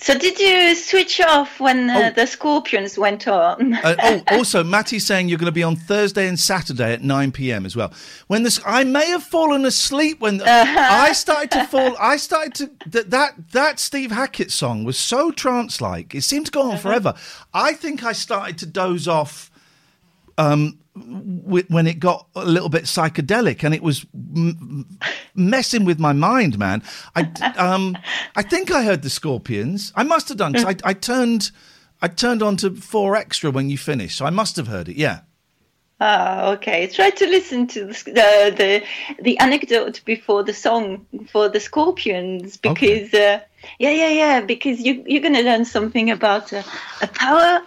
So 0.00 0.16
did 0.16 0.38
you 0.38 0.76
switch 0.76 1.20
off 1.20 1.58
when 1.58 1.90
uh, 1.90 2.10
the 2.10 2.24
scorpions 2.26 2.96
went 2.96 3.26
on? 3.26 3.74
Uh, 3.74 3.96
oh, 4.00 4.22
also, 4.36 4.62
Matty's 4.62 5.04
saying 5.04 5.28
you're 5.28 5.38
going 5.38 5.46
to 5.46 5.52
be 5.52 5.64
on 5.64 5.74
Thursday 5.74 6.28
and 6.28 6.38
Saturday 6.38 6.92
at 6.92 7.02
9 7.02 7.32
p.m. 7.32 7.66
as 7.66 7.74
well. 7.74 7.92
When 8.28 8.44
this, 8.44 8.60
I 8.64 8.84
may 8.84 9.08
have 9.08 9.24
fallen 9.24 9.64
asleep 9.64 10.20
when 10.20 10.40
I 10.42 11.12
started 11.12 11.50
to 11.50 11.64
fall. 11.66 11.96
I 11.98 12.16
started 12.16 12.54
to 12.54 12.90
that 12.90 13.10
that 13.10 13.34
that 13.50 13.80
Steve 13.80 14.12
Hackett 14.12 14.52
song 14.52 14.84
was 14.84 14.96
so 14.96 15.32
trance-like. 15.32 16.14
It 16.14 16.22
seemed 16.22 16.46
to 16.46 16.52
go 16.52 16.70
on 16.70 16.78
forever. 16.78 17.14
I 17.52 17.72
think 17.72 18.04
I 18.04 18.12
started 18.12 18.56
to 18.58 18.66
doze 18.66 19.08
off 19.08 19.50
um, 20.38 20.78
when 20.98 21.86
it 21.86 21.98
got 21.98 22.26
a 22.34 22.44
little 22.44 22.68
bit 22.68 22.84
psychedelic, 22.84 23.64
and 23.64 23.74
it 23.74 23.82
was 23.82 24.06
m- 24.14 24.98
messing 25.34 25.84
with 25.84 25.98
my 25.98 26.12
mind, 26.12 26.58
man. 26.58 26.82
I 27.14 27.22
um, 27.56 27.96
I 28.36 28.42
think 28.42 28.70
I 28.70 28.84
heard 28.84 29.02
the 29.02 29.10
Scorpions. 29.10 29.92
I 29.94 30.02
must 30.02 30.28
have 30.28 30.38
done 30.38 30.56
I, 30.56 30.76
I 30.84 30.94
turned 30.94 31.50
I 32.00 32.08
turned 32.08 32.42
on 32.42 32.56
to 32.58 32.74
four 32.74 33.16
extra 33.16 33.50
when 33.50 33.70
you 33.70 33.78
finished, 33.78 34.18
so 34.18 34.26
I 34.26 34.30
must 34.30 34.56
have 34.56 34.68
heard 34.68 34.88
it. 34.88 34.96
Yeah. 34.96 35.20
Ah, 36.00 36.50
okay. 36.52 36.86
Try 36.86 37.10
to 37.10 37.26
listen 37.26 37.66
to 37.68 37.86
the 37.86 37.92
the 37.92 38.54
the, 38.56 38.84
the 39.22 39.38
anecdote 39.38 40.00
before 40.04 40.44
the 40.44 40.54
song 40.54 41.04
for 41.32 41.48
the 41.48 41.58
Scorpions 41.58 42.56
because 42.56 43.12
uh, 43.14 43.40
yeah, 43.78 43.90
yeah, 43.90 44.08
yeah. 44.08 44.40
Because 44.40 44.80
you 44.80 45.02
you're 45.06 45.22
gonna 45.22 45.42
learn 45.42 45.64
something 45.64 46.10
about 46.10 46.52
uh, 46.52 46.62
a 47.02 47.08
power 47.08 47.62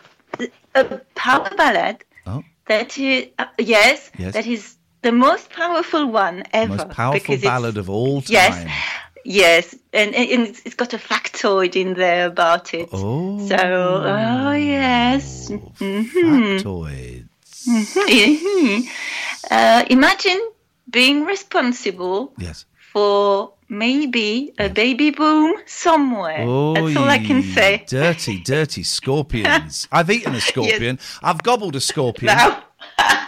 a 0.75 0.83
power 1.15 1.49
ballad. 1.57 2.03
That 2.71 2.97
is 2.97 3.27
uh, 3.39 3.45
yes, 3.75 3.97
Yes. 4.17 4.33
that 4.35 4.47
is 4.55 4.75
the 5.01 5.11
most 5.11 5.45
powerful 5.61 6.05
one 6.25 6.37
ever. 6.53 6.75
Most 6.75 6.89
powerful 6.89 7.37
ballad 7.37 7.77
of 7.77 7.89
all 7.89 8.21
time. 8.21 8.33
Yes. 8.33 8.55
Yes, 9.23 9.65
and, 9.93 10.09
and 10.15 10.27
it's- 10.49 10.61
it's 10.65 10.75
got 10.83 10.91
a 10.93 10.97
factoid 11.09 11.75
in 11.75 11.89
there 11.93 12.25
about 12.33 12.73
it. 12.73 12.89
Oh. 12.91 13.37
So, 13.49 13.55
oh 13.57 14.53
yes. 14.53 15.49
Mhm. 15.51 16.05
Factoid. 16.09 17.25
Mhm. 17.67 18.87
Uh, 19.51 19.83
imagine 19.89 20.39
being 20.89 21.25
responsible 21.25 22.31
Yes. 22.37 22.65
for 22.93 23.53
maybe 23.71 24.53
a 24.59 24.67
baby 24.69 25.09
boom 25.11 25.55
somewhere. 25.65 26.39
That's 26.39 26.97
all 26.97 27.09
I 27.09 27.19
can 27.25 27.41
say. 27.41 27.83
Dirty, 27.87 28.41
dirty 28.41 28.83
scorpions. 28.83 29.87
I've 29.91 30.11
eaten 30.11 30.35
a 30.35 30.41
scorpion. 30.41 30.99
I've 31.23 31.41
gobbled 31.41 31.75
a 31.75 31.81
scorpion. 31.81 32.35
Now, 32.35 32.63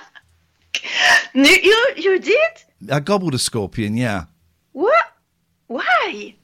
No, 1.34 1.50
you 1.50 1.94
you 1.96 2.20
did 2.20 2.92
I 2.92 3.00
gobbled 3.00 3.34
a 3.34 3.40
scorpion. 3.40 3.96
Yeah. 3.98 4.26
what? 4.74 5.06
Why? 5.68 6.36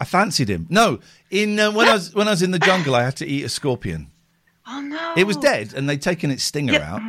I 0.00 0.04
fancied 0.04 0.48
him. 0.48 0.66
No, 0.68 0.98
in 1.30 1.60
uh, 1.60 1.70
when 1.70 1.88
I 1.88 1.92
was 1.92 2.14
when 2.14 2.26
I 2.26 2.30
was 2.30 2.42
in 2.42 2.50
the 2.50 2.58
jungle, 2.58 2.94
I 2.94 3.02
had 3.04 3.16
to 3.16 3.26
eat 3.26 3.44
a 3.44 3.48
scorpion. 3.48 4.10
Oh 4.68 4.80
no! 4.80 5.12
It 5.16 5.28
was 5.28 5.36
dead, 5.36 5.74
and 5.76 5.88
they'd 5.88 6.02
taken 6.02 6.32
its 6.32 6.42
stinger 6.42 6.80
out. 6.80 7.00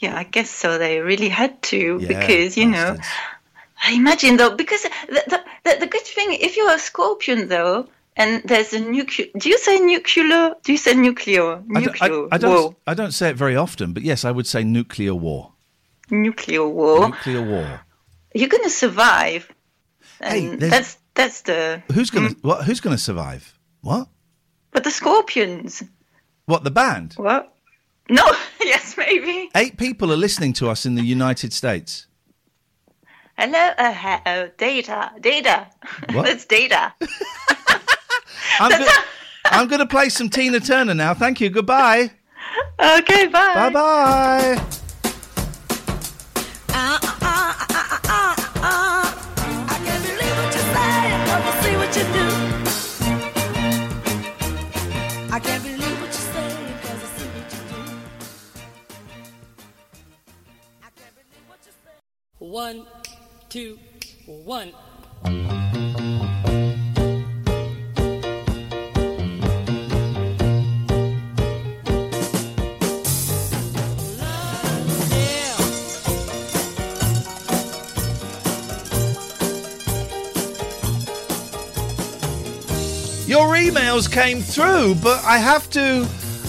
Yeah, 0.00 0.18
I 0.18 0.24
guess 0.24 0.50
so. 0.50 0.78
They 0.78 0.98
really 0.98 1.28
had 1.28 1.62
to 1.70 1.98
Yeah, 2.00 2.08
because 2.08 2.56
you 2.56 2.66
know. 2.66 2.96
I 3.84 3.92
imagine 3.92 4.36
though, 4.36 4.54
because 4.56 4.82
the, 4.82 4.90
the, 5.28 5.44
the, 5.64 5.76
the 5.80 5.86
good 5.86 6.02
thing, 6.02 6.32
if 6.32 6.56
you're 6.56 6.72
a 6.74 6.78
scorpion 6.78 7.48
though, 7.48 7.88
and 8.16 8.42
there's 8.44 8.72
a 8.72 8.80
nuclear, 8.80 9.28
do 9.38 9.48
you 9.48 9.58
say 9.58 9.78
nuclear? 9.78 10.54
Do 10.64 10.72
you 10.72 10.78
say 10.78 10.94
nuclear? 10.94 11.62
I 11.74 11.80
Nuclear 11.80 12.08
don't, 12.08 12.32
I, 12.32 12.36
I 12.36 12.38
war. 12.48 12.56
don't. 12.56 12.76
I 12.88 12.94
don't 12.94 13.12
say 13.12 13.30
it 13.30 13.36
very 13.36 13.54
often, 13.56 13.92
but 13.92 14.02
yes, 14.02 14.24
I 14.24 14.32
would 14.32 14.46
say 14.46 14.64
nuclear 14.64 15.14
war. 15.14 15.52
Nuclear 16.10 16.66
war. 16.66 17.08
Nuclear 17.08 17.42
war. 17.42 17.80
You're 18.34 18.48
gonna 18.48 18.70
survive. 18.70 19.48
And 20.20 20.58
there's- 20.60 20.70
that's 20.72 20.98
that's 21.14 21.40
the. 21.42 21.82
Who's 21.92 22.10
gonna 22.10 22.30
Hmm? 22.30 22.48
what? 22.48 22.64
Who's 22.64 22.80
gonna 22.80 22.98
survive? 22.98 23.56
What? 23.82 24.08
But 24.72 24.82
the 24.84 24.90
scorpions. 24.90 25.82
What? 26.46 26.64
The 26.64 26.70
band? 26.70 27.14
What? 27.14 27.54
No. 28.10 28.24
yes, 28.60 28.96
maybe. 28.96 29.50
Eight 29.54 29.76
people 29.76 30.10
are 30.12 30.16
listening 30.16 30.52
to 30.54 30.68
us 30.68 30.84
in 30.86 30.94
the 30.96 31.02
United 31.02 31.52
States. 31.52 32.06
Hello. 33.38 33.70
Uh, 33.78 34.18
uh, 34.26 34.48
data. 34.58 35.12
Data. 35.20 35.68
What? 36.12 36.24
that's 36.26 36.44
data. 36.44 36.92
I'm 38.58 38.70
go- 38.70 38.92
I'm 39.44 39.68
going 39.68 39.78
to 39.80 39.86
play 39.86 40.08
some 40.08 40.28
Tina 40.28 40.58
Turner 40.60 40.94
now. 40.94 41.14
Thank 41.14 41.40
you. 41.40 41.48
Goodbye. 41.50 42.10
Okay. 42.80 43.26
Bye. 43.26 43.54
Bye 43.54 43.70
bye. 43.70 44.68
Two, 63.58 63.78
one. 64.26 64.68
Your 83.26 83.54
emails 83.56 84.10
came 84.10 84.40
through, 84.40 84.94
but 85.02 85.22
I 85.24 85.38
have 85.38 85.68
to. 85.70 86.06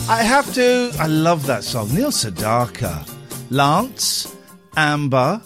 I 0.07 0.21
have 0.21 0.53
to. 0.53 0.91
I 0.99 1.07
love 1.07 1.47
that 1.47 1.63
song. 1.63 1.91
Neil 1.91 2.11
Sedaka, 2.11 3.09
Lance, 3.49 4.35
Amber, 4.77 5.41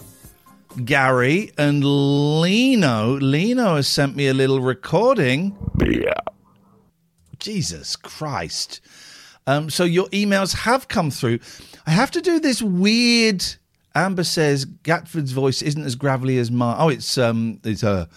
Gary, 0.86 1.52
and 1.58 1.84
Lino. 1.84 3.14
Lino 3.20 3.76
has 3.76 3.88
sent 3.88 4.16
me 4.16 4.28
a 4.28 4.34
little 4.34 4.60
recording. 4.60 5.56
Yeah. 5.86 6.14
Jesus 7.40 7.96
Christ. 7.96 8.82
Um, 9.46 9.70
so 9.70 9.84
your 9.84 10.08
emails 10.08 10.54
have 10.54 10.88
come 10.88 11.12
through. 11.12 11.40
I 11.86 11.92
have 11.92 12.12
to 12.12 12.22
do 12.22 12.40
this 12.40 12.62
weird. 12.62 13.44
Amber 13.96 14.24
says 14.24 14.66
Gatford's 14.66 15.32
voice 15.32 15.62
isn't 15.62 15.84
as 15.84 15.96
gravelly 15.96 16.38
as 16.38 16.50
mine. 16.50 16.78
Oh, 16.80 16.90
it's 16.90 17.18
um, 17.18 17.60
it's 17.64 17.84
a 17.84 18.08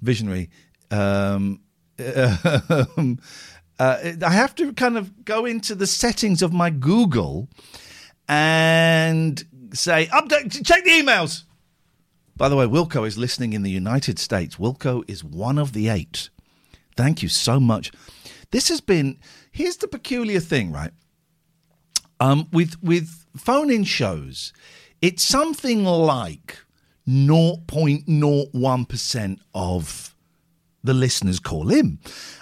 visionary. 0.00 0.50
Um, 0.90 1.60
um, 1.98 3.18
uh, 3.78 3.98
I 4.24 4.30
have 4.30 4.54
to 4.56 4.72
kind 4.72 4.96
of 4.96 5.24
go 5.24 5.44
into 5.44 5.74
the 5.74 5.86
settings 5.86 6.42
of 6.42 6.52
my 6.52 6.70
Google 6.70 7.48
and 8.28 9.42
say 9.74 10.06
update. 10.06 10.64
Check 10.64 10.84
the 10.84 10.90
emails. 10.90 11.44
By 12.40 12.48
the 12.48 12.56
way, 12.56 12.64
Wilco 12.64 13.06
is 13.06 13.18
listening 13.18 13.52
in 13.52 13.62
the 13.64 13.70
United 13.70 14.18
States. 14.18 14.56
Wilco 14.56 15.04
is 15.06 15.22
one 15.22 15.58
of 15.58 15.74
the 15.74 15.90
eight. 15.90 16.30
Thank 16.96 17.22
you 17.22 17.28
so 17.28 17.60
much. 17.60 17.92
This 18.50 18.70
has 18.70 18.80
been. 18.80 19.18
Here's 19.52 19.76
the 19.76 19.86
peculiar 19.86 20.40
thing, 20.40 20.72
right? 20.72 20.92
Um, 22.18 22.48
with 22.50 22.82
with 22.82 23.26
phone-in 23.36 23.84
shows, 23.84 24.54
it's 25.02 25.22
something 25.22 25.84
like 25.84 26.56
0.01% 27.06 29.38
of 29.52 30.16
the 30.82 30.94
listeners 30.94 31.40
call 31.40 31.70
in. 31.70 31.98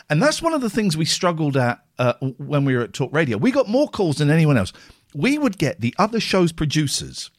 And 0.09 0.23
that's 0.23 0.41
one 0.41 0.55
of 0.55 0.61
the 0.61 0.71
things 0.71 0.97
we 0.97 1.07
struggled 1.07 1.57
at 1.57 1.83
uh, 1.99 2.13
when 2.37 2.65
we 2.65 2.77
were 2.77 2.83
at 2.83 2.93
Talk 2.93 3.13
Radio. 3.13 3.37
We 3.37 3.51
got 3.51 3.67
more 3.67 3.89
calls 3.89 4.19
than 4.19 4.31
anyone 4.31 4.59
else. 4.59 4.73
We 5.13 5.39
would 5.39 5.59
get 5.59 5.81
the 5.81 5.93
other 5.99 6.21
show's 6.21 6.53
producers 6.53 7.33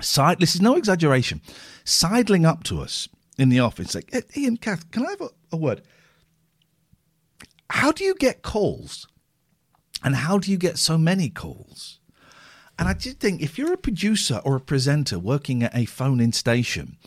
side. 0.00 0.40
This 0.40 0.54
is 0.54 0.60
no 0.60 0.76
exaggeration. 0.76 1.40
Sidling 1.84 2.46
up 2.46 2.64
to 2.64 2.80
us 2.80 3.08
in 3.38 3.48
the 3.48 3.60
office, 3.60 3.94
like, 3.94 4.10
"Eh, 4.12 4.22
Iain, 4.36 4.56
Kath, 4.56 4.90
can 4.90 5.06
I 5.06 5.10
have 5.10 5.20
a, 5.20 5.28
a 5.52 5.56
word? 5.56 5.82
How 7.70 7.92
do 7.92 8.04
you 8.04 8.14
get 8.14 8.42
calls? 8.42 9.06
And 10.04 10.14
how 10.14 10.38
do 10.38 10.50
you 10.50 10.58
get 10.58 10.78
so 10.78 10.98
many 10.98 11.30
calls? 11.30 11.98
And 12.78 12.88
I 12.88 12.92
did 12.92 13.18
think 13.18 13.40
if 13.40 13.56
you're 13.56 13.72
a 13.72 13.78
producer 13.78 14.40
or 14.44 14.54
a 14.54 14.60
presenter 14.60 15.18
working 15.18 15.62
at 15.62 15.74
a 15.74 15.86
phone 15.86 16.20
in 16.20 16.32
station 16.32 16.98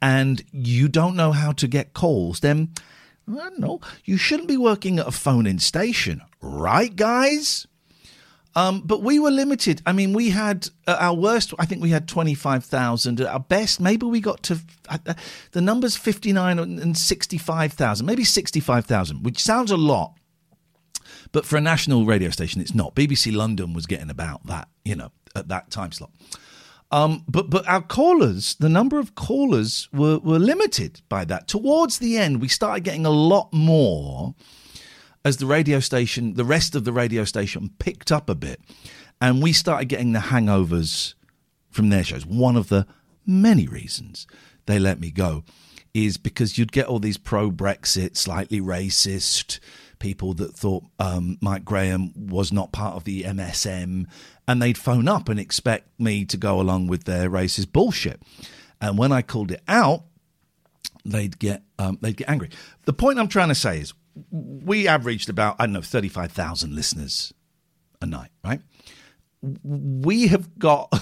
and 0.00 0.42
you 0.50 0.88
don't 0.88 1.14
know 1.14 1.32
how 1.32 1.52
to 1.52 1.68
get 1.68 1.92
calls, 1.92 2.40
then 2.40 2.72
I 3.30 3.34
don't 3.34 3.60
know, 3.60 3.80
you 4.04 4.16
shouldn't 4.16 4.48
be 4.48 4.56
working 4.56 4.98
at 4.98 5.06
a 5.06 5.12
phone 5.12 5.46
in 5.46 5.58
station, 5.60 6.20
right, 6.40 6.94
guys? 6.94 7.67
Um, 8.54 8.82
but 8.84 9.02
we 9.02 9.18
were 9.18 9.30
limited. 9.30 9.82
I 9.86 9.92
mean, 9.92 10.12
we 10.12 10.30
had 10.30 10.68
our 10.86 11.14
worst. 11.14 11.54
I 11.58 11.66
think 11.66 11.82
we 11.82 11.90
had 11.90 12.08
twenty 12.08 12.34
five 12.34 12.64
thousand. 12.64 13.20
At 13.20 13.26
our 13.28 13.40
best, 13.40 13.80
maybe 13.80 14.06
we 14.06 14.20
got 14.20 14.42
to 14.44 14.58
uh, 14.88 14.98
uh, 15.06 15.14
the 15.52 15.60
numbers 15.60 15.96
fifty 15.96 16.32
nine 16.32 16.58
and 16.58 16.96
sixty 16.96 17.38
five 17.38 17.74
thousand, 17.74 18.06
maybe 18.06 18.24
sixty 18.24 18.60
five 18.60 18.86
thousand, 18.86 19.22
which 19.22 19.38
sounds 19.42 19.70
a 19.70 19.76
lot. 19.76 20.14
But 21.30 21.44
for 21.44 21.56
a 21.56 21.60
national 21.60 22.06
radio 22.06 22.30
station, 22.30 22.60
it's 22.60 22.74
not. 22.74 22.94
BBC 22.94 23.34
London 23.34 23.74
was 23.74 23.86
getting 23.86 24.10
about 24.10 24.46
that, 24.46 24.68
you 24.84 24.96
know, 24.96 25.12
at 25.36 25.48
that 25.48 25.70
time 25.70 25.92
slot. 25.92 26.10
Um, 26.90 27.24
but 27.28 27.50
but 27.50 27.68
our 27.68 27.82
callers, 27.82 28.54
the 28.54 28.68
number 28.68 28.98
of 28.98 29.14
callers 29.14 29.88
were 29.92 30.18
were 30.18 30.38
limited 30.38 31.02
by 31.08 31.24
that. 31.26 31.46
Towards 31.46 31.98
the 31.98 32.16
end, 32.16 32.40
we 32.40 32.48
started 32.48 32.82
getting 32.82 33.04
a 33.04 33.10
lot 33.10 33.52
more 33.52 34.34
as 35.24 35.38
the 35.38 35.46
radio 35.46 35.80
station, 35.80 36.34
the 36.34 36.44
rest 36.44 36.74
of 36.74 36.84
the 36.84 36.92
radio 36.92 37.24
station 37.24 37.70
picked 37.78 38.12
up 38.12 38.28
a 38.28 38.34
bit, 38.34 38.60
and 39.20 39.42
we 39.42 39.52
started 39.52 39.86
getting 39.86 40.12
the 40.12 40.18
hangovers 40.18 41.14
from 41.70 41.88
their 41.90 42.04
shows. 42.04 42.24
One 42.24 42.56
of 42.56 42.68
the 42.68 42.86
many 43.26 43.66
reasons 43.66 44.26
they 44.66 44.78
let 44.78 45.00
me 45.00 45.10
go 45.10 45.44
is 45.94 46.16
because 46.16 46.58
you'd 46.58 46.72
get 46.72 46.86
all 46.86 46.98
these 46.98 47.18
pro 47.18 47.50
Brexit, 47.50 48.16
slightly 48.16 48.60
racist 48.60 49.58
people 49.98 50.34
that 50.34 50.54
thought 50.54 50.84
um, 50.98 51.38
Mike 51.40 51.64
Graham 51.64 52.12
was 52.28 52.52
not 52.52 52.72
part 52.72 52.94
of 52.94 53.04
the 53.04 53.24
MSM, 53.24 54.06
and 54.46 54.62
they'd 54.62 54.78
phone 54.78 55.08
up 55.08 55.28
and 55.28 55.40
expect 55.40 55.88
me 55.98 56.24
to 56.26 56.36
go 56.36 56.60
along 56.60 56.86
with 56.86 57.04
their 57.04 57.28
racist 57.28 57.72
bullshit. 57.72 58.22
And 58.80 58.96
when 58.96 59.12
I 59.12 59.22
called 59.22 59.50
it 59.50 59.62
out, 59.66 60.04
they'd 61.04 61.38
get 61.38 61.62
um, 61.78 61.98
they'd 62.00 62.16
get 62.16 62.28
angry. 62.28 62.50
The 62.84 62.92
point 62.92 63.18
I'm 63.18 63.28
trying 63.28 63.48
to 63.48 63.54
say 63.54 63.80
is, 63.80 63.92
we 64.30 64.88
averaged 64.88 65.28
about 65.28 65.56
I 65.58 65.66
don't 65.66 65.72
know 65.72 65.82
thirty 65.82 66.08
five 66.08 66.32
thousand 66.32 66.74
listeners 66.74 67.32
a 68.00 68.06
night, 68.06 68.30
right? 68.44 68.60
We 69.42 70.28
have 70.28 70.58
got. 70.58 70.92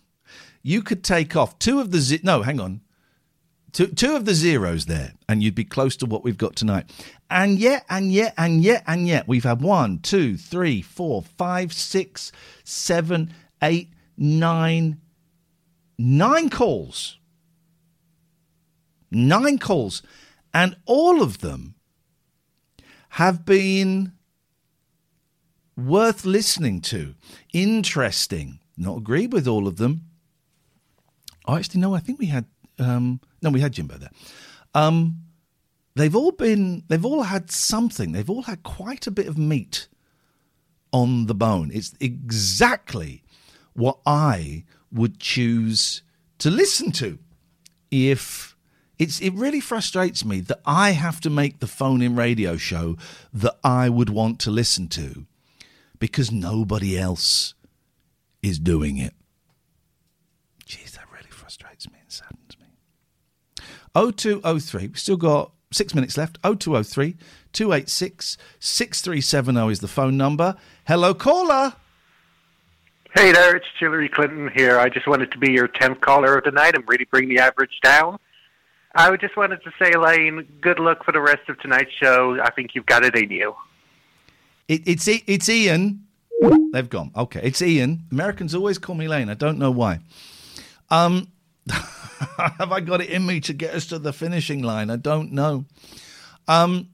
you 0.62 0.82
could 0.82 1.04
take 1.04 1.36
off 1.36 1.58
two 1.58 1.80
of 1.80 1.90
the 1.90 1.98
ze- 2.00 2.20
no, 2.22 2.42
hang 2.42 2.60
on, 2.60 2.80
two 3.72 3.86
two 3.86 4.16
of 4.16 4.24
the 4.24 4.34
zeros 4.34 4.86
there, 4.86 5.12
and 5.28 5.42
you'd 5.42 5.54
be 5.54 5.64
close 5.64 5.96
to 5.98 6.06
what 6.06 6.24
we've 6.24 6.38
got 6.38 6.56
tonight. 6.56 6.90
And 7.30 7.58
yet, 7.58 7.84
and 7.88 8.12
yet, 8.12 8.34
and 8.36 8.62
yet, 8.62 8.82
and 8.86 9.06
yet, 9.06 9.28
we've 9.28 9.44
had 9.44 9.60
one, 9.60 9.98
two, 9.98 10.36
three, 10.36 10.82
four, 10.82 11.22
five, 11.22 11.72
six, 11.72 12.32
seven, 12.64 13.32
eight, 13.62 13.90
nine, 14.16 15.00
nine 15.98 16.50
calls. 16.50 17.18
Nine 19.10 19.58
calls. 19.58 20.02
And 20.52 20.76
all 20.86 21.22
of 21.22 21.38
them 21.38 21.75
have 23.16 23.44
been 23.46 24.12
worth 25.76 26.26
listening 26.26 26.82
to, 26.82 27.14
interesting. 27.52 28.60
Not 28.76 28.98
agree 28.98 29.26
with 29.26 29.48
all 29.48 29.66
of 29.66 29.76
them. 29.76 30.02
Oh, 31.46 31.56
actually, 31.56 31.80
no. 31.80 31.94
I 31.94 32.00
think 32.00 32.18
we 32.18 32.26
had 32.26 32.44
um, 32.78 33.20
no, 33.40 33.48
we 33.48 33.60
had 33.60 33.72
Jimbo 33.72 33.96
there. 33.96 34.10
Um, 34.74 35.22
they've 35.94 36.14
all 36.14 36.32
been, 36.32 36.84
they've 36.88 37.04
all 37.04 37.22
had 37.22 37.50
something. 37.50 38.12
They've 38.12 38.28
all 38.28 38.42
had 38.42 38.62
quite 38.62 39.06
a 39.06 39.10
bit 39.10 39.28
of 39.28 39.38
meat 39.38 39.88
on 40.92 41.26
the 41.26 41.34
bone. 41.34 41.70
It's 41.72 41.94
exactly 42.00 43.22
what 43.72 43.98
I 44.04 44.64
would 44.92 45.18
choose 45.20 46.02
to 46.38 46.50
listen 46.50 46.92
to 46.92 47.18
if 47.90 48.55
it's 48.98 49.20
it 49.20 49.32
really 49.34 49.60
frustrates 49.60 50.24
me 50.24 50.40
that 50.40 50.60
I 50.64 50.90
have 50.92 51.20
to 51.22 51.30
make 51.30 51.58
the 51.58 51.66
phone 51.66 52.02
in 52.02 52.16
radio 52.16 52.56
show 52.56 52.96
that 53.32 53.56
I 53.62 53.88
would 53.88 54.10
want 54.10 54.40
to 54.40 54.50
listen 54.50 54.88
to 54.88 55.26
because 55.98 56.32
nobody 56.32 56.98
else 56.98 57.54
is 58.42 58.58
doing 58.58 58.96
it. 58.98 59.14
Jeez, 60.64 60.92
that 60.92 61.04
really 61.12 61.30
frustrates 61.30 61.90
me 61.90 61.98
and 62.00 62.10
saddens 62.10 62.56
me. 62.58 62.66
0203, 63.94 64.88
we've 64.88 64.98
still 64.98 65.16
got 65.16 65.52
six 65.72 65.94
minutes 65.94 66.16
left. 66.16 66.38
0203 66.42 67.16
286 67.52 68.36
6370 68.60 69.72
is 69.72 69.80
the 69.80 69.88
phone 69.88 70.16
number. 70.16 70.56
Hello, 70.86 71.14
caller. 71.14 71.74
Hey 73.14 73.32
there, 73.32 73.56
it's 73.56 73.66
Hillary 73.78 74.10
Clinton 74.10 74.50
here. 74.54 74.78
I 74.78 74.90
just 74.90 75.06
wanted 75.06 75.32
to 75.32 75.38
be 75.38 75.50
your 75.50 75.68
10th 75.68 76.00
caller 76.00 76.36
of 76.36 76.44
the 76.44 76.50
night 76.50 76.74
and 76.74 76.84
really 76.86 77.06
bring 77.06 77.30
the 77.30 77.38
average 77.38 77.80
down. 77.82 78.18
I 78.96 79.14
just 79.16 79.36
wanted 79.36 79.62
to 79.62 79.72
say, 79.78 79.92
Elaine, 79.92 80.46
good 80.60 80.78
luck 80.78 81.04
for 81.04 81.12
the 81.12 81.20
rest 81.20 81.48
of 81.48 81.58
tonight's 81.60 81.92
show. 81.92 82.40
I 82.40 82.50
think 82.50 82.74
you've 82.74 82.86
got 82.86 83.04
it 83.04 83.14
in 83.14 83.30
you. 83.30 83.54
It, 84.68 84.82
it's 84.86 85.06
it's 85.06 85.48
Iain. 85.48 86.00
They've 86.72 86.88
gone. 86.88 87.10
Okay, 87.14 87.40
it's 87.42 87.60
Iain. 87.62 88.04
Americans 88.10 88.54
always 88.54 88.78
call 88.78 88.94
me 88.94 89.06
Lane. 89.06 89.28
I 89.28 89.34
don't 89.34 89.58
know 89.58 89.70
why. 89.70 90.00
Um, 90.90 91.28
have 91.68 92.72
I 92.72 92.80
got 92.80 93.00
it 93.00 93.10
in 93.10 93.26
me 93.26 93.40
to 93.40 93.52
get 93.52 93.74
us 93.74 93.86
to 93.86 93.98
the 93.98 94.12
finishing 94.12 94.62
line? 94.62 94.90
I 94.90 94.96
don't 94.96 95.32
know. 95.32 95.66
Um, 96.48 96.88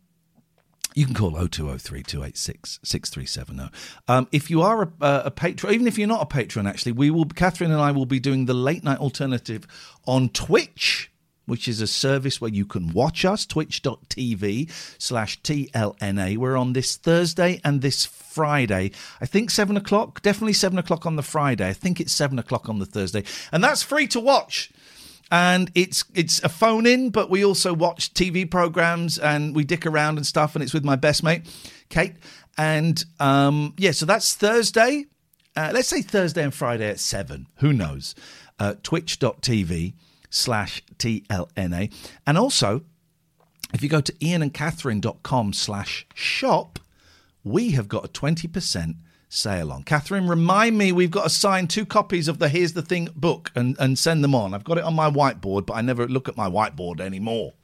you 0.95 1.07
can 1.07 1.15
call 1.15 1.31
0203 1.31 2.03
286 2.03 2.81
6370. 2.83 3.70
Um, 4.09 4.29
if 4.33 4.51
you 4.51 4.61
are 4.62 4.83
a, 4.83 4.93
a, 5.01 5.23
a 5.27 5.31
patron, 5.31 5.73
even 5.73 5.87
if 5.87 5.99
you're 5.99 6.09
not 6.09 6.23
a 6.23 6.27
patron, 6.27 6.66
actually, 6.66 6.93
we 6.93 7.11
will, 7.11 7.24
Katherine 7.24 7.70
and 7.70 7.81
I 7.81 7.93
will 7.93 8.07
be 8.07 8.20
doing 8.20 8.47
the 8.47 8.55
late 8.55 8.85
night 8.85 8.99
alternative 8.99 9.66
on 10.07 10.29
Twitch 10.31 11.12
which 11.47 11.69
is 11.69 11.81
a 11.81 11.86
service 11.86 12.40
where 12.40 12.51
you 12.51 12.64
can 12.64 12.93
watch 12.93 13.24
us, 13.24 13.44
twitch.tv 13.47 14.70
slash 14.98 15.40
TLNA. 15.43 16.36
We're 16.36 16.56
on 16.56 16.73
this 16.73 16.97
Thursday 16.97 17.60
and 17.64 17.82
this 17.82 18.06
Friday. 18.06 18.93
I 19.20 19.27
think 19.27 19.51
7 19.51 19.77
o'clock, 19.77 20.23
definitely 20.23 20.52
7 20.55 20.78
o'clock 20.78 21.05
on 21.06 21.16
the 21.16 21.23
Friday. 21.23 21.69
I 21.69 21.73
think 21.73 22.01
it's 22.01 22.12
7 22.12 22.39
o'clock 22.39 22.69
on 22.69 22.78
the 22.78 22.86
Thursday. 22.86 23.24
And 23.51 23.62
that's 23.62 23.82
free 23.82 24.06
to 24.09 24.20
watch. 24.20 24.70
And 25.31 25.70
it's 25.74 26.05
it's 26.14 26.43
a 26.43 26.51
phone 26.51 26.85
in, 26.85 27.09
but 27.09 27.31
we 27.31 27.43
also 27.43 27.73
watch 27.73 28.12
TV 28.12 28.48
programs 28.48 29.19
and 29.19 29.56
we 29.56 29.64
dick 29.64 29.86
around 29.86 30.19
and 30.19 30.27
stuff. 30.27 30.55
And 30.55 30.62
it's 30.62 30.74
with 30.74 30.85
my 30.85 30.97
best 30.97 31.23
mate, 31.23 31.47
Kate. 31.89 32.16
And 32.59 33.02
um, 33.19 33.73
yeah, 33.78 33.93
so 33.93 34.05
that's 34.05 34.35
Thursday. 34.35 35.06
Uh, 35.56 35.70
let's 35.73 35.89
say 35.89 36.02
Thursday 36.02 36.43
and 36.43 36.52
Friday 36.52 36.89
at 36.89 37.01
7. 37.01 37.47
Who 37.56 37.73
knows? 37.73 38.14
Uh, 38.59 38.74
twitch.tv 38.82 39.94
slash 40.33 40.83
TLNA. 40.99 41.93
And 42.27 42.39
also, 42.39 42.83
if 43.73 43.83
you 43.83 43.89
go 43.89 44.01
to 44.01 44.13
iainandkatherine.com 44.15 45.53
slash 45.53 46.07
shop, 46.15 46.79
we 47.45 47.71
have 47.71 47.89
got 47.89 48.05
a 48.05 48.09
20% 48.09 48.97
sale 49.29 49.73
on. 49.73 49.83
Katherine, 49.83 50.29
remind 50.29 50.77
me 50.77 50.93
we've 50.93 51.11
got 51.11 51.25
to 51.25 51.31
sign 51.31 51.67
two 51.67 51.87
copies 51.87 52.29
of 52.29 52.39
the 52.39 52.49
Here's 52.49 52.73
the 52.73 52.83
Thing 52.83 53.09
book 53.15 53.51
and, 53.55 53.77
and 53.79 53.99
send 53.99 54.23
them 54.23 54.35
on. 54.35 54.55
I've 54.55 54.65
got 54.65 54.79
it 54.79 54.85
on 54.85 54.95
my 54.95 55.11
whiteboard, 55.11 55.67
but 55.67 55.75
I 55.75 55.81
never 55.81 56.07
look 56.07 56.29
at 56.29 56.37
my 56.37 56.49
whiteboard 56.49 57.01
anymore. 57.01 57.55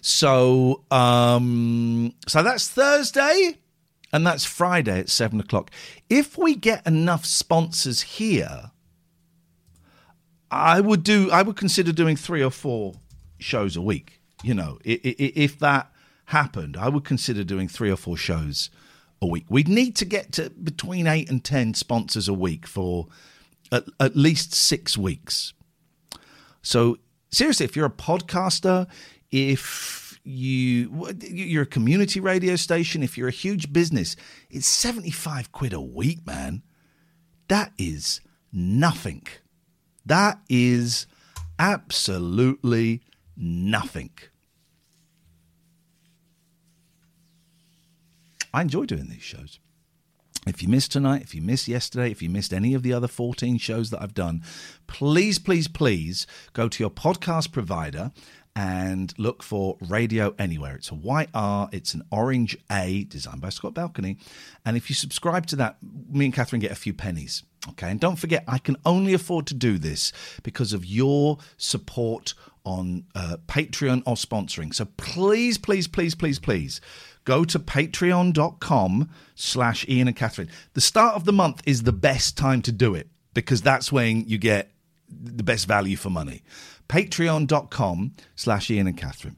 So, 0.00 0.84
um, 0.90 2.14
so 2.26 2.42
that's 2.42 2.68
Thursday 2.68 3.58
and 4.12 4.26
that's 4.26 4.44
Friday 4.44 5.00
at 5.00 5.08
seven 5.08 5.40
o'clock. 5.40 5.70
If 6.08 6.36
we 6.38 6.54
get 6.54 6.86
enough 6.86 7.24
sponsors 7.24 8.02
here, 8.02 8.70
I 10.50 10.80
would 10.80 11.02
do. 11.02 11.30
I 11.30 11.42
would 11.42 11.56
consider 11.56 11.92
doing 11.92 12.16
three 12.16 12.42
or 12.42 12.50
four 12.50 12.94
shows 13.38 13.76
a 13.76 13.82
week. 13.82 14.20
You 14.42 14.54
know, 14.54 14.78
if 14.84 15.58
that 15.60 15.90
happened, 16.26 16.76
I 16.76 16.88
would 16.88 17.04
consider 17.04 17.44
doing 17.44 17.68
three 17.68 17.90
or 17.90 17.96
four 17.96 18.16
shows 18.16 18.70
a 19.22 19.26
week. 19.26 19.46
We'd 19.48 19.68
need 19.68 19.96
to 19.96 20.04
get 20.04 20.32
to 20.32 20.50
between 20.50 21.06
eight 21.06 21.30
and 21.30 21.42
ten 21.42 21.74
sponsors 21.74 22.28
a 22.28 22.34
week 22.34 22.66
for 22.66 23.08
at, 23.72 23.84
at 23.98 24.16
least 24.16 24.54
six 24.54 24.98
weeks. 24.98 25.52
So 26.62 26.98
seriously, 27.30 27.64
if 27.64 27.74
you're 27.74 27.86
a 27.86 27.90
podcaster, 27.90 28.86
if 29.30 30.18
you 30.24 31.10
you're 31.20 31.64
a 31.64 31.66
community 31.66 32.20
radio 32.20 32.56
station, 32.56 33.02
if 33.02 33.18
you're 33.18 33.28
a 33.28 33.32
huge 33.32 33.72
business, 33.72 34.16
it's 34.50 34.66
seventy 34.66 35.10
five 35.10 35.52
quid 35.52 35.72
a 35.72 35.80
week, 35.80 36.26
man. 36.26 36.62
That 37.48 37.72
is 37.78 38.20
nothing. 38.52 39.26
That 40.06 40.40
is 40.48 41.06
Absolutely 41.58 43.02
nothing. 43.36 44.10
I 48.52 48.62
enjoy 48.62 48.86
doing 48.86 49.08
these 49.08 49.22
shows. 49.22 49.58
If 50.46 50.62
you 50.62 50.68
missed 50.68 50.92
tonight, 50.92 51.22
if 51.22 51.34
you 51.34 51.40
missed 51.40 51.68
yesterday, 51.68 52.10
if 52.10 52.20
you 52.20 52.28
missed 52.28 52.52
any 52.52 52.74
of 52.74 52.82
the 52.82 52.92
other 52.92 53.08
14 53.08 53.56
shows 53.58 53.90
that 53.90 54.02
I've 54.02 54.14
done, 54.14 54.42
please, 54.86 55.38
please, 55.38 55.68
please 55.68 56.26
go 56.52 56.68
to 56.68 56.82
your 56.82 56.90
podcast 56.90 57.50
provider 57.50 58.12
and 58.56 59.12
look 59.18 59.42
for 59.42 59.76
Radio 59.80 60.34
Anywhere. 60.38 60.76
It's 60.76 60.90
a 60.90 60.94
white 60.94 61.30
R, 61.34 61.68
it's 61.72 61.94
an 61.94 62.02
orange 62.10 62.56
A, 62.70 63.04
designed 63.04 63.40
by 63.40 63.48
Scott 63.48 63.74
Balcony. 63.74 64.16
And 64.64 64.76
if 64.76 64.88
you 64.88 64.94
subscribe 64.94 65.46
to 65.46 65.56
that, 65.56 65.78
me 66.10 66.26
and 66.26 66.34
Katherine 66.34 66.60
get 66.60 66.70
a 66.70 66.76
few 66.76 66.94
pennies. 66.94 67.42
Okay, 67.70 67.90
and 67.90 67.98
don't 67.98 68.16
forget, 68.16 68.44
I 68.46 68.58
can 68.58 68.76
only 68.84 69.14
afford 69.14 69.46
to 69.48 69.54
do 69.54 69.78
this 69.78 70.12
because 70.42 70.72
of 70.72 70.84
your 70.84 71.38
support 71.56 72.34
on 72.64 73.04
uh, 73.14 73.38
Patreon 73.46 74.02
or 74.06 74.14
sponsoring. 74.14 74.74
So 74.74 74.86
please, 74.96 75.58
please, 75.58 75.88
please, 75.88 76.14
please, 76.14 76.38
please 76.38 76.80
go 77.24 77.44
to 77.44 77.58
patreon.com 77.58 79.10
slash 79.34 79.88
Iain 79.88 80.08
and 80.08 80.16
Katherine. 80.16 80.50
The 80.74 80.80
start 80.80 81.16
of 81.16 81.24
the 81.24 81.32
month 81.32 81.62
is 81.66 81.82
the 81.82 81.92
best 81.92 82.36
time 82.36 82.62
to 82.62 82.72
do 82.72 82.94
it 82.94 83.08
because 83.32 83.62
that's 83.62 83.90
when 83.90 84.28
you 84.28 84.38
get 84.38 84.70
the 85.08 85.42
best 85.42 85.66
value 85.66 85.96
for 85.96 86.10
money. 86.10 86.42
Patreon.com 86.88 88.12
slash 88.36 88.70
Iain 88.70 88.86
and 88.86 88.96
Katherine. 88.96 89.36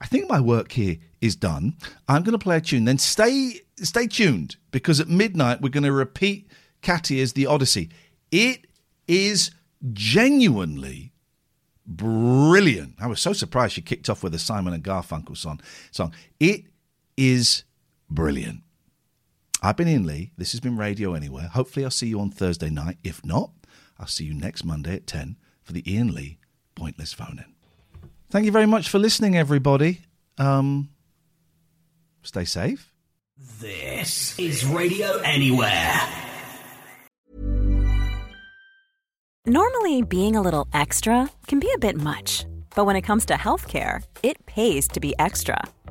I 0.00 0.06
think 0.06 0.28
my 0.28 0.40
work 0.40 0.72
here 0.72 0.98
is 1.20 1.36
done. 1.36 1.76
I'm 2.08 2.22
going 2.22 2.38
to 2.38 2.42
play 2.42 2.58
a 2.58 2.60
tune. 2.60 2.84
Then 2.84 2.98
stay 2.98 3.60
stay 3.76 4.06
tuned 4.06 4.56
because 4.70 5.00
at 5.00 5.08
midnight 5.08 5.60
we're 5.60 5.70
going 5.70 5.84
to 5.84 5.92
repeat 5.92 6.50
Katia's 6.82 7.32
The 7.32 7.46
Odyssey. 7.46 7.90
It 8.30 8.66
is 9.08 9.50
genuinely 9.92 11.12
brilliant. 11.86 12.94
I 13.00 13.06
was 13.06 13.20
so 13.20 13.32
surprised 13.32 13.74
she 13.74 13.82
kicked 13.82 14.08
off 14.08 14.22
with 14.22 14.34
a 14.34 14.38
Simon 14.38 14.74
and 14.74 14.84
Garfunkel 14.84 15.36
song. 15.36 15.60
Song. 15.90 16.12
It 16.38 16.64
is 17.16 17.64
brilliant. 18.10 18.60
I've 19.62 19.76
been 19.76 19.88
Iain 19.88 20.06
Lee. 20.06 20.32
This 20.36 20.52
has 20.52 20.60
been 20.60 20.76
Radio 20.76 21.14
Anywhere. 21.14 21.48
Hopefully, 21.48 21.84
I'll 21.84 21.90
see 21.90 22.08
you 22.08 22.20
on 22.20 22.30
Thursday 22.30 22.68
night. 22.68 22.98
If 23.02 23.24
not, 23.24 23.52
I'll 23.98 24.06
see 24.06 24.24
you 24.24 24.34
next 24.34 24.64
Monday 24.64 24.96
at 24.96 25.06
10 25.06 25.36
for 25.62 25.72
the 25.72 25.82
Iain 25.86 26.12
Lee 26.12 26.38
Pointless 26.74 27.12
Phone 27.12 27.38
In. 27.44 27.54
Thank 28.30 28.46
you 28.46 28.52
very 28.52 28.66
much 28.66 28.88
for 28.88 28.98
listening, 28.98 29.36
everybody. 29.36 30.00
Um, 30.38 30.90
stay 32.22 32.44
safe. 32.44 32.92
This 33.60 34.38
is 34.38 34.64
Radio 34.64 35.18
Anywhere. 35.20 36.00
Normally, 39.46 40.02
being 40.02 40.36
a 40.36 40.40
little 40.40 40.66
extra 40.72 41.28
can 41.46 41.60
be 41.60 41.70
a 41.74 41.78
bit 41.78 41.96
much, 41.96 42.46
but 42.74 42.86
when 42.86 42.96
it 42.96 43.02
comes 43.02 43.26
to 43.26 43.34
healthcare, 43.34 44.02
it 44.22 44.44
pays 44.46 44.88
to 44.88 45.00
be 45.00 45.14
extra. 45.18 45.62